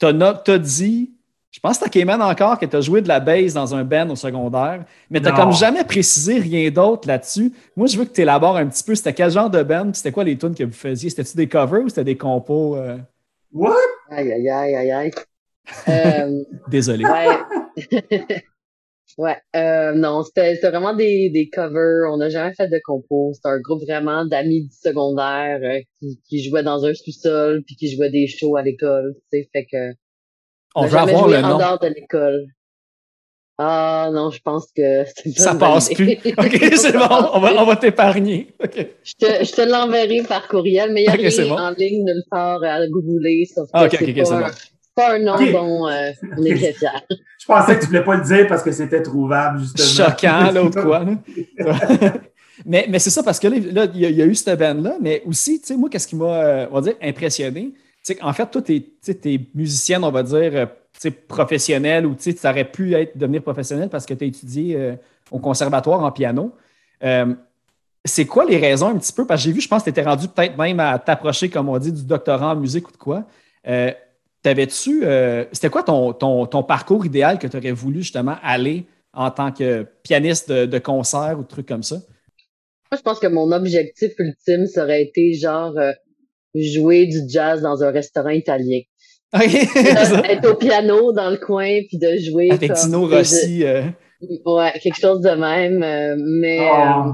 no- 0.04 0.34
t'as 0.34 0.58
dit, 0.58 1.14
je 1.52 1.60
pense 1.60 1.78
que 1.78 1.84
t'as 1.84 1.90
Cayman 1.90 2.22
encore, 2.22 2.58
que 2.58 2.66
tu 2.66 2.76
as 2.76 2.82
joué 2.82 3.02
de 3.02 3.08
la 3.10 3.20
bass 3.20 3.54
dans 3.54 3.76
un 3.76 3.84
band 3.84 4.10
au 4.10 4.16
secondaire, 4.16 4.86
mais 5.10 5.20
tu 5.20 5.28
Non. 5.30 5.36
comme 5.36 5.52
jamais 5.52 5.84
précisé 5.84 6.40
rien 6.40 6.70
d'autre 6.72 7.08
là-dessus. 7.08 7.52
Moi, 7.76 7.88
je 7.88 7.98
veux 7.98 8.06
que 8.06 8.14
tu 8.14 8.22
élabores 8.22 8.56
un 8.58 8.68
petit 8.68 8.84
peu, 8.84 8.96
c'était 8.96 9.14
quel 9.14 9.30
genre 9.32 9.50
de 9.50 9.62
band, 9.62 9.84
puis 9.92 9.96
c'était 9.96 10.12
quoi 10.14 10.24
les 10.24 10.38
tunes 10.38 10.56
que 10.56 10.64
vous 10.64 10.72
faisiez? 10.72 11.10
C'était-tu 11.10 11.36
des 11.38 11.48
covers 11.48 11.82
ou 11.84 11.90
c'était 11.90 12.06
des 12.06 12.18
compos? 12.18 12.78
euh, 12.78 12.98
What? 13.54 13.76
Aïe, 14.10 14.32
aïe, 14.32 14.50
aïe, 14.50 14.76
aïe, 14.76 14.92
aïe. 14.92 15.12
Euh, 15.90 16.44
Désolé. 16.70 17.04
ouais. 17.06 17.28
ouais. 19.18 19.38
Euh, 19.56 19.92
non, 19.94 20.24
c'était 20.24 20.56
c'était 20.56 20.70
vraiment 20.70 20.94
des, 20.96 21.30
des 21.30 21.50
covers. 21.50 22.10
On 22.12 22.18
n'a 22.18 22.30
jamais 22.30 22.54
fait 22.54 22.68
de 22.70 22.80
compos. 22.84 23.32
C'était 23.34 23.50
un 23.50 23.60
groupe 23.60 23.82
vraiment 23.82 24.26
d'amis 24.26 24.64
du 24.68 24.74
secondaire 24.76 25.60
euh, 25.64 25.80
qui, 26.00 26.20
qui 26.28 26.44
jouaient 26.44 26.64
dans 26.64 26.86
un 26.86 26.94
sous-sol 26.94 27.64
puis 27.66 27.76
qui 27.76 27.94
jouaient 27.94 28.10
des 28.10 28.28
shows 28.28 28.56
à 28.56 28.62
l'école. 28.64 29.16
Tu 29.32 29.40
sais, 29.42 29.50
fait 29.54 29.66
que 29.72 29.94
On 30.76 30.86
veut 30.86 30.98
avoir 30.98 31.28
joué 31.28 31.38
le 31.38 31.44
en 31.46 31.50
nom. 31.50 31.58
dehors 31.58 31.80
de 31.80 31.88
l'école. 31.88 32.46
Ah 33.58 34.10
non, 34.12 34.32
je 34.32 34.40
pense 34.42 34.68
que 34.76 35.04
Ça 35.36 35.54
passe 35.54 35.90
plus. 35.94 36.14
OK, 36.38 36.74
c'est 36.76 36.94
bon, 36.94 37.06
on 37.34 37.40
va, 37.40 37.54
on 37.62 37.66
va 37.66 37.76
t'épargner. 37.76 38.48
Je 38.60 39.14
te, 39.20 39.44
je 39.46 39.52
te 39.52 39.62
l'enverrai 39.62 40.24
par 40.28 40.48
courriel, 40.48 40.92
mais 40.94 41.04
il 41.04 41.06
y 41.06 41.10
a 41.10 41.14
Ok, 41.14 41.32
c'est 41.32 41.44
rien 41.44 41.56
bon. 41.56 41.62
en 41.62 41.70
ligne 41.72 42.04
nulle 42.04 42.24
part 42.32 42.64
à 42.64 42.88
googler, 42.88 43.46
sauf 43.54 43.66
que 43.68 43.72
Ah, 43.74 43.86
ok, 43.86 43.96
c'est 44.00 44.10
ok, 44.10 44.16
pas, 44.18 44.26
c'est 44.26 44.34
un- 44.34 44.40
bon. 44.42 44.48
c'est 44.50 44.96
pas 44.96 45.14
un 45.14 45.20
nom 45.20 45.36
Ok. 45.36 45.52
dont 45.52 45.88
euh, 45.88 46.12
on 46.40 46.44
est 46.44 46.56
très 46.56 46.74
fiers. 46.74 46.90
Je 47.40 47.46
pensais 47.46 47.76
que 47.76 47.82
tu 47.82 47.88
voulais 47.88 48.04
pas 48.04 48.16
le 48.16 48.24
dire 48.24 48.48
parce 48.48 48.64
que 48.64 48.72
c'était 48.72 49.04
trouvable, 49.04 49.60
justement. 49.60 50.10
choquant, 50.10 50.52
là, 50.52 50.64
ou 50.64 50.72
quoi. 50.72 51.04
là. 51.04 51.14
mais 52.66 52.86
mais 52.90 52.98
c'est 53.00 53.10
ça, 53.12 53.22
parce 53.22 53.40
que 53.40 53.48
là, 53.48 53.58
là, 53.72 53.88
il 53.94 54.00
y, 54.00 54.06
a- 54.06 54.10
il 54.10 54.16
y 54.18 54.22
a 54.24 54.26
eu 54.26 54.34
cette 54.34 54.58
band-là, 54.58 54.96
mais 55.00 55.22
aussi, 55.28 55.60
tu 55.62 55.68
sais, 55.68 55.78
moi, 55.78 55.90
qu'est-ce 55.90 56.08
qui 56.08 56.16
m'a, 56.16 56.26
euh, 56.44 56.68
on 56.72 56.76
va 56.76 56.82
dire, 56.82 56.96
impressionné, 57.02 57.74
qu'en 58.10 58.34
fait, 58.34 58.48
toi, 58.48 58.62
tu 58.62 58.82
t'es 58.82 59.40
musicienne, 59.54 60.04
on 60.04 60.12
va 60.12 60.24
dire, 60.24 60.52
euh, 60.56 61.10
professionnelle, 61.28 62.06
ou 62.06 62.16
tu 62.16 62.36
aurais 62.44 62.66
pu 62.66 62.94
être, 62.94 63.18
devenir 63.18 63.42
professionnelle 63.42 63.90
parce 63.90 64.06
que 64.06 64.14
tu 64.14 64.24
as 64.24 64.28
étudié 64.28 64.76
euh, 64.76 64.96
au 65.30 65.40
conservatoire 65.40 66.04
en 66.04 66.12
piano. 66.12 66.54
Euh, 67.04 67.34
c'est 68.04 68.26
quoi 68.26 68.46
les 68.46 68.58
raisons 68.58 68.88
un 68.88 68.98
petit 68.98 69.14
peu? 69.14 69.26
Parce 69.28 69.42
que 69.42 69.46
j'ai 69.46 69.54
vu, 69.54 69.62
je 69.62 69.68
pense 69.68 69.84
que 69.84 69.86
tu 69.86 69.92
étais 69.92 70.04
rendu 70.04 70.28
peut-être 70.28 70.58
même 70.58 70.80
à 70.80 70.98
t'approcher, 70.98 71.50
comme 71.50 71.70
on 71.70 71.78
dit, 71.78 71.92
du 71.92 72.04
doctorat 72.04 72.54
en 72.54 72.56
musique 72.56 72.90
ou 72.90 72.92
de 72.92 72.98
quoi. 72.98 73.26
T'avais-tu, 74.42 75.04
c'était 75.52 75.70
quoi 75.70 75.84
ton, 75.84 76.14
ton, 76.14 76.48
ton 76.48 76.64
parcours 76.64 77.06
idéal 77.06 77.38
que 77.38 77.46
tu 77.46 77.56
aurais 77.56 77.72
voulu 77.72 78.00
justement 78.02 78.38
aller 78.42 78.88
en 79.14 79.30
tant 79.30 79.52
que 79.52 79.84
pianiste 80.02 80.50
de, 80.52 80.66
de 80.66 80.80
concert 80.80 81.36
ou 81.38 81.44
de 81.44 81.48
trucs 81.48 81.68
comme 81.68 81.84
ça? 81.84 81.98
Moi, 82.92 82.98
je 82.98 83.02
pense 83.04 83.20
que 83.20 83.28
mon 83.28 83.52
objectif 83.52 84.14
ultime, 84.18 84.66
ça 84.66 84.84
aurait 84.84 85.04
été 85.04 85.36
genre 85.36 85.76
jouer 86.56 87.06
du 87.08 87.20
jazz 87.28 87.62
dans 87.62 87.84
un 87.84 87.92
restaurant 87.92 88.30
italien. 88.30 88.80
OK. 89.34 89.42
Être 90.30 90.50
au 90.52 90.56
piano 90.56 91.14
dans 91.14 91.30
le 91.30 91.38
coin 91.38 91.80
puis 91.88 91.98
de 91.98 92.18
jouer 92.18 92.50
Avec 92.52 92.74
comme- 92.74 92.86
Dino 92.86 93.08
de- 93.10 93.16
Rossi. 93.16 93.64
euh, 93.64 93.84
Ouais, 94.46 94.72
quelque 94.84 95.00
chose 95.00 95.22
de 95.22 95.32
même. 95.32 95.82
euh, 95.84 96.16
mais 96.18 96.60
Oh. 96.62 97.08
euh, 97.08 97.12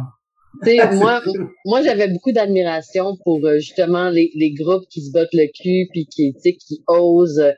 tu 0.64 0.72
sais, 0.78 0.96
moi, 0.96 1.22
moi 1.66 1.82
j'avais 1.84 2.08
beaucoup 2.10 2.32
d'admiration 2.32 3.16
pour 3.24 3.46
euh, 3.46 3.58
justement 3.60 4.10
les, 4.10 4.32
les 4.36 4.52
groupes 4.54 4.86
qui 4.90 5.02
se 5.02 5.12
battent 5.12 5.34
le 5.34 5.46
cul 5.48 5.88
puis 5.92 6.08
qui, 6.08 6.34
tu 6.34 6.40
sais, 6.42 6.54
qui 6.54 6.84
osent. 6.88 7.40
euh, 7.40 7.52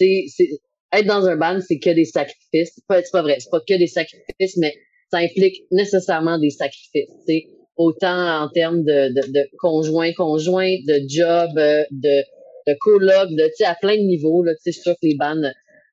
Tu 0.00 0.06
sais, 0.06 0.24
c'est- 0.36 0.60
être 0.92 1.06
dans 1.06 1.24
un 1.26 1.36
band, 1.36 1.60
c'est 1.66 1.78
que 1.78 1.90
des 1.90 2.04
sacrifices. 2.04 2.72
C'est 2.74 2.84
pas, 2.88 3.00
c'est 3.02 3.12
pas 3.12 3.22
vrai, 3.22 3.36
c'est 3.38 3.50
pas 3.50 3.60
que 3.60 3.78
des 3.78 3.86
sacrifices, 3.86 4.56
mais 4.56 4.74
ça 5.12 5.18
implique 5.18 5.62
nécessairement 5.70 6.38
des 6.38 6.50
sacrifices. 6.50 7.08
Tu 7.28 7.32
sais, 7.32 7.44
autant 7.76 8.42
en 8.42 8.48
termes 8.48 8.82
de, 8.84 9.08
de, 9.08 9.32
de 9.32 9.48
conjoint, 9.58 10.12
conjoint, 10.12 10.74
de 10.86 11.00
job, 11.08 11.50
euh, 11.56 11.84
de, 11.90 12.22
de 12.66 12.76
coloc, 12.80 13.30
de, 13.30 13.64
à 13.64 13.74
plein 13.74 13.96
de 13.96 14.02
niveaux. 14.02 14.42
Là, 14.42 14.54
tu 14.54 14.60
sais, 14.62 14.70
je 14.72 14.74
suis 14.74 14.82
sûre 14.82 14.94
que 14.94 15.06
les 15.06 15.16
bands 15.16 15.40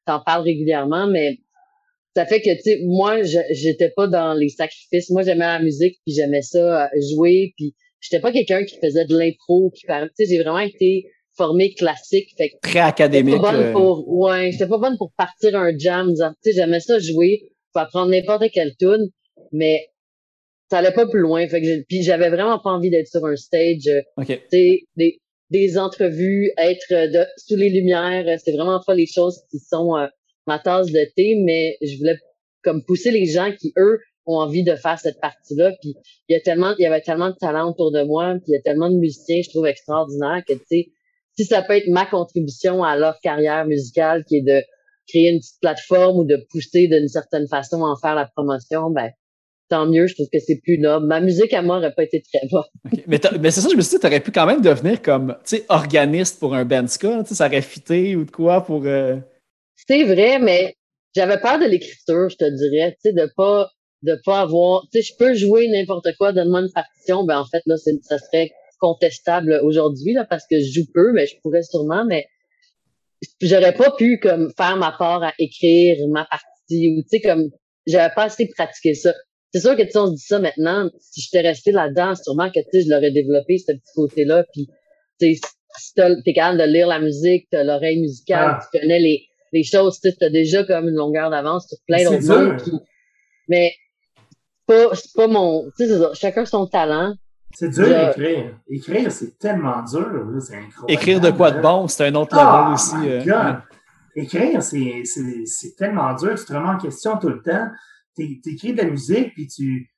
t'en 0.05 0.19
parlent 0.21 0.43
régulièrement, 0.43 1.07
mais 1.07 1.39
ça 2.15 2.25
fait 2.25 2.41
que, 2.41 2.49
tu 2.55 2.61
sais, 2.61 2.79
moi, 2.83 3.21
je 3.23 3.37
j'étais 3.51 3.91
pas 3.95 4.07
dans 4.07 4.33
les 4.33 4.49
sacrifices. 4.49 5.09
Moi, 5.11 5.21
j'aimais 5.21 5.45
la 5.45 5.61
musique, 5.61 5.99
puis 6.05 6.15
j'aimais 6.15 6.41
ça, 6.41 6.85
euh, 6.85 6.87
jouer, 7.13 7.53
puis 7.55 7.75
j'étais 7.99 8.19
pas 8.19 8.31
quelqu'un 8.31 8.63
qui 8.63 8.77
faisait 8.83 9.05
de 9.05 9.15
l'impro, 9.15 9.71
qui 9.71 9.85
tu 9.85 9.93
sais, 10.15 10.25
j'ai 10.25 10.41
vraiment 10.41 10.59
été 10.59 11.05
formée 11.35 11.73
classique, 11.75 12.29
fait 12.35 12.49
que 12.49 12.55
très 12.61 12.79
académique. 12.79 13.39
pas 13.39 13.51
bonne 13.51 13.61
euh, 13.67 13.71
pour, 13.71 14.09
ouais, 14.09 14.51
j'étais 14.51 14.67
pas 14.67 14.79
bonne 14.79 14.97
pour 14.97 15.11
partir 15.15 15.55
un 15.55 15.77
jam, 15.77 16.09
disant, 16.09 16.31
tu 16.43 16.51
sais, 16.51 16.57
j'aimais 16.57 16.79
ça 16.79 16.97
jouer, 16.97 17.51
pour 17.71 17.83
apprendre 17.83 18.09
n'importe 18.09 18.49
quelle 18.51 18.75
tune, 18.77 19.09
mais 19.51 19.87
ça 20.69 20.79
allait 20.79 20.91
pas 20.91 21.07
plus 21.07 21.21
loin, 21.21 21.47
fait 21.47 21.61
que 21.61 21.83
puis 21.87 22.03
j'avais 22.03 22.29
vraiment 22.29 22.59
pas 22.59 22.71
envie 22.71 22.89
d'être 22.89 23.07
sur 23.07 23.25
un 23.25 23.35
stage, 23.35 23.87
euh, 23.87 24.01
OK. 24.17 24.27
tu 24.27 24.39
sais, 24.49 24.79
des, 24.95 25.21
des 25.49 25.77
entrevues, 25.77 26.51
être 26.57 26.91
euh, 26.91 27.07
de, 27.07 27.25
sous 27.37 27.55
les 27.55 27.69
lumières, 27.69 28.25
euh, 28.27 28.35
c'est 28.43 28.51
vraiment 28.51 28.81
pas 28.85 28.95
les 28.95 29.05
choses 29.05 29.41
qui 29.49 29.59
sont 29.59 29.95
euh, 29.95 30.07
ma 30.45 30.59
tasse 30.59 30.87
de 30.87 31.05
thé, 31.15 31.35
mais 31.43 31.77
je 31.81 31.97
voulais 31.97 32.17
comme 32.63 32.83
pousser 32.83 33.11
les 33.11 33.25
gens 33.25 33.51
qui, 33.57 33.73
eux, 33.77 33.99
ont 34.25 34.39
envie 34.39 34.63
de 34.63 34.75
faire 34.75 34.99
cette 34.99 35.21
partie-là. 35.21 35.71
Puis 35.81 35.95
il 36.27 36.33
y 36.33 36.35
a 36.35 36.41
tellement, 36.41 36.73
il 36.77 36.83
y 36.83 36.85
avait 36.85 37.01
tellement 37.01 37.29
de 37.29 37.35
talent 37.35 37.69
autour 37.69 37.91
de 37.91 38.03
moi, 38.03 38.33
puis 38.33 38.51
il 38.51 38.53
y 38.53 38.57
a 38.57 38.61
tellement 38.61 38.89
de 38.89 38.97
musiciens, 38.97 39.41
je 39.41 39.49
trouve 39.49 39.67
extraordinaires 39.67 40.43
que 40.45 40.53
tu 40.53 40.65
sais, 40.69 40.87
si 41.37 41.45
ça 41.45 41.61
peut 41.61 41.77
être 41.77 41.87
ma 41.87 42.05
contribution 42.05 42.83
à 42.83 42.97
leur 42.97 43.19
carrière 43.21 43.65
musicale, 43.65 44.25
qui 44.25 44.37
est 44.37 44.41
de 44.41 44.61
créer 45.07 45.29
une 45.29 45.39
petite 45.39 45.61
plateforme 45.61 46.19
ou 46.19 46.25
de 46.25 46.45
pousser 46.49 46.87
d'une 46.87 47.07
certaine 47.07 47.47
façon 47.47 47.85
à 47.85 47.89
en 47.89 47.95
faire 47.95 48.15
la 48.15 48.25
promotion, 48.35 48.89
ben 48.89 49.11
tant 49.69 49.85
mieux. 49.87 50.07
Je 50.07 50.15
trouve 50.15 50.27
que 50.31 50.39
c'est 50.39 50.59
plus 50.63 50.77
noble. 50.79 51.07
Ma 51.07 51.19
musique 51.19 51.53
à 51.53 51.61
moi 51.61 51.77
aurait 51.77 51.93
pas 51.93 52.03
été 52.03 52.21
très 52.21 52.47
bonne. 52.51 52.63
Mais, 53.07 53.19
mais 53.39 53.51
c'est 53.51 53.61
ça, 53.61 53.69
je 53.69 53.75
me 53.75 53.81
suis 53.81 53.95
dit, 53.95 53.99
tu 54.01 54.07
aurais 54.07 54.19
pu 54.19 54.31
quand 54.31 54.45
même 54.45 54.61
devenir 54.61 55.01
comme, 55.01 55.35
tu 55.45 55.57
sais, 55.57 55.65
organiste 55.69 56.39
pour 56.39 56.53
un 56.55 56.65
band 56.65 56.87
ska. 56.87 57.23
Ça 57.25 57.47
aurait 57.47 57.61
fité 57.61 58.15
ou 58.15 58.25
de 58.25 58.31
quoi 58.31 58.61
pour. 58.65 58.85
euh, 58.85 59.17
C'est 59.75 60.03
vrai, 60.03 60.39
mais 60.39 60.75
j'avais 61.15 61.39
peur 61.39 61.59
de 61.59 61.65
l'écriture, 61.65 62.29
je 62.29 62.37
te 62.37 62.45
dirais, 62.45 62.91
tu 63.03 63.09
sais, 63.09 63.13
de 63.13 63.29
pas 63.35 63.69
de 64.03 64.15
pas 64.23 64.41
avoir, 64.41 64.83
tu 64.91 65.01
sais, 65.01 65.07
je 65.11 65.17
peux 65.17 65.33
jouer 65.33 65.67
n'importe 65.69 66.07
quoi, 66.19 66.31
donne-moi 66.31 66.61
une 66.61 66.71
partition, 66.71 67.23
ben 67.25 67.39
en 67.39 67.45
fait 67.45 67.63
là, 67.65 67.75
ça 67.77 68.19
serait 68.19 68.51
contestable 68.79 69.59
aujourd'hui 69.63 70.13
là 70.13 70.23
parce 70.29 70.45
que 70.47 70.59
je 70.59 70.71
joue 70.71 70.85
peu, 70.93 71.13
mais 71.13 71.25
je 71.25 71.35
pourrais 71.41 71.63
sûrement, 71.63 72.05
mais 72.05 72.27
j'aurais 73.41 73.73
pas 73.73 73.91
pu 73.97 74.19
comme 74.19 74.51
faire 74.55 74.77
ma 74.77 74.91
part 74.91 75.23
à 75.23 75.33
écrire 75.39 75.97
ma 76.09 76.25
partie 76.25 76.89
ou 76.95 77.01
tu 77.01 77.07
sais 77.09 77.21
comme 77.21 77.49
j'avais 77.87 78.13
pas 78.13 78.25
assez 78.25 78.47
pratiqué 78.55 78.93
ça. 78.93 79.15
C'est 79.53 79.61
sûr 79.61 79.75
que 79.75 79.81
tu 79.83 79.91
sais, 79.91 79.97
on 79.97 80.07
se 80.07 80.11
dit 80.13 80.19
ça 80.25 80.39
maintenant, 80.39 80.89
si 80.99 81.21
j'étais 81.21 81.47
resté 81.47 81.71
là-dedans, 81.71 82.13
sûrement 82.15 82.49
que 82.49 82.59
tu 82.59 82.65
sais, 82.73 82.81
je 82.83 82.89
l'aurais 82.89 83.11
développé 83.11 83.57
ce 83.57 83.71
petit 83.71 83.93
côté-là, 83.95 84.43
puis 84.53 84.67
tu 85.19 85.35
sais, 85.35 85.41
si 85.79 85.93
t'es 85.93 86.33
capable 86.33 86.57
de 86.59 86.63
lire 86.65 86.87
la 86.87 86.99
musique, 86.99 87.47
t'as 87.51 87.63
l'oreille 87.63 88.01
musicale, 88.01 88.57
Ah. 88.57 88.67
tu 88.71 88.79
connais 88.79 88.99
les 88.99 89.23
les 89.53 89.63
choses, 89.63 89.99
tu 90.01 90.09
sais, 90.09 90.17
t'as 90.19 90.29
déjà 90.29 90.65
comme 90.65 90.89
une 90.89 90.95
longueur 90.95 91.29
d'avance 91.29 91.69
sur 91.69 91.77
plein 91.87 92.03
d'autres 92.03 92.63
puis- 92.63 92.73
mais 93.47 93.71
c'est 94.67 94.75
pas, 94.89 94.95
c'est 94.95 95.13
pas 95.15 95.27
mon, 95.27 95.63
tu 95.77 95.85
sais, 95.85 95.87
c'est 95.87 95.99
ça, 95.99 96.11
chacun 96.13 96.45
son 96.45 96.67
talent. 96.67 97.13
C'est 97.53 97.69
dur 97.69 97.85
Je- 97.85 98.07
d'écrire. 98.07 98.59
Écrire, 98.69 99.09
c'est 99.11 99.39
tellement 99.39 99.81
dur. 99.83 100.05
C'est 100.41 100.55
incroyable. 100.57 100.91
Écrire 100.91 101.21
de 101.21 101.31
quoi 101.31 101.51
de 101.51 101.61
bon, 101.61 101.87
c'est 101.87 102.05
un 102.07 102.15
autre 102.15 102.35
level 102.35 102.73
aussi. 102.73 102.95
my 102.97 103.07
euh, 103.09 103.23
ouais. 103.23 103.53
Écrire, 104.23 104.61
c'est, 104.61 105.01
c'est, 105.05 105.45
c'est 105.45 105.75
tellement 105.77 106.13
dur. 106.15 106.35
Tu 106.37 106.43
te 106.43 106.53
remets 106.53 106.69
en 106.69 106.77
question 106.77 107.17
tout 107.17 107.29
le 107.29 107.41
temps. 107.41 107.67
Tu 108.17 108.41
écris 108.45 108.73
de 108.73 108.81
la 108.81 108.89
musique, 108.89 109.33
puis 109.33 109.47
tu, 109.47 109.91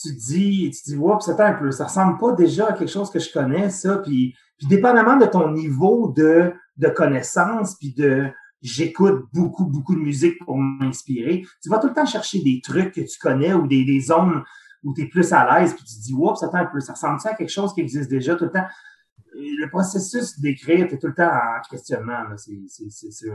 tu 0.00 0.12
dis, 0.12 0.70
tu 0.70 0.90
dis, 0.90 0.96
oups, 0.96 1.24
c'est 1.24 1.40
un 1.40 1.52
peu, 1.52 1.70
ça 1.70 1.84
ressemble 1.84 2.18
pas 2.18 2.32
déjà 2.32 2.68
à 2.68 2.72
quelque 2.72 2.90
chose 2.90 3.10
que 3.10 3.18
je 3.18 3.32
connais, 3.32 3.70
ça. 3.70 3.98
Puis, 3.98 4.34
puis 4.58 4.66
dépendamment 4.66 5.16
de 5.16 5.26
ton 5.26 5.52
niveau 5.52 6.12
de, 6.16 6.52
de 6.76 6.88
connaissance, 6.88 7.76
puis 7.76 7.92
de, 7.94 8.30
j'écoute 8.62 9.26
beaucoup, 9.32 9.66
beaucoup 9.66 9.94
de 9.94 10.00
musique 10.00 10.38
pour 10.44 10.56
m'inspirer, 10.56 11.44
tu 11.62 11.68
vas 11.68 11.78
tout 11.78 11.88
le 11.88 11.94
temps 11.94 12.06
chercher 12.06 12.40
des 12.42 12.60
trucs 12.62 12.92
que 12.92 13.00
tu 13.00 13.18
connais 13.18 13.54
ou 13.54 13.66
des, 13.66 13.84
des 13.84 14.00
zones 14.00 14.42
où 14.82 14.94
tu 14.94 15.02
es 15.02 15.06
plus 15.06 15.32
à 15.32 15.58
l'aise, 15.58 15.74
puis 15.74 15.84
tu 15.84 15.96
te 15.96 16.02
dis, 16.02 16.14
oups, 16.14 16.42
attends 16.42 16.58
un 16.58 16.66
peu, 16.66 16.80
ça 16.80 16.92
ressemble 16.92 17.20
ça 17.20 17.30
à 17.30 17.34
quelque 17.34 17.50
chose 17.50 17.74
qui 17.74 17.80
existe 17.80 18.10
déjà 18.10 18.36
tout 18.36 18.44
le 18.44 18.52
temps? 18.52 18.66
Le 19.34 19.68
processus 19.68 20.38
d'écrire, 20.40 20.86
tu 20.88 20.94
es 20.94 20.98
tout 20.98 21.08
le 21.08 21.14
temps 21.14 21.30
en 21.30 21.60
questionnement, 21.68 22.24
c'est, 22.36 22.58
c'est, 22.88 23.28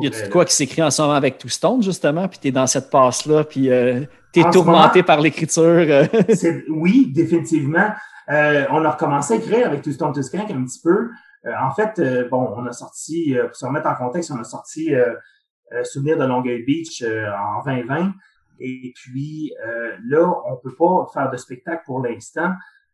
sûr 0.00 0.08
et 0.08 0.10
certain. 0.10 0.16
Y 0.16 0.20
a-tu 0.20 0.26
de 0.28 0.32
quoi 0.32 0.44
qui 0.44 0.54
s'écrit 0.54 0.82
en 0.82 0.90
ce 0.90 1.02
moment 1.02 1.14
avec 1.14 1.38
Two 1.38 1.48
Stone, 1.48 1.82
justement, 1.82 2.28
puis 2.28 2.38
t'es 2.38 2.50
dans 2.50 2.66
cette 2.66 2.90
passe-là, 2.90 3.44
puis 3.44 3.70
euh, 3.70 4.00
t'es 4.32 4.42
En 4.42 4.50
ce 4.52 4.58
tourmenté 4.58 5.00
moment- 5.00 5.06
par 5.06 5.20
l'écriture. 5.20 5.62
euh. 5.64 6.06
Oui, 6.70 7.10
définitivement. 7.14 7.90
Euh, 8.30 8.64
on 8.70 8.84
a 8.84 8.90
recommencé 8.90 9.34
à 9.34 9.36
écrire 9.36 9.66
avec 9.66 9.82
Tout 9.82 9.92
Stone 9.92 10.12
Tuscank 10.12 10.50
un 10.50 10.64
petit 10.64 10.80
peu. 10.82 11.10
Euh, 11.44 11.50
en 11.60 11.74
fait, 11.74 11.98
euh, 11.98 12.28
bon, 12.28 12.54
on 12.56 12.64
a 12.66 12.72
sorti, 12.72 13.36
euh, 13.36 13.46
pour 13.48 13.56
se 13.56 13.66
remettre 13.66 13.88
en 13.88 13.94
contexte, 13.96 14.30
on 14.30 14.38
a 14.40 14.44
sorti 14.44 14.94
Souvenir 15.84 16.18
de 16.18 16.24
Longueuil 16.24 16.62
Beach 16.64 17.02
euh, 17.02 17.26
en 17.32 17.62
2020. 17.64 18.12
Et 18.60 18.92
puis 18.94 19.52
euh, 19.66 19.92
là, 20.06 20.30
on 20.46 20.56
peut 20.56 20.74
pas 20.78 21.06
faire 21.12 21.30
de 21.30 21.36
spectacle 21.36 21.82
pour 21.86 22.00
l'instant. 22.00 22.52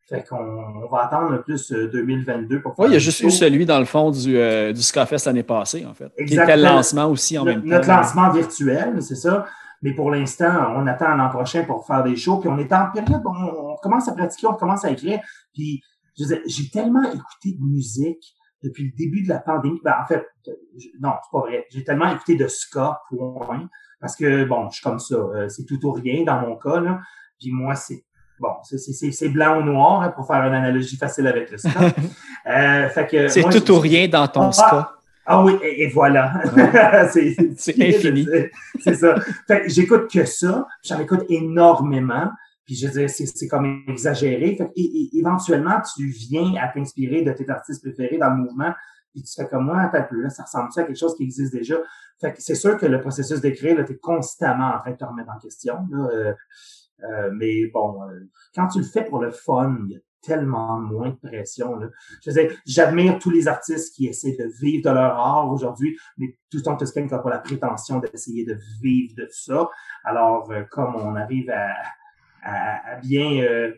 Fait 0.08 0.24
qu'on 0.26 0.36
on 0.36 0.88
va 0.88 1.04
attendre 1.04 1.36
plus 1.42 1.70
euh, 1.72 1.88
2022 1.90 2.62
pour 2.62 2.74
faire 2.74 2.84
Oui, 2.84 2.90
il 2.90 2.94
y 2.94 2.96
a 2.96 2.98
juste 2.98 3.20
eu 3.20 3.30
celui, 3.30 3.66
dans 3.66 3.78
le 3.78 3.84
fond, 3.84 4.10
du, 4.10 4.38
euh, 4.38 4.72
du 4.72 4.80
Scafest 4.80 5.26
l'année 5.26 5.42
passée, 5.42 5.84
en 5.84 5.92
fait. 5.92 6.10
Qui 6.16 6.22
était 6.24 6.36
le 6.36 6.40
Exactement. 6.42 6.72
lancement 6.76 7.06
aussi 7.10 7.38
en 7.38 7.44
No- 7.44 7.50
même 7.50 7.60
temps. 7.62 7.68
Notre 7.68 7.88
lancement 7.88 8.30
virtuel, 8.30 9.02
c'est 9.02 9.16
ça. 9.16 9.44
Mais 9.82 9.92
pour 9.94 10.10
l'instant, 10.10 10.72
on 10.76 10.86
attend 10.86 11.14
l'an 11.14 11.28
prochain 11.28 11.62
pour 11.64 11.86
faire 11.86 12.02
des 12.02 12.16
shows. 12.16 12.38
Puis 12.38 12.48
on 12.48 12.58
est 12.58 12.72
en 12.72 12.90
période, 12.90 13.22
on, 13.24 13.72
on 13.72 13.76
commence 13.76 14.08
à 14.08 14.12
pratiquer, 14.14 14.46
on 14.46 14.54
commence 14.54 14.84
à 14.84 14.90
écrire. 14.90 15.20
Puis 15.54 15.82
je 16.18 16.24
veux 16.24 16.28
dire, 16.34 16.40
j'ai 16.46 16.68
tellement 16.70 17.04
écouté 17.04 17.52
de 17.58 17.62
musique 17.62 18.34
depuis 18.64 18.84
le 18.86 18.92
début 18.96 19.22
de 19.22 19.28
la 19.28 19.38
pandémie. 19.38 19.78
Ben, 19.84 19.94
en 20.02 20.06
fait, 20.06 20.26
je- 20.46 20.88
non, 21.00 21.12
c'est 21.22 21.30
pas 21.30 21.40
vrai. 21.40 21.66
J'ai 21.70 21.84
tellement 21.84 22.10
écouté 22.12 22.34
de 22.34 22.48
ska, 22.48 22.98
point. 23.10 23.68
Parce 24.00 24.16
que, 24.16 24.44
bon, 24.44 24.68
je 24.70 24.76
suis 24.76 24.82
comme 24.82 24.98
ça. 24.98 25.14
euh, 25.16 25.48
c'est 25.48 25.64
tout 25.64 25.84
ou 25.86 25.92
rien 25.92 26.24
dans 26.24 26.40
mon 26.40 26.56
cas. 26.56 26.80
Là. 26.80 26.98
Puis 27.38 27.52
moi, 27.52 27.74
c'est 27.76 28.04
bon, 28.40 28.50
c'est- 28.62 29.28
blanc 29.28 29.58
ou 29.60 29.62
noir, 29.64 30.02
hein, 30.02 30.10
pour 30.10 30.26
faire 30.26 30.42
une 30.46 30.54
analogie 30.54 30.96
facile 30.96 31.26
avec 31.26 31.50
le 31.50 31.58
ska. 31.58 31.70
euh, 32.46 32.88
C'est 33.28 33.42
tout 33.48 33.72
ou 33.72 33.78
rien 33.78 34.08
dans 34.08 34.26
ton 34.28 34.52
ska. 34.52 34.92
ah 35.26 35.42
oui, 35.44 35.56
et, 35.62 35.84
et 35.84 35.88
voilà. 35.88 36.40
c'est 37.12 37.36
C'est 37.56 37.74
infini. 37.80 38.24
C'est- 38.30 38.50
C'est 38.80 38.94
ça. 38.94 39.14
Fait 39.46 39.62
que 39.62 39.68
j'écoute 39.68 40.10
que 40.10 40.24
ça. 40.24 40.66
J'en 40.84 40.98
écoute 41.00 41.24
énormément. 41.28 42.30
Puis 42.64 42.74
je 42.76 42.86
veux 42.86 42.92
dire, 42.92 43.08
c'est 43.10 43.48
comme 43.48 43.82
exagéré. 43.88 44.54
Fait 44.56 44.66
que, 44.66 44.72
et- 44.76 44.82
et- 45.14 45.18
éventuellement, 45.18 45.80
tu 45.96 46.06
viens 46.06 46.54
à 46.62 46.68
t'inspirer 46.68 47.22
de 47.22 47.32
tes 47.32 47.48
artistes 47.48 47.82
préférés 47.82 48.18
dans 48.18 48.30
le 48.30 48.36
mouvement. 48.36 48.72
Puis 49.14 49.22
tu 49.22 49.32
fais 49.34 49.48
comme 49.48 49.64
moi, 49.64 49.90
un 49.92 50.02
peu, 50.02 50.20
là, 50.20 50.28
ça 50.28 50.42
ressemble 50.42 50.68
à 50.76 50.82
quelque 50.82 50.98
chose 50.98 51.16
qui 51.16 51.22
existe 51.24 51.52
déjà. 51.54 51.76
Fait 52.20 52.32
que 52.32 52.42
c'est 52.42 52.54
sûr 52.54 52.76
que 52.76 52.84
le 52.84 53.00
processus 53.00 53.40
d'écrire, 53.40 53.82
tu 53.86 53.92
es 53.92 53.96
constamment 53.96 54.74
en 54.74 54.78
train 54.80 54.90
de 54.90 54.96
te 54.96 55.04
remettre 55.04 55.30
en 55.34 55.38
question. 55.38 55.76
Là, 55.90 56.08
euh, 56.12 56.34
euh, 57.04 57.30
mais 57.32 57.66
bon, 57.66 58.02
euh, 58.02 58.28
quand 58.54 58.68
tu 58.68 58.78
le 58.78 58.84
fais 58.84 59.04
pour 59.04 59.20
le 59.20 59.30
fun, 59.30 59.78
il 59.86 59.92
y 59.92 59.96
a 59.96 60.00
tellement 60.20 60.78
moins 60.80 61.10
de 61.10 61.28
pression. 61.28 61.78
Je 62.26 62.30
j'admire 62.66 63.18
tous 63.18 63.30
les 63.30 63.46
artistes 63.46 63.94
qui 63.94 64.06
essaient 64.06 64.36
de 64.36 64.46
vivre 64.60 64.90
de 64.90 64.94
leur 64.94 65.16
art 65.16 65.50
aujourd'hui, 65.50 65.96
mais 66.16 66.36
tout 66.50 66.58
le 66.58 66.62
temps, 66.62 66.76
Toscan 66.76 67.06
n'a 67.06 67.18
pas 67.18 67.30
la 67.30 67.38
prétention 67.38 68.00
d'essayer 68.00 68.44
de 68.44 68.58
vivre 68.82 69.14
de 69.16 69.28
ça. 69.30 69.70
Alors, 70.04 70.50
euh, 70.50 70.64
comme 70.70 70.96
on 70.96 71.14
arrive 71.14 71.50
à, 71.50 72.96
bien 73.02 73.72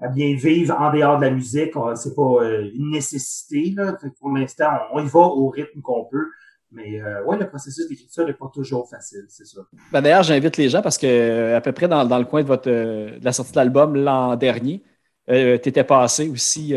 à 0.00 0.08
bien 0.08 0.34
vivre 0.36 0.74
en 0.78 0.92
dehors 0.92 1.18
de 1.18 1.26
la 1.26 1.30
musique, 1.30 1.72
c'est 1.94 2.14
pas 2.14 2.44
une 2.74 2.90
nécessité. 2.90 3.72
Là. 3.76 3.96
Pour 4.20 4.30
l'instant, 4.30 4.70
on 4.92 5.04
y 5.04 5.08
va 5.08 5.20
au 5.20 5.48
rythme 5.48 5.80
qu'on 5.80 6.04
peut. 6.04 6.28
Mais 6.74 7.00
euh, 7.00 7.22
ouais, 7.24 7.38
le 7.38 7.46
processus 7.48 7.88
d'écriture 7.88 8.26
n'est 8.26 8.32
pas 8.34 8.50
toujours 8.52 8.88
facile, 8.90 9.24
c'est 9.28 9.46
ça. 9.46 9.60
Ben, 9.92 10.00
D'ailleurs, 10.02 10.22
j'invite 10.24 10.56
les 10.56 10.68
gens 10.68 10.82
parce 10.82 10.98
que 10.98 11.06
euh, 11.06 11.56
à 11.56 11.60
peu 11.60 11.72
près 11.72 11.86
dans, 11.88 12.04
dans 12.04 12.18
le 12.18 12.24
coin 12.24 12.42
de, 12.42 12.48
votre, 12.48 12.68
euh, 12.68 13.18
de 13.18 13.24
la 13.24 13.32
sortie 13.32 13.52
de 13.52 13.56
l'album 13.58 13.94
l'an 13.96 14.34
dernier, 14.36 14.82
tu 15.28 15.34
étais 15.34 15.84
passé 15.84 16.28
aussi 16.28 16.74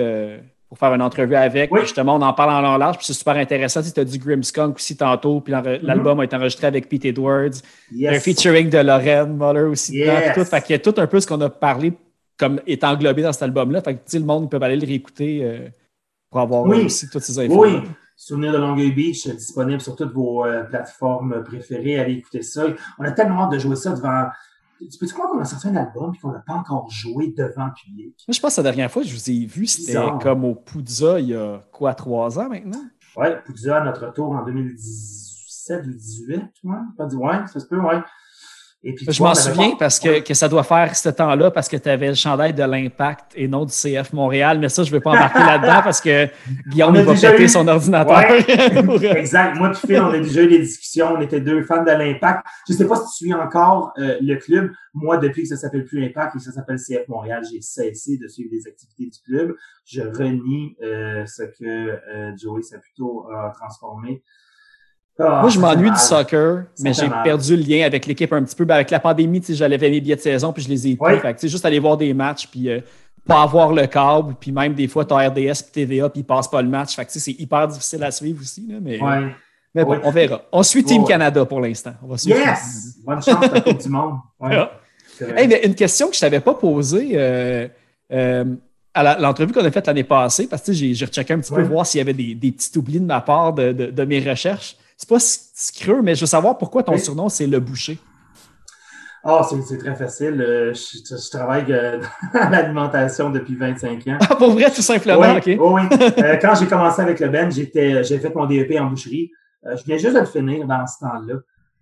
pour 0.69 0.77
faire 0.77 0.93
une 0.93 1.01
entrevue 1.01 1.35
avec. 1.35 1.71
Oui. 1.71 1.81
Justement, 1.81 2.15
on 2.15 2.21
en 2.21 2.33
parle 2.33 2.51
en 2.51 2.61
long 2.61 2.77
large, 2.77 2.97
puis 2.97 3.05
c'est 3.05 3.13
super 3.13 3.35
intéressant. 3.35 3.81
Tu 3.81 3.99
as 3.99 4.05
du 4.05 4.17
Grimmskunk 4.19 4.75
aussi 4.75 4.95
tantôt, 4.95 5.41
puis 5.41 5.51
l'enre- 5.53 5.79
l'album 5.81 6.19
a 6.19 6.23
été 6.25 6.35
enregistré 6.35 6.67
avec 6.67 6.87
Pete 6.87 7.05
Edwards. 7.05 7.49
Il 7.91 7.99
y 8.01 8.07
a 8.07 8.11
un 8.11 8.13
Mm-hmm. 8.13 8.15
Yes. 8.15 8.23
featuring 8.23 8.69
de 8.69 8.77
Lorraine 8.77 9.35
Muller 9.37 9.61
aussi 9.67 9.97
Yes. 9.97 10.33
tout. 10.35 10.45
Fait 10.45 10.61
qu'il 10.61 10.73
y 10.73 10.75
a 10.75 10.79
tout 10.79 10.93
un 10.97 11.07
peu 11.07 11.19
ce 11.19 11.27
qu'on 11.27 11.41
a 11.41 11.49
parlé 11.49 11.91
comme 12.37 12.61
est 12.67 12.83
englobé 12.83 13.21
dans 13.23 13.33
cet 13.33 13.43
album-là. 13.43 13.81
Fait 13.81 13.95
que 13.95 13.99
le 14.17 14.23
monde 14.23 14.49
peut 14.51 14.59
aller 14.61 14.75
le 14.77 14.85
réécouter 14.85 15.71
pour 16.29 16.39
avoir 16.41 16.63
Oui. 16.63 16.85
aussi 16.85 17.09
toutes 17.09 17.23
ces 17.23 17.39
infos. 17.39 17.65
Oui, 17.65 17.71
Souvenir 18.19 18.51
de 18.51 18.57
Longueuil 18.57 18.91
Beach, 18.91 19.27
euh, 19.27 19.33
disponible 19.33 19.79
sur 19.79 19.95
toutes 19.95 20.11
vos 20.11 20.43
euh, 20.43 20.63
plateformes 20.63 21.43
préférées. 21.43 21.99
Allez 21.99 22.13
écouter 22.13 22.41
ça. 22.41 22.65
On 22.97 23.03
a 23.03 23.11
tellement 23.11 23.43
hâte 23.43 23.51
de 23.51 23.59
jouer 23.59 23.75
ça 23.75 23.91
devant. 23.91 24.25
Tu 24.79 24.97
peux-tu 24.99 25.13
croire 25.13 25.29
qu'on 25.29 25.39
a 25.39 25.45
sorti 25.45 25.67
un 25.67 25.75
album 25.75 26.13
et 26.15 26.19
qu'on 26.19 26.31
n'a 26.31 26.43
pas 26.45 26.53
encore 26.53 26.89
joué 26.89 27.27
devant 27.27 27.65
le 27.65 27.73
public? 27.73 28.15
Moi, 28.27 28.33
je 28.33 28.39
pense 28.39 28.55
que 28.55 28.61
la 28.61 28.63
dernière 28.63 28.91
fois 28.91 29.03
que 29.03 29.07
je 29.07 29.13
vous 29.13 29.29
ai 29.29 29.45
vu, 29.45 29.67
c'était 29.67 29.99
comme 30.21 30.45
au 30.45 30.55
Poudza 30.55 31.19
il 31.19 31.27
y 31.27 31.35
a 31.35 31.63
quoi, 31.71 31.93
trois 31.93 32.39
ans 32.39 32.49
maintenant? 32.49 32.83
Ouais, 33.15 33.39
Poudza, 33.45 33.83
notre 33.83 34.07
retour 34.07 34.31
en 34.31 34.43
2017 34.43 35.81
ou 35.81 35.85
2018, 35.85 36.41
ouais, 36.63 36.75
pas 36.97 37.05
dit, 37.05 37.15
ouais, 37.15 37.47
ça 37.47 37.59
se 37.59 37.65
peut, 37.65 37.79
ouais. 37.79 38.01
Et 38.89 38.93
puis, 38.93 39.05
tu 39.05 39.11
Je 39.11 39.21
m'en 39.21 39.35
souviens 39.35 39.71
pas- 39.71 39.75
parce 39.79 39.99
que, 39.99 40.19
que 40.21 40.33
ça 40.33 40.47
doit 40.47 40.63
faire 40.63 40.95
ce 40.95 41.09
temps-là 41.09 41.51
parce 41.51 41.67
que 41.67 41.75
tu 41.75 41.89
avais 41.89 42.07
le 42.07 42.13
chandail 42.15 42.53
de 42.53 42.63
l'Impact 42.63 43.33
et 43.35 43.47
non 43.47 43.65
du 43.65 43.73
CF 43.73 44.13
Montréal. 44.13 44.59
Mais 44.59 44.69
ça, 44.69 44.83
je 44.83 44.89
ne 44.89 44.95
vais 44.95 45.01
pas 45.01 45.09
embarquer 45.11 45.39
là-dedans 45.45 45.81
parce 45.83 45.99
que 45.99 46.27
Guillaume 46.69 46.95
va 46.97 47.13
péter 47.13 47.43
eu- 47.43 47.47
son 47.49 47.67
ordinateur. 47.67 48.21
Euh, 48.97 49.13
Exact. 49.13 49.55
Moi, 49.57 49.71
puis 49.71 49.87
Phil, 49.87 50.01
on 50.01 50.09
a 50.11 50.19
déjà 50.19 50.41
eu 50.43 50.47
des 50.47 50.59
discussions. 50.59 51.13
On 51.17 51.21
était 51.21 51.41
deux 51.41 51.63
fans 51.63 51.83
de 51.83 51.91
l'Impact. 51.91 52.45
Je 52.69 52.73
sais 52.73 52.87
pas 52.87 52.95
si 52.95 53.03
tu 53.17 53.25
suis 53.25 53.33
encore 53.33 53.91
euh, 53.99 54.17
le 54.21 54.35
club. 54.37 54.71
Moi, 54.93 55.17
depuis 55.17 55.43
que 55.43 55.49
ça 55.49 55.57
s'appelle 55.57 55.83
plus 55.85 56.03
Impact 56.05 56.35
et 56.35 56.37
que 56.39 56.43
ça 56.43 56.51
s'appelle 56.51 56.77
CF 56.77 57.07
Montréal, 57.07 57.43
j'ai 57.51 57.61
cessé 57.61 58.17
de 58.17 58.27
suivre 58.27 58.49
les 58.53 58.65
activités 58.67 59.05
du 59.05 59.19
club. 59.25 59.55
Je 59.85 60.01
renie 60.01 60.75
euh, 60.81 61.25
ce 61.25 61.43
que 61.43 61.65
euh, 61.65 62.31
Joey 62.41 62.61
Saputo 62.61 63.27
a 63.35 63.51
transformé. 63.59 64.23
Ah, 65.19 65.39
Moi, 65.41 65.49
je 65.49 65.59
m'ennuie 65.59 65.89
du 65.91 65.97
soccer, 65.97 66.65
mais 66.79 66.93
j'ai 66.93 67.09
perdu 67.23 67.55
le 67.57 67.63
lien 67.63 67.85
avec 67.85 68.05
l'équipe 68.05 68.31
un 68.33 68.43
petit 68.43 68.55
peu. 68.55 68.65
Ben, 68.65 68.75
avec 68.75 68.91
la 68.91 68.99
pandémie, 68.99 69.41
j'allais 69.49 69.77
mes 69.77 69.99
billets 70.01 70.15
de 70.15 70.21
saison 70.21 70.53
puis 70.53 70.61
je 70.63 70.69
les 70.69 70.87
ai 70.89 70.95
pris. 70.95 71.19
Fait 71.19 71.33
que, 71.33 71.47
juste 71.47 71.65
aller 71.65 71.79
voir 71.79 71.97
des 71.97 72.13
matchs 72.13 72.47
puis 72.47 72.69
euh, 72.69 72.81
pas 73.25 73.41
avoir 73.41 73.73
le 73.73 73.87
câble. 73.87 74.35
Puis 74.39 74.51
même 74.51 74.73
des 74.75 74.87
fois, 74.87 75.05
tu 75.05 75.13
as 75.13 75.29
RDS 75.29 75.35
puis 75.63 75.71
TVA 75.73 76.09
puis 76.09 76.21
ils 76.21 76.23
passent 76.23 76.49
pas 76.49 76.61
le 76.61 76.69
match. 76.69 76.95
Fait 76.95 77.05
que, 77.05 77.11
c'est 77.11 77.31
hyper 77.31 77.67
difficile 77.67 78.03
à 78.03 78.11
suivre 78.11 78.41
aussi. 78.41 78.67
Là, 78.69 78.75
mais, 78.81 79.01
Ouais. 79.01 79.27
mais 79.73 79.83
bon, 79.83 79.91
Ouais. 79.93 80.01
on 80.03 80.11
verra. 80.11 80.41
On 80.51 80.61
suit 80.63 80.83
Team 80.83 81.01
Ouais. 81.01 81.07
Canada 81.07 81.45
pour 81.45 81.61
l'instant. 81.61 81.93
On 82.03 82.07
va 82.07 82.17
suivre 82.17 82.37
Yes! 82.39 82.97
Bonne 83.05 83.21
chance 83.23 83.43
à 83.43 83.53
la 83.55 83.61
Coupe 83.61 83.79
du 83.81 83.89
Monde. 83.89 84.17
Hey, 85.35 85.47
mais 85.47 85.61
une 85.65 85.73
question 85.73 86.09
que 86.09 86.13
je 86.13 86.19
ne 86.19 86.21
t'avais 86.29 86.39
pas 86.41 86.53
posée 86.53 87.13
euh, 87.15 87.67
euh, 88.13 88.45
à 88.93 89.17
l'entrevue 89.19 89.51
qu'on 89.51 89.65
a 89.65 89.71
faite 89.71 89.87
l'année 89.87 90.03
passée, 90.03 90.45
parce 90.45 90.61
que 90.61 90.73
j'ai 90.73 90.91
rechecké 90.91 91.33
un 91.33 91.39
petit 91.39 91.51
peu 91.51 91.63
voir 91.63 91.87
s'il 91.87 91.97
y 91.97 92.01
avait 92.01 92.13
des, 92.13 92.35
des 92.35 92.51
petits 92.51 92.77
oublis 92.77 92.99
de 92.99 93.05
ma 93.05 93.21
part 93.21 93.51
de, 93.53 93.71
de- 93.71 93.87
de 93.87 94.03
mes 94.05 94.19
recherches. 94.19 94.75
C'est 94.97 95.07
pas 95.07 95.19
si 95.19 95.71
creux, 95.79 96.01
mais 96.01 96.15
je 96.15 96.21
veux 96.21 96.25
savoir 96.27 96.57
pourquoi 96.57 96.81
ton 96.83 96.93
Oui. 96.93 96.99
surnom, 96.99 97.29
c'est 97.29 97.45
le 97.47 97.59
boucher. 97.59 97.99
Ah, 99.23 99.41
c'est 99.47 99.61
c'est 99.63 99.77
très 99.77 99.95
facile. 99.95 100.41
Euh, 100.41 100.73
Je, 100.73 100.97
je 101.15 101.29
travaille 101.29 101.65
euh, 101.71 101.99
dans 102.33 102.49
l'alimentation 102.49 103.29
depuis 103.29 103.55
25 103.55 104.07
ans. 104.07 104.17
Ah, 104.29 104.35
pour 104.35 104.51
vrai, 104.51 104.71
tout 104.71 104.81
simplement, 104.81 105.19
Oui, 105.19 105.27
OK. 105.37 105.45
oui, 105.45 105.57
oui. 105.59 105.97
Euh, 106.23 106.37
quand 106.41 106.55
j'ai 106.55 106.65
commencé 106.67 107.01
avec 107.01 107.19
le 107.19 107.27
Ben, 107.29 107.51
j'étais, 107.51 108.03
j'ai 108.03 108.19
fait 108.19 108.33
mon 108.33 108.45
DEP 108.45 108.79
en 108.79 108.85
boucherie. 108.85 109.29
Euh, 109.65 109.75
je 109.75 109.83
viens 109.83 109.97
juste 109.97 110.13
de 110.15 110.19
le 110.19 110.25
finir 110.25 110.65
dans 110.65 110.85
ce 110.87 110.99
temps-là. 110.99 111.35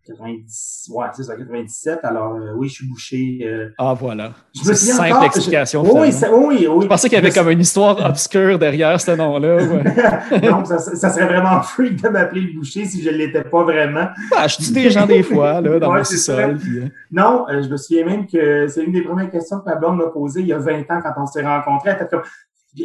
90, 0.05 0.89
ouais, 0.93 1.05
c'est 1.13 1.23
ça, 1.23 1.35
97. 1.35 1.99
Alors, 2.03 2.35
euh, 2.35 2.53
oui, 2.55 2.67
je 2.69 2.73
suis 2.75 2.87
bouché. 2.87 3.39
euh, 3.43 3.69
Ah, 3.77 3.93
voilà. 3.99 4.31
je 4.53 4.67
me 4.69 4.73
souviens 4.73 4.95
simple 4.95 5.11
encore, 5.13 5.23
explication. 5.25 5.83
je- 5.83 5.91
oui, 5.91 6.09
oui, 6.31 6.67
oui. 6.69 6.83
Je 6.83 6.87
pensais 6.87 7.09
qu'il 7.09 7.15
y 7.17 7.21
avait 7.21 7.31
comme 7.31 7.49
une 7.49 7.59
histoire 7.59 8.03
obscure 8.05 8.59
derrière 8.59 8.99
ce 9.01 9.11
nom-là. 9.11 9.55
ouais. 9.57 10.41
non, 10.49 10.63
ça, 10.65 10.77
ça 10.79 11.09
serait 11.09 11.25
vraiment 11.25 11.61
freak 11.63 12.01
de 12.01 12.09
m'appeler 12.09 12.41
le 12.41 12.53
boucher 12.57 12.85
si 12.85 13.01
je 13.01 13.09
ne 13.09 13.15
l'étais 13.15 13.43
pas 13.43 13.63
vraiment. 13.63 14.07
Ah, 14.35 14.47
je 14.47 14.57
tue 14.57 14.71
des 14.71 14.89
gens 14.89 15.05
des 15.05 15.23
fois, 15.31 15.59
là, 15.61 15.79
dans 15.79 15.91
Ouais, 15.91 15.97
mon 15.99 16.03
sous-sol. 16.03 16.57
puis, 16.59 16.79
euh, 16.79 16.85
Non, 17.11 17.45
euh, 17.49 17.61
je 17.63 17.69
me 17.69 17.77
souviens 17.77 18.05
même 18.05 18.27
que 18.27 18.67
c'est 18.67 18.83
une 18.83 18.91
des 18.91 19.01
premières 19.01 19.31
questions 19.31 19.59
que 19.59 19.65
ma 19.69 19.75
blonde 19.75 19.97
m'a 19.97 20.07
posées 20.07 20.41
il 20.41 20.47
y 20.47 20.53
a 20.53 20.59
20 20.59 20.81
ans 20.91 21.01
quand 21.03 21.13
on 21.21 21.25
s'est 21.25 21.43
rencontrés. 21.45 21.89
Elle 21.91 21.95
était, 21.95 22.07
comme, 22.09 22.21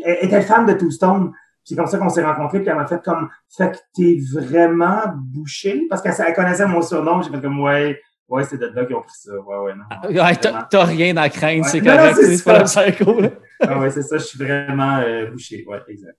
elle 0.05 0.19
était 0.27 0.43
fan 0.43 0.67
de 0.67 0.73
Two 0.75 0.91
Stone. 0.91 1.33
C'est 1.71 1.77
comme 1.77 1.87
ça 1.87 1.99
qu'on 1.99 2.09
s'est 2.09 2.25
rencontrés, 2.25 2.61
puis 2.61 2.69
elle 2.69 2.77
m'a 2.77 2.87
fait 2.87 3.03
comme 3.03 3.29
Fait 3.57 3.71
que 3.73 3.77
t'es 3.95 4.19
vraiment 4.35 5.03
bouché? 5.17 5.87
Parce 5.89 6.03
qu'elle 6.03 6.15
elle 6.27 6.35
connaissait 6.35 6.67
mon 6.67 6.83
surnom, 6.83 7.23
j'ai 7.23 7.31
fait 7.31 7.41
comme 7.41 7.61
Ouais, 7.61 7.99
ouais, 8.29 8.45
c'est 8.45 8.59
de 8.59 8.67
là 8.67 8.85
qu'ils 8.85 8.97
ont 8.97 9.03
pris 9.03 9.13
ça. 9.15 9.33
Ouais, 9.35 9.57
ouais, 9.59 9.73
non. 9.75 10.23
Ouais, 10.23 10.37
t'as 10.37 10.85
rien 10.85 11.17
à 11.17 11.29
craindre, 11.29 11.65
Ouais. 11.65 11.69
c'est 11.71 11.81
correct. 11.81 12.17
c'est 12.21 12.45
pas 12.45 12.67
ça. 12.67 12.85
le 12.87 12.93
psycho. 12.93 13.21
là. 13.21 13.29
Ah 13.63 13.79
ouais, 13.79 13.91
c'est 13.91 14.03
ça, 14.03 14.19
je 14.19 14.25
suis 14.25 14.39
vraiment 14.39 14.99
euh, 14.99 15.31
bouché. 15.31 15.65
Ouais, 15.69 15.79
exact. 15.89 16.17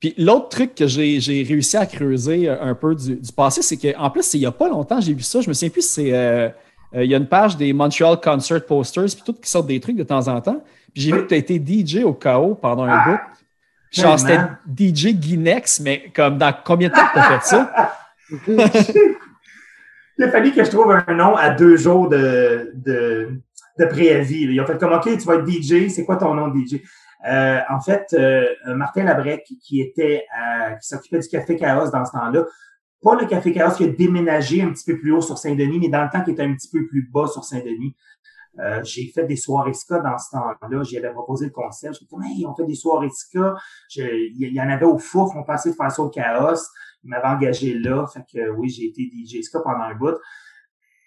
Puis 0.00 0.14
l'autre 0.18 0.48
truc 0.50 0.74
que 0.74 0.86
j'ai 0.86 1.18
réussi 1.48 1.76
à 1.76 1.86
creuser 1.86 2.48
euh, 2.48 2.60
un 2.60 2.74
peu 2.74 2.94
du, 2.94 3.16
du 3.16 3.32
passé, 3.32 3.62
c'est 3.62 3.76
qu'en 3.76 4.10
plus, 4.10 4.34
il 4.34 4.40
n'y 4.40 4.46
a 4.46 4.52
pas 4.52 4.68
longtemps, 4.68 5.00
j'ai 5.00 5.14
vu 5.14 5.22
ça. 5.22 5.40
Je 5.40 5.48
me 5.48 5.54
souviens 5.54 5.70
plus 5.70 5.88
c'est. 5.88 6.12
euh, 6.12 6.48
euh, 6.94 7.04
Il 7.04 7.10
y 7.10 7.14
a 7.14 7.18
une 7.18 7.26
page 7.28 7.56
des 7.56 7.72
Montreal 7.72 8.18
Concert 8.22 8.64
Posters, 8.66 9.06
puis 9.06 9.22
tout 9.24 9.32
qui 9.32 9.50
sortent 9.50 9.66
des 9.66 9.80
trucs 9.80 9.96
de 9.96 10.02
temps 10.04 10.28
en 10.28 10.40
temps. 10.40 10.62
Puis 10.92 11.02
j'ai 11.02 11.12
Oui. 11.12 11.18
vu 11.18 11.24
que 11.24 11.28
tu 11.30 11.34
as 11.34 11.38
été 11.38 11.58
DJ 11.58 12.04
au 12.04 12.12
KO 12.12 12.54
pendant 12.54 12.84
un 12.84 12.88
Ah, 12.90 13.04
bout. 13.08 13.18
Genre, 14.02 14.18
c'était. 14.18 14.38
DJ 14.76 15.14
Guinex, 15.14 15.80
mais 15.80 16.10
comme 16.14 16.38
dans 16.38 16.52
combien 16.64 16.88
de 16.88 16.94
temps 16.94 17.06
tu 17.12 17.18
as 17.18 17.40
fait 17.40 17.44
ça? 17.46 17.92
Il 20.18 20.24
a 20.24 20.30
fallu 20.30 20.52
que 20.52 20.62
je 20.64 20.70
trouve 20.70 20.92
un 20.92 21.14
nom 21.14 21.34
à 21.34 21.50
deux 21.50 21.76
jours 21.76 22.08
de, 22.08 22.70
de, 22.74 23.40
de 23.78 23.84
préavis. 23.86 24.42
Ils 24.44 24.60
ont 24.60 24.66
fait 24.66 24.78
comme, 24.78 24.92
OK, 24.92 25.02
tu 25.04 25.24
vas 25.26 25.34
être 25.36 25.48
DJ, 25.48 25.88
c'est 25.88 26.04
quoi 26.04 26.16
ton 26.16 26.34
nom 26.34 26.48
de 26.48 26.56
DJ? 26.58 26.80
Euh, 27.26 27.58
en 27.70 27.80
fait, 27.80 28.06
euh, 28.12 28.44
Martin 28.76 29.04
Labrec, 29.04 29.44
qui 29.62 29.80
était 29.80 30.24
à- 30.32 30.72
qui 30.74 30.86
s'occupait 30.86 31.18
du 31.18 31.28
Café 31.28 31.56
Chaos 31.56 31.90
dans 31.90 32.04
ce 32.04 32.12
temps-là, 32.12 32.44
pas 33.02 33.16
le 33.20 33.26
Café 33.26 33.52
Chaos 33.52 33.72
qui 33.72 33.84
a 33.84 33.88
déménagé 33.88 34.62
un 34.62 34.70
petit 34.70 34.84
peu 34.84 34.98
plus 34.98 35.10
haut 35.12 35.20
sur 35.20 35.36
Saint-Denis, 35.36 35.78
mais 35.80 35.88
dans 35.88 36.04
le 36.04 36.10
temps 36.10 36.22
qui 36.22 36.30
était 36.30 36.42
un 36.44 36.54
petit 36.54 36.68
peu 36.70 36.86
plus 36.86 37.08
bas 37.12 37.26
sur 37.26 37.42
Saint-Denis. 37.44 37.96
Euh, 38.60 38.80
j'ai 38.84 39.06
fait 39.08 39.26
des 39.26 39.36
soirées 39.36 39.74
ska 39.74 39.98
dans 39.98 40.16
ce 40.16 40.30
temps-là. 40.30 40.82
J'y 40.84 40.98
avais 40.98 41.12
proposé 41.12 41.46
le 41.46 41.50
concept. 41.50 41.94
J'ai 41.98 42.06
dit, 42.06 42.40
hey, 42.40 42.46
on 42.46 42.54
fait 42.54 42.66
des 42.66 42.74
soirées 42.74 43.10
ska. 43.10 43.56
Il 43.96 44.52
y, 44.52 44.60
en 44.60 44.68
avait 44.68 44.86
au 44.86 44.98
four. 44.98 45.34
On 45.36 45.42
pensait 45.42 45.70
de 45.70 45.74
faire 45.74 45.90
ça 45.90 46.02
au 46.02 46.08
chaos. 46.08 46.60
Il 47.02 47.10
m'avait 47.10 47.26
engagé 47.26 47.74
là. 47.74 48.06
Fait 48.06 48.24
que 48.32 48.50
oui, 48.50 48.68
j'ai 48.68 48.86
été 48.86 49.02
DJ 49.02 49.42
ska 49.42 49.60
pendant 49.60 49.84
un 49.84 49.94
bout. 49.94 50.16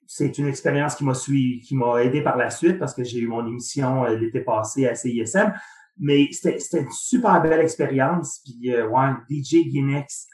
C'est 0.06 0.38
une 0.38 0.48
expérience 0.48 0.96
qui 0.96 1.04
m'a 1.04 1.14
suivi, 1.14 1.60
qui 1.62 1.76
m'a 1.76 2.02
aidé 2.04 2.22
par 2.22 2.38
la 2.38 2.50
suite 2.50 2.80
parce 2.80 2.94
que 2.94 3.04
j'ai 3.04 3.20
eu 3.20 3.28
mon 3.28 3.46
émission 3.46 4.06
euh, 4.06 4.16
l'été 4.16 4.42
passé 4.42 4.88
à 4.88 4.96
CISM. 4.96 5.54
Mais 6.00 6.28
c'était 6.32 6.60
c'était 6.60 6.84
une 6.84 6.92
super 6.92 7.42
belle 7.42 7.62
expérience. 7.62 8.42
Puis 8.44 8.74
euh, 8.74 8.88
ouais, 8.88 9.10
DJ 9.30 9.68
Guinness. 9.68 10.28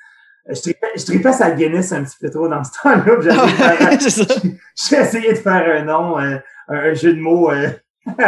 Je 0.50 0.60
tripais, 0.60 0.88
je 0.98 1.06
tripais 1.06 1.32
sa 1.32 1.52
Guinness 1.52 1.92
un 1.94 2.04
petit 2.04 2.18
peu 2.20 2.30
trop 2.30 2.50
dans 2.50 2.64
ce 2.64 2.72
temps-là. 2.82 3.98
j'ai 4.90 4.98
essayé 4.98 5.34
de 5.34 5.38
faire 5.38 5.82
un 5.82 5.84
nom, 5.84 6.20
euh, 6.20 6.38
un, 6.68 6.76
un 6.76 6.94
jeu 6.94 7.14
de 7.14 7.20
mots 7.20 7.50
euh, 7.50 7.70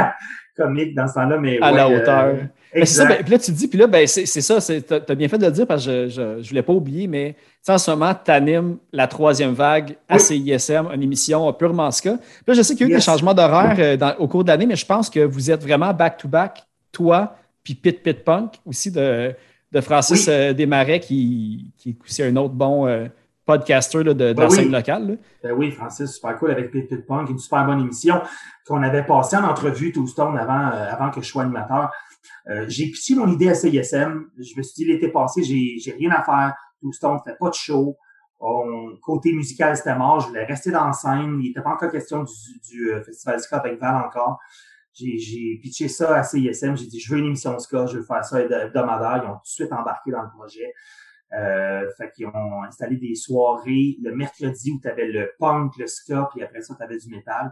comique 0.55 0.95
dans 0.95 1.07
ce 1.07 1.15
temps-là, 1.15 1.37
mais 1.37 1.59
À 1.61 1.71
ouais, 1.71 1.77
la 1.77 1.87
euh, 1.87 1.97
hauteur. 1.97 2.35
C'est 2.73 2.85
ça, 2.85 3.05
ben, 3.05 3.21
puis 3.21 3.31
là, 3.31 3.39
tu 3.39 3.51
dis, 3.51 3.67
puis 3.67 3.79
là, 3.79 3.87
ben, 3.87 4.05
c'est 4.05 4.25
ça, 4.25 4.59
tu 4.59 4.93
as 4.93 5.15
bien 5.15 5.27
fait 5.29 5.37
de 5.37 5.45
le 5.45 5.51
dire 5.51 5.67
parce 5.67 5.85
que 5.85 6.09
je 6.09 6.21
ne 6.21 6.41
voulais 6.41 6.61
pas 6.61 6.73
oublier, 6.73 7.07
mais 7.07 7.35
en 7.67 7.77
ce 7.77 7.91
moment, 7.91 8.13
tu 8.13 8.31
animes 8.31 8.77
la 8.91 9.07
troisième 9.07 9.53
vague 9.53 9.95
à. 10.09 10.19
CISM, 10.19 10.89
une 10.93 11.03
émission 11.03 11.51
purement 11.53 11.89
ska. 11.91 12.17
Puis 12.17 12.43
là, 12.47 12.53
je 12.53 12.61
sais 12.61 12.75
qu'il 12.75 12.87
y 12.87 12.89
a 12.89 12.93
eu 12.93 12.95
des 12.97 13.01
changements 13.01 13.33
d'horaire 13.33 14.15
au 14.19 14.27
cours 14.27 14.43
de 14.43 14.49
l'année, 14.49 14.65
mais 14.65 14.75
je 14.75 14.85
pense 14.85 15.09
que 15.09 15.21
vous 15.21 15.51
êtes 15.51 15.61
vraiment 15.61 15.93
back-to-back, 15.93 16.65
toi, 16.91 17.35
puis 17.63 17.75
Pit 17.75 18.03
Pit 18.03 18.23
Punk, 18.23 18.55
aussi 18.65 18.91
de, 18.91 19.33
de 19.75 19.81
Francis 19.81 20.25
Oui. 20.27 20.33
euh, 20.33 20.53
Desmarais, 20.53 20.99
qui, 20.99 21.71
qui 21.77 21.89
est 21.91 21.97
aussi 22.03 22.23
un 22.23 22.35
autre 22.37 22.53
bon 22.55 22.87
euh, 22.87 23.07
podcaster 23.45 24.03
là, 24.03 24.13
de, 24.13 24.19
de 24.19 24.23
la 24.27 24.33
Ben 24.33 24.47
oui. 24.49 24.55
scène 24.55 24.71
locale. 24.71 25.07
là. 25.07 25.13
Ben 25.43 25.51
oui, 25.53 25.71
Francis, 25.71 26.11
super 26.15 26.35
cool 26.37 26.51
avec 26.51 26.71
Pit 26.71 26.87
Pit 26.87 27.05
Punk, 27.05 27.29
une 27.29 27.37
super 27.37 27.65
bonne 27.65 27.81
émission 27.81 28.21
qu'on 28.65 28.81
avait 28.81 29.05
passée 29.05 29.35
en 29.37 29.43
entrevue 29.43 29.91
tout 29.91 30.07
Stone 30.07 30.37
avant, 30.37 30.71
euh, 30.71 30.87
avant 30.89 31.11
que 31.11 31.21
je 31.21 31.27
sois 31.27 31.43
animateur. 31.43 31.91
Euh, 32.49 32.65
j'ai 32.67 32.85
pitché 32.85 33.13
mon 33.15 33.27
idée 33.31 33.49
à 33.49 33.53
CISM. 33.55 34.25
Je 34.39 34.57
me 34.57 34.63
suis 34.63 34.73
dit 34.75 34.85
l'été 34.85 35.09
passé, 35.09 35.43
j'ai, 35.43 35.77
j'ai 35.79 35.91
rien 35.91 36.11
à 36.11 36.23
faire. 36.23 36.53
Tout 36.81 36.91
Stone 36.93 37.19
fait 37.25 37.35
pas 37.39 37.49
de 37.49 37.53
show. 37.55 37.97
On- 38.39 38.95
côté 39.01 39.31
musical, 39.33 39.75
c'était 39.77 39.95
mort. 39.95 40.19
Je 40.21 40.27
voulais 40.27 40.45
rester 40.45 40.71
dans 40.71 40.85
la 40.85 40.93
scène. 40.93 41.39
Il 41.41 41.47
n'était 41.47 41.61
pas 41.61 41.71
encore 41.71 41.91
question 41.91 42.23
du, 42.23 42.31
du, 42.69 42.91
euh, 42.93 43.03
Festival 43.03 43.39
Ska 43.39 43.57
avec 43.57 43.79
Val 43.79 43.95
encore. 44.05 44.39
J'ai, 44.95 45.59
pitché 45.61 45.87
ça 45.87 46.15
à 46.15 46.23
CISM. 46.23 46.75
J'ai 46.77 46.87
dit, 46.87 46.99
je 46.99 47.13
veux 47.13 47.19
une 47.19 47.27
émission 47.27 47.57
Ska, 47.59 47.85
je 47.85 47.97
veux 47.97 48.03
faire 48.03 48.23
ça 48.23 48.39
hebdo- 48.41 48.67
hebdomadaire. 48.67 49.21
Ils 49.23 49.27
ont 49.29 49.35
tout 49.35 49.43
de 49.43 49.47
suite 49.47 49.73
embarqué 49.73 50.11
dans 50.11 50.23
le 50.23 50.29
projet. 50.29 50.73
Euh, 51.33 51.89
fait 51.97 52.11
qu'ils 52.11 52.27
ont 52.27 52.63
installé 52.63 52.95
des 52.95 53.15
soirées 53.15 53.97
le 54.01 54.15
mercredi 54.15 54.71
où 54.71 54.79
tu 54.79 54.87
avais 54.87 55.07
le 55.07 55.31
punk, 55.39 55.75
le 55.77 55.87
ska, 55.87 56.29
puis 56.33 56.43
après 56.43 56.61
ça, 56.61 56.75
tu 56.75 56.83
avais 56.83 56.97
du 56.97 57.09
métal. 57.09 57.51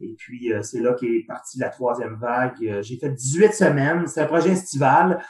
Et 0.00 0.14
puis, 0.16 0.52
euh, 0.52 0.62
c'est 0.62 0.80
là 0.80 0.94
qu'est 0.94 1.24
partie 1.28 1.58
la 1.58 1.68
troisième 1.68 2.14
vague. 2.14 2.56
Euh, 2.62 2.82
j'ai 2.82 2.96
fait 2.96 3.10
18 3.10 3.52
semaines. 3.52 4.06
C'est 4.06 4.22
un 4.22 4.26
projet 4.26 4.50
estival. 4.50 5.22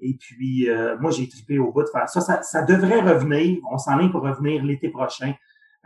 Et 0.00 0.14
puis, 0.14 0.68
euh, 0.68 0.98
moi, 0.98 1.10
j'ai 1.10 1.28
trippé 1.28 1.58
au 1.58 1.72
bout 1.72 1.82
de 1.82 1.88
faire 1.88 2.08
ça. 2.08 2.20
Ça, 2.20 2.42
ça 2.42 2.62
devrait 2.62 3.00
revenir. 3.00 3.58
On 3.70 3.78
s'en 3.78 3.98
est 4.00 4.10
pour 4.10 4.22
revenir 4.22 4.64
l'été 4.64 4.88
prochain 4.88 5.32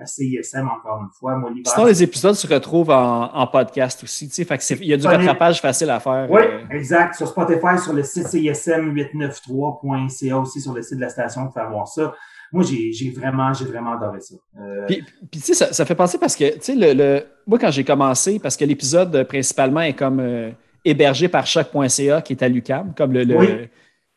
à 0.00 0.06
CISM 0.06 0.68
encore 0.68 1.00
une 1.02 1.10
fois. 1.18 1.36
Moi, 1.36 1.50
Sinon, 1.64 1.86
les 1.86 2.02
épisodes 2.02 2.34
se 2.34 2.46
retrouvent 2.46 2.90
en, 2.90 3.32
en 3.34 3.46
podcast 3.46 4.02
aussi. 4.02 4.28
tu 4.28 4.34
sais. 4.34 4.44
Fait 4.44 4.58
que 4.58 4.64
c'est- 4.64 4.78
il 4.80 4.86
y 4.86 4.94
a 4.94 4.96
du 4.96 5.06
rattrapage 5.06 5.60
facile 5.60 5.90
à 5.90 6.00
faire. 6.00 6.26
Oui, 6.30 6.42
euh, 6.42 6.74
exact. 6.76 7.14
Sur 7.16 7.28
Spotify, 7.28 7.78
sur 7.82 7.92
le 7.92 8.02
site 8.02 8.26
CISM893.ca 8.26 10.38
aussi, 10.38 10.60
sur 10.60 10.72
le 10.72 10.82
site 10.82 10.96
de 10.96 11.02
la 11.02 11.08
station, 11.08 11.44
pour 11.44 11.54
faire 11.54 11.70
voir 11.70 11.86
ça. 11.88 12.14
Moi, 12.52 12.64
j'ai 12.64 13.10
vraiment, 13.16 13.52
j'ai 13.52 13.64
vraiment 13.64 13.92
adoré 13.92 14.20
ça. 14.20 14.34
Euh, 14.60 14.84
Puis, 14.88 15.04
puis, 15.30 15.40
tu 15.40 15.40
sais, 15.40 15.54
ça, 15.54 15.72
ça 15.72 15.84
fait 15.84 15.94
penser 15.94 16.18
parce 16.18 16.34
que, 16.34 16.52
tu 16.54 16.58
sais, 16.60 16.74
le, 16.74 16.92
le- 16.94 17.22
moi, 17.46 17.58
quand 17.60 17.70
j'ai 17.70 17.84
commencé, 17.84 18.40
parce 18.40 18.56
que 18.56 18.64
l'épisode 18.64 19.14
euh, 19.14 19.24
principalement 19.24 19.82
est 19.82 19.92
comme 19.92 20.18
euh, 20.18 20.50
hébergé 20.84 21.28
par 21.28 21.46
choc.ca 21.46 22.22
qui 22.22 22.32
est 22.32 22.42
à 22.42 22.48
l'UCAM, 22.48 22.92
comme 22.96 23.12
le, 23.12 23.22
le, 23.22 23.36
Oui. 23.36 23.48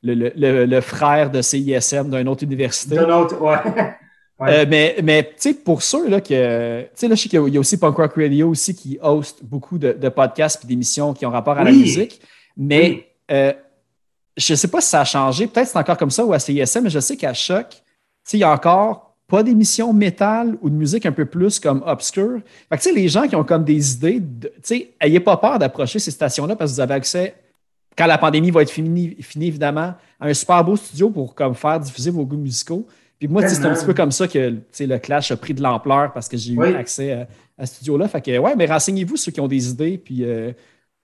le, 0.02 0.14
le- 0.16 0.32
le- 0.36 0.66
le 0.66 0.82
frère 0.82 1.30
de 1.30 1.44
CISM 1.44 2.10
d'une 2.10 2.28
autre 2.28 2.44
université. 2.44 2.96
d'un 2.96 3.20
autre, 3.20 3.40
ouais. 3.40 3.58
Ouais. 4.40 4.50
Euh, 4.52 4.66
mais, 4.68 4.96
mais 5.04 5.24
tu 5.24 5.32
sais, 5.38 5.54
pour 5.54 5.82
ceux 5.84 6.10
là, 6.10 6.20
que. 6.20 6.82
Tu 6.82 6.88
sais, 6.96 7.08
là, 7.08 7.16
je 7.16 7.22
sais 7.22 7.30
qu'il 7.30 7.48
y 7.50 7.58
a- 7.58 7.60
aussi 7.60 7.78
Punk 7.78 7.96
Rock 7.96 8.14
Radio 8.16 8.50
aussi 8.50 8.74
qui 8.76 8.98
host 9.02 9.44
beaucoup 9.44 9.78
de, 9.78 9.92
de 9.94 10.10
podcasts 10.10 10.64
et 10.64 10.68
d'émissions 10.68 11.14
qui 11.14 11.26
ont 11.26 11.30
rapport 11.32 11.58
à 11.58 11.64
la 11.64 11.72
musique. 11.72 12.20
Mais 12.58 12.90
Oui. 12.90 13.04
euh, 13.32 13.54
je 14.36 14.54
ne 14.54 14.56
sais 14.58 14.68
pas 14.68 14.82
si 14.82 14.90
ça 14.90 15.02
a 15.02 15.06
changé. 15.06 15.46
Peut-être 15.48 15.66
que 15.68 15.72
c'est 15.72 15.78
encore 15.78 15.98
comme 15.98 16.10
ça 16.12 16.26
ou 16.26 16.34
à 16.34 16.40
CISM, 16.40 16.82
mais 16.82 16.90
je 16.90 17.00
sais 17.00 17.16
qu'à 17.16 17.34
Choc, 17.34 17.68
tu 17.70 17.76
sais, 18.24 18.38
il 18.38 18.40
y 18.40 18.44
a 18.44 18.52
encore 18.52 19.16
pas 19.28 19.44
d'émissions 19.44 19.94
métal 19.94 20.58
ou 20.62 20.70
de 20.70 20.76
musique 20.76 21.06
un 21.06 21.12
peu 21.12 21.26
plus 21.26 21.60
comme 21.60 21.84
obscure. 21.86 22.40
Fait 22.70 22.78
que, 22.78 22.82
tu 22.84 22.90
sais, 22.90 22.96
les 22.96 23.08
gens 23.08 23.28
qui 23.28 23.36
ont 23.36 23.44
comme 23.44 23.64
des 23.64 23.94
idées, 23.94 24.20
tu 24.42 24.50
sais, 24.64 24.90
ayez 25.00 25.20
pas 25.20 25.38
peur 25.38 25.60
d'approcher 25.60 26.00
ces 26.00 26.12
stations-là 26.12 26.56
parce 26.56 26.72
que 26.72 26.76
vous 26.76 26.82
avez 26.82 26.96
accès, 26.96 27.36
quand 27.96 28.08
la 28.08 28.18
pandémie 28.18 28.50
va 28.52 28.64
être 28.64 28.72
finie, 28.72 29.16
finie, 29.22 29.48
évidemment, 29.48 29.94
à 30.20 30.28
un 30.28 30.34
super 30.34 30.64
beau 30.64 30.76
studio 30.76 31.10
pour 31.12 31.36
comme, 31.36 31.54
faire 31.56 31.80
diffuser 31.80 32.10
vos 32.10 32.26
goûts 32.26 32.38
musicaux. 32.38 32.86
Puis 33.24 33.32
moi, 33.32 33.48
c'est 33.48 33.66
un 33.66 33.74
petit 33.74 33.86
peu 33.86 33.94
comme 33.94 34.12
ça 34.12 34.28
que 34.28 34.58
le 34.82 34.98
Clash 34.98 35.32
a 35.32 35.38
pris 35.38 35.54
de 35.54 35.62
l'ampleur 35.64 36.12
parce 36.12 36.28
que 36.28 36.36
j'ai 36.36 36.58
Oui. 36.58 36.72
eu 36.72 36.76
accès 36.76 37.14
à, 37.14 37.28
à 37.58 37.66
ce 37.66 37.76
studio-là. 37.76 38.10
Fait 38.10 38.20
que, 38.20 38.38
ouais, 38.38 38.54
mais 38.58 38.66
renseignez-vous 38.66 39.16
ceux 39.16 39.32
qui 39.32 39.40
ont 39.40 39.48
des 39.48 39.70
idées. 39.70 39.98
Puis 39.98 40.26
euh, 40.26 40.52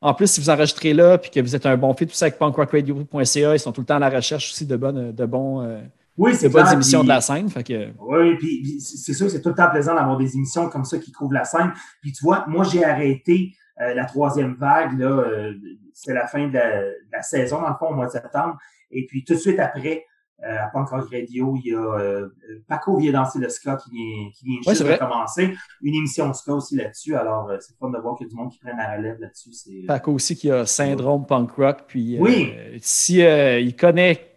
en 0.01 0.13
plus, 0.13 0.27
si 0.29 0.41
vous 0.41 0.49
enregistrez 0.49 0.93
là 0.93 1.17
puis 1.17 1.31
que 1.31 1.39
vous 1.39 1.55
êtes 1.55 1.65
un 1.65 1.77
bon 1.77 1.93
fit, 1.93 2.05
tout 2.07 2.13
ça 2.13 2.25
avec 2.25 2.37
punkrockradio.ca, 2.37 3.55
ils 3.55 3.59
sont 3.59 3.71
tout 3.71 3.79
le 3.79 3.85
temps 3.85 3.95
à 3.95 3.99
la 3.99 4.09
recherche 4.09 4.51
aussi 4.51 4.65
de, 4.65 4.75
bonnes, 4.75 5.13
de, 5.13 5.25
bons, 5.25 5.61
euh, 5.61 5.79
oui, 6.17 6.31
de 6.33 6.37
c'est 6.37 6.49
bonnes 6.49 6.73
émissions 6.73 6.99
puis- 6.99 7.07
de 7.07 7.13
la 7.13 7.21
scène. 7.21 7.49
Fait 7.49 7.63
que, 7.63 7.87
Oui, 7.99 8.35
puis, 8.37 8.61
puis 8.63 8.81
c'est 8.81 8.97
c'est 8.97 9.13
sûr 9.13 9.27
que 9.27 9.31
c'est 9.31 9.41
tout 9.41 9.49
le 9.49 9.55
temps 9.55 9.69
plaisant 9.69 9.95
d'avoir 9.95 10.17
des 10.17 10.35
émissions 10.35 10.67
comme 10.67 10.83
ça 10.83 10.97
qui 10.97 11.13
couvrent 11.13 11.33
la 11.33 11.45
scène. 11.45 11.71
Puis 12.01 12.11
tu 12.11 12.21
vois, 12.25 12.43
moi 12.49 12.65
j'ai 12.65 12.83
arrêté 12.83 13.53
euh, 13.81 13.93
la 13.93 14.03
troisième 14.03 14.55
vague, 14.55 14.99
là, 14.99 15.05
euh, 15.07 15.53
c'était 15.93 16.13
la 16.15 16.27
fin 16.27 16.49
de 16.49 16.53
la, 16.53 16.81
de 16.81 16.93
la 17.13 17.21
saison, 17.21 17.61
dans 17.61 17.69
le 17.69 17.75
fond, 17.79 17.87
au 17.91 17.93
mois 17.95 18.07
de 18.07 18.11
septembre. 18.11 18.57
Et 18.91 19.05
puis 19.05 19.23
tout 19.23 19.35
de 19.35 19.39
suite 19.39 19.59
après, 19.59 20.03
à 20.41 20.67
Punk 20.67 20.89
Rock 20.89 21.09
Radio, 21.11 21.55
il 21.63 21.71
y 21.71 21.75
a 21.75 21.79
euh, 21.79 22.29
Paco 22.67 22.97
vient 22.97 23.11
danser 23.11 23.39
le 23.39 23.49
ska 23.49 23.75
qui 23.77 23.89
vient, 23.91 24.29
qui 24.33 24.45
vient 24.45 24.59
juste 24.67 24.85
de 24.85 24.95
commencer. 24.95 25.53
Une 25.81 25.95
émission 25.95 26.31
ska 26.33 26.53
aussi 26.53 26.75
là-dessus. 26.75 27.15
Alors, 27.15 27.49
euh, 27.49 27.57
c'est 27.59 27.75
fun 27.77 27.89
de 27.89 27.97
voir 27.97 28.15
qu'il 28.15 28.27
y 28.27 28.29
a 28.29 28.31
du 28.31 28.35
monde 28.35 28.51
qui 28.51 28.59
prenne 28.59 28.77
la 28.77 28.95
relève 28.95 29.19
là-dessus. 29.19 29.51
Paco 29.87 30.13
aussi 30.13 30.35
qui 30.35 30.49
a 30.49 30.65
syndrome 30.65 31.25
punk 31.25 31.51
rock. 31.51 31.83
Puis, 31.87 32.17
euh, 32.17 32.21
Oui. 32.21 32.53
si 32.81 33.21
euh, 33.23 33.59
il 33.59 33.75
connaît. 33.75 34.28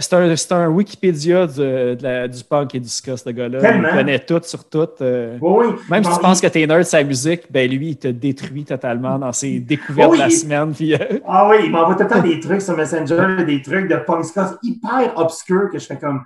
C'est 0.00 0.52
un, 0.52 0.68
Wikipédia 0.68 1.46
du, 1.46 1.54
de 1.58 1.98
la- 2.02 2.28
du 2.28 2.42
punk 2.44 2.74
et 2.74 2.80
du 2.80 2.88
ska, 2.88 3.16
ce 3.16 3.30
gars-là. 3.30 3.76
Il 3.76 3.82
connaît 3.96 4.18
tout 4.18 4.40
sur 4.44 4.68
tout. 4.68 4.88
euh, 5.00 5.38
Oui, 5.40 5.66
oui. 5.68 5.74
Même 5.90 6.04
si 6.04 6.12
tu 6.12 6.18
penses 6.20 6.40
que 6.40 6.46
t'es 6.46 6.66
nerd 6.66 6.80
de 6.80 6.84
sa 6.84 7.02
musique, 7.02 7.42
ben 7.50 7.70
lui, 7.70 7.90
il 7.90 7.96
te 7.96 8.08
détruit 8.08 8.64
totalement 8.64 9.18
dans 9.18 9.32
ses 9.32 9.60
découvertes 9.60 10.10
Oui, 10.10 10.18
de 10.18 10.22
la 10.22 10.28
il- 10.28 10.32
semaine. 10.32 10.72
Puis, 10.72 10.94
euh, 10.94 10.98
Ah 11.26 11.48
oui, 11.48 11.56
il 11.64 11.70
m'envoie 11.70 11.94
tout 11.94 12.02
le 12.02 12.08
temps 12.08 12.22
des 12.22 12.40
trucs 12.40 12.62
sur 12.62 12.76
Messenger, 12.76 13.44
des 13.46 13.62
trucs 13.62 13.88
de 13.88 13.96
punk 13.96 14.24
ska 14.24 14.58
hyper 14.62 15.12
obscurs 15.16 15.70
que 15.70 15.78
je 15.78 15.86
fais 15.86 15.98
comme 15.98 16.22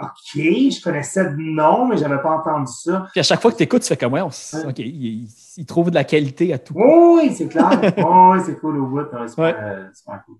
OK, 0.00 0.10
je 0.36 0.80
connaissais 0.80 1.24
de 1.24 1.36
nom, 1.36 1.86
mais 1.88 1.96
j'avais 1.96 2.18
pas 2.22 2.30
entendu 2.30 2.70
ça. 2.72 3.06
puis 3.10 3.18
à 3.18 3.24
chaque 3.24 3.42
fois 3.42 3.50
que 3.50 3.56
tu 3.56 3.64
écoutes, 3.64 3.82
tu 3.82 3.88
fais 3.88 3.96
comme 3.96 4.12
ouais, 4.12 4.20
on 4.20 4.28
Ouais. 4.28 4.66
OK, 4.68 4.78
il, 4.78 5.66
trouve 5.66 5.90
de 5.90 5.96
la 5.96 6.04
qualité 6.04 6.52
à 6.52 6.58
tout. 6.58 6.72
Oui, 6.76 7.32
c'est 7.36 7.48
clair. 7.48 7.68
Oui, 7.98 8.38
c'est 8.46 8.60
cool 8.60 8.78
au 8.78 8.86
bout. 8.86 9.00
hein, 9.12 9.26
C'est 9.26 9.40
Ouais. 9.40 9.54
euh, 9.58 9.88
c'est 9.92 10.04
pas 10.06 10.22
cool. 10.24 10.36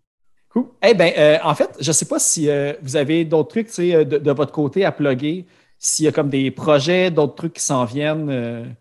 Eh 0.83 0.95
ben, 0.95 1.13
euh, 1.17 1.39
en 1.43 1.55
fait, 1.55 1.77
je 1.81 1.89
ne 1.89 1.93
sais 1.93 2.07
pas 2.07 2.19
si 2.19 2.49
euh, 2.49 2.73
vous 2.83 2.97
avez 2.97 3.25
d'autres 3.25 3.51
trucs 3.51 3.69
euh, 3.79 4.05
de, 4.05 4.31
votre 4.33 4.53
côté 4.53 4.85
à 4.85 4.93
plugger, 4.93 5.47
s'il 5.79 6.05
y 6.05 6.09
a 6.09 6.13
comme 6.13 6.29
des 6.29 6.51
projets, 6.51 7.11
d'autres 7.11 7.35
trucs 7.35 7.55
qui 7.55 7.63
s'en 7.63 7.85
viennent, 7.85 8.77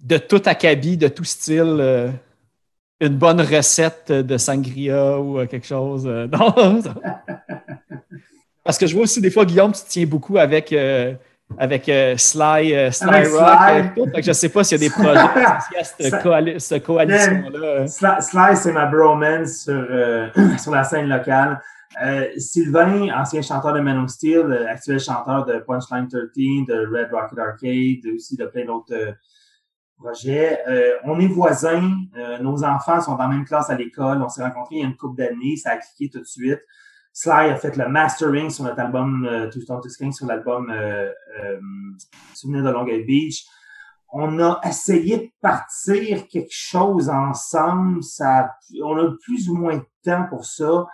de 0.00 0.18
tout 0.18 0.42
acabit, 0.46 0.96
de 0.96 1.08
tout 1.08 1.24
style, 1.24 2.12
une 3.00 3.16
bonne 3.16 3.40
recette 3.40 4.10
de 4.10 4.36
sangria 4.36 5.20
ou 5.20 5.46
quelque 5.46 5.66
chose. 5.66 6.04
non? 6.32 6.82
Parce 8.64 8.78
que 8.78 8.86
je 8.86 8.94
vois 8.94 9.04
aussi 9.04 9.20
des 9.20 9.30
fois, 9.30 9.44
Guillaume, 9.44 9.72
tu 9.72 9.82
tiens 9.86 10.06
beaucoup 10.06 10.36
avec, 10.36 10.74
avec 11.58 11.88
euh, 11.88 12.16
Sly, 12.16 12.74
euh, 12.74 12.90
Sly 12.90 13.08
Avec 13.08 13.28
Rock. 13.28 13.38
Sly. 13.48 13.78
euh, 13.78 13.82
tout. 13.94 14.10
Je 14.22 14.28
ne 14.28 14.32
sais 14.32 14.48
pas 14.48 14.64
s'il 14.64 14.82
y 14.82 14.84
a 14.86 14.88
des 14.88 14.92
projets 14.94 15.10
associés 15.46 15.78
à 15.78 15.84
cette, 15.84 16.10
Ça- 16.10 16.18
coali- 16.22 16.58
cette 16.58 16.84
coalition-là. 16.84 17.86
Sly, 17.86 18.10
Sly, 18.22 18.56
c'est 18.56 18.72
ma 18.72 18.86
bromance 18.86 19.62
sur, 19.64 19.72
euh, 19.74 20.28
sur 20.58 20.72
la 20.72 20.84
scène 20.84 21.08
locale. 21.08 21.60
Sylvain, 22.36 23.08
ancien 23.16 23.40
chanteur 23.40 23.72
de 23.72 23.80
Man 23.80 23.96
of 23.98 24.10
Steel, 24.10 24.66
actuel 24.68 25.00
chanteur 25.00 25.46
de 25.46 25.58
Punchline 25.60 26.08
13, 26.08 26.26
de 26.68 26.86
Red 26.92 27.08
Rocket 27.12 27.38
Arcade, 27.38 28.14
aussi 28.14 28.36
de 28.36 28.44
plein 28.46 28.66
d'autres 28.66 29.14
projets. 29.98 30.58
On 31.04 31.18
est 31.20 31.26
voisins, 31.28 31.90
nos 32.42 32.62
enfants 32.64 33.00
sont 33.00 33.12
dans 33.16 33.22
la 33.22 33.28
même 33.28 33.46
classe 33.46 33.70
à 33.70 33.76
l'école, 33.76 34.20
on 34.22 34.28
s'est 34.28 34.42
rencontrés 34.42 34.74
il 34.76 34.80
y 34.80 34.84
a 34.84 34.86
une 34.88 34.96
couple 34.96 35.16
d'années, 35.22 35.56
ça 35.56 35.70
a 35.70 35.76
cliqué 35.76 36.10
tout 36.12 36.20
de 36.20 36.26
suite. 36.26 36.60
Sly 37.18 37.50
a 37.50 37.56
fait 37.56 37.74
le 37.76 37.88
mastering 37.88 38.50
sur 38.50 38.64
notre 38.64 38.78
album 38.80 39.24
euh, 39.24 39.50
Stone 39.50 39.80
Two 39.80 39.88
Skins, 39.88 40.12
sur 40.12 40.26
l'album 40.26 40.70
euh, 40.70 41.10
euh, 41.42 41.60
Souvenir 42.34 42.62
de 42.62 42.70
Longueuil 42.70 43.04
Beach 43.04 43.46
on 44.12 44.38
a 44.38 44.60
essayé 44.64 45.16
de 45.18 45.30
partir 45.40 46.28
quelque 46.28 46.52
chose 46.52 47.08
ensemble. 47.10 48.02
Ça, 48.04 48.54
on 48.82 48.96
a 48.96 49.10
plus 49.22 49.48
ou 49.50 49.56
moins 49.56 49.76
de 49.78 49.84
temps 50.04 50.26
pour 50.30 50.44
ça. 50.44 50.86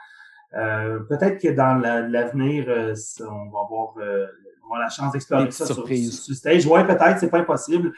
Euh, 0.57 1.01
Peut-être 1.11 1.41
que 1.41 1.49
dans 1.49 1.75
la- 1.75 2.01
l'avenir, 2.09 2.65
euh, 2.69 2.95
on 3.21 3.51
va 3.51 3.61
avoir, 3.65 3.95
euh, 3.99 4.27
on 4.63 4.67
avoir 4.75 4.81
la 4.81 4.89
chance 4.89 5.13
d'explorer 5.13 5.51
ça 5.51 5.67
sur, 5.67 5.87
sur 6.11 6.35
stage. 6.35 6.67
Ouais, 6.67 6.85
peut-être, 6.87 7.19
c'est 7.21 7.29
pas 7.31 7.39
impossible. 7.41 7.93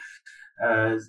Euh, 0.63 0.99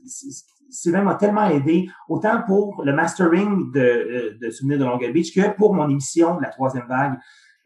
Sylvain 0.71 1.03
m'a 1.03 1.15
tellement 1.15 1.49
aidé, 1.49 1.89
autant 2.09 2.43
pour 2.47 2.83
le 2.85 2.93
mastering 2.93 3.71
de, 3.73 3.81
euh, 3.81 4.39
de 4.41 4.51
Souvenirs 4.51 4.79
de 4.79 4.85
Longueuil 4.85 5.13
Beach 5.13 5.35
que 5.35 5.55
pour 5.57 5.75
mon 5.75 5.89
émission, 5.89 6.39
La 6.41 6.49
Troisième 6.49 6.87
Vague. 6.89 7.15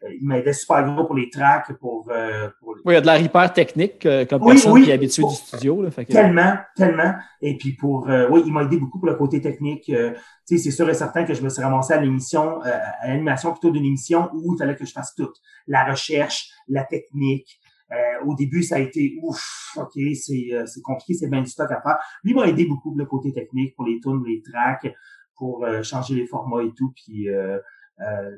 Euh, 0.03 0.07
Il 0.19 0.27
m'aidait 0.27 0.53
super 0.53 0.83
gros 0.83 1.05
pour 1.05 1.15
les 1.15 1.29
tracks, 1.29 1.73
pour, 1.79 2.09
euh, 2.11 2.49
pour 2.59 2.69
Oui, 2.85 2.93
il 2.93 2.93
y 2.93 2.95
a 2.95 3.01
de 3.01 3.05
la 3.05 3.19
hyper 3.19 3.53
technique 3.53 4.03
euh, 4.07 4.25
comme 4.25 4.41
Oui, 4.41 4.53
personne 4.53 4.71
oui. 4.71 4.83
qui 4.83 4.89
est 4.89 4.93
habituée 4.93 5.21
du 5.23 5.35
studio. 5.35 5.83
Là, 5.83 5.91
fait 5.91 6.05
que- 6.05 6.11
Tellement, 6.11 6.55
tellement. 6.75 7.13
Et 7.39 7.55
puis 7.55 7.73
pour, 7.73 8.09
euh, 8.09 8.27
oui, 8.31 8.41
il 8.45 8.51
m'a 8.51 8.63
aidé 8.63 8.77
beaucoup 8.77 8.97
pour 8.97 9.07
le 9.07 9.13
côté 9.15 9.39
technique. 9.41 9.87
Euh, 9.89 10.13
tu 10.47 10.57
sais, 10.57 10.63
c'est 10.63 10.71
sûr 10.71 10.89
et 10.89 10.95
certain 10.95 11.23
que 11.23 11.35
je 11.35 11.43
me 11.43 11.49
suis 11.49 11.61
ramassé 11.61 11.93
à 11.93 12.01
l'émission, 12.01 12.63
euh, 12.65 12.71
à 13.01 13.09
l'animation 13.09 13.51
plutôt 13.51 13.69
d'une 13.69 13.85
émission 13.85 14.29
où 14.33 14.55
il 14.55 14.57
fallait 14.57 14.75
que 14.75 14.85
je 14.87 14.91
fasse 14.91 15.13
tout. 15.13 15.29
La 15.67 15.83
recherche, 15.85 16.49
la 16.67 16.83
technique. 16.83 17.59
Euh, 17.91 18.25
au 18.25 18.35
début, 18.35 18.63
ça 18.63 18.75
a 18.75 18.79
été 18.79 19.17
ouf, 19.21 19.73
ok, 19.75 19.91
c'est 20.15 20.47
euh, 20.53 20.65
c'est 20.65 20.81
compliqué, 20.81 21.13
c'est 21.13 21.29
bien 21.29 21.41
du 21.41 21.49
stock 21.49 21.69
à 21.71 21.81
faire. 21.81 21.97
Lui 22.23 22.33
m'a 22.33 22.47
aidé 22.47 22.65
beaucoup 22.65 22.91
pour 22.91 22.97
le 22.97 23.05
côté 23.05 23.33
technique, 23.33 23.75
pour 23.75 23.85
les 23.85 23.99
tunes, 23.99 24.23
les 24.25 24.41
tracks, 24.41 24.93
pour 25.35 25.65
euh, 25.65 25.83
changer 25.83 26.15
les 26.15 26.25
formats 26.25 26.63
et 26.63 26.71
tout. 26.77 26.93
Puis 26.95 27.27
euh, 27.27 27.57
euh, 27.99 28.31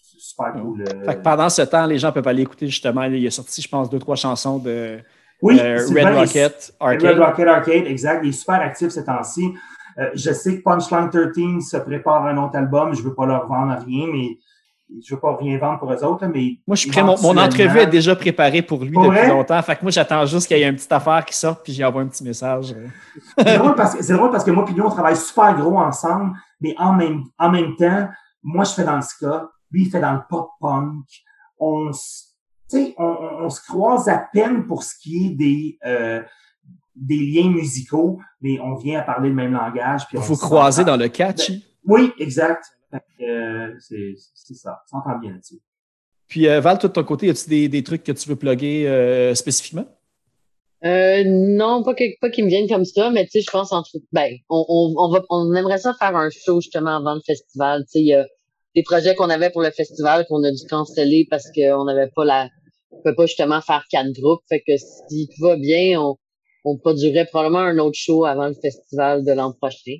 c'est 0.00 0.20
super 0.20 0.52
cool. 0.52 0.82
euh. 0.82 1.04
Fait 1.04 1.16
que 1.16 1.22
pendant 1.22 1.48
ce 1.48 1.62
temps, 1.62 1.86
les 1.86 1.98
gens 1.98 2.12
peuvent 2.12 2.28
aller 2.28 2.42
écouter 2.42 2.66
justement. 2.66 3.02
Il 3.04 3.26
a 3.26 3.30
sorti, 3.30 3.60
je 3.60 3.68
pense, 3.68 3.90
deux, 3.90 3.98
trois 3.98 4.16
chansons 4.16 4.58
de 4.58 4.98
oui, 5.42 5.60
Red 5.60 6.14
Rocket 6.14 6.72
Red 6.80 7.04
Arcade. 7.04 7.18
Rocket 7.18 7.46
Arcade, 7.48 7.86
exact. 7.86 8.20
Il 8.22 8.28
est 8.28 8.32
super 8.32 8.60
actif 8.60 8.88
ces 8.90 9.04
temps-ci. 9.04 9.52
Euh, 9.98 10.10
je 10.14 10.30
sais 10.32 10.58
que 10.58 10.62
Punchline 10.62 11.10
13 11.10 11.32
se 11.68 11.76
prépare 11.78 12.26
un 12.26 12.36
autre 12.36 12.56
album. 12.56 12.94
Je 12.94 13.02
veux 13.02 13.14
pas 13.14 13.26
leur 13.26 13.46
vendre 13.48 13.76
rien, 13.84 14.06
mais 14.12 14.38
je 15.04 15.14
veux 15.14 15.20
pas 15.20 15.36
rien 15.36 15.58
vendre 15.58 15.78
pour 15.78 15.92
eux 15.92 16.04
autres, 16.04 16.26
mais. 16.26 16.58
Moi, 16.66 16.76
je 16.76 16.82
suis 16.82 16.90
prêt. 16.90 17.02
Mon, 17.02 17.20
mon 17.20 17.36
entrevue 17.36 17.78
est 17.80 17.86
déjà 17.86 18.14
préparée 18.14 18.62
pour 18.62 18.84
lui 18.84 18.92
Pour 18.92 19.04
depuis 19.04 19.18
vrai? 19.18 19.28
longtemps. 19.28 19.60
Fait 19.62 19.76
que 19.76 19.82
moi, 19.82 19.90
j'attends 19.90 20.24
juste 20.26 20.46
qu'il 20.46 20.58
y 20.58 20.62
ait 20.62 20.68
une 20.68 20.76
petite 20.76 20.92
affaire 20.92 21.24
qui 21.24 21.36
sorte, 21.36 21.62
puis 21.64 21.72
j'y 21.72 21.84
envoie 21.84 22.02
un 22.02 22.06
petit 22.06 22.22
message. 22.24 22.74
C'est 23.38 23.58
drôle 23.58 23.74
parce 23.74 23.94
que, 23.96 24.02
c'est 24.02 24.12
drôle 24.14 24.30
parce 24.30 24.44
que 24.44 24.50
moi 24.50 24.64
et 24.68 24.72
lui, 24.72 24.80
on 24.82 24.90
travaille 24.90 25.16
super 25.16 25.54
gros 25.56 25.78
ensemble, 25.78 26.32
mais 26.60 26.74
en 26.78 26.92
même, 26.92 27.24
en 27.38 27.50
même 27.50 27.74
temps, 27.76 28.08
moi, 28.42 28.64
je 28.64 28.72
fais 28.74 28.84
dans 28.84 28.96
le 28.96 29.02
ska, 29.02 29.48
lui, 29.70 29.82
il 29.86 29.90
fait 29.90 30.00
dans 30.00 30.12
le 30.12 30.20
pop-punk. 30.28 31.04
On, 31.58 31.90
on, 32.72 32.92
on, 32.98 33.16
on 33.44 33.50
se 33.50 33.60
croise 33.62 34.08
à 34.08 34.18
peine 34.32 34.66
pour 34.66 34.82
ce 34.84 34.94
qui 35.00 35.26
est 35.26 35.30
des, 35.30 35.78
euh, 35.84 36.22
des 36.94 37.18
liens 37.18 37.50
musicaux, 37.50 38.20
mais 38.40 38.60
on 38.60 38.74
vient 38.76 39.00
à 39.00 39.02
parler 39.02 39.30
le 39.30 39.34
même 39.34 39.52
langage. 39.52 40.06
puis 40.06 40.16
Il 40.16 40.20
on 40.20 40.22
faut 40.22 40.34
s'entend. 40.34 40.46
croiser 40.54 40.84
dans 40.84 40.96
le 40.96 41.08
catchy. 41.08 41.64
Oui, 41.84 42.12
exact. 42.18 42.64
Fait 42.90 43.02
que, 43.18 43.24
euh, 43.24 43.74
c'est 43.80 44.14
c'est 44.34 44.54
ça. 44.54 44.78
On 44.92 44.98
s'entend 44.98 45.18
bien 45.18 45.32
là-dessus. 45.32 45.60
Puis, 46.28 46.48
euh, 46.48 46.60
Val, 46.60 46.78
toi, 46.78 46.88
de 46.88 46.94
ton 46.94 47.04
côté, 47.04 47.26
y 47.26 47.30
a-tu 47.30 47.48
des, 47.48 47.68
des 47.68 47.82
trucs 47.82 48.02
que 48.02 48.12
tu 48.12 48.28
veux 48.28 48.36
plugger 48.36 48.88
euh, 48.88 49.34
spécifiquement? 49.34 49.86
Euh, 50.84 51.22
non, 51.24 51.82
pas, 51.82 51.94
que, 51.94 52.04
pas 52.20 52.30
qu'ils 52.30 52.44
me 52.44 52.50
viennent 52.50 52.68
comme 52.68 52.84
ça, 52.84 53.10
mais 53.10 53.24
tu 53.24 53.30
sais, 53.32 53.40
je 53.40 53.50
pense 53.50 53.72
entre, 53.72 53.90
ben, 54.12 54.34
on, 54.48 54.64
on, 54.68 54.94
on 54.96 55.10
va, 55.10 55.22
on 55.30 55.54
aimerait 55.54 55.78
ça 55.78 55.94
faire 55.94 56.14
un 56.16 56.28
show 56.30 56.60
justement 56.60 56.96
avant 56.96 57.14
le 57.14 57.20
festival. 57.24 57.82
Tu 57.84 57.90
sais, 57.90 58.00
il 58.00 58.06
y 58.06 58.14
a 58.14 58.26
des 58.74 58.82
projets 58.82 59.14
qu'on 59.14 59.30
avait 59.30 59.50
pour 59.50 59.62
le 59.62 59.70
festival 59.70 60.26
qu'on 60.28 60.44
a 60.44 60.50
dû 60.50 60.66
canceller 60.68 61.26
parce 61.30 61.50
qu'on 61.50 61.84
n'avait 61.84 62.10
pas 62.14 62.24
la, 62.24 62.50
on 62.90 63.00
peut 63.02 63.14
pas 63.14 63.26
justement 63.26 63.60
faire 63.60 63.84
quatre 63.90 64.12
groupes. 64.12 64.42
Fait 64.48 64.60
que 64.60 64.76
si 64.76 65.28
tout 65.28 65.42
va 65.44 65.56
bien, 65.56 66.00
on, 66.00 66.16
on 66.64 66.76
produirait 66.76 67.26
probablement 67.26 67.60
un 67.60 67.78
autre 67.78 67.98
show 67.98 68.24
avant 68.24 68.48
le 68.48 68.54
festival 68.54 69.24
de 69.24 69.32
l'an 69.32 69.52
prochain. 69.52 69.96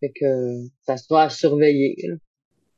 Fait 0.00 0.12
que 0.18 0.60
ça 0.86 0.96
soit 0.96 1.22
à 1.22 1.28
surveiller. 1.30 1.96
là. 2.08 2.14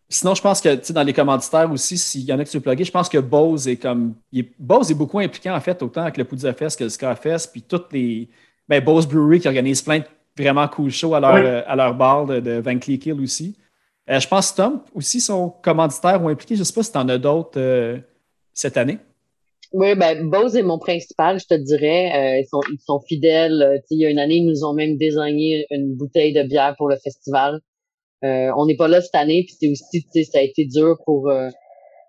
Sinon, 0.09 0.35
je 0.37 0.43
pense 0.43 0.61
que 0.61 0.73
tu 0.77 0.85
sais, 0.85 0.93
dans 0.93 1.03
les 1.03 1.13
commanditaires 1.13 1.71
aussi, 1.73 1.99
s'il 1.99 2.23
y 2.23 2.33
en 2.33 2.39
a 2.39 2.45
que 2.45 2.49
tu 2.51 2.57
veux 2.59 2.63
plugger, 2.63 2.85
je 2.85 2.93
pense 2.93 3.09
que 3.09 3.19
Bose 3.19 3.67
est 3.67 3.77
comme. 3.77 4.15
il 4.31 4.41
est- 4.41 4.51
Bose 4.59 4.91
est 4.91 4.95
beaucoup 4.95 5.19
impliqué 5.19 5.51
en 5.51 5.61
fait, 5.61 5.83
autant 5.83 6.03
avec 6.03 6.17
le 6.17 6.25
Poudre 6.25 6.53
Fest 6.53 6.79
que 6.79 6.85
le 6.85 6.91
Scarfest, 6.91 7.49
puis 7.53 7.63
toutes 7.63 7.93
les. 7.93 8.29
Ben, 8.69 8.83
Bose 8.85 9.07
Brewery 9.07 9.41
qui 9.41 9.49
organise 9.49 9.83
plein 9.83 9.99
de 10.01 10.05
vraiment 10.39 10.69
cool 10.69 10.91
shows 10.91 11.15
à 11.15 11.21
leur, 11.21 11.35
Oui. 11.35 11.41
euh, 11.45 11.63
à 11.67 11.75
leur 11.77 11.95
bar 11.95 12.27
de, 12.27 12.39
de 12.41 12.53
Van 12.61 12.79
Cleek 12.79 13.07
Hill 13.07 13.21
aussi. 13.21 13.57
Euh, 14.09 14.21
je 14.21 14.29
pense 14.29 14.53
que 14.53 14.57
Tom 14.59 14.81
aussi 14.95 15.21
sont 15.21 15.49
commanditaires 15.63 16.23
ou 16.23 16.29
impliqués. 16.29 16.55
Je 16.55 16.61
ne 16.61 16.65
sais 16.65 16.73
pas 16.73 16.83
si 16.85 16.93
tu 16.93 16.99
en 16.99 17.09
as 17.09 17.19
d'autres 17.19 17.59
euh, 17.59 17.99
cette 18.53 18.77
année. 18.77 18.99
Oui, 19.73 19.95
ben 19.97 20.29
Bose 20.31 20.57
est 20.57 20.63
mon 20.63 20.79
principal, 20.79 21.39
je 21.41 21.47
te 21.47 21.55
dirais. 21.55 22.13
Euh, 22.15 22.41
ils 22.41 22.47
sont 22.49 22.61
ils 22.73 22.81
sont 22.85 23.01
fidèles. 23.01 23.63
Euh, 23.63 23.75
tu 23.77 23.81
sais, 23.81 23.95
il 23.97 23.99
y 24.01 24.07
a 24.07 24.11
une 24.11 24.19
année, 24.19 24.37
ils 24.37 24.47
nous 24.47 24.65
ont 24.65 24.73
même 24.75 24.97
désigné 24.97 25.67
une 25.71 25.95
bouteille 25.95 26.33
de 26.33 26.43
bière 26.43 26.75
pour 26.79 26.89
le 26.89 26.97
festival. 26.97 27.61
Euh, 28.25 28.51
on 28.57 28.67
n'est 28.67 28.77
pas 28.77 28.89
là 28.89 29.01
cette 29.03 29.15
année, 29.15 29.45
puis 29.47 29.57
c'est 29.61 29.69
aussi, 29.69 30.03
tu 30.05 30.09
sais, 30.13 30.25
ça 30.25 30.39
a 30.39 30.43
été 30.43 30.65
dur 30.65 30.97
pour 31.05 31.29
euh, 31.29 31.49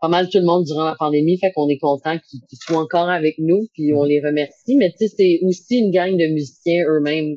pas 0.01 0.07
mal 0.07 0.29
tout 0.29 0.37
le 0.37 0.45
monde 0.45 0.63
durant 0.63 0.85
la 0.85 0.95
pandémie, 0.97 1.37
fait 1.39 1.51
qu'on 1.51 1.67
est 1.69 1.79
content 1.79 2.17
qu'ils 2.29 2.39
soient 2.61 2.77
encore 2.79 3.09
avec 3.09 3.35
nous, 3.39 3.67
puis 3.73 3.93
on 3.93 4.03
les 4.03 4.21
remercie. 4.21 4.77
Mais 4.77 4.91
tu 4.91 5.07
sais, 5.07 5.13
c'est 5.17 5.39
aussi 5.43 5.79
une 5.79 5.91
gang 5.91 6.11
de 6.15 6.27
musiciens 6.33 6.85
eux-mêmes. 6.87 7.35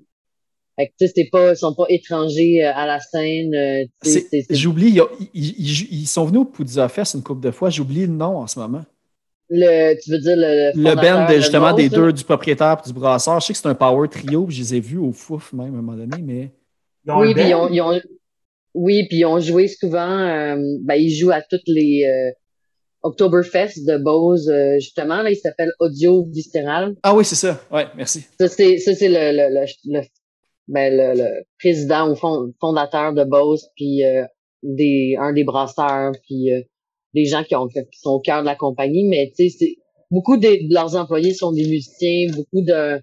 Fait 0.79 0.87
que 0.87 0.93
tu 1.01 1.07
sais, 1.07 1.13
c'est 1.17 1.29
pas, 1.31 1.51
ils 1.53 1.57
sont 1.57 1.75
pas 1.75 1.87
étrangers 1.89 2.63
euh, 2.65 2.73
à 2.75 2.87
la 2.87 3.01
scène. 3.01 3.55
euh, 3.55 3.85
J'oublie, 4.51 4.91
ils, 5.35 5.55
ils- 5.59 5.89
ils- 6.03 6.07
sont 6.07 6.25
venus 6.27 6.43
au 6.43 6.45
Poudre 6.45 6.89
Fest 6.89 7.15
une 7.15 7.23
couple 7.23 7.43
de 7.43 7.51
fois. 7.51 7.71
J'oublie 7.71 8.03
le 8.03 8.13
nom 8.13 8.37
en 8.37 8.47
ce 8.47 8.59
moment. 8.59 8.83
Le, 9.51 10.01
tu 10.01 10.11
veux 10.13 10.19
dire 10.19 10.37
le, 10.37 10.71
Le 10.75 10.91
fondateur 10.91 11.27
band 11.27 11.35
justement 11.35 11.73
des 11.75 11.89
deux, 11.89 12.13
du 12.13 12.25
propriétaire 12.25 12.77
et 12.85 12.89
du 12.89 12.95
brasseur. 12.95 13.41
Je 13.41 13.47
sais 13.47 13.53
que 13.53 13.59
c'est 13.59 13.69
un 13.69 13.75
power 13.75 14.09
trio, 14.09 14.47
puis 14.47 14.57
je 14.57 14.61
les 14.63 14.75
ai 14.77 14.81
vus 14.81 14.99
au 14.99 15.13
fouf 15.13 15.53
même 15.53 15.75
à 15.75 15.79
un 15.79 15.83
moment 15.83 15.97
donné, 15.97 16.23
mais. 16.23 16.51
Ils 17.07 17.13
Oui, 17.13 17.35
puis 17.35 17.49
ils 17.49 17.55
ont, 17.55 17.69
ils 17.69 17.81
ont- 17.81 18.01
oui, 18.75 19.07
puis 19.09 19.19
ils 19.19 19.25
ont 19.27 19.41
joué 19.41 19.67
souvent. 19.69 20.19
euh, 20.19 20.57
ben, 20.83 20.95
ils 20.95 21.11
jouent 21.11 21.33
à 21.33 21.43
toutes 21.43 21.67
les 21.67 22.05
euh, 22.07 22.31
Oktoberfest 23.03 23.85
de 23.87 23.97
Bose, 23.99 24.49
euh, 24.51 24.75
justement. 24.79 25.23
Là, 25.23 25.31
il 25.31 25.37
s'appelle 25.37 25.73
Audio 25.81 26.27
Visceral. 26.31 26.95
Ah 27.03 27.15
oui, 27.15 27.25
c'est 27.25 27.35
ça. 27.35 27.59
Ouais, 27.73 27.87
merci. 27.97 28.25
Ça, 28.39 28.49
c'est 28.49 28.79
ça, 28.79 28.95
c'est 28.95 29.09
le, 29.09 29.33
le, 29.37 29.55
le, 29.61 29.99
le- 30.01 30.07
ben, 30.69 30.93
le, 30.97 31.21
le 31.21 31.43
président 31.59 32.11
ou 32.11 32.15
fond- 32.15 32.53
fondateur 32.61 33.13
de 33.15 33.25
Bose, 33.25 33.67
puis 33.75 34.05
euh, 34.05 34.25
des 34.63 35.17
un 35.19 35.33
des 35.33 35.45
brasseurs, 35.45 36.13
puis 36.27 36.53
euh, 36.53 36.61
des 37.15 37.25
gens 37.25 37.43
qui, 37.45 37.55
ont, 37.57 37.69
qui 37.69 37.99
sont 38.01 38.11
au 38.11 38.21
cœur 38.21 38.41
de 38.41 38.47
la 38.47 38.57
compagnie. 38.57 39.05
Mais 39.09 39.33
tu 39.37 39.51
sais, 39.51 39.77
beaucoup 40.11 40.37
de, 40.37 40.69
de 40.69 40.75
leurs 40.75 40.97
employés 40.97 41.35
sont 41.35 41.53
des 41.53 41.69
musiciens, 41.69 42.29
beaucoup 42.35 42.63
de 42.63 43.01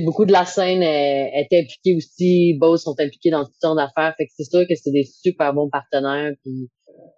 beaucoup 0.00 0.24
de 0.24 0.32
la 0.32 0.46
scène 0.46 0.82
est, 0.82 1.32
est 1.34 1.58
impliquée 1.60 1.94
aussi. 1.96 2.54
Bose 2.58 2.82
sont 2.82 2.98
impliqués 2.98 3.30
dans 3.30 3.44
toutes 3.44 3.60
sortes 3.60 3.76
d'affaires. 3.76 4.14
Fait 4.16 4.26
que 4.26 4.32
c'est 4.34 4.50
sûr 4.50 4.66
que 4.66 4.74
c'est 4.74 4.90
des 4.90 5.04
super 5.04 5.52
bons 5.52 5.68
partenaires 5.68 6.32
puis 6.42 6.70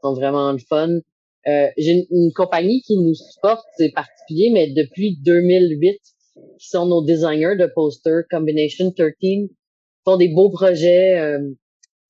sont 0.02 0.14
vraiment 0.14 0.52
le 0.52 0.58
fun. 0.58 0.88
Euh, 1.46 1.66
J'ai 1.76 1.92
une, 1.92 2.06
une 2.10 2.32
compagnie 2.32 2.82
qui 2.82 2.96
nous 2.96 3.14
supporte, 3.14 3.64
c'est 3.76 3.92
particulier, 3.92 4.50
mais 4.52 4.72
depuis 4.72 5.18
2008, 5.22 5.98
qui 6.58 6.68
sont 6.68 6.86
nos 6.86 7.04
designers 7.04 7.56
de 7.56 7.70
posters, 7.74 8.22
Combination 8.30 8.90
13, 8.90 9.12
Ils 9.20 9.48
font 10.04 10.16
des 10.16 10.28
beaux 10.28 10.50
projets, 10.50 11.18
euh, 11.18 11.38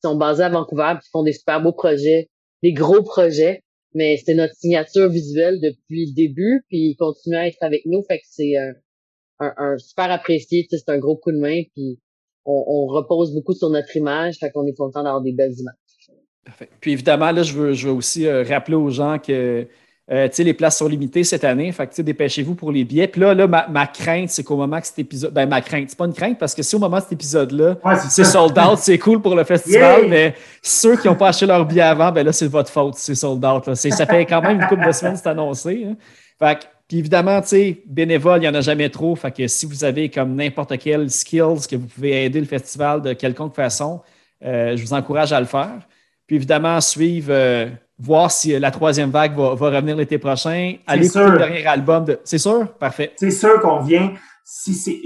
sont 0.03 0.17
basés 0.17 0.45
à 0.45 0.51
Vancouver, 0.51 0.95
puis 1.01 1.09
font 1.13 1.25
des 1.25 1.33
super 1.33 1.61
beaux 1.63 1.73
projets, 1.73 2.29
des 2.63 2.73
gros 2.73 3.03
projets, 3.03 3.64
mais 3.95 4.17
c'est 4.25 4.35
notre 4.35 4.55
signature 4.55 5.09
visuelle 5.09 5.61
depuis 5.61 6.07
le 6.07 6.15
début, 6.15 6.65
puis 6.69 6.91
ils 6.91 6.97
continuent 6.97 7.37
à 7.37 7.47
être 7.47 7.63
avec 7.63 7.87
nous, 7.87 8.03
fait 8.03 8.19
que 8.19 8.27
c'est 8.29 8.59
euh, 8.59 8.73
un, 9.41 9.53
un 9.57 9.79
super 9.79 10.11
apprécié, 10.11 10.67
c'est 10.69 10.89
un 10.89 10.99
gros 10.99 11.17
coup 11.17 11.33
de 11.33 11.39
main, 11.39 11.63
puis 11.75 12.01
on, 12.45 12.65
on 12.67 12.87
repose 12.87 13.33
beaucoup 13.33 13.55
sur 13.55 13.71
notre 13.71 13.97
image, 13.97 14.37
fait 14.39 14.51
qu'on 14.51 14.67
est 14.67 14.77
content 14.77 15.03
d'avoir 15.03 15.23
des 15.23 15.33
belles 15.33 15.55
images. 15.59 15.75
Parfait. 16.45 16.69
Puis 16.81 16.93
évidemment, 16.93 17.31
là, 17.31 17.43
je 17.43 17.55
veux, 17.55 17.73
je 17.73 17.89
veux 17.89 17.95
aussi 17.95 18.27
euh, 18.27 18.43
rappeler 18.43 18.77
aux 18.77 18.91
gens 18.91 19.19
que 19.19 19.67
euh, 20.13 20.29
les 20.39 20.53
places 20.55 20.79
sont 20.79 20.87
limitées 20.89 21.25
cette 21.25 21.45
année. 21.45 21.73
Fait 21.73 21.87
que 21.87 22.03
dépêchez-vous 22.03 22.55
pour 22.55 22.71
les 22.71 22.85
billets. 22.85 23.09
Puis 23.09 23.21
là, 23.23 23.33
là 23.35 23.47
ma, 23.47 23.67
ma 23.69 23.87
crainte, 23.87 24.29
c'est 24.29 24.43
qu'au 24.43 24.57
moment 24.57 24.81
que 24.81 24.87
cet 24.87 24.99
épisode. 24.99 25.33
Ben, 25.33 25.49
ma 25.49 25.61
crainte, 25.63 25.89
c'est 25.91 25.97
pas 25.99 26.05
une 26.05 26.13
crainte 26.13 26.39
parce 26.39 26.55
que 26.55 26.63
si 26.63 26.77
au 26.77 26.79
moment 26.79 26.99
de 26.99 27.03
cet 27.03 27.13
épisode-là, 27.13 27.77
Ouais, 27.85 27.95
c'est 28.11 28.25
sold 28.25 28.59
out, 28.59 28.79
c'est 28.79 28.99
cool 28.99 29.23
pour 29.23 29.35
le 29.35 29.45
festival, 29.45 30.01
Yeah! 30.03 30.09
mais 30.09 30.35
ceux 30.63 30.97
qui 30.97 31.07
n'ont 31.09 31.15
pas 31.15 31.29
acheté 31.29 31.47
leur 31.47 31.65
billet 31.65 31.81
avant, 31.83 32.13
ben 32.13 32.25
là, 32.25 32.33
c'est 32.33 32.47
votre 32.49 32.71
faute, 32.71 32.95
c'est 32.97 33.15
sold 33.15 33.45
out. 33.45 33.67
là. 33.67 33.75
Ça 33.75 34.07
fait 34.07 34.27
quand 34.27 34.43
même 34.43 34.61
une 34.61 34.67
couple 34.67 34.87
de 34.87 34.93
semaines, 34.93 35.17
c'est 35.17 35.29
annoncé. 35.29 35.87
hein. 35.89 35.97
Fait 36.39 36.59
que, 36.59 36.65
puis 36.87 36.99
évidemment, 36.99 37.41
tu 37.41 37.49
sais, 37.49 37.83
bénévole, 37.87 38.39
il 38.39 38.43
n'y 38.43 38.49
en 38.49 38.55
a 38.55 38.61
jamais 38.61 38.91
trop. 38.91 39.17
Fait 39.17 39.31
que 39.31 39.47
si 39.47 39.65
vous 39.65 39.85
avez 39.85 40.11
comme 40.11 40.35
n'importe 40.35 40.77
quel 40.79 41.09
skills 41.11 41.67
que 41.71 41.77
vous 41.77 41.87
pouvez 41.87 42.25
aider 42.27 42.41
le 42.41 42.47
festival 42.47 43.01
de 43.01 43.15
quelconque 43.15 43.55
façon, 43.55 44.03
euh, 44.45 44.77
je 44.77 44.83
vous 44.83 44.93
encourage 44.93 45.33
à 45.33 45.41
le 45.41 45.47
faire. 45.47 45.79
Puis 46.27 46.37
évidemment, 46.37 46.79
suivre, 46.83 47.29
euh, 47.31 47.69
voir 48.05 48.31
si 48.31 48.55
euh, 48.55 48.59
la 48.59 48.71
troisième 48.71 49.11
vague 49.11 49.35
va, 49.37 49.55
va 49.55 49.67
revenir 49.71 49.97
l'été 49.97 50.19
prochain. 50.19 50.75
Allez 50.87 51.07
écouter 51.07 51.21
sûr. 51.25 51.33
le 51.33 51.39
dernier 51.39 51.67
album 51.67 52.05
de. 52.05 52.21
C'est 52.25 52.39
sûr? 52.39 52.69
Parfait. 52.79 53.13
c'est 53.17 53.31
sûr 53.31 53.61
qu'on 53.61 53.81
vient, 53.81 54.13
si 54.45 54.75
c'est, 54.75 55.01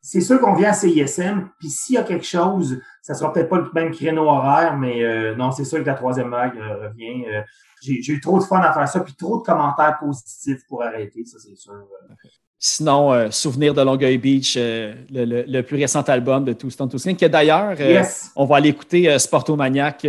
c'est 0.00 0.20
sûr 0.20 0.40
qu'on 0.40 0.54
vient 0.54 0.70
à 0.70 0.72
CISM, 0.72 1.48
puis 1.58 1.68
s'il 1.68 1.96
y 1.96 1.98
a 1.98 2.02
quelque 2.04 2.24
chose, 2.24 2.80
ça 3.02 3.14
sera 3.14 3.32
peut-être 3.32 3.48
pas 3.48 3.58
le 3.58 3.68
même 3.74 3.90
créneau 3.90 4.22
horaire, 4.28 4.76
mais 4.76 5.02
euh, 5.02 5.34
non, 5.34 5.50
c'est 5.50 5.64
sûr 5.64 5.78
que 5.80 5.86
la 5.86 5.94
troisième 5.94 6.30
vague 6.30 6.56
euh, 6.56 6.88
revient. 6.88 7.24
Euh, 7.26 7.42
j'ai, 7.82 8.12
eu 8.12 8.20
trop 8.20 8.38
de 8.38 8.44
fun 8.44 8.58
à 8.60 8.72
faire 8.72 8.88
ça, 8.88 9.00
puis 9.00 9.14
trop 9.14 9.38
de 9.38 9.42
commentaires 9.44 9.98
positifs 10.00 10.60
pour 10.68 10.82
arrêter, 10.82 11.24
ça 11.24 11.38
c'est 11.38 11.56
sûr. 11.56 11.74
Sinon, 12.60 13.12
euh, 13.12 13.30
Souvenir 13.30 13.72
de 13.72 13.82
Longueuil 13.82 14.18
Beach, 14.18 14.54
euh, 14.56 14.94
le, 15.12 15.24
le- 15.24 15.44
le 15.46 15.62
plus 15.62 15.76
récent 15.76 16.02
album 16.02 16.44
de 16.44 16.54
Two 16.54 16.70
Stone 16.70 16.88
Two 16.88 16.98
que 16.98 17.26
d'ailleurs, 17.26 17.76
euh, 17.78 17.92
Yes! 17.92 18.32
on 18.34 18.46
va 18.46 18.56
aller 18.56 18.70
écouter 18.70 19.16
Sportomaniac 19.18 20.04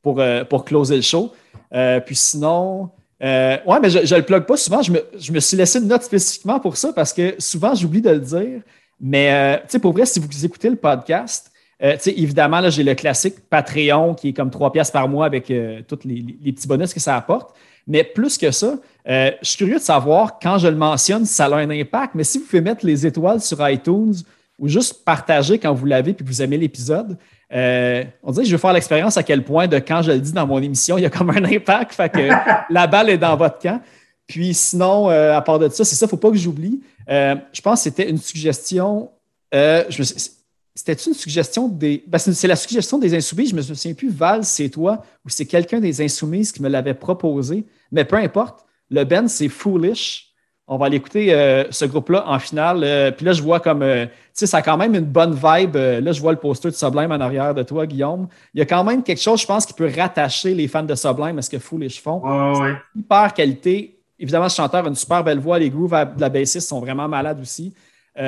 pour, 0.00 0.22
pour 0.48 0.64
closer 0.64 0.96
le 0.96 1.02
show. 1.02 1.30
Euh, 1.72 2.00
puis 2.00 2.16
sinon, 2.16 2.90
euh, 3.22 3.56
ouais, 3.66 3.80
mais 3.80 3.90
je 3.90 3.98
ne 3.98 4.18
le 4.18 4.24
plug 4.24 4.44
pas 4.44 4.56
souvent. 4.56 4.82
Je 4.82 4.92
me, 4.92 5.02
je 5.18 5.32
me 5.32 5.40
suis 5.40 5.56
laissé 5.56 5.78
une 5.78 5.88
note 5.88 6.02
spécifiquement 6.02 6.60
pour 6.60 6.76
ça 6.76 6.92
parce 6.92 7.12
que 7.12 7.34
souvent, 7.38 7.74
j'oublie 7.74 8.02
de 8.02 8.10
le 8.10 8.20
dire. 8.20 8.60
Mais 9.00 9.60
euh, 9.72 9.78
pour 9.78 9.92
vrai, 9.92 10.06
si 10.06 10.20
vous 10.20 10.44
écoutez 10.44 10.68
le 10.68 10.76
podcast, 10.76 11.50
euh, 11.82 11.96
évidemment, 12.06 12.60
là, 12.60 12.70
j'ai 12.70 12.82
le 12.82 12.94
classique 12.94 13.36
Patreon 13.48 14.14
qui 14.14 14.28
est 14.28 14.32
comme 14.32 14.50
3 14.50 14.72
piastres 14.72 14.92
par 14.92 15.08
mois 15.08 15.26
avec 15.26 15.52
tous 15.88 15.98
les, 16.04 16.52
petits 16.52 16.68
bonus 16.68 16.92
que 16.92 17.00
ça 17.00 17.16
apporte. 17.16 17.54
Mais 17.86 18.04
plus 18.04 18.38
que 18.38 18.50
ça, 18.50 18.76
je 19.06 19.32
suis 19.42 19.58
curieux 19.58 19.78
de 19.78 19.82
savoir 19.82 20.38
quand 20.38 20.58
je 20.58 20.68
le 20.68 20.76
mentionne 20.76 21.24
si 21.26 21.34
ça 21.34 21.46
a 21.46 21.56
un 21.56 21.70
impact. 21.70 22.14
Mais 22.14 22.24
si 22.24 22.38
vous 22.38 22.44
pouvez 22.44 22.62
mettre 22.62 22.86
les 22.86 23.06
étoiles 23.06 23.40
sur 23.40 23.66
iTunes 23.68 24.14
ou 24.58 24.68
juste 24.68 25.04
partager 25.04 25.58
quand 25.58 25.74
vous 25.74 25.86
l'avez 25.86 26.14
puis 26.14 26.24
que 26.24 26.30
vous 26.30 26.42
aimez 26.42 26.56
l'épisode, 26.56 27.18
euh, 27.54 28.04
on 28.22 28.32
dirait 28.32 28.44
que 28.44 28.48
je 28.48 28.54
veux 28.54 28.60
faire 28.60 28.72
l'expérience 28.72 29.16
à 29.16 29.22
quel 29.22 29.44
point 29.44 29.68
de 29.68 29.78
quand 29.78 30.02
je 30.02 30.12
le 30.12 30.18
dis 30.18 30.32
dans 30.32 30.46
mon 30.46 30.60
émission, 30.60 30.98
il 30.98 31.02
y 31.02 31.06
a 31.06 31.10
comme 31.10 31.30
un 31.30 31.44
impact. 31.44 31.94
Fait 31.94 32.08
que 32.08 32.28
la 32.70 32.86
balle 32.86 33.10
est 33.10 33.18
dans 33.18 33.36
votre 33.36 33.58
camp. 33.58 33.80
Puis 34.26 34.54
sinon, 34.54 35.10
euh, 35.10 35.36
à 35.36 35.42
part 35.42 35.58
de 35.58 35.68
ça, 35.68 35.84
c'est 35.84 35.94
ça, 35.94 36.06
il 36.06 36.08
ne 36.08 36.10
faut 36.10 36.16
pas 36.16 36.30
que 36.30 36.36
j'oublie. 36.36 36.80
Euh, 37.08 37.36
je 37.52 37.60
pense 37.60 37.80
que 37.80 37.84
c'était 37.84 38.08
une 38.08 38.18
suggestion. 38.18 39.10
c'était 39.52 40.94
une 40.94 41.14
suggestion 41.14 41.68
des. 41.68 42.02
ben, 42.06 42.18
c'est 42.18 42.32
c'est 42.32 42.48
la 42.48 42.56
suggestion 42.56 42.98
des 42.98 43.14
Insoumis. 43.14 43.46
Je 43.46 43.54
me 43.54 43.62
souviens 43.62 43.94
plus, 43.94 44.10
Val, 44.10 44.44
c'est 44.44 44.70
toi 44.70 45.04
ou 45.24 45.28
c'est 45.28 45.46
quelqu'un 45.46 45.80
des 45.80 46.02
Insoumises 46.02 46.50
qui 46.50 46.62
me 46.62 46.68
l'avait 46.68 46.94
proposé. 46.94 47.64
Mais 47.92 48.04
peu 48.04 48.16
importe. 48.16 48.64
Le 48.90 49.04
Ben, 49.04 49.28
c'est 49.28 49.48
Foolish. 49.48 50.33
On 50.66 50.78
va 50.78 50.86
aller 50.86 50.96
écouter 50.96 51.34
euh, 51.34 51.64
ce 51.70 51.84
groupe-là 51.84 52.24
en 52.26 52.38
finale. 52.38 52.80
Euh, 52.84 53.10
puis 53.10 53.26
là, 53.26 53.32
je 53.32 53.42
vois 53.42 53.60
comme. 53.60 53.82
euh, 53.82 54.06
tu 54.06 54.10
sais, 54.32 54.46
ça 54.46 54.58
a 54.58 54.62
quand 54.62 54.78
même 54.78 54.94
une 54.94 55.04
bonne 55.04 55.34
vibe. 55.34 55.76
Là, 55.76 56.10
je 56.12 56.20
vois 56.20 56.32
le 56.32 56.38
poster 56.38 56.70
de 56.70 56.74
Sublime 56.74 57.12
en 57.12 57.20
arrière 57.20 57.54
de 57.54 57.62
toi, 57.62 57.86
Guillaume. 57.86 58.28
Il 58.54 58.58
y 58.58 58.62
a 58.62 58.66
quand 58.66 58.82
même 58.82 59.02
quelque 59.02 59.20
chose, 59.20 59.40
je 59.42 59.46
pense, 59.46 59.66
qui 59.66 59.74
peut 59.74 59.90
rattacher 59.94 60.54
les 60.54 60.66
fans 60.66 60.82
de 60.82 60.94
Sublime 60.94 61.38
à 61.38 61.42
ce 61.42 61.50
que 61.50 61.58
Foolish 61.58 62.00
font 62.00 62.20
Ouais, 62.24 62.58
ouais. 62.60 62.74
hyper 62.96 63.34
qualité. 63.34 63.98
Évidemment, 64.18 64.48
ce 64.48 64.56
chanteur 64.56 64.84
a 64.84 64.88
une 64.88 64.94
super 64.94 65.22
belle 65.22 65.38
voix. 65.38 65.58
Les 65.58 65.68
grooves 65.70 65.90
de 66.16 66.20
la 66.20 66.28
bassiste 66.30 66.68
sont 66.68 66.80
vraiment 66.80 67.08
malades 67.08 67.40
aussi. 67.40 67.74
Puis 68.14 68.22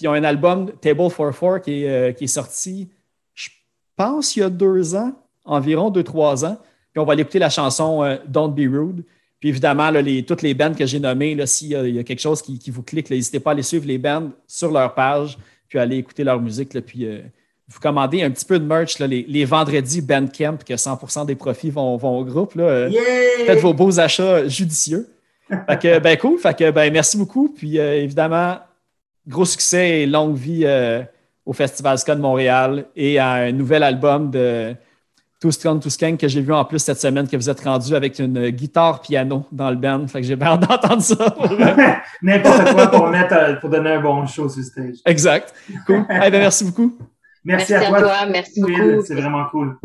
ils 0.00 0.08
ont 0.08 0.12
un 0.14 0.24
album, 0.24 0.70
Table 0.80 1.10
for 1.10 1.32
Four, 1.34 1.60
qui 1.60 1.84
est, 1.84 2.16
qui 2.16 2.24
est 2.24 2.28
sorti, 2.28 2.88
je 3.34 3.50
pense, 3.96 4.34
il 4.36 4.40
y 4.40 4.42
a 4.42 4.48
deux 4.48 4.94
ans, 4.94 5.12
environ 5.44 5.90
deux, 5.90 6.04
trois 6.04 6.44
ans. 6.44 6.56
Puis 6.92 7.00
on 7.00 7.04
va 7.04 7.12
aller 7.12 7.22
écouter 7.22 7.38
la 7.40 7.50
chanson 7.50 8.18
Don't 8.26 8.52
Be 8.54 8.72
Rude. 8.72 9.04
Puis 9.42 9.48
évidemment, 9.48 9.90
là, 9.90 10.00
les, 10.00 10.22
toutes 10.22 10.42
les 10.42 10.54
bands 10.54 10.72
que 10.72 10.86
j'ai 10.86 11.00
nommées, 11.00 11.36
s'il 11.46 11.68
y, 11.70 11.74
a- 11.74 11.84
il 11.84 11.96
y 11.96 11.98
a 11.98 12.04
quelque 12.04 12.20
chose 12.20 12.40
qui, 12.40 12.60
qui 12.60 12.70
vous 12.70 12.84
clique, 12.84 13.10
n'hésitez 13.10 13.40
pas 13.40 13.50
à 13.50 13.54
aller 13.54 13.64
suivre 13.64 13.86
les 13.88 13.98
bands 13.98 14.30
sur 14.46 14.70
leur 14.70 14.94
page, 14.94 15.36
puis 15.68 15.80
aller 15.80 15.96
écouter 15.96 16.22
leur 16.22 16.40
musique. 16.40 16.74
Là, 16.74 16.80
puis 16.80 17.06
euh, 17.06 17.18
vous 17.66 17.80
commandez 17.80 18.22
un 18.22 18.30
petit 18.30 18.44
peu 18.44 18.60
de 18.60 18.64
merch 18.64 19.00
là, 19.00 19.08
les, 19.08 19.24
les 19.28 19.44
vendredis 19.44 20.00
Bandcamp, 20.00 20.58
que 20.64 20.74
100% 20.74 21.26
des 21.26 21.34
profits 21.34 21.70
vont, 21.70 21.96
vont 21.96 22.18
au 22.20 22.24
groupe. 22.24 22.54
Là, 22.54 22.62
euh, 22.62 22.88
Yeah! 22.88 23.46
Faites 23.46 23.58
vos 23.58 23.74
beaux 23.74 23.98
achats 23.98 24.46
judicieux. 24.46 25.08
Fait 25.48 25.78
que, 25.82 25.98
ben 25.98 26.16
cool. 26.16 26.38
Fait 26.38 26.56
que, 26.56 26.70
ben 26.70 26.92
merci 26.92 27.16
beaucoup. 27.18 27.48
Puis 27.48 27.80
euh, 27.80 28.00
évidemment, 28.00 28.58
gros 29.26 29.44
succès 29.44 30.02
et 30.02 30.06
longue 30.06 30.36
vie 30.36 30.62
euh, 30.64 31.02
au 31.44 31.52
Festival 31.52 31.98
Ska 31.98 32.14
de 32.14 32.20
Montréal 32.20 32.84
et 32.94 33.18
à 33.18 33.32
un 33.32 33.50
nouvel 33.50 33.82
album 33.82 34.30
de 34.30 34.72
Touskang 35.42 35.80
Touskang 35.80 36.16
que 36.16 36.28
j'ai 36.28 36.40
vu 36.40 36.52
en 36.52 36.64
plus 36.64 36.78
cette 36.78 37.00
semaine 37.00 37.26
que 37.26 37.36
vous 37.36 37.50
êtes 37.50 37.60
rendu 37.62 37.96
avec 37.96 38.16
une 38.20 38.50
guitare 38.50 39.00
piano 39.00 39.44
dans 39.50 39.70
le 39.70 39.76
band. 39.76 40.06
Fait 40.06 40.20
que 40.20 40.26
j'ai 40.28 40.38
hâte 40.40 40.60
d'entendre 40.60 41.02
ça. 41.02 41.16
N'importe 42.22 42.72
quoi 42.72 42.86
pour 42.86 43.08
mettre 43.08 43.34
euh, 43.34 43.54
pour 43.56 43.68
donner 43.68 43.94
un 43.94 44.00
bon 44.00 44.24
show 44.24 44.48
sur 44.48 44.62
stage. 44.62 44.98
Exact. 45.04 45.52
Cool. 45.84 46.06
hey, 46.08 46.30
ben, 46.30 46.38
merci 46.38 46.64
beaucoup. 46.64 46.96
Merci, 47.44 47.74
à, 47.74 47.86
toi. 47.86 47.98
à, 47.98 48.00
toi. 48.00 48.16
Merci 48.30 48.60
beaucoup. 48.60 49.02
C'est 49.04 49.16
vraiment 49.16 49.44
cool. 49.50 49.76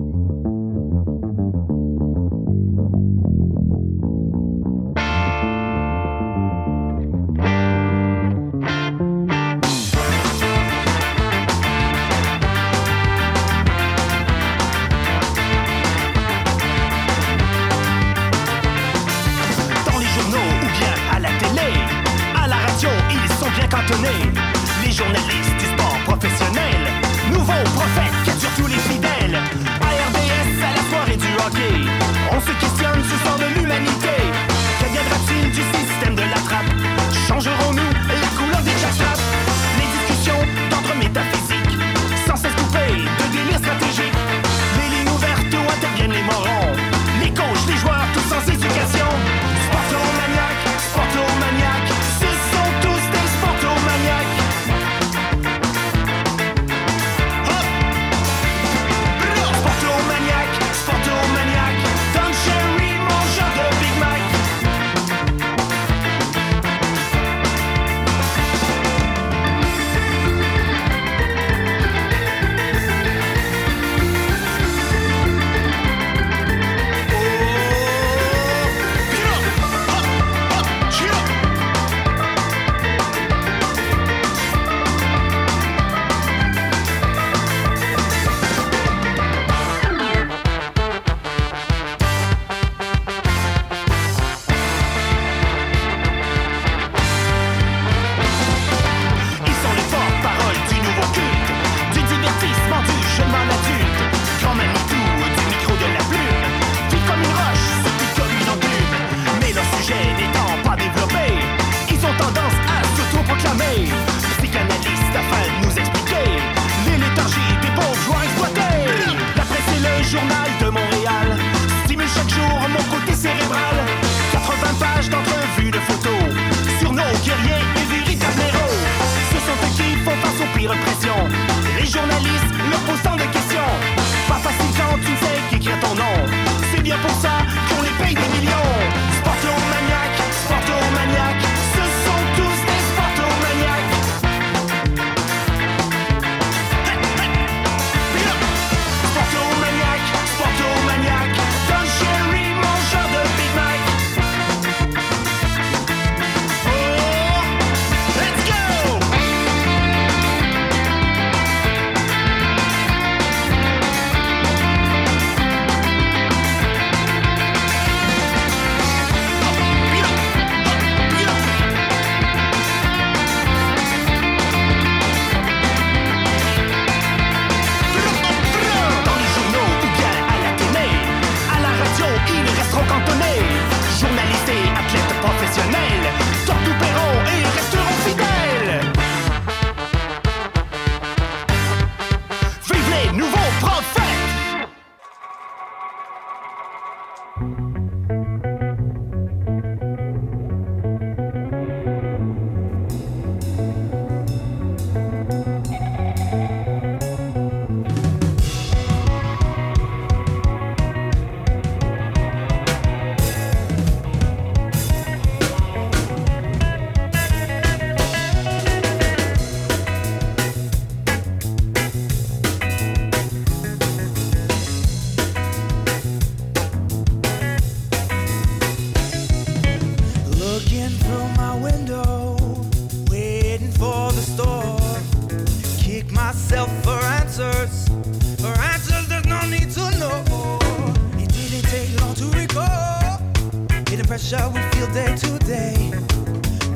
pressure 244.17 244.49
we 244.49 244.61
feel 244.71 244.91
day 244.93 245.15
to 245.15 245.37
day. 245.45 245.91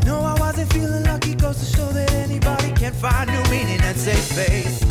No, 0.06 0.22
I 0.22 0.40
wasn't 0.40 0.72
feeling 0.74 1.04
lucky, 1.06 1.34
goes 1.34 1.58
to 1.58 1.66
show 1.66 1.88
that 1.88 2.14
anybody 2.14 2.72
can 2.74 2.94
find 2.94 3.32
new 3.32 3.44
meaning 3.50 3.82
and 3.82 3.98
safe 3.98 4.26
space. 4.32 4.84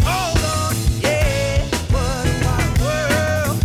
Hold 0.00 0.42
on, 0.56 0.74
yeah, 1.02 1.62
what 1.92 2.26
a 2.26 2.34
wild 2.46 2.78
world. 2.80 3.58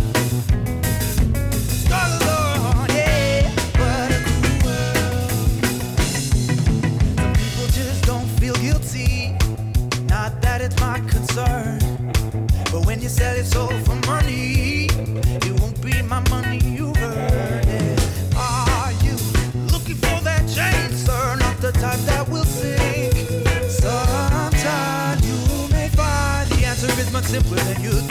Struggle 1.82 2.28
on, 2.28 2.88
yeah, 2.90 3.48
what 3.80 4.10
a 4.12 4.20
cool 4.26 4.56
world. 4.66 5.32
Some 7.16 7.32
people 7.32 7.66
just 7.80 8.04
don't 8.04 8.28
feel 8.38 8.56
guilty, 8.56 9.38
not 10.04 10.42
that 10.42 10.60
it's 10.60 10.78
my 10.80 11.00
concern. 11.00 11.78
But 12.70 12.84
when 12.84 13.00
you 13.00 13.08
sell 13.08 13.34
your 13.34 13.46
soul 13.46 13.72
for 13.86 13.96
simpler 27.28 27.58
than 27.58 27.82
you 27.82 28.07